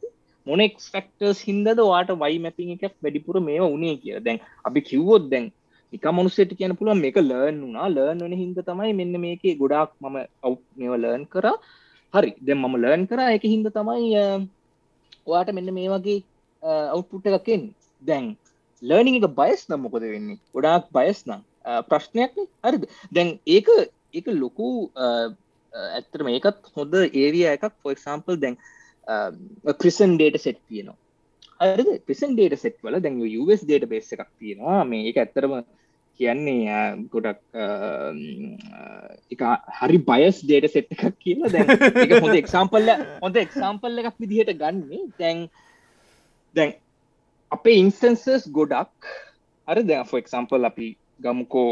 මොනෙක් 0.46 0.74
ෆෙක්ටර්ස් 0.94 1.38
හින්දද 1.48 1.78
වාට 1.82 2.10
වයි 2.22 2.42
මැපිං 2.46 2.74
එකක් 2.74 2.96
වැඩිපුර 3.02 3.36
මේ 3.48 3.60
උනේ 3.68 3.94
කිය 4.02 4.18
දැන් 4.26 4.38
අපි 4.68 4.80
කිව්වොත් 4.90 5.24
දැන් 5.32 5.46
එක 5.92 6.06
මනුස්සට 6.10 6.52
කියන 6.58 6.74
පුළුවන් 6.78 7.00
මේක 7.04 7.18
ලර්න් 7.20 7.58
වුනා 7.64 7.88
ලර්න් 7.88 8.22
වන 8.24 8.34
හින්ද 8.42 8.58
තමයි 8.68 8.92
මෙන්න 9.00 9.14
මේකේ 9.24 9.54
ගොඩාක් 9.60 9.92
මම 10.02 10.16
අව් 10.46 10.54
මේව 10.78 10.94
ලර්න් 11.02 11.24
කර. 11.34 11.46
හරි. 12.14 12.30
දැන් 12.46 12.58
මම 12.60 12.76
ලර්න් 12.82 13.02
කර. 13.10 13.20
එක 13.36 13.44
හින්ද 13.44 13.66
තමයි 13.76 14.08
වාට 15.26 15.52
මෙන්න 15.56 15.74
මේ 15.78 15.90
වගේ 15.94 16.18
අවුපුට් 16.92 17.26
එකක්ෙන් 17.30 17.62
දැන් 18.02 18.24
ලර්නිං 18.82 19.18
එක 19.20 19.28
බයස් 19.40 19.62
නම් 19.68 19.80
මොකොද 19.84 20.04
වෙන්නේ? 20.14 20.40
ගොඩාක් 20.54 20.90
බයස් 20.96 21.20
නම්. 21.28 21.42
ප්‍රශ්නයක්න 21.90 22.46
හරිද? 22.64 22.84
දැන් 23.12 23.28
ඒක 23.46 23.68
ඒක 24.12 24.26
ලොකු 24.42 24.70
ඇත්තර 25.72 26.26
මේකත් 26.28 26.72
හොඳ 26.74 26.94
ඒරිය 27.22 27.46
එකක්. 27.54 27.72
ෆොක්සාම්පල් 27.82 28.42
දැන් 28.42 28.58
ප්‍රසන් 29.06 30.16
ඩේට 30.18 30.40
සෙට් 30.42 30.60
තියෙනවා. 30.68 30.98
හරිද? 31.60 31.90
ප්‍රසන් 32.06 32.36
ඩේට 32.36 32.60
සෙට් 32.60 32.78
වල 32.84 33.00
දැන් 33.00 33.18
US 33.40 33.64
ඩේට 33.64 33.88
බේස් 33.90 34.12
එකක් 34.12 34.28
තියෙනවා. 34.38 34.84
මේ 34.84 35.10
එක 35.10 35.20
ඇත්තරම 35.22 35.60
කියන්නේ 36.20 36.80
ගොඩක් 37.12 37.40
එක 39.34 39.44
හරි 39.80 40.00
බයස් 40.08 40.40
ඩේට 40.42 40.72
සෙට් 40.72 40.90
එකක් 40.96 41.20
කියලා. 41.22 41.52
දැන් 41.52 41.68
එක 42.04 42.16
හොඳ 42.18 42.40
එක්සාම්පල්ල 42.40 42.90
හොඳ 43.22 43.36
එක්සාම්පල් 43.44 44.02
එකක් 44.02 44.18
විදිහට 44.24 44.56
ගන්නේ. 44.62 45.04
දැන් 45.20 45.46
දැන් 46.54 46.74
අපේ 47.52 47.78
ඉන්ස්ටන්සස් 47.82 48.50
ගොඩක් 48.50 49.12
හරි? 49.68 49.82
දැන් 49.82 50.08
ෆෝ 50.10 50.22
එක්සාම්පල් 50.22 50.70
අපි 50.70 50.90
ගමුකෝ 51.20 51.70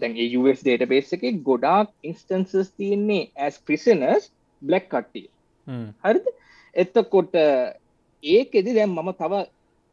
දැන් 0.00 0.18
US 0.40 0.60
ඩේට 0.64 0.88
බේස් 0.90 1.12
එක 1.12 1.24
ගොඩාක් 1.46 1.88
ඉන්ස්ටන්සස් 2.02 2.74
තියෙන්නේ 2.76 3.30
ඇස් 3.36 3.56
ප්‍රිසනස් 3.60 4.30
බ්ලක් 4.62 4.86
කට්ටිය. 4.92 5.26
හරිද? 6.04 6.26
එත්තකොට 6.76 7.34
ඒකෙදි 8.24 8.76
දැම් 8.78 8.94
මම 8.96 9.10
තව 9.20 9.42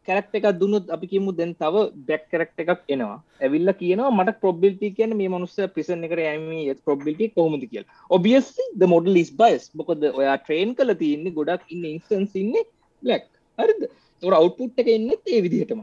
කැරක්ට 0.07 0.35
එකක් 0.39 0.47
දුන්නත් 0.59 0.91
අපි 0.95 1.05
කියමු 1.11 1.31
දැන් 1.37 1.53
තව 1.61 1.75
බැක් 2.09 2.23
කරක්ට 2.31 2.63
එකක් 2.63 2.81
එනවා. 2.95 3.17
ඇවිල්ල 3.43 3.71
කියනවා 3.81 4.15
මට 4.17 4.35
ප්‍රොබිල්ටි 4.43 4.89
කියන 4.97 5.13
මේ 5.19 5.31
මනුස්ස 5.33 5.57
පිසන 5.75 6.05
එකට 6.07 6.23
ඇම 6.25 6.45
ප්‍රොබිල්ටි 6.87 7.31
කොහොමද 7.37 7.63
කියල. 7.71 7.85
ඔබියස් 8.17 8.49
ද 8.79 8.91
මොඩල් 8.93 9.15
ලිස් 9.17 9.31
බයිස් 9.41 9.65
මොකද 9.79 10.03
ඔයා 10.11 10.37
ට්‍රේන් 10.43 10.75
කල 10.79 10.93
තියන්නේ 11.03 11.37
ගොඩක් 11.39 11.73
ඉන්න 11.75 11.87
ඉන්සන්ස් 11.93 12.35
ඉන්නේ 12.43 12.67
ලැක් 13.03 13.25
හරිද? 13.57 13.81
තොර 14.23 14.33
අවුට්පුට් 14.39 14.83
එක 14.83 14.91
එන්නෙත් 14.97 15.33
ඒ 15.33 15.41
විදිහටම 15.47 15.81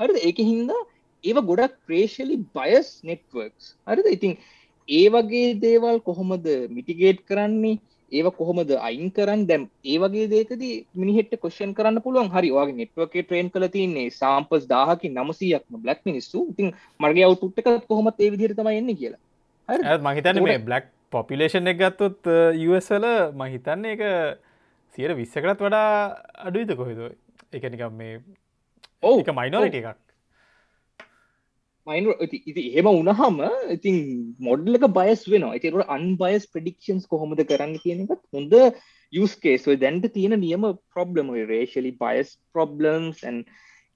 හරිද? 0.00 0.18
ඒක 0.28 0.38
හින්දා 0.50 0.82
ඒව 1.24 1.38
ගොඩක් 1.50 1.78
ප්‍රේශලි 1.86 2.36
බයස් 2.56 2.90
නෙට්වර්ක්ස් 3.08 3.72
හරිද? 3.88 4.06
ඉතින් 4.16 4.36
ඒ 4.88 5.06
වගේ 5.14 5.56
දේවල් 5.64 5.98
කොහොමද 6.08 6.46
මිටිගේට් 6.76 7.24
කරන්නේ 7.30 7.80
ඒව 8.12 8.26
කොහොමද 8.38 8.70
අයින් 8.88 9.10
කරන්න? 9.16 9.42
දැම් 9.50 9.64
ඒ 9.92 9.98
වගේ 10.02 10.26
දේකද 10.34 10.62
මිනිහෙට 11.02 11.34
කොෂන් 11.44 11.74
කරන්න 11.78 12.02
පුළුවන්. 12.06 12.30
හරි 12.34 12.50
වගේ 12.56 12.78
නෙට්වක 12.80 13.14
ට්‍රේන් 13.18 13.50
කල 13.54 13.66
තින්නේ 13.76 14.08
සාම්පස් 14.20 14.68
දාහකි 14.74 15.10
නමසයක්ම 15.10 15.80
බ්ලක් 15.84 16.00
මිනිස්සු. 16.10 16.46
ඉතින් 16.52 16.72
මර්ගේ 17.00 17.26
අවුට්ට 17.28 17.62
එක 17.62 17.88
කොහොමත් 17.90 18.20
ඒ 18.20 18.30
විදිරතම 18.34 18.70
එන්න 18.72 18.94
කියලා. 19.00 19.98
මහිතන 20.08 20.42
මේ 20.44 20.58
බ්ලක් 20.68 20.92
පොපිලේෂන් 21.10 21.72
එක 21.72 21.82
ගත්තොත් 21.82 22.30
යවල 22.66 23.08
මහිතන්නේ 23.42 23.96
එක 23.96 24.02
සියට 24.94 25.16
විස්සකටත් 25.20 25.66
වඩා 25.66 25.90
අඩුයිද 26.48 26.76
කොහෙද? 26.80 27.02
එකනිකම් 27.52 28.00
මේ 28.00 28.20
ඕක 29.02 29.28
මයිනෝට 29.38 29.76
එකක් 29.80 30.11
මයින් 31.86 32.08
ඉති 32.26 32.62
එහෙම 32.70 32.88
උනහම 32.92 33.38
ඉතින් 33.76 33.96
මොඩ්ලක 34.48 34.88
බයස් 34.98 35.22
වෙන 35.32 35.46
එකකට 35.50 35.94
අන්බයස් 35.96 36.44
ප්‍රඩික්ෂන්ස් 36.54 37.06
කොහොමද 37.12 37.42
කරන්න 37.50 37.74
කියන 37.84 38.04
එකත් 38.06 38.22
හොඳ 38.36 38.54
යස්කේස් 39.12 39.66
දැන්ට 39.84 40.06
තියෙන 40.16 40.36
නියම 40.40 40.66
ප්‍රොබ්ලම 40.94 41.32
රේශලි 41.52 41.92
බයස් 42.04 42.30
ප්‍රොබ්ලම්ස් 42.54 43.24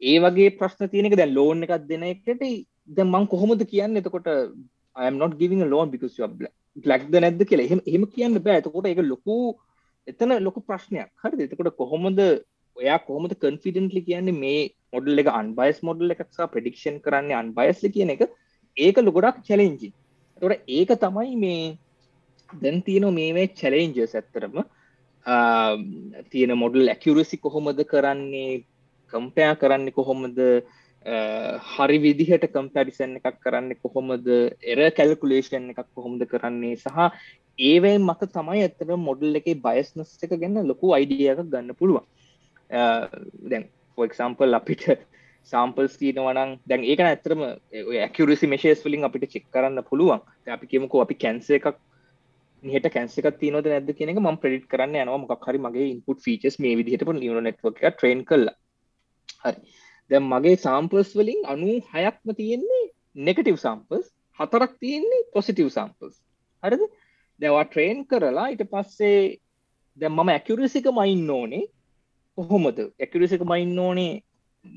ඒ 0.03 0.17
වගේ 0.21 0.57
ප්‍රශ්න 0.59 0.91
තියනක 0.95 1.17
දැන් 1.17 1.37
ලෝන් 1.39 1.67
එකක් 1.67 1.87
දෙන 1.91 2.09
එකට 2.13 2.43
ද 2.89 3.05
මං 3.05 3.27
කොහොමද 3.27 3.63
කියන්න? 3.73 3.99
එතකොට 4.01 4.29
I'm 4.97 5.19
not 5.19 5.39
giving 5.39 5.63
a 5.63 5.67
loan 5.67 5.91
because 5.91 6.19
you 6.19 6.25
are 6.27 6.35
black 6.77 7.07
ද 7.11 7.23
නැද්ද 7.25 7.43
කියලා. 7.43 7.67
එහෙම 7.69 7.81
එහෙම 7.87 8.05
කියන්න 8.15 8.39
බෑ. 8.47 8.61
එතකොට 8.61 8.87
ඒක 8.91 9.01
ලොකු 9.13 9.37
එතන 10.07 10.37
ලොකු 10.47 10.61
ප්‍රශ්නයක්. 10.69 11.11
හරි 11.23 11.47
එතකොට 11.47 11.73
කොහොමද 11.81 12.21
ඔයා 12.77 12.99
කොහොමද 13.09 13.33
කන්ෆිඩන්ටලි 13.43 14.03
කියන්නේ 14.09 14.41
මේ 14.43 14.61
මොඩල් 14.97 15.23
එක 15.23 15.31
අන්බයිස් 15.33 15.81
මොඩල් 15.89 16.15
එකක්සා 16.15 16.51
ප්‍රඩික්ෂන් 16.53 17.01
කරන්න 17.01 17.35
අන්බයිස්ල 17.41 17.93
කියන 17.97 18.15
එක 18.15 18.23
ඒක 18.77 18.97
ලොගොඩක් 19.01 19.43
චලෙන්ජි 19.49 19.91
තොට 20.43 20.65
ඒක 20.71 20.91
තමයි 21.03 21.37
මේ 21.37 21.67
දැන් 22.51 22.81
තියෙන 22.83 23.07
මේවේ 23.15 23.49
චලෙන්ජස් 23.55 24.15
ඇත්තරම 24.15 24.57
තියෙන 26.31 26.55
මොඩල් 26.57 26.89
ඇකියරසි 26.89 27.37
කොහොමද 27.39 27.81
කරන්නේ 27.85 28.51
කම්පයා 29.13 29.55
කරන්න 29.57 29.89
කොහොමද 29.93 30.39
හරි 31.67 31.99
විදිහට 31.99 32.47
කම්පැරිසන් 32.49 33.17
එකක් 33.19 33.39
කරන්න 33.41 33.75
කොහොමද 33.79 34.29
එර 34.73 34.81
කැල්කුලේෂන් 34.93 35.71
එකක් 35.73 35.89
කොහොමද 35.95 36.23
කරන්නේ 36.27 36.77
සහ 36.77 37.11
ඒවයි 37.59 37.99
මත 37.99 38.31
තමයි 38.33 38.63
ඇතර 38.63 38.93
මොඩල් 38.99 39.41
එක 39.41 39.49
බයස්නස් 39.61 40.11
එක 40.23 40.35
ගන්න 40.35 40.67
ලොකු 40.67 40.93
අයිඩියක 40.93 41.43
ගන්න 41.45 41.75
පුළුවන්. 41.75 42.05
දැන් 43.43 43.65
ෆෝක්සම්පල් 43.99 44.59
අපිට 44.59 44.85
සාම්පල්ස් 45.53 45.97
තියනවනං 46.01 46.55
දැන් 46.65 46.85
ඒක 46.85 47.03
ඇතරම 47.03 47.43
ඇකරසි 48.01 48.51
මේශේස් 48.53 48.85
වලින් 48.85 49.09
අපිට 49.09 49.29
චෙක් 49.33 49.47
කරන්න 49.51 49.83
පුළුවන්. 49.91 50.21
අපි 50.47 50.67
කියමුකෝ 50.67 51.03
අපි 51.03 51.17
කැන්ස 51.17 51.51
එකක් 51.51 51.77
නිහට 52.65 52.89
කැන්සක 52.93 53.27
තියනොද 53.41 53.67
නැද 53.67 53.91
කියන 53.93 54.13
එක 54.13 54.21
ම 54.21 54.39
ප්‍රඩිට් 54.43 54.69
කරන්න 54.69 54.97
යනවා. 54.97 55.19
මොක් 55.19 55.47
හරි 55.47 55.59
මගේ 55.61 55.89
ඉන්පුට් 55.93 56.23
ෆීචස් 56.25 56.59
මේ 56.59 56.77
විදිහට 56.79 57.09
නිව 57.15 57.41
නෙට්වක් 57.41 57.83
ට්‍රේන් 57.87 58.25
කල්ලා 58.25 58.57
හරි. 59.45 59.59
දැම් 60.11 60.29
මගේ 60.33 60.57
සාම්පල්ස් 60.59 61.11
වලින් 61.15 61.41
අනු 61.47 61.81
හයක්ම 61.93 62.37
තියෙන්නේ 62.37 62.85
නෙගටව් 63.21 63.59
සම්පස් 63.59 64.07
හතරක් 64.39 64.73
තියෙන්නේ 64.81 65.27
පොසිටව් 65.33 65.69
සම්පස් 65.71 66.15
හරිද? 66.63 66.83
දැවා 67.41 67.65
ට්‍රේන් 67.67 68.05
කරලා 68.07 68.49
ඉට 68.49 68.65
පස්සේ 68.73 69.21
දැ 69.99 70.11
මම 70.11 70.29
ඇකුරසික 70.29 70.87
මයින්න 70.93 71.31
ඕනේ. 71.31 71.65
කොහොමද? 72.39 72.79
ඇකුරසික 73.01 73.43
මයින්න 73.53 73.79
ඕනේ 73.79 74.13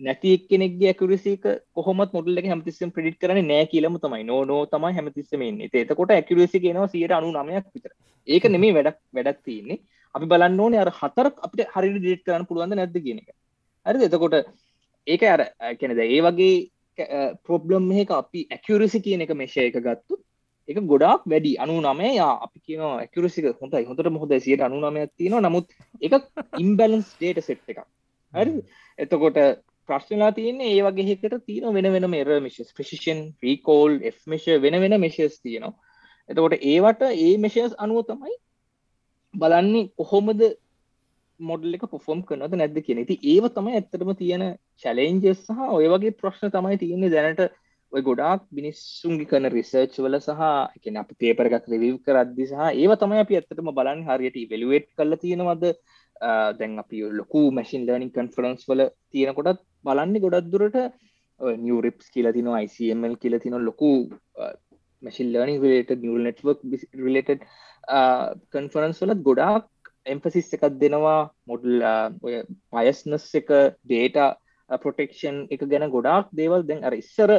නැති 0.06 0.32
කෙනෙක්ගේ 0.50 0.92
ඇකුරසික 0.92 1.44
කොහොමත් 1.74 2.16
මොඩල්ල 2.18 2.42
හැමතිස්සම් 2.52 2.94
ප්‍රඩිට් 2.96 3.20
කරන 3.22 3.42
නෑ 3.44 3.66
කියලම 3.74 3.98
තමයි. 4.04 4.24
නෝ 4.24 4.42
නෝ 4.46 4.62
තමයි 4.68 4.94
හැමතිස්සමන්නේ 4.98 5.70
ඒතකොට 5.74 6.12
ඇකුරසි 6.12 6.64
කියෙනවා 6.66 6.88
සියට 6.88 7.16
අනු 7.18 7.32
නමයක් 7.34 7.68
විතර. 7.76 7.92
ඒක 8.28 8.50
නෙමේ 8.56 8.74
වැඩක් 8.78 9.00
වැඩක් 9.14 9.44
තියන්නේ. 9.44 9.80
අපි 10.16 10.26
බලන්න 10.26 10.60
ඕනේ 10.60 10.82
අර 10.86 10.92
හතරක් 10.94 11.46
අපිට 11.46 11.76
හරි 11.76 11.94
ඩේට් 11.98 12.26
කරන්න 12.26 12.50
පුළුවන්ද 12.50 12.80
නැද්ද 12.80 12.98
කියන 13.06 13.22
එක. 13.24 13.30
හරි 13.86 14.08
එතකොට 14.08 14.36
ඒක 15.08 15.24
අර 15.36 15.42
කැනද 15.80 16.04
ඒ 16.06 16.22
වගේ 16.22 16.56
ප්‍රොබ්ලම් 17.46 17.92
එක 18.04 18.12
අපි 18.14 18.48
ඇකුරසි 18.50 19.04
කියන 19.06 19.26
එක 19.26 19.36
මේශය 19.42 19.68
එක 19.68 19.80
ගත්තු 19.86 20.20
එක 20.70 20.80
ගොඩක් 20.92 21.24
වැඩි. 21.26 21.54
අනු 21.58 21.80
නමේ 21.82 22.12
යා 22.14 22.34
අපි 22.46 22.60
කියන 22.60 22.84
ඇකුරසික 22.84 23.48
හොඳයි. 23.62 23.86
හොඳට 23.86 24.12
මොහොද 24.16 24.36
සියට 24.40 24.62
අනු 24.62 24.82
නමයක් 24.82 25.12
තියෙනවා. 25.18 25.42
නමුත් 25.42 25.68
එක 26.02 26.14
ඉම්බැලන්ස් 26.58 27.10
ඩේට 27.16 27.44
සෙට් 27.44 27.66
එක 27.68 27.82
හරි? 28.34 28.56
එතකොට 29.00 29.40
ප්‍රශ්නලා 29.90 30.32
තියන්නේ 30.32 30.72
ඒ 30.72 30.82
වගේ 30.82 31.08
හෙකට 31.10 31.36
තියෙන 31.46 31.74
වෙන 31.74 31.92
වෙන 31.94 32.10
මෙර 32.10 32.30
මිශස් 32.40 32.74
ප්‍රසිෂන් 32.74 33.22
රීකෝල් 33.44 34.00
එමේෂ 34.04 34.48
වෙන 34.66 34.80
වෙන 34.84 34.98
මෙශස් 35.00 35.40
තියෙනවා. 35.40 35.76
එතකොට 36.30 36.56
ඒවට 36.64 37.06
ඒ 37.10 37.32
මෙශස් 37.38 37.78
අනුව 37.78 38.06
තමයි 38.10 38.36
බලන්නේ 39.34 39.90
කොහොමද 39.96 40.44
මොඩල් 41.40 41.76
එක 41.76 41.86
පොෆොම් 41.88 42.22
කරනද 42.24 42.56
නැද්ද 42.56 42.78
කියෙන 42.86 43.06
ති 43.06 43.18
ඒව 43.34 43.48
තමයි 43.56 43.76
ඇත්තටම 43.76 44.12
තියෙන 44.16 44.46
චලෙන්ජස් 44.84 45.42
සහ 45.46 45.60
ඔය 45.78 45.88
වගේ 45.88 46.16
ප්‍රශ්න 46.22 46.54
තමයි 46.56 46.80
තියෙන්නේ 46.82 47.14
දැනට 47.14 47.42
ඔය 47.42 47.50
ගොඩාක් 47.94 48.42
මිනිස්සුන්ගි 48.52 49.26
කන 49.26 49.50
රිසර්ච් 49.50 49.96
වල 50.06 50.18
සහ 50.20 50.42
එක 50.78 50.86
අප 51.02 51.10
පේපර 51.22 51.46
එකක් 51.50 51.66
රිවව් 51.74 51.98
කරද්දි 52.06 52.46
සහ 52.50 52.66
ඒව 52.74 52.92
තමයි 53.02 53.22
අපි 53.24 53.38
ඇත්තටම 53.40 53.72
බලන්න 53.78 54.06
හරියට 54.08 54.38
වෙලුවේට් 54.52 54.88
කල 54.98 55.16
තියෙනවද? 55.24 55.64
දැන් 56.60 56.74
අපි 56.84 57.02
ලොකු 57.20 57.42
මැසින් 57.52 57.86
ලර්නිින් 57.88 58.12
කන්ෆරන්ස් 58.16 58.68
වල 58.70 58.82
තියෙනකොටත් 59.12 59.64
බලන්නේ 59.86 60.24
ගොඩක් 60.26 60.52
දුරට. 60.54 60.78
නිියරිප්ස් 61.40 62.12
කියල 62.14 62.32
තින 62.34 62.52
ICML 62.56 63.16
කියල 63.18 63.40
තින 63.40 63.58
ලොකු 63.66 63.92
මැසින් 65.04 65.34
ලර්නිින් 65.34 65.86
ට 65.88 66.00
නිියල් 66.04 66.24
නෙට්වක් 66.28 66.60
රිලට 67.06 67.32
කන්ෆරන්ස් 68.54 69.02
වලත් 69.04 69.26
ගොඩාක් 69.30 69.66
එම්පසිස් 70.06 70.54
එකක් 70.56 70.66
දෙනවා. 70.82 71.22
මොඩල් 71.50 71.82
ඔය 72.26 72.44
පයස්නස් 72.72 73.26
එක 73.42 73.50
ඩේට 73.86 74.20
පොටෙක්ෂන් 74.84 75.48
එක 75.54 75.66
ගැන 75.72 75.90
ගොඩාක් 75.96 76.30
දේවල් 76.40 76.68
දැන් 76.68 76.86
අර 76.88 76.94
ඉස්සර 76.94 77.32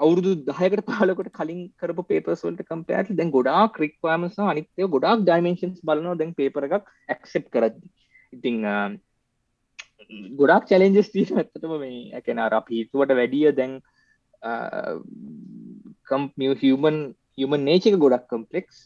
අවුරුදු 0.00 0.30
දහයකට 0.48 0.82
පාලකට 0.88 1.30
කලින් 1.32 1.60
කරපු 1.76 2.02
පේපර්ස්වලට 2.04 2.62
කම්පෑට 2.68 3.12
දැන් 3.12 3.30
ගොඩා 3.30 3.62
ක්‍රික්වාමස 3.76 4.38
අනිතය 4.44 4.88
ගොඩක් 4.88 5.22
ඩයිමේන්ශන්ස් 5.22 5.84
බලනවා 5.84 6.18
දැන් 6.20 6.34
පේපර 6.34 6.66
එකක් 6.68 6.90
ඇක්සෙප් 7.08 7.46
කරද්දි. 7.54 7.86
ඉතිං 8.32 8.58
ගොඩක් 10.36 10.68
චලෙන්ජස් 10.70 11.12
තිීන 11.14 11.40
ඇත්තටම 11.40 11.74
මේ 11.76 12.00
ඇකෙන 12.14 12.38
අර 12.38 12.56
පිතුවට 12.62 13.16
වැඩිය 13.20 13.52
දැන් 13.52 13.74
කම්මිය 16.08 16.56
හියමන් 16.56 16.98
හියමන් 17.36 17.64
නේචක 17.64 17.94
ගොඩක් 17.98 18.26
කම්පලෙක්ස් 18.28 18.82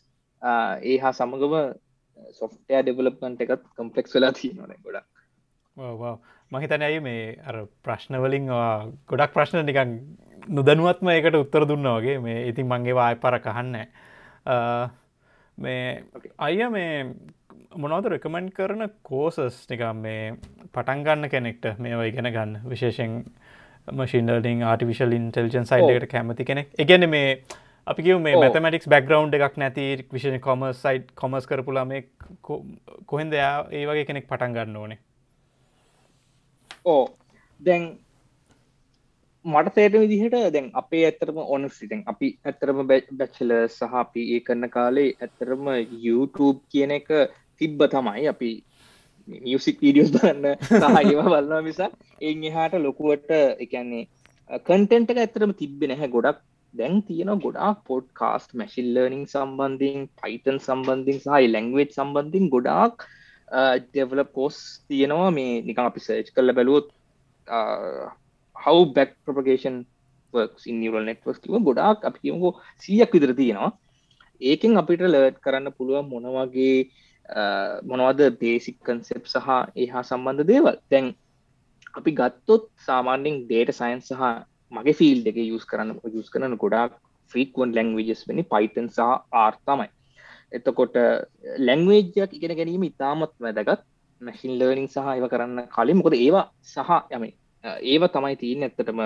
ඒ 0.85 0.97
හා 0.99 1.15
සමගම 1.15 1.57
සොෆ්ටය 2.33 2.81
ඩෙවලප්මන්ට 2.81 3.45
එකත් 3.45 3.67
කම්පලෙක්ස් 3.77 4.17
වෙලා 4.17 4.33
තියෙනන 4.33 4.79
ගොඩක්. 4.81 5.09
මහිතන 6.55 6.85
ඇයි 6.89 7.01
මේ 7.07 7.63
ප්‍රශ්නවලින් 7.87 8.51
ගොඩක් 9.11 9.33
ප්‍රශ්න 9.37 9.65
නිකන් 9.69 9.95
නොදනුවත්ම 10.49 11.11
එකට 11.15 11.39
උත්තර 11.41 11.67
දුන්න 11.69 11.89
වගේ. 11.97 12.19
මේ 12.19 12.49
ඉතින් 12.51 12.69
මංගේ 12.69 12.99
වාය 13.01 13.17
පර 13.25 13.39
කහන්න 13.47 13.77
මේ 15.59 16.05
අය 16.39 16.69
මේ 16.69 16.93
මොනවද 17.77 18.11
රෙකමෙන්් 18.13 18.51
කරන 18.53 18.89
කෝසස් 19.03 19.59
නිකම් 19.71 20.03
මේ 20.07 20.23
පටන්ගන්න 20.75 21.31
කෙනෙක්ට 21.31 21.69
මේවා 21.79 22.09
ඉගෙන 22.13 22.31
ගන්න? 22.37 22.57
විශේෂෙන් 22.73 23.21
මශින්ඩලින් 23.93 24.65
ආටිවිශල් 24.65 25.13
ඉන්ටෙල්ජන් 25.13 25.71
සයිඩට 25.71 26.11
කැමති 26.11 26.45
කෙනෙක්. 26.45 26.69
එකගැන 26.79 27.11
මේ 27.11 27.29
අපි 27.87 28.03
කිව 28.03 28.21
මේ 28.21 28.37
මැතමටික්ස් 28.37 28.89
බැක්ග්‍රවන්් 28.89 29.35
එකක් 29.39 29.59
නැති 29.63 29.89
විශෂ 30.13 30.39
කොමස් 30.47 30.79
සයිට් 30.83 31.11
කොමස් 31.15 31.49
කරපුලා 31.51 31.85
මේ 31.85 32.05
කොහෙන්ද 33.07 33.37
යා 33.41 33.57
ඒ 33.71 33.85
වගේ 33.91 34.07
කෙනෙක් 34.11 34.31
පටන් 34.31 34.57
ගන්න 34.57 34.81
ඕනේ 34.83 34.99
ඕ. 36.85 37.05
දැන් 37.61 37.85
මට 39.45 39.75
තේට 39.77 39.97
විදිහට 40.03 40.37
දැන් 40.55 40.69
අපේ 40.81 41.03
ඇත්තරම 41.07 41.39
ඔන 41.57 41.69
සිතෙන් 41.79 42.03
අපි 42.13 42.29
ඇත්තරම 42.45 42.79
බැච්චල 42.91 43.53
සහ 43.69 43.99
අපි 44.03 44.23
ඒ 44.35 44.41
කරන්න 44.47 44.75
කාලේ 44.77 45.11
ඇත්තරම 45.17 45.67
YouTube 46.07 46.59
කියන 46.73 46.95
එක 46.99 47.11
තිබ්බ 47.61 47.85
තමයි 47.95 48.25
අපි 48.33 48.53
මියසික් 49.45 49.77
වීඩියෝස් 49.85 50.15
බලන්න 50.17 50.47
සහ 50.71 50.99
ඒව 51.03 51.21
බලන්න 51.27 51.69
මිසා 51.69 51.91
එ 52.21 52.33
එහාට 52.51 52.81
ලොකුවට 52.87 53.31
එකන්නේ 53.67 54.05
කන්ටෙන්ට 54.67 55.15
එක 55.15 55.23
ඇතරම 55.23 55.53
තිබ්බෙ 55.63 55.87
නැහැ 55.91 56.13
ගොඩක්. 56.17 56.41
දැන් 56.75 56.97
තියෙන 57.09 57.31
ගොඩාක් 57.43 57.83
පොඩ් 57.89 58.07
කාස්ට 58.21 58.55
මැසිල් 58.61 58.87
ලර්නිින් 58.95 59.27
සම්බන්ධින් 59.33 60.09
පයිතන් 60.21 60.57
සම්බන්ධින් 60.67 61.21
සහයි 61.25 61.53
ලැංවෙට් 61.53 61.93
සම්බන්ධින් 61.99 62.49
ගොඩාක් 62.55 63.05
ඩෙවල 63.55 64.21
පෝස් 64.35 64.57
තියෙනවා. 64.89 65.31
මේ 65.31 65.63
නිකම් 65.63 65.87
අපි 65.87 66.01
සර්ච් 66.01 66.29
කරල 66.35 66.53
බැලුවොත් 66.59 66.87
හව 68.57 68.77
බැක් 68.97 69.11
ප්‍රපගේෂන් 69.25 69.79
නිවල් 70.75 71.05
නෙට්වස් 71.09 71.39
කිව 71.43 71.57
ගොඩාක් 71.69 72.07
අපි 72.09 72.19
කියමුකෝ 72.23 72.53
සියක් 72.83 73.11
විදර 73.15 73.33
තියෙනවා. 73.35 73.73
ඒකෙන් 74.41 74.81
අපිට 74.83 75.05
ලර්ට් 75.05 75.43
කරන්න 75.45 75.77
පුළුවන් 75.79 76.11
මොනවගේ 76.13 76.77
මොනවද 77.91 78.21
බේසික් 78.41 78.79
කන්සෙප් 78.83 79.25
සහ 79.27 79.49
ඒහා 79.77 80.03
සම්බන්ධ 80.03 80.49
දේවල්. 80.51 80.77
තැන් 80.91 81.07
අපි 81.95 82.11
ගත්තොත් 82.13 82.65
සාමාන්‍යින් 82.87 83.37
ඩේට 83.45 83.71
සයින්ස් 83.73 84.11
සහ 84.11 84.23
මගේ 84.73 84.99
ෆිල් 85.01 85.21
එක 85.31 85.39
යස් 85.41 85.65
කරන්න 85.71 85.99
යස් 86.13 86.31
කරන 86.33 86.57
ගොඩක් 86.57 86.95
ෆ්‍රීක්වන් 87.33 87.75
ලැංවේජස් 87.77 88.23
වෙනි 88.29 88.45
පයිතන් 88.53 88.89
සහ 88.89 89.01
ආර්තමයි 89.43 89.89
එතකොට 90.59 90.97
ලැංවේජයක් 91.69 92.37
ඉගෙන 92.39 92.57
ගැනීම 92.59 92.85
ඉතාමත් 92.91 93.35
වැදගත්. 93.47 93.81
මැසින් 94.21 94.53
ලර්නිින් 94.61 94.89
සහ 94.95 95.09
ඒව 95.15 95.27
කරන්න 95.33 95.67
කලින් 95.75 95.99
මොකද 96.01 96.15
ඒවා 96.19 96.47
සහ 96.75 96.91
යම 97.17 97.25
ඒව 97.93 98.03
තමයි 98.15 98.37
තියන්න 98.43 98.65
ඇත්තටම 98.67 99.01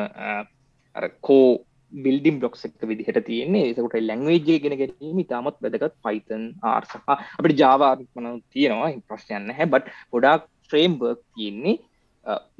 කෝ 1.27 1.49
බිල්ඩිම් 1.93 2.37
බ්ලොක්ස් 2.41 2.65
එක 2.67 2.83
විදිහට 2.91 3.21
තියන්නේ. 3.29 3.65
ඒකට 3.69 3.97
ලැංවේජය 4.11 4.59
ගෙන 4.65 4.77
ගැනීම 4.81 5.19
ඉතාමත් 5.25 5.57
වැදගත්. 5.65 5.95
පයිතන් 6.07 6.45
ආර් 6.73 6.85
සහ 6.91 6.97
අපට 7.15 7.55
ජාවාමන 7.63 8.43
තියෙනවා 8.55 8.91
ප්‍රශ්යන්න 9.09 9.55
හැ 9.59 9.67
බට 9.75 9.95
ගොඩක් 10.13 10.45
ෆ්‍රේම්බර්ක් 10.71 11.21
තියෙන්නේ. 11.35 11.77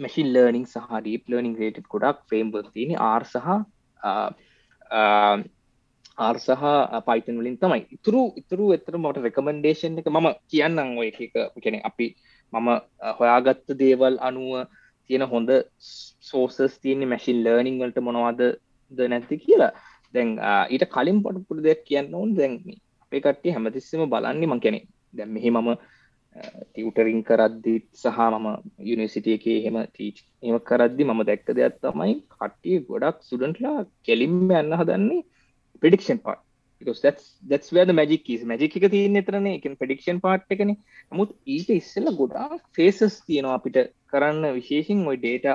මැසින් 0.03 0.33
ලර්නිින් 0.35 0.67
සහ 0.73 0.89
ඩීප් 1.03 1.29
ලර්නිින් 1.31 1.55
රේට 1.61 1.85
ගොඩක් 1.95 2.25
ෆ්‍රේම්බර් 2.29 2.65
තියෙන 2.75 2.97
ආර් 3.11 3.25
සහ 3.33 3.47
ආර් 6.19 6.37
සහ 6.39 6.65
පයිතන් 7.09 7.37
වලින් 7.41 7.57
තමයි. 7.57 7.83
ඉතුරු 7.97 8.23
ඉතුරු 8.41 8.67
එතර 8.77 8.95
මට 8.99 9.25
රෙකමන්ඩේෂන් 9.27 10.01
එක 10.01 10.09
මම 10.09 10.29
කියන්නම් 10.51 10.99
ඔය 11.01 11.09
එක. 11.11 11.35
කෙන 11.65 11.77
අපි 11.91 12.07
මම 12.53 12.69
හොයාගත්ත 13.19 13.69
දේවල් 13.83 14.17
අනුව 14.21 14.67
තියෙන 15.11 15.25
හොඳ 15.33 15.51
සෝසස් 16.31 16.75
තියන 16.83 17.05
මැසින් 17.13 17.39
ලර්නිින් 17.45 17.79
වලට 17.81 18.01
මොනවාද 18.01 18.41
ද 18.93 19.09
නැති 19.09 19.39
කියලා. 19.45 19.73
දැන් 20.15 20.31
ඊට 20.75 20.85
කලින් 20.95 21.23
පොට 21.25 21.39
පුඩ 21.49 21.65
දෙයක් 21.67 21.85
කියන්න 21.89 22.15
ඕන්. 22.15 22.35
දැන් 22.35 22.53
අපේ 23.05 23.21
කට්ටිය 23.21 23.55
හැමතිස්සම 23.55 24.03
බලන්නේ 24.13 24.51
මං 24.51 24.61
කෙනෙ 24.61 24.81
දැන් 25.15 25.31
මෙහි 25.35 25.51
මම 25.51 25.71
ටියවටරින් 26.37 27.23
කරද්දිත් 27.29 27.87
සහ 27.95 28.19
මම 28.33 28.47
යුනිසිටිය 28.91 29.37
එක 29.39 29.47
හෙම 29.65 29.77
ටීච් 29.87 30.17
එම 30.43 30.59
කරද්දි 30.69 31.05
මම 31.05 31.21
දැක්ක 31.29 31.49
දෙයක් 31.59 31.75
තමයි 31.85 32.15
කට්ටිය 32.33 32.79
ගොඩක් 32.89 33.19
සුඩන්ටලා 33.29 33.81
කෙලින්ම 34.07 34.51
යන්න 34.53 34.79
හදන්නේ 34.81 35.23
ප්‍රඩික්ෂන් 35.83 36.21
පාට 36.27 36.45
that's 36.81 37.73
where 37.73 37.85
the 37.85 37.93
magic 37.93 38.29
is. 38.29 38.45
Magic 38.45 38.77
එක 38.77 38.91
තියන්න 38.91 39.17
එතරන 39.17 39.47
එක 39.47 39.65
ප්‍රඩික්ෂන් 39.81 40.21
පාට් 40.21 40.45
එකන. 40.51 40.77
මුත් 41.13 41.31
ඊට 41.47 41.71
ඉස්සෙල්ල 41.71 42.11
ගොඩා 42.21 42.61
ෆේසස් 42.77 43.21
තියෙනවා 43.27 43.57
අපිට 43.59 43.79
කරන්න 44.13 44.55
විශේෂෙන් 44.59 45.07
ඔයි 45.07 45.19
ඩේට 45.19 45.47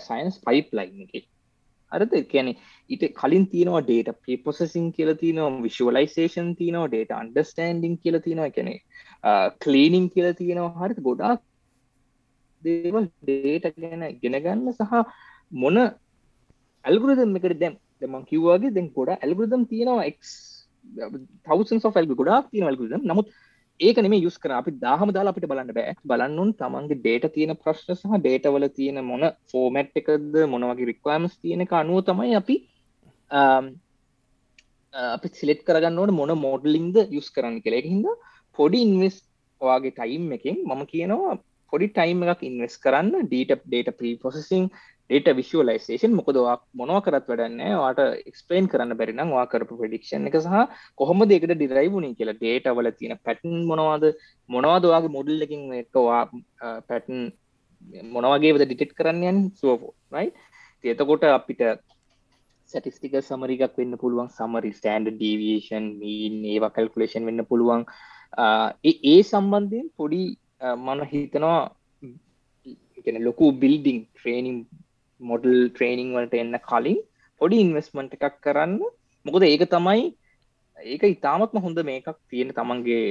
සයින්ස් 0.00 0.40
පයිප් 0.40 0.68
ලයින් 0.72 1.08
එක. 1.12 1.26
අරද 1.92 2.14
කියන 2.32 2.50
ඊට 2.90 3.04
කලින් 3.20 3.46
තියනවා 3.46 3.82
ඩේට 3.82 4.10
ප්‍රපොසසින් 4.24 4.86
කියල 4.92 5.14
තියනවා 5.22 5.62
විශවලයිසේෂන් 5.66 6.50
තියනවා 6.60 6.88
ඩේට 6.88 7.12
අන්ඩස්ටන්ඩිං 7.12 7.98
කියල 8.02 8.18
තියෙනවා. 8.26 8.50
කැනෙ 8.50 8.74
කලීනිං 9.64 10.08
කියල 10.10 10.30
තියෙනවා. 10.34 10.72
හරි 10.80 11.02
ගොඩක් 11.08 11.42
දේවල් 12.62 13.06
ඩේට 13.22 13.76
ගැන 13.78 14.04
ගෙනගන්න 14.22 14.72
සහ 14.72 14.92
මොන 15.62 15.78
ඇල්ගුරදම් 16.84 17.36
එකට 17.38 17.60
දැම් 17.62 17.74
දෙමන් 18.02 18.24
කිව්වාගේ 18.24 18.70
දැන් 18.70 18.90
ගොඩ 18.90 19.14
ඇල්ගුරදම් 19.14 19.64
තියෙනවා 19.66 20.04
එක් 20.04 20.18
තවසන් 21.46 21.80
සොෆල් 21.80 22.08
ගොඩක් 22.12 22.50
තියෙන 22.50 22.66
ඇල්ගුරදම් 22.66 23.04
නමුත් 23.04 23.28
ඒක 23.80 23.96
නෙම 23.98 24.14
යුස් 24.16 24.36
කර 24.38 24.52
අපි 24.52 24.70
දාහම 24.78 25.10
දාලා 25.10 25.32
අපිට 25.32 25.46
බලන්න 25.46 25.72
බෑ. 25.72 25.94
බලන්නුන් 26.04 26.50
තමන්ගේ 26.54 26.98
ඩේට 26.98 27.32
තියෙන 27.34 27.54
ප්‍රශ්න 27.56 27.94
සහ 27.94 28.18
ඩේටවල 28.18 28.66
තියෙන 28.70 29.00
මොන 29.04 29.24
ෆෝමැට් 29.50 29.96
එකද 29.96 30.36
මොනවගේ 30.46 30.90
රික්වම්ස් 30.90 31.34
තියෙන 31.38 31.66
අනුව 31.72 32.04
තමයි 32.04 32.36
අපි 32.36 32.56
um, 33.30 33.66
uh, 34.94 35.10
අපි 35.10 35.28
සිලෙට් 35.32 35.64
කරගන්න 35.64 35.98
ඕන 35.98 36.12
මොන 36.12 36.32
මෝඩලින්ද 36.38 36.96
යුස් 37.10 37.28
කරන්න 37.30 37.58
කෙලෙක 37.60 37.86
හිද 37.86 38.06
පොඩි 38.58 38.84
ඉන්වස් 38.86 39.18
වාගේ 39.60 39.92
ටයිම් 39.92 40.30
එකින් 40.32 40.62
මම 40.62 40.82
කියනවා 40.86 41.34
පොඩි 41.72 41.90
ටයිම් 41.90 42.22
එකක් 42.24 42.42
ඉන්වස් 42.42 42.76
කරන්න 42.78 43.26
ඩීට 43.26 43.54
ඩේට 43.60 43.90
ප්‍රී 43.98 44.14
පොසසිං 44.18 44.70
ඩේට 45.10 45.36
විශුවලයිසේෂන් 45.38 46.12
මොකදවා 46.18 46.54
මොනව 46.74 46.98
කරත් 47.06 47.26
වැඩන්න 47.30 47.62
වාට 47.76 47.98
එක්ස්පේන් 48.30 48.68
කරන්න 48.72 48.98
බැරිනම් 49.00 49.32
වා 49.36 49.46
කරපු 49.46 49.78
ප්‍රඩික්ෂන් 49.80 50.28
එක 50.30 50.36
සහ 50.38 50.60
කොහොම 50.98 51.24
දෙකට 51.28 51.52
ඩිරයිබුණනි 51.52 52.16
කියලා. 52.18 52.36
ඩේට 52.36 52.68
වල 52.70 52.90
තියෙන 52.92 53.20
පැටන් 53.26 53.56
මොනවාද? 53.70 54.04
මොනවාදවාගේ 54.48 55.14
මොඩල්ලකින් 55.16 55.64
එකවා 55.80 56.22
පැටන් 56.88 57.20
මොනවගේද 58.14 58.62
ඩිටෙට් 58.62 58.96
කරන්නයන් 58.96 59.40
සුවෝ 59.58 59.92
රයි 60.12 60.32
එතකොට 60.84 61.24
අපිට 61.30 61.62
සැටිස්ටික 62.70 63.16
සමරිකක් 63.20 63.76
වෙන්න 63.78 64.00
පුළුවන් 64.02 64.30
සමරි 64.30 64.70
ස්ටන්ඩ 64.72 65.16
ඩීවේෂන් 65.16 65.86
මීන් 66.00 66.38
ඒවා 66.46 66.74
කල්කුලේෂන් 66.76 67.28
වෙන්න 67.28 67.48
පුළුවන්. 67.50 67.84
ඒ 68.84 69.18
සම්බන්ධයෙන් 69.22 69.88
පොඩි 69.96 70.22
මන 70.78 71.04
හිතනවා 71.12 71.60
ලොකු 73.20 73.52
බිල්ඩිං 73.54 74.00
ට්‍රේනිම් 74.06 74.58
මොඩල් 75.30 75.56
ට්‍රේනිං 75.70 76.12
වලට 76.16 76.42
එන්න 76.42 76.58
කලින් 76.68 77.00
පොඩි 77.40 77.62
ඉන්වස්මන්ට් 77.64 78.14
එකක් 78.16 78.36
කරන්න. 78.44 78.78
මොකද 79.26 79.44
ඒක 79.48 79.64
තමයි 79.74 80.04
ඒක 80.92 81.02
ඉතාමත්ම 81.08 81.58
හොඳ 81.64 81.78
මේකක් 81.90 82.08
තියෙන 82.30 82.50
තමන්ගේ 82.56 83.02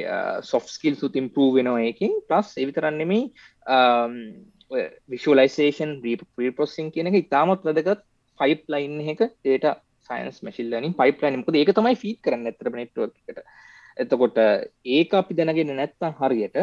සොෆ් 0.49 0.65
ස්කිල් 0.75 0.95
සුත් 1.01 1.15
ඉම්පරූ 1.21 1.49
වෙනවා 1.57 1.85
ඒකින්. 1.87 2.13
ප්ලස් 2.29 2.49
එවිතරන්නෙමයි 2.63 3.21
විශලයිසේෂන් 5.13 5.91
ප්‍රීපොසින් 6.35 6.91
කියන 6.93 7.09
එක 7.11 7.19
ඉතාමත් 7.23 7.65
වැදගත් 7.67 8.03
පයිප් 8.39 8.63
ලයින් 8.73 9.01
එක 9.13 9.21
ඒට 9.23 9.67
සයින්ස් 10.09 10.39
මශිල්ලනින් 10.45 10.95
පයිප් 11.01 11.21
ලයින් 11.23 11.41
මොකද 11.41 11.59
ඒක 11.59 11.73
තමයි 11.79 11.99
ෆීත් 12.03 12.19
කරන්න 12.25 12.49
ඇතර 12.51 12.71
නෙට්වක් 12.79 13.11
එකට. 13.29 13.43
එතකොට 13.97 14.37
ඒක 14.97 15.11
අපි 15.21 15.37
දැනගෙන 15.39 15.75
නැත්තම් 15.79 16.15
හරියට 16.21 16.57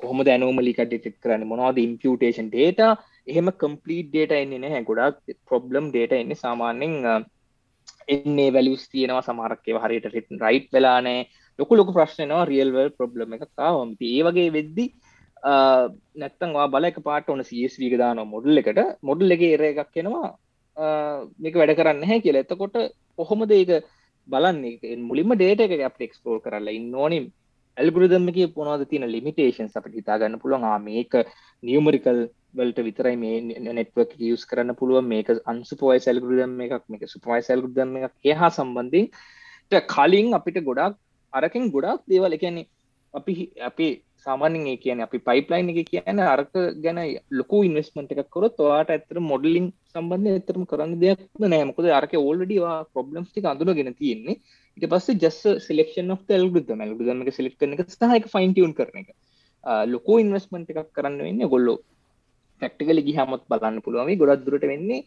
කොහොම 0.00 0.22
දැනෝමලික 0.28 0.80
ඩෙටෙක් 0.82 1.16
කරන්න? 1.22 1.48
මොනවාද 1.52 1.78
ඉම්පියටේෂන් 1.86 2.50
ඩේට 2.52 2.80
එහෙම 3.26 3.50
කම්පලීට් 3.60 4.08
ඩේට 4.12 4.32
එන්නේ 4.38 4.62
නැහැ. 4.64 4.86
ගොඩක් 4.88 5.36
ප්‍රොබ්ලම් 5.48 5.90
ඩේට 5.92 6.12
එන්නේ 6.20 6.42
සාමාන්‍යෙන් 6.44 7.26
එන්නේ 8.14 8.50
වැලිස් 8.56 8.88
තියෙනවා. 8.92 9.22
සමහරක්කව 9.28 9.78
හරියට 9.84 10.10
රිට 10.14 10.30
රයිට් 10.44 10.68
වෙලානෑ 10.74 11.28
ලොකු 11.58 11.76
ලොකු 11.78 11.92
ප්‍රශ්නනවා 11.96 12.44
රියල්වල් 12.50 12.90
ප්‍රබ්ලම 12.98 13.36
එක 13.36 13.46
කාවම 13.60 13.90
ඒ 14.10 14.20
වගේ 14.26 14.50
වෙද්දි 14.56 14.86
නැත්තන්වා 16.20 16.68
බලක 16.74 16.98
පාට 17.08 17.28
ඕන 17.30 17.42
සස්වීක 17.44 17.96
දාන 18.02 18.20
මොඩල් 18.34 18.60
එකට. 18.62 18.80
මොඩල් 19.08 19.36
එක 19.36 19.42
ඒර 19.48 19.62
එකක් 19.70 19.90
කෙනවා 19.96 20.28
මේක 21.44 21.54
වැඩ 21.60 21.76
කරන්න 21.78 22.08
හැ 22.10 22.20
කියලා. 22.24 22.44
එතකොට 22.46 22.76
කොහොමද 23.18 23.52
ඒක 23.58 23.70
බලන්නේ? 24.28 24.96
මුලින්ම 25.10 25.36
ඩේට 25.36 25.60
එක 25.66 25.86
අප 25.90 26.02
එක්ස්පෝර් 26.08 26.40
කරලා 26.44 26.76
ඉන්න 26.78 26.94
ඕනින් 27.04 27.24
ඇල්ගුරිදම් 27.76 28.28
එක 28.32 28.54
පොනවද 28.58 28.84
තියෙන 28.90 29.08
ලිමිටේෂන් 29.14 29.70
අපට 29.78 29.96
හිතාගන්න 30.00 30.40
පුළුවන්? 30.42 30.84
මේක 30.88 31.12
නියමරිකල් 31.62 32.20
වලට 32.54 32.80
විතරයි 32.88 33.16
මේ 33.22 33.36
නෙට්වක් 33.78 34.12
යස් 34.28 34.44
කරන්න 34.50 34.78
පුළුවන්. 34.80 35.06
මේක 35.12 35.28
අන්සුපෝයි 35.52 36.04
සැල්ගුරිදම් 36.06 36.58
එකක් 36.66 36.84
මේක 36.88 37.06
සුපයි 37.14 37.40
සැල්ගුදම් 37.48 37.96
එකක්. 37.98 38.14
එහා 38.32 38.50
සම්බන්ධින් 38.50 39.08
කලින් 39.94 40.36
අපිට 40.38 40.60
ගොඩක් 40.68 40.96
අරකින් 41.32 41.66
ගොඩක් 41.74 42.06
දේවල් 42.10 42.36
එකන්නේ 42.38 42.66
අපි 43.14 43.34
අපි 43.68 43.86
සාමානෙන් 44.26 44.66
ඒ 44.70 44.76
කියන 44.76 45.00
අපි 45.06 45.18
පයිප්ලයින් 45.28 45.70
එක 45.72 45.78
කියන 45.90 46.18
අරක 46.26 46.54
ගැන 46.84 46.98
ලොකු 47.38 47.60
ඉන්වස්මට 47.68 48.12
එකක් 48.14 48.30
කොරොත් 48.36 48.58
වාට 48.66 48.90
ඇතර 48.94 49.20
මොඩලින් 49.30 49.66
සම්බන්ධ 49.92 50.32
ඇතරම 50.32 50.64
කරන්න 50.72 50.96
දෙයක් 51.04 51.22
නෑමකද 51.44 51.88
අරක 52.00 52.12
ඕල්ඩඩිවා 52.20 52.76
ප්‍රබ්ලම්ස් 52.94 53.30
ටික 53.30 53.48
අඳුරගෙන 53.52 53.94
තියෙන්නේ. 54.00 54.36
ඉට 54.76 54.90
පස්සේ 54.92 55.18
ජස්ස 55.22 55.66
සිලෙක්ෂන් 55.66 56.14
of 56.14 56.34
ඇල්ගුදම 56.36 56.84
ඇල්ගුදම 56.84 57.22
එක 57.24 57.32
සිලෙක් 57.38 57.56
කරන 57.60 57.76
එක 57.76 57.86
සහක 57.88 58.26
ෆයින්ටියන් 58.34 58.74
කරන 58.78 59.00
එක. 59.02 59.08
ලොකෝ 59.94 60.18
ඉන්වස්මට 60.24 60.70
එකක් 60.72 60.92
කරන්න 60.96 61.24
වෙන්න 61.26 61.48
ගොල්ලෝ 61.54 61.78
පැක්ටිකල 62.60 63.02
ගිහමත් 63.08 63.48
බලන්න 63.48 63.82
පුළුවන්. 63.84 64.12
ගොඩක් 64.16 64.46
දුරට 64.46 64.66
වෙන්නේ 64.66 65.00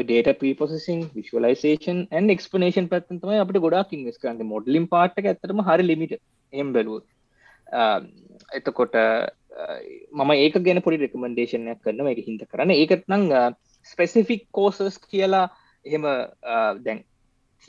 ඩේට 0.00 0.38
ප්‍රපොසින් 0.40 1.00
විශලයිසේන් 1.14 2.00
න් 2.14 2.34
එක්ස්පනේෂන් 2.34 2.88
පැත්තතම 2.88 3.34
අපට 3.36 3.60
ගොඩක් 3.60 3.92
ඉන්වස් 3.92 4.18
කරන්න. 4.18 4.42
මොඩලින් 4.46 4.88
පාට්ක 4.88 5.24
ඇතරම 5.24 5.62
හරි 5.62 5.84
ලිමිට 5.84 6.18
එම් 6.52 6.72
බැලුව 6.72 7.02
එතකොට 8.52 8.96
මම 10.12 10.30
ඒක 10.36 10.58
ගැන 10.60 10.82
පොඩි 10.82 11.02
රෙකමන්ඩේෂනයක් 11.04 11.80
කරන 11.82 12.06
එක 12.06 12.24
හිත 12.24 12.44
කරන්න. 12.44 12.70
ඒකත් 12.72 13.04
නං 13.08 13.54
ස්පෙසිෆික් 13.90 14.42
කෝසස් 14.52 14.98
කියලා 15.04 15.46
එහෙම 15.84 16.04
දැන් 16.84 17.04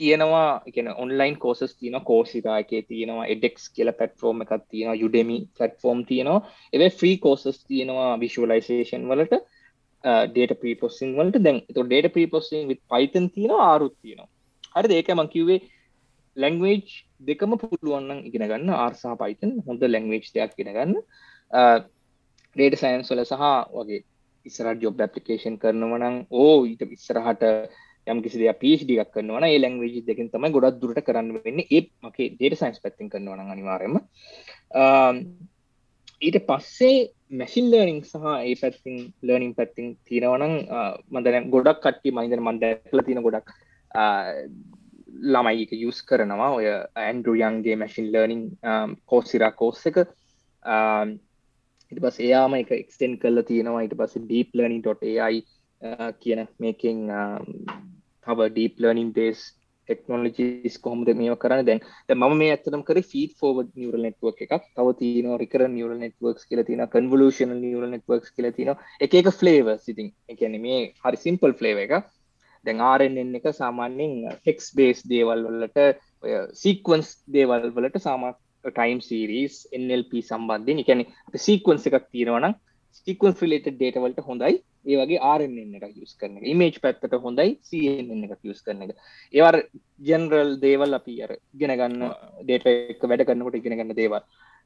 තියෙනවා 0.00 0.48
එක 0.68 0.76
ඔන්ලයින් 0.96 1.36
කෝසස් 1.38 1.72
තියන 1.76 1.96
කෝසිරා 2.02 2.58
එක 2.62 2.72
තියෙනවා 2.88 3.26
එඩෙක්ස් 3.34 3.64
කියල 3.70 3.92
පැට්ෆෝර්ම් 3.92 4.44
එකක් 4.44 4.52
තියෙන 4.66 5.00
යුඩෙමි 5.02 5.38
පලට්ෆෝර්ම් 5.56 6.00
තියෙනවා. 6.06 6.44
එව 6.72 6.82
ෆ්‍රී 7.00 7.16
කෝසස් 7.18 7.58
තියෙනවා 7.64 8.12
විශලයිසේෂන් 8.22 9.04
වලට 9.10 9.40
ඩේට 10.28 10.54
ප්‍රීපොසින් 10.60 11.16
වලට. 11.16 11.42
දැන් 11.44 11.60
තු 11.74 11.84
ඩේට 11.84 12.12
ප්‍රීපොසින් 12.14 12.68
විත් 12.68 12.82
පයිතන් 12.86 13.28
තියෙන 13.30 13.54
ආරුත් 13.60 13.94
තියෙනවා. 13.96 14.28
හරි 14.76 14.96
ඒක 14.96 15.12
මං 15.14 15.28
කිවේ 15.28 15.60
ලැංවේජ් 16.36 16.86
දෙකම 17.22 17.56
පුළුවන්න 17.58 18.24
ඉගෙන 18.24 18.46
ගන්න. 18.46 18.70
ආර්සා 18.74 19.16
පයිතන් 19.16 19.52
හොඳ 19.66 19.82
ලැංවේජ් 19.84 20.30
දෙයක් 20.34 20.56
ගෙන 20.56 20.72
ගන්න. 20.76 20.94
ඩේට 22.56 22.80
සයින්ස් 22.80 23.12
වල 23.12 23.24
සහ 23.24 23.44
වගේ 23.74 24.00
ඉස්සරට 24.46 24.82
ජොබ් 24.82 25.00
ඇපලිකේෂන් 25.00 25.60
කරනවනම් 25.62 26.16
ඕ 26.32 26.56
ඊට 26.64 26.82
ඉස්සරහට 26.88 27.44
යම් 28.06 28.18
කිසි 28.24 28.40
දෙයක් 28.40 28.58
PhD 28.62 28.90
එකක් 29.02 29.12
කරනවා 29.14 29.40
නම් 29.40 29.48
ඒ 29.52 29.60
ලැන්ග්වේජ් 29.62 30.02
දෙකෙන් 30.08 30.30
තමයි 30.32 30.52
ගොඩක් 30.56 30.80
දුරට 30.82 31.00
කරන්න 31.06 31.30
වෙන්නේ. 31.36 31.66
ඒ 31.70 31.82
මගේ 32.04 32.34
data 32.40 32.56
science 32.60 32.80
පැත්තෙන් 32.84 33.10
කරනවා 33.12 33.36
නම් 33.38 33.52
අනිවාර්යයෙන්ම. 33.54 33.96
ඊට 36.26 36.38
පස්සේ 36.48 36.96
මැසින් 37.40 37.70
ලර්නිං 37.72 38.00
සහ 38.04 38.24
ඒ 38.48 38.56
පැත්තින් 38.62 38.96
ලර්නිං 39.26 39.54
පැත්තින් 39.58 39.86
තියෙනවා 40.08 40.40
නම් 40.40 40.54
මම 41.12 41.24
දැන් 41.24 41.50
ගොඩක් 41.54 41.80
කට්ටිය 41.84 42.12
මම 42.12 42.26
ඉතින් 42.26 42.42
මම 42.44 42.60
දැක්ලා 42.64 43.06
තියෙන 43.06 43.24
ගොඩක් 43.26 43.48
ළමයි 45.32 45.62
එක 45.64 45.72
යුස් 45.84 45.98
කරනවා. 46.08 46.50
ඔය 46.58 46.66
ඇන්ඩරු 47.04 47.34
යන්ගේ 47.48 47.76
මැසින් 47.82 48.12
ලර්නිං 48.14 48.42
කෝසිරා 49.10 49.52
කෝස් 49.60 49.86
එක. 49.90 49.96
ඉට 51.92 52.00
පස් 52.02 52.20
එයාම 52.26 52.54
එක 52.58 52.70
එක්ස්ටෙන් 52.82 53.16
කල්ල 53.22 53.42
තියෙනවා. 53.48 53.86
ඉට 53.86 53.96
පස්ස 53.98 54.22
ඩීප් 54.26 54.54
ලර්නින්.ai 54.58 55.40
කියන 56.22 56.40
මේකින් 56.62 56.98
තව 58.26 58.48
ඩීප් 58.50 58.82
ලර්නින් 58.82 59.10
බේස් 59.16 59.40
ටෙක්නෝලජිස් 59.88 60.76
කොහොමද 60.84 61.10
මේ 61.20 61.36
කරන්න? 61.42 61.64
දැන් 61.66 62.18
ම 62.18 62.36
මේ 62.40 62.52
ඇතනම් 62.54 62.84
කර 62.88 63.00
ෆීට 63.12 63.32
ෆෝවඩ 63.40 63.72
නිියරල් 63.74 64.04
නෙට්වක් 64.06 64.44
එකක්. 64.46 64.68
තව 64.76 64.94
තියන 65.00 65.30
රිකර 65.42 65.66
නිියරල් 65.68 65.98
නෙට්වක්ස් 66.04 66.46
කියල 66.50 66.62
තින 66.68 66.84
කන්වලූෂන 66.94 67.56
නිියරල් 67.64 67.90
නෙට්වක්ස් 67.94 68.36
කියල 68.36 68.50
තින 68.58 68.72
එක 69.00 69.18
එක 69.20 69.30
ෆ්ලේව 69.40 69.74
සිතින් 69.86 70.12
එකන 70.28 70.56
මේ 70.66 70.80
හරි 71.04 71.22
සිම්පල් 71.24 71.56
ෆ්ලේව 71.60 71.82
එක 71.86 71.96
දැන් 72.66 72.84
ආරෙන්ෙන් 72.90 73.34
එක 73.40 73.50
සාමාන්‍යෙන් 73.62 74.14
හෙක්ස් 74.46 74.70
බේස් 74.76 75.02
දේවල් 75.14 75.44
වලට 75.48 75.90
ඔය 76.22 76.38
සීක්වන්ස් 76.62 77.12
දේවල් 77.36 77.68
වලට 77.76 78.02
සාමක් 78.06 78.38
ටයිම් 78.64 78.98
සිරිස් 79.00 79.62
NLP 79.76 80.20
සම්බන්ධය 80.22 80.82
එකැන 80.82 81.06
සීක්වන්ස 81.46 81.86
එකක් 81.88 82.10
තියෙනවනම් 82.12 82.58
සිකන් 82.96 83.36
ෆිලට 83.40 83.66
ඩේටවලට 83.68 84.20
හොඳයි. 84.26 84.58
ඒ 84.86 84.96
වගේ 84.96 85.20
ආරෙන්න්න 85.22 85.74
එක 85.78 85.96
යස් 85.96 86.14
කරන 86.16 86.38
ඉමේජ් 86.44 86.78
පැත්තට 86.84 87.16
හොඳයි 87.24 87.56
CNN 87.68 88.24
එක 88.26 88.50
යස් 88.52 88.62
කරන 88.62 88.84
එක. 88.84 88.92
ඒවර් 89.34 89.56
ජෙනරල් 90.02 90.52
දේවල් 90.60 90.98
අපි 90.98 91.16
අර 91.22 91.36
ගෙනගන්න 91.54 92.06
ඩේට 92.42 92.66
එක 92.66 93.04
වැඩ 93.04 93.26
කරන්නකොට 93.26 93.58
ඉගෙනගන්න 93.60 93.94
දේවල්. 93.94 94.22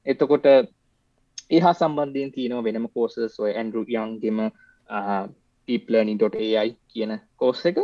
එතකොට 0.06 0.46
ඒහා 1.50 1.74
සම්බන්ධයෙන් 1.74 2.34
තියනව 2.36 2.62
වෙනම 2.64 2.86
කෝසස් 2.88 3.40
ඔය 3.40 3.52
ඇන්ඩරු 3.52 3.84
යන්ගෙම 3.96 4.40
ටීප්ලනි.ai 4.88 6.70
කියන 6.88 7.18
කෝස් 7.36 7.64
එක. 7.66 7.78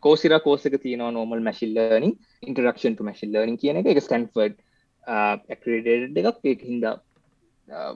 කෝසිර 0.00 0.34
කෝසක 0.40 0.78
තියන 0.82 1.04
normal 1.14 1.44
machine learning 1.48 2.14
interaction 2.42 2.98
machine 3.00 3.30
learning 3.34 3.60
කියන 3.62 3.80
එක. 3.80 3.86
එක 3.86 4.02
ස්ටන්ෆර්ඩ් 4.02 4.56
ඇක්‍රඩ 5.06 6.18
එකක්. 6.18 6.40
ඒ 6.44 6.56
හින්දා 6.64 6.94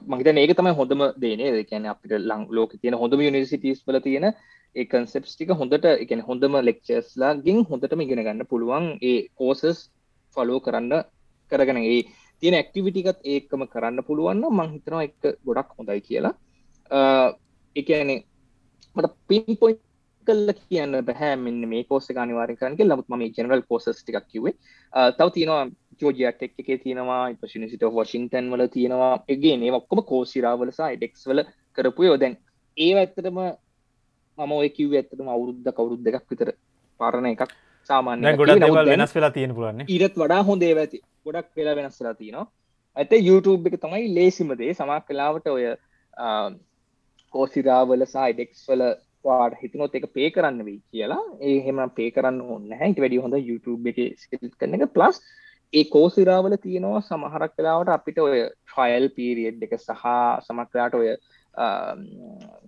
මහිත 0.07 0.27
ඒක 0.33 0.53
තමයි 0.53 0.73
හොඳම 0.73 1.01
දේනේ 1.17 1.63
කියන 1.63 1.85
අපිට 1.85 2.13
ලං 2.19 2.43
ලෝක 2.49 2.73
තියෙන 2.73 2.95
හොඳම 2.95 3.21
යනිසිටස් 3.21 3.81
වල 3.87 3.99
තියෙන 3.99 4.25
ඒ 4.75 4.85
කන්සෙප්ස් 4.85 5.33
ටික 5.33 5.53
හොඳට 5.53 5.85
එකන 5.85 6.21
හොඳම 6.21 6.57
ලෙක්චර්ස්ලා 6.61 7.31
ගින් 7.37 7.59
හොඳටම 7.63 8.01
ඉගෙන 8.01 8.21
ගන්න 8.21 8.45
පුළුවන් 8.45 8.85
ඒ 9.03 9.17
කෝසස් 9.33 9.79
ෆලෝ 10.35 10.59
කරන්න 10.59 10.93
කරගෙන 11.51 11.79
ඒ 11.83 12.01
තියෙන 12.43 12.55
ඇක්ටිවිටිකත් 12.55 13.19
ඒකම 13.25 13.63
කරන්න 13.67 14.05
පුළුවන්න 14.07 14.45
මං 14.49 14.73
හිතනවා 14.73 15.03
එක 15.03 15.21
ගොඩක් 15.45 15.73
හොඳයි 15.77 16.01
කියලා. 16.01 16.33
එකනේ 17.75 18.19
මට 18.95 19.13
පින් 19.27 19.57
පොයින්් 19.57 19.79
කල්ල 20.27 20.49
කියන්න 20.59 20.97
බැහැ 21.05 21.35
මෙන්න 21.37 21.61
මේ 21.67 21.83
කෝස 21.85 22.09
අනිවාරය 22.15 22.55
කරනගේ 22.55 22.85
ලමුත් 22.85 23.07
ම 23.09 23.23
ජනරල් 23.27 23.63
කෝසස් 23.63 23.87
ටික් 23.93 24.19
කිවේ 24.27 24.53
තව 25.13 25.27
තියෙනවා 25.29 25.63
ජෝජයක් 26.01 26.41
එක් 26.47 26.53
එකේ 26.61 26.77
තියෙනවා 26.83 27.21
පශනිසිට 27.41 27.83
වශින්තන් 27.97 28.51
වල 28.53 28.65
තියෙනවා. 28.75 29.13
එගේ 29.33 29.55
ඒ 29.57 29.71
ඔක්කොම 29.79 30.01
කෝසිරාවලසා 30.11 30.89
ඩෙක්ස් 30.95 31.27
වල 31.29 31.43
කරපු 31.77 32.09
යෝදැන් 32.09 32.37
ඒ 32.77 32.91
ඇත්තටම 33.01 33.39
මම 34.37 34.51
ඔය 34.59 34.69
කිව 34.77 34.97
ඇත්තටම 34.99 35.29
අවුරුද්ධ 35.35 35.71
කවුරුද් 35.77 36.01
දෙකක් 36.07 36.25
විතර 36.31 36.49
පරණ 36.99 37.29
එකක් 37.33 37.53
සාමාන්‍ය 37.89 38.35
ගොඩ 38.41 38.91
වෙනස් 38.91 39.15
වෙලා 39.17 39.33
තියෙන 39.37 39.55
පුලන්න 39.55 39.87
ඉරත් 39.87 40.19
වඩා 40.21 40.43
හොඳේ 40.49 40.73
ඇති. 40.75 40.99
ගොඩක් 41.25 41.49
වෙලා 41.57 41.75
වෙනස්ලා 41.79 42.13
තියෙනවා. 42.19 42.45
ඇත 42.97 43.13
YouTube 43.29 43.69
එක 43.69 43.79
තමයි 43.83 44.11
ලේසිමදේ 44.17 44.73
සමක් 44.73 45.01
කලාවට 45.09 45.47
ඔය 45.55 45.65
කෝසිරාවල 47.33 48.05
සයිඩෙක්ස් 48.15 48.65
වල 48.69 48.83
වාට 49.27 49.55
හිතනොත් 49.61 49.95
එක 49.99 50.05
පේ 50.17 50.29
කරන්න 50.35 50.65
වෙයි 50.67 50.79
කියලා. 50.91 51.23
ඒ 51.47 51.57
හෙම 51.67 51.79
පේ 51.99 52.09
කරන්න 52.15 52.41
ඔන්න 52.55 52.75
හැට 52.81 52.99
වැඩි 53.03 53.21
හොඳ 53.25 53.39
YouTube 53.39 53.93
එක 53.93 53.99
සිල් 54.23 54.51
කරන 54.59 54.77
එක. 54.77 54.85
ප්ලස් 54.97 55.21
ඒ 55.73 55.85
කෝසිරාවල 55.89 56.55
තියෙනවා 56.57 57.03
සමහරක් 57.03 57.55
කලාවට 57.57 57.93
අපිට 57.93 58.19
ඔය 58.19 58.41
ට්‍රයිල් 58.41 59.07
පීරියඩ් 59.15 59.63
එක 59.67 59.77
සහ 59.77 60.03
සමක්ලාට 60.47 60.99
ඔය 60.99 61.09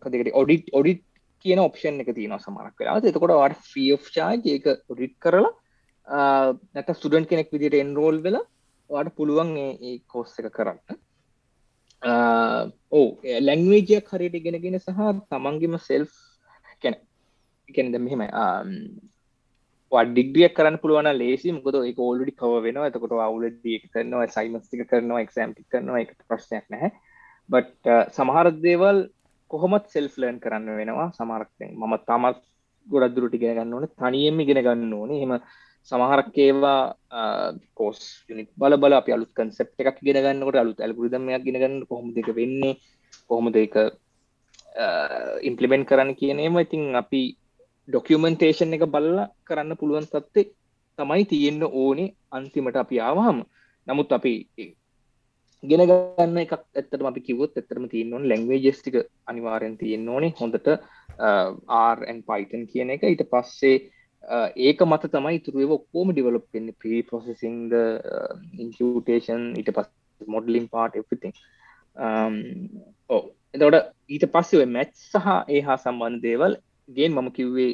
කදකට 0.02 0.34
ඔඩිට් 0.34 0.74
ඔඩිට් 0.74 1.04
කියන 1.46 1.62
ඔප්ෂන් 1.62 2.02
එක 2.02 2.12
තියෙන 2.14 2.38
සමරක් 2.40 2.76
වෙලා 2.80 2.98
එතකොට 3.04 3.36
වාට 3.36 3.62
ෆ්‍රිෝ්චාජ 3.70 4.52
එක 4.56 4.68
රිට් 4.94 5.16
කරලා 5.20 5.54
නැත 6.74 6.92
ස්ටඩන්් 6.92 7.26
කෙනෙක් 7.26 7.52
විදිට 7.52 7.80
එන්රෝල් 7.80 8.22
වෙලා 8.22 8.46
වාට 8.90 9.16
පුළුවන් 9.16 9.58
ඒ 9.58 9.98
කෝස්ස 10.08 10.38
එක 10.40 10.52
කරන්න. 10.52 11.00
ඕ 12.92 13.08
ලැංවේජයක් 13.40 14.10
හරියට 14.10 14.44
ගෙනගෙන 14.44 14.80
සහ 14.80 15.02
තමන්ගේම 15.30 15.78
සෙල්් 15.80 16.06
කැන 16.82 16.96
එකන 17.70 17.92
ද 17.92 18.00
මෙහෙම 18.00 18.22
ඩිගිය 19.92 20.50
කරන්න 20.50 20.78
පුළුවන් 20.82 21.10
ලේසි 21.14 21.52
මොකද 21.54 21.76
එක 21.82 22.00
ඕල්ඩි 22.00 22.34
කව 22.34 22.62
වෙන 22.66 22.80
එතකොට 22.84 23.14
අවුලඩ 23.22 23.66
කරනවා 23.94 24.28
සයිමස්තික 24.28 24.88
කරනවා 24.90 25.22
එක්සම්ටි 25.22 25.68
කරනවා. 25.72 26.02
එක 26.02 26.16
ප්‍රශ්නයක් 26.30 26.66
නැහැ. 26.70 26.92
බට 27.50 27.86
uh, 27.88 28.06
සමහර 28.10 28.50
දේවල් 28.62 29.06
කොහොමත් 29.52 29.86
සෙල්ෆලර්න් 29.88 30.40
කරන්න 30.40 30.78
වෙනවා. 30.80 31.12
සමහරක්තෙන් 31.14 31.72
මම 31.74 31.94
තමත් 32.02 32.42
ගොඩක් 32.88 33.16
දුරටි 33.16 33.38
ගෙන 33.38 33.56
ගන්න 33.58 33.74
ඕන. 33.74 33.88
තනියෙම 33.94 34.42
ගෙන 34.42 34.62
ගන්න 34.66 34.94
ඕනේ. 34.94 35.22
හෙම 35.22 35.34
සමහරක් 35.92 36.34
ඒවා 36.38 36.82
uh, 37.12 37.50
කෝස් 37.78 38.26
යුනික් 38.30 38.50
බල 38.58 38.78
බල 38.78 38.98
අප 38.98 39.08
අලුත් 39.10 39.32
කන්සප් 39.32 39.70
එකක් 39.82 40.02
ගෙන 40.02 40.22
ගන්නකොට 40.26 40.58
අලුත් 40.58 40.82
ඇල්ගුරිදමයක් 40.82 41.46
ගෙන 41.46 41.62
ගන්න 41.62 41.86
කොහොම 41.86 42.10
දෙක 42.18 42.34
වෙන්නේ? 42.34 42.80
කොහොමද 43.30 43.56
එක 43.56 43.76
ඉම්පලිමෙන්ට් 45.46 45.86
uh, 45.86 45.90
කරන්න 45.90 46.18
කියනේම 46.20 46.58
ඉතින් 46.60 46.98
අපි 46.98 47.24
ඩොකියමෙන්ටේෂන් 47.88 48.76
එක 48.78 48.88
බලලා 48.88 49.28
කරන්න 49.44 49.80
පුළුවන් 49.80 50.08
තත්වේ 50.08 50.52
තමයි 51.00 51.26
තියෙන්න්න 51.26 51.70
ඕනේ 51.74 52.14
අන්තිමට 52.32 52.82
අපි 52.84 53.00
ආවාම 53.02 53.40
නමුත් 53.88 54.12
අපි 54.12 54.34
ගෙන 55.64 55.84
ගන්න 55.84 56.40
එකක් 56.42 56.54
ඇත්තට 56.56 57.04
අපි 57.10 57.22
කිවොත් 57.28 57.60
ඇතරම 57.60 57.86
තියන්නවන 57.92 58.28
ලැංවේජස්ටික 58.32 58.98
අනිවාරෙන් 59.28 59.78
තියෙන්න්න 59.78 60.10
ඕනේ. 60.10 60.34
හොඳට 60.40 60.68
ආර්න් 61.80 62.20
පයිටන් 62.30 62.66
කියන 62.72 62.94
එක. 62.96 63.04
ඊට 63.04 63.24
පස්සේ 63.32 63.76
ඒක 64.60 64.84
මත 64.88 65.12
තමයි 65.14 65.40
තුරුව 65.40 65.76
ඔක්කෝම 65.78 66.12
ඩිවලප් 66.12 66.48
වෙන්න. 66.54 66.74
ප්‍රී 66.82 67.02
පොසසිං 67.04 67.58
ඉන්කටේෂන් 68.60 69.48
ඊට 69.56 69.72
පස් 69.78 69.90
මොඩලින් 70.36 70.68
පාට 70.70 70.96
එතින් 70.96 71.34
ඕ 73.10 73.22
එතවට 73.54 73.82
ඊට 74.10 74.30
පස්සේ 74.34 74.70
මැච් 74.70 74.94
සහ 75.04 75.28
ඒ 75.48 75.62
හා 75.62 75.78
සම්බන්ධ 75.78 76.24
දේවල් 76.24 76.60
ගෙන් 76.90 77.12
මම 77.14 77.30
කිව්වේ 77.32 77.72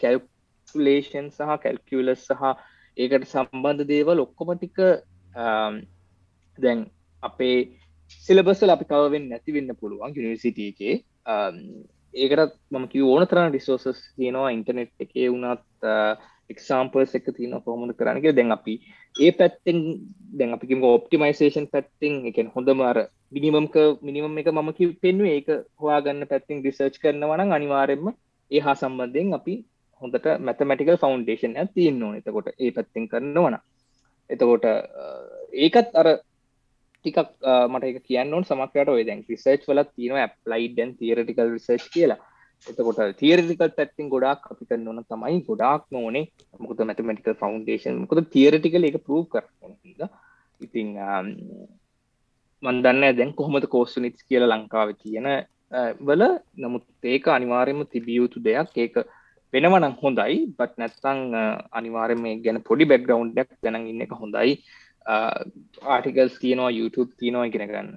කැල්කුලේෂන් 0.00 1.28
සහ 1.30 1.56
කැල්කියලස් 1.62 2.26
සහ 2.26 2.42
ඒකට 2.96 3.26
සම්බන්ධ 3.26 3.86
දේවල් 3.86 4.18
ඔක්කොමටික 4.20 4.76
දැන් 6.58 6.80
අපේ 7.22 7.56
සිලබස්සල 8.26 8.70
අපි 8.70 8.84
කවෙන් 8.84 9.28
නැතිවෙන්න 9.28 9.76
පුළුවන් 9.76 10.14
යනිසිට 10.16 10.58
එකේ. 10.60 10.94
ඒකටත් 12.14 12.54
මම 12.70 12.86
කිව 12.88 13.04
ඕන 13.04 13.26
තරන 13.26 13.52
රිසෝසස් 13.52 14.00
තියෙනවා. 14.10 14.50
ඉන්ටනෙට් 14.50 14.94
එකේ 15.00 15.26
වුණත් 15.28 15.64
එක්සාම්පර්ස් 16.50 17.14
එක 17.14 17.28
තියන 17.32 17.56
කොහොමද 17.58 17.94
කරන්නක 17.94 18.26
දැන් 18.30 18.52
අපි 18.52 18.74
ඒ 19.14 19.32
පැත්තෙන් 19.32 19.78
දැන් 20.32 20.52
අපිකිම 20.52 20.84
ඔප්ටිමයිසේෂන් 20.84 21.66
පැත්තිං 21.66 22.14
එකෙන් 22.26 22.50
හොඳම 22.54 22.80
අර 22.82 22.98
මිනිමම්ක 23.30 23.76
මිනිමම් 24.02 24.38
එක 24.38 24.50
මම 24.52 24.70
කිව 24.72 24.90
පෙන්ුව 25.00 25.26
ඒක 25.28 25.48
හොයාගන්න 25.80 26.26
පැත්තිං 26.26 26.62
රිසර්ච් 26.62 27.00
කරනවන 27.00 27.52
අනිවාරෙන්ම 27.52 28.12
ඒ 28.54 28.60
හා 28.60 28.76
සම්බන්ධයෙන් 28.76 29.38
අපි 29.38 29.54
හොඳට 30.02 30.28
මැතමටිකල් 30.40 30.98
ෆෞන්ඩේෂන් 30.98 31.56
ඇ 31.56 31.66
තියන්න 31.70 32.02
ඕන. 32.02 32.14
එතකොට 32.16 32.48
ඒ 32.54 32.70
පැත්තිං 32.70 33.08
කරන්නවන 33.08 33.56
එතකොට 34.30 34.66
ඒකත් 35.58 35.90
අර 35.94 36.08
ටිකක් 37.04 37.18
මට 37.68 37.90
එක 37.90 37.98
කියන්න 38.02 38.34
ඕන 38.34 38.44
සමක්කට 38.44 38.88
ඔය 38.88 39.02
දැන් 39.04 39.24
රිසර්ච් 39.28 39.66
වලත් 39.68 39.90
තියෙන 39.92 40.20
ඇප්ලයිඩන් 40.20 40.96
තිරටිකල් 40.98 41.50
රිසර්ච් 41.50 41.90
කියලා. 41.90 42.20
එතකොට 42.66 43.00
තියරටිකල් 43.18 43.70
පැත්තින් 43.70 44.08
ගොඩක් 44.08 44.44
අපි 44.48 44.64
කරන්නවන 44.64 45.04
තමයි 45.04 45.40
ගොඩක් 45.48 45.84
නෝනේ 45.90 46.24
මොකද 46.60 46.80
මැතමටිකල් 46.82 47.36
ෆෞන්ඩේෂන් 47.36 47.98
මොකද 48.02 48.20
තියරටිකල 48.30 48.88
එක 48.88 48.98
පරූ 49.06 49.22
කර 49.26 49.44
ඉතිං 50.60 50.94
මන්දන්න 52.62 53.02
දැන් 53.12 53.34
කොහොමද 53.34 53.66
කෝස්සු 53.66 54.00
නිස් 54.00 54.24
කියල 54.24 54.46
ලංකාව 54.46 54.94
තියෙන 54.96 55.28
වල 56.08 56.22
නමුත් 56.62 56.84
ඒක 57.14 57.28
අනිවාරයම 57.36 57.84
තිබියයුතු 57.92 58.42
දෙයක්. 58.46 58.72
ඒක 58.84 58.94
වෙනවනම් 59.52 59.94
හොඳයි. 60.02 60.40
බත් 60.58 60.72
නැත්තං 60.82 61.20
අනිවාරම 61.80 62.24
ගැන 62.46 62.62
පොඩි 62.68 62.90
බැක්ග්‍රවන්්ඩක් 62.90 63.54
ගැන 63.62 63.86
ඉන්න 63.92 64.02
එක 64.06 64.16
හොඳයි. 64.22 64.58
ආටිකල්ස් 65.94 66.36
තියනවා 66.42 66.74
YouTube 66.80 67.10
තියනවා 67.20 67.46
ඉගෙන 67.50 67.68
ගන්න. 67.70 67.94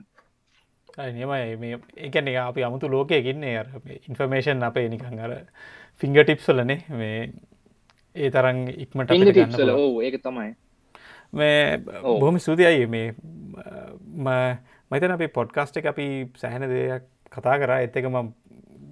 නියමයි. 1.17 1.57
මේ 1.63 1.79
එකන 2.07 2.29
අපි 2.43 2.63
අමුතු 2.69 2.91
ලෝකයකින්නේ 2.91 3.65
ඉන්ෆර්මේෂන් 4.09 4.63
අපේ 4.69 4.87
නිකං 4.93 5.19
අර 5.25 5.35
ෆිංග 6.01 6.17
ටිප්සලනේ 6.17 6.79
මේ 7.01 7.19
ඒ 8.15 8.29
තරන් 8.35 8.63
ඉක්මට 8.85 9.11
ඒක 9.11 10.21
තමයි. 10.23 10.55
මේ 11.33 11.77
බොහොම 12.03 12.39
සූතියයි 12.39 12.87
මේ 12.87 13.13
මතන 14.91 15.13
අපි 15.17 15.27
පොඩ්කාස්ට 15.37 15.77
අපි 15.93 16.07
සැහැන 16.41 16.69
දෙයක් 16.71 17.05
කතා 17.31 17.59
කර. 17.59 17.71
එත් 17.79 17.95
එකම 17.95 18.17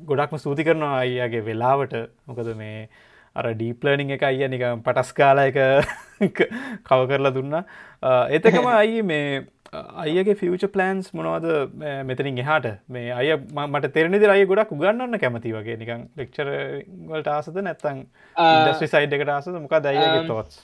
ගොඩක්ම 0.05 0.37
සූති 0.37 0.63
කරනවා 0.63 1.01
අයියාගේ 1.01 1.45
වෙලාවට. 1.45 1.95
මොකද 2.27 2.53
මේ 2.55 2.87
අර 3.35 3.51
ඩීප්ලර්නිං 3.53 4.15
එක 4.15 4.23
අයිය 4.23 4.47
නික 4.47 4.63
පටස් 4.85 5.11
කාලා 5.13 5.49
එක 5.49 5.57
කව 6.87 6.99
කරලා 7.09 7.33
දුන්න. 7.33 7.59
එතකම 8.31 8.67
අයි 8.73 9.01
මේ 9.03 9.45
අයගේ 10.03 10.35
ෆියච 10.35 10.67
ප්ලන්ස් 10.71 11.09
මොනවද 11.13 11.47
මෙතනින් 12.03 12.39
එහාට? 12.39 12.69
මේ 12.87 13.11
අය 13.13 13.33
මට 13.65 13.91
තෙරනිදි 13.93 14.29
අය 14.29 14.45
ගොඩක් 14.45 14.71
උගන්නන්න 14.71 15.19
කැමති 15.19 15.55
වගේ. 15.57 15.79
නිකං 15.81 16.07
ලෙක්චර 16.17 16.53
වලට 17.09 17.33
ආසද 17.33 17.59
නැත්තං 17.61 18.05
ඉන්ඩස්ට්‍රි 18.35 18.91
සයිඩ් 18.93 19.17
එකට 19.19 19.35
ආසද? 19.35 19.59
මොකක් 19.59 19.77
දයිගේ 19.83 20.23
තොත්ස් 20.27 20.63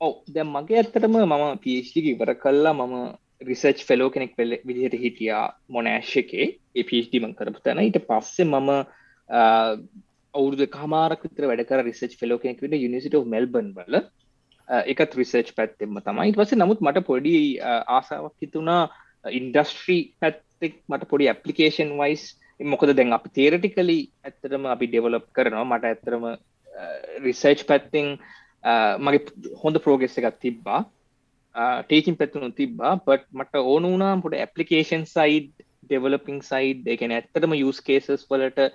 ඔව. 0.00 0.18
දැ 0.28 0.44
මගේ 0.46 0.82
ඇත්තටම 0.82 1.20
මම 1.20 1.62
පිෂ්ටික 1.62 2.10
ඉවර 2.14 2.34
කල්ලා 2.36 2.74
මම 2.74 2.96
රිසර්ච් 3.40 3.84
ෆෙලෝ 3.84 4.10
කෙනෙක් 4.10 4.36
පෙල්ල 4.36 4.56
විදිහට 4.64 4.96
හිටියා 4.96 5.44
මොනෑශ් 5.68 6.16
එකේ. 6.16 6.46
ඒ 6.74 6.84
පිෂ්ටිමං 6.84 7.34
කරපු 7.34 7.60
තැන. 7.60 7.78
ඊට 7.80 7.98
පස්සේ 8.02 8.46
මම 8.46 8.70
අවුරුදු 10.34 10.66
කමාරක් 10.68 11.22
විතර 11.22 11.48
වැඩ 11.48 11.64
කර 11.64 11.82
රිසර්ච් 11.82 12.16
ෆෙලෝ 12.18 12.38
කෙනෙක් 12.38 12.62
විට 12.62 12.78
යනිසිට 12.80 13.18
මෙල්බන් 13.26 13.72
බල 13.74 14.00
එකත් 14.68 15.12
රිසර්ච් 15.14 15.52
පැත්තෙම 15.54 16.00
තමයි. 16.00 16.32
පස 16.32 16.54
නමුත් 16.54 16.80
මට 16.80 17.04
පොඩි 17.04 17.36
ආසාවක් 17.60 18.34
හිතුනා 18.40 18.82
ඉන්ඩස්ට්‍රී 19.32 20.02
පැත්තෙක් 20.20 20.82
මට 20.88 21.08
පොඩි 21.08 21.28
ඇපලිකේෂන් 21.28 21.92
වයිස් 21.98 22.24
මොකද 22.60 22.92
දැන් 22.92 23.12
අපි 23.12 23.30
තේරටිකලි 23.30 23.98
ඇත්තරම 24.24 24.66
අපි 24.66 24.86
ඩෙවලප් 24.88 25.28
කරනවා. 25.32 25.64
මට 25.66 25.84
ඇත්තරම 25.84 26.24
රිසර්ච් 27.22 27.66
පැත්තිං 27.66 28.16
මගේ 28.98 29.54
හොඳ 29.62 29.78
ප්‍රෝගෙස්ස 29.78 30.18
එකක් 30.18 30.40
තිබ්බා. 30.40 30.80
ටේචින් 31.56 32.16
පැත්තුනු 32.16 32.50
තිබ්බා 32.52 32.94
බට 33.00 33.28
මට 33.32 33.62
ඕන 33.64 33.86
වුනා 33.86 34.14
පොට 34.18 34.36
ඇපලිකේෂන් 34.36 35.06
සයිඩ් 35.08 35.52
ඩෙවලපිං 35.82 36.40
සයිඩ් 36.44 36.90
එකන 36.94 37.14
ඇත්තටම 37.16 37.54
යස් 37.58 37.78
කේසස් 37.82 38.26
වලට 38.30 38.66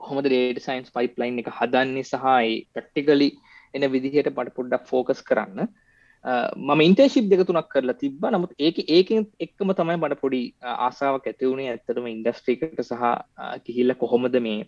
හොමද 0.00 0.26
ඩේට 0.26 0.62
සයින්ස් 0.64 0.90
පයිප්ලයින් 0.92 1.42
එක 1.42 1.50
හදන්නේ 1.54 2.06
සහයි 2.06 2.56
ප්‍රක්ටිකලි 2.72 3.28
එන 3.74 3.86
විදිහයට 3.92 4.30
පට 4.30 4.56
පොඩ්ඩක් 4.56 4.86
ෆෝකස් 4.86 5.22
කරන්න. 5.22 5.68
මම 6.56 6.80
ඉන්ටර්ශිප් 6.80 7.30
දෙක 7.30 7.44
තුනක් 7.46 7.70
කරලා 7.70 7.96
තිබ 7.96 8.26
නමුත් 8.26 8.52
ඒක 8.58 8.78
ඒකෙන් 8.88 9.26
එක්කම 9.38 9.72
තමයි 9.72 9.98
බට 9.98 10.20
පොඩි 10.20 10.42
ආසාාවක් 10.80 11.30
ඇතිවුණේ 11.30 11.70
ඇත්තටම 11.70 12.08
ඉන්ඩස්ට්‍රීකට 12.08 12.82
සහ 12.82 13.04
කිහිල්ල 13.64 13.94
කොහොමද 13.94 14.38
මේ 14.40 14.66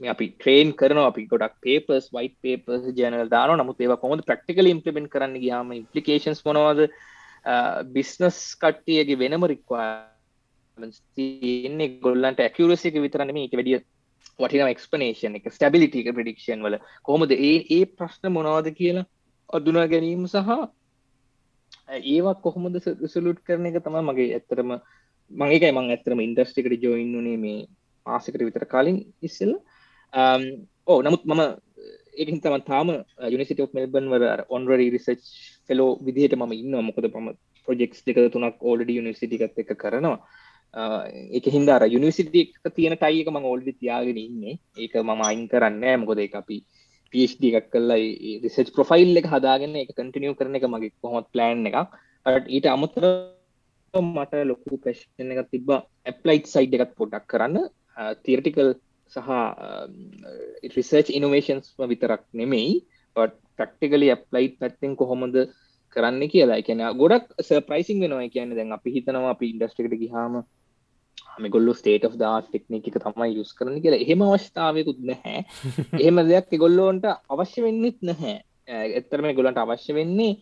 මේ 0.00 0.10
අපි 0.10 0.26
ට්‍රේන් 0.32 0.70
කරන 0.72 1.00
අපි 1.02 1.26
ගොඩක් 1.26 1.54
පේපස් 1.60 2.08
වයි් 2.12 2.28
පේපස් 2.42 2.88
ජනල් 2.92 3.28
දාන 3.28 3.54
නමුත් 3.56 3.80
ඒවා 3.80 4.00
කොමද 4.02 4.22
ප්‍රක්ටිකල 4.22 4.72
ඉම්පලිමෙන්ට 4.72 5.12
කරන්න 5.12 5.36
ගයාම 5.38 5.72
ඉම්පලිකේන්ස් 5.72 6.42
මොනවද? 6.44 6.82
බිස්නස් 7.94 8.38
කට්ටියගේ 8.62 9.20
වෙනම 9.22 9.46
රික්වා 9.46 9.90
තියන්නේ. 11.16 11.92
ගොල්ලන්ට 12.00 12.40
ඇකරසික 12.40 12.98
විතරන්න 12.98 13.32
මේක 13.32 13.54
වැඩිය 13.54 13.80
වටින 14.38 14.66
එක්ස්පනේෂන් 14.66 15.38
එක 15.38 15.46
ස්ටබිලිටික 15.50 16.10
ප්‍රඩික්ෂන් 16.10 16.66
වල. 16.66 16.78
කොහොමද 17.02 17.32
ඒ 17.32 17.54
ඒ 17.70 17.84
ප්‍රශ්න 17.92 18.32
මොනවාද 18.32 18.68
කියලා 18.72 19.06
අදුනා 19.50 19.86
ගැනීම 19.86 20.26
සහ 20.26 20.50
ඒවත් 22.06 22.38
කොහොමද 22.42 22.76
සලුට් 23.06 23.40
කරන 23.46 23.68
එක 23.68 23.80
තම 23.80 23.96
මගේ 24.02 24.28
ඇත්තරම 24.34 24.76
මගේකයි 25.30 25.72
මං 25.72 25.90
ඇත්තරම 25.90 26.20
ඉන්ඩස්ටිකට 26.20 26.82
ජොයින්නුනේ 26.82 27.38
මේ 27.38 27.60
ආසකට 28.06 28.40
විතර 28.40 28.66
කලින් 28.66 28.98
ඉස්සල් 29.22 29.52
Um, 30.16 30.44
oh, 30.86 30.92
ඕ 30.92 30.98
eh, 30.98 31.04
නමුත් 31.04 31.22
eh, 31.22 31.28
මම 31.28 31.42
ඒකින් 32.14 32.38
තම 32.40 32.62
තාම 32.68 32.88
යුනිසිට 33.32 33.60
මෙල්බන් 33.76 34.06
වර 34.12 34.40
ඔන්රරි 34.48 34.86
රිසච් 34.94 35.24
ෆෙලෝ 35.68 35.90
විදිහට 36.06 36.36
ම 36.38 36.52
ඉන්න 36.54 36.76
මොකද 36.86 37.06
පම 37.14 37.28
ප්‍රජෙක්ස් 37.68 38.00
දෙක 38.06 38.20
තුනක් 38.34 38.62
ඕඩ 38.62 38.90
යුනිසිටිකත් 38.90 39.44
eh, 39.44 39.64
එක 39.64 39.72
කරනවා. 39.82 40.16
එක 41.38 41.46
හින්දාර 41.56 41.84
යුනිසිටි 41.96 42.42
තියෙන 42.76 42.96
ටයික 42.96 43.28
ම 43.32 43.38
ඕල්ඩි 43.42 43.76
තියාගෙන 43.82 44.22
ඉන්නේ. 44.24 44.56
ඒක 44.76 44.96
මම 45.02 45.22
අයින් 45.28 45.44
කරන්න 45.52 45.84
මොකද 46.02 46.24
එක 46.26 46.40
අපි 46.40 46.58
පD 47.12 47.52
එකක් 47.52 47.68
කල්ලා 47.74 48.00
රිසච් 48.44 48.72
ප්‍රොෆයිල් 48.76 49.20
එක 49.20 49.28
හදාගෙන 49.34 49.76
එක 49.82 49.92
කටිනියව 49.92 50.38
කරන 50.40 50.58
එක 50.58 50.66
මගේ 50.66 50.96
කොහොත් 51.02 51.28
ප්ලෑන් 51.34 51.68
එකක්. 51.70 51.92
ඊට 52.48 52.72
අමුතර 52.74 53.04
මට 53.94 54.48
ලොකු 54.50 54.80
ප්‍රශ්න 54.82 55.36
එක 55.36 55.52
තිබ 55.52 55.68
ඇප්ලයිට් 55.76 56.52
සයිඩ් 56.54 56.80
එකත් 56.80 56.96
පොඩක් 57.00 57.28
කරන්න. 57.28 57.68
තීරටිකල් 58.24 58.74
සහ 59.12 59.28
රිසර්ච් 60.76 61.08
ඉනෝවේෂන්ස් 61.10 61.72
විතරක් 61.92 62.22
නෙමෙයි 62.32 62.82
ප්‍රක්ටිකලි 63.16 64.10
ඇප්ලයිට් 64.12 64.58
පැත්තෙන් 64.60 64.96
කොහොමද 64.96 65.36
කරන්න 65.96 66.28
කියලා. 66.28 66.60
කියන 66.62 66.82
ගොඩක් 66.94 67.32
ප්‍රයිසින් 67.68 68.02
වෙනවා. 68.02 68.28
කියන්න 68.28 68.54
දැන් 68.54 68.72
අපි 68.72 68.94
හිතනවා 68.96 69.32
අපි 69.32 69.50
ඉන්ඩස්ට්‍රිකට 69.52 69.98
ගහම 70.02 70.42
ගොල්ල 71.46 71.72
ස්ටේට 71.74 72.18
දා 72.18 72.36
ටෙක්නික 72.42 72.88
තමයි 72.96 73.30
යුස් 73.36 73.52
කරන 73.52 73.80
කියලා. 73.82 74.00
එහෙම 74.00 74.22
අවස්ථාවයකුත් 74.22 75.00
නැහැ. 75.10 75.44
එහෙම 76.02 76.22
දෙයක් 76.30 76.52
ගොල්ලෝන්ට 76.56 77.06
අවශ්‍ය 77.06 77.64
වෙන්නෙත් 77.66 77.98
නැහැ. 78.02 78.36
එත්තරම 78.98 79.30
ගොලන්ට 79.38 79.62
අවශ්‍ය 79.64 79.94
වෙන්නේ 79.94 80.32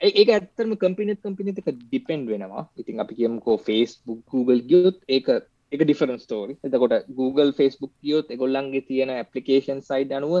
ඒ 0.00 0.24
ඇත්තරම 0.26 0.74
කම්පිනත් 0.82 1.20
කම්පිනිතක 1.20 1.70
ඩිපෙන්ඩ් 1.72 2.28
වෙනවා. 2.32 2.64
ඉතින් 2.80 3.02
අපි 3.04 3.18
කියමුකෝ 3.18 3.56
ෆේස්බුක් 3.60 4.20
Google 4.32 4.60
ගියොත් 4.62 5.00
ඒක 5.08 5.28
එක 5.72 5.82
ඩිෆරන් 5.82 6.18
ස්ටෝරි 6.18 6.54
එතකොට 6.66 6.94
Google 7.18 7.52
ෆස්බුක් 7.52 7.92
කියයොත් 7.96 8.34
එගොල්ලන්ගේ 8.36 8.86
තියෙන 8.88 9.10
ඇපලිකේෂන් 9.12 9.80
සයිඩ් 9.82 10.12
අනුව 10.18 10.34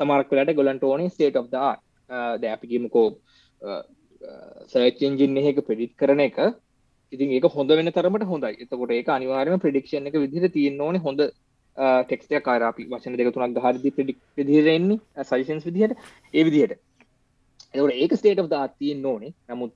සමරක්ලට 0.00 0.56
ගොලන්ට 0.58 0.84
ඕනේ 0.84 1.12
ස්ටේට 1.14 1.40
of 1.40 1.48
ද 1.48 1.56
ද 2.40 2.52
අපි 2.54 2.70
කියමුකෝ 2.72 3.06
සර්චෙන්ජින් 4.72 5.38
එහෙක 5.42 5.60
ප්‍රඩිට් 5.66 5.94
කරන 5.96 6.20
එක. 6.20 6.38
ඉතින් 7.12 7.32
ඒක 7.36 7.46
හොඳ 7.54 7.70
වෙන 7.70 7.92
තරමට 7.92 8.26
හොඳයි. 8.32 8.56
එතකොට 8.64 8.92
ඒක 8.96 9.08
අනිවාර්යම 9.08 9.62
ප්‍රඩික්ෂන් 9.64 10.06
එක 10.06 10.18
විදිහට 10.24 10.52
තියෙන්න 10.52 10.80
ඕනේ. 10.80 11.04
හොඳ 11.06 11.20
ටෙක්ස්ටය 12.04 12.40
කාරාපි 12.40 12.88
වචන 12.92 13.16
දෙක 13.16 13.32
තුනක් 13.34 13.58
හරිදි 13.64 13.94
ප්‍රඩික් 13.96 14.18
විදිරෙන්නේ 14.36 15.24
සයිෂන්ස් 15.24 15.66
විදිහට 15.68 15.96
ඒ 16.34 16.44
විදිහට. 16.46 16.78
එකට 17.74 17.96
ඒක 17.96 18.16
ස්ටේට 18.16 18.44
ද 18.46 18.62
තියෙන් 18.78 19.06
ඕනේ. 19.06 19.32
නමුත් 19.48 19.72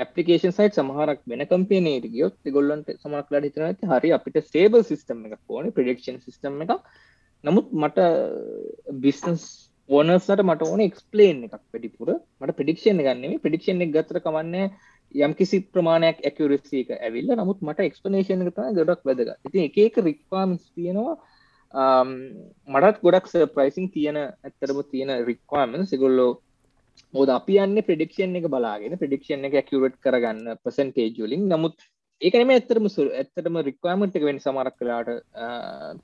එකේ 0.00 0.06
ඇපලිකේෂන් 0.06 0.56
සයිට 0.56 0.78
සමහරක් 0.78 1.20
වෙන 1.26 1.46
කම්පියනේට 1.46 2.06
ගියොත් 2.12 2.52
ගොල්ලන්ට 2.52 2.90
සමක්ලට 2.96 3.46
හිතන 3.46 3.66
ඇති 3.66 3.90
හරි 3.92 4.12
අපිට 4.12 4.38
ස්ටේබල් 4.42 4.84
සිස්ටම් 4.84 5.24
එක 5.26 5.40
ඕන 5.48 5.72
ප්‍රඩක්ෂන් 5.72 6.20
සිස්ටම් 6.20 6.62
එක 6.64 6.72
නමුත් 7.44 7.72
මට 7.72 8.06
බිස්නස් 9.04 9.44
ඕනසට 9.88 10.42
මට 10.42 10.66
ඕන 10.66 10.80
එක්ස්පලේන් 10.80 11.38
එකක් 11.46 11.56
වැඩිපුර. 11.74 12.10
මට 12.40 12.56
ප්‍රඩික්ෂන් 12.58 13.00
ගන්නේ 13.00 13.40
ප්‍රඩික්ෂන් 13.44 13.84
එක 13.84 13.94
ගතර 13.96 14.20
කමන්නේ 14.26 14.70
යම් 15.14 15.32
කිසි 15.34 15.60
ප්‍රමාණයක් 15.74 16.20
ඇකරසි 16.22 16.84
එක 16.84 16.92
ඇවිල්ල. 16.96 17.32
නමුත් 17.34 17.64
මට 17.66 17.88
එක්ස්පනේෂන් 17.88 18.44
එක 18.44 18.54
තම 18.54 18.76
ගොඩක් 18.78 19.02
වැදග 19.04 19.32
ඉති 19.48 19.64
එක 19.66 19.78
එක 19.86 19.98
රික්වාමිස් 20.06 20.68
තියෙනවා. 20.70 21.16
මටත් 22.68 23.02
ගොඩක් 23.02 23.32
ප්‍රයිසින් 23.56 23.90
තියෙන 23.90 24.20
ඇත්තරම 24.20 24.80
තියෙන 24.92 25.16
රික්වාමන් 25.26 25.86
සිගොල්ලෝ 25.86 26.30
මොද 27.14 27.30
අපි 27.30 27.56
යන්න 27.62 27.82
ප්‍රඩික්ෂන් 27.82 28.36
එක 28.38 28.46
බලාගෙන 28.48 28.98
ප්‍රඩික්ෂන් 28.98 29.46
එක 29.48 29.56
ඇකරට් 29.60 29.96
කරගන්න 30.04 30.58
පසන්ටේජලින් 30.62 31.46
නමුත් 31.46 31.86
ඒකනම 32.20 32.52
ඇත්තරම 32.54 32.86
සු 32.88 33.06
ඇත්තටම 33.12 33.58
රික්වාමට 33.68 34.18
එක 34.18 34.26
වෙන 34.28 34.38
සමරක් 34.38 34.76
කලාට 34.76 35.10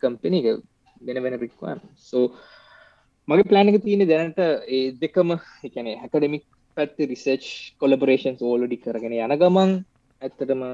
කම්පිනි 0.03 0.41
එක 0.43 0.63
වෙන 1.01 1.23
වෙන 1.23 1.39
රික්වාම් 1.39 1.83
සෝ 2.03 2.25
මගේ 3.29 3.49
ප්ලෑනක 3.51 3.79
තියෙන 3.85 4.07
දැනට 4.09 4.41
ඒ 4.69 4.83
දෙකම 4.97 5.35
එකන 5.69 5.91
හැකඩමික් 5.95 6.47
පැත්ති 6.77 7.11
රිසර්ච් 7.11 7.47
කොලබරේෂන්ස් 7.83 8.43
ඕලඩි 8.43 8.81
කරගෙන 8.81 9.15
යන 9.19 9.37
ගමන් 9.43 9.77
ඇත්තටම 10.23 10.65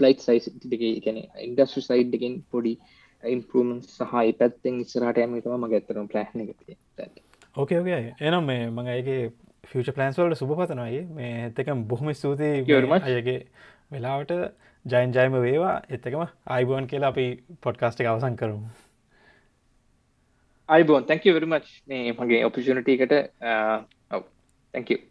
ලයිට් 0.00 0.22
සයිසිටික 0.22 0.84
කැන 1.04 1.18
ඉන්ඩස්ට්‍රි 1.46 1.82
සයිඩ්ගෙන් 1.82 2.38
පොඩි 2.52 2.76
ඉම්පරමන් 3.22 3.82
සහයි 3.88 4.38
පැත්තෙන් 4.38 4.78
ඉස්සරහට 4.84 5.20
ඇමතම 5.20 5.58
මගේ 5.58 5.80
ඇතරම් 5.80 6.08
ප්ලෑන 6.08 6.46
එක 6.46 7.20
ඕකේ 7.56 7.78
ඕකේ 7.78 8.14
එනම් 8.20 8.44
මේ 8.44 8.66
මඟ 8.66 8.88
ඒගේ 8.88 9.32
ෆිච 9.64 9.90
පලන්ස්වල්ට 9.90 10.38
සුපපතනයි 10.38 11.00
මේ 11.10 11.32
එත්තකම් 11.46 11.84
බොහොම 11.84 12.12
ස්තුතියි 12.12 12.80
අයගේ 13.00 13.38
වෙලාවට. 13.92 14.32
ජයින් 14.84 15.12
ජයම 15.12 15.34
වේවා. 15.38 15.82
එත්තකම 15.90 16.22
අයිබෝන් 16.48 16.86
කියලා 16.86 17.08
අපි 17.08 17.26
පොඩ්කාස්ට 17.62 18.00
අවසන් 18.06 18.36
කරමු. 18.36 18.70
අයිබෝන් 20.68 21.06
තැක 21.06 21.24
වරමච් 21.28 21.70
මේ 21.86 22.12
මගේ 22.14 22.44
ඔපිෂනටකට 22.44 23.14
Thank 24.74 24.90
you. 24.90 25.09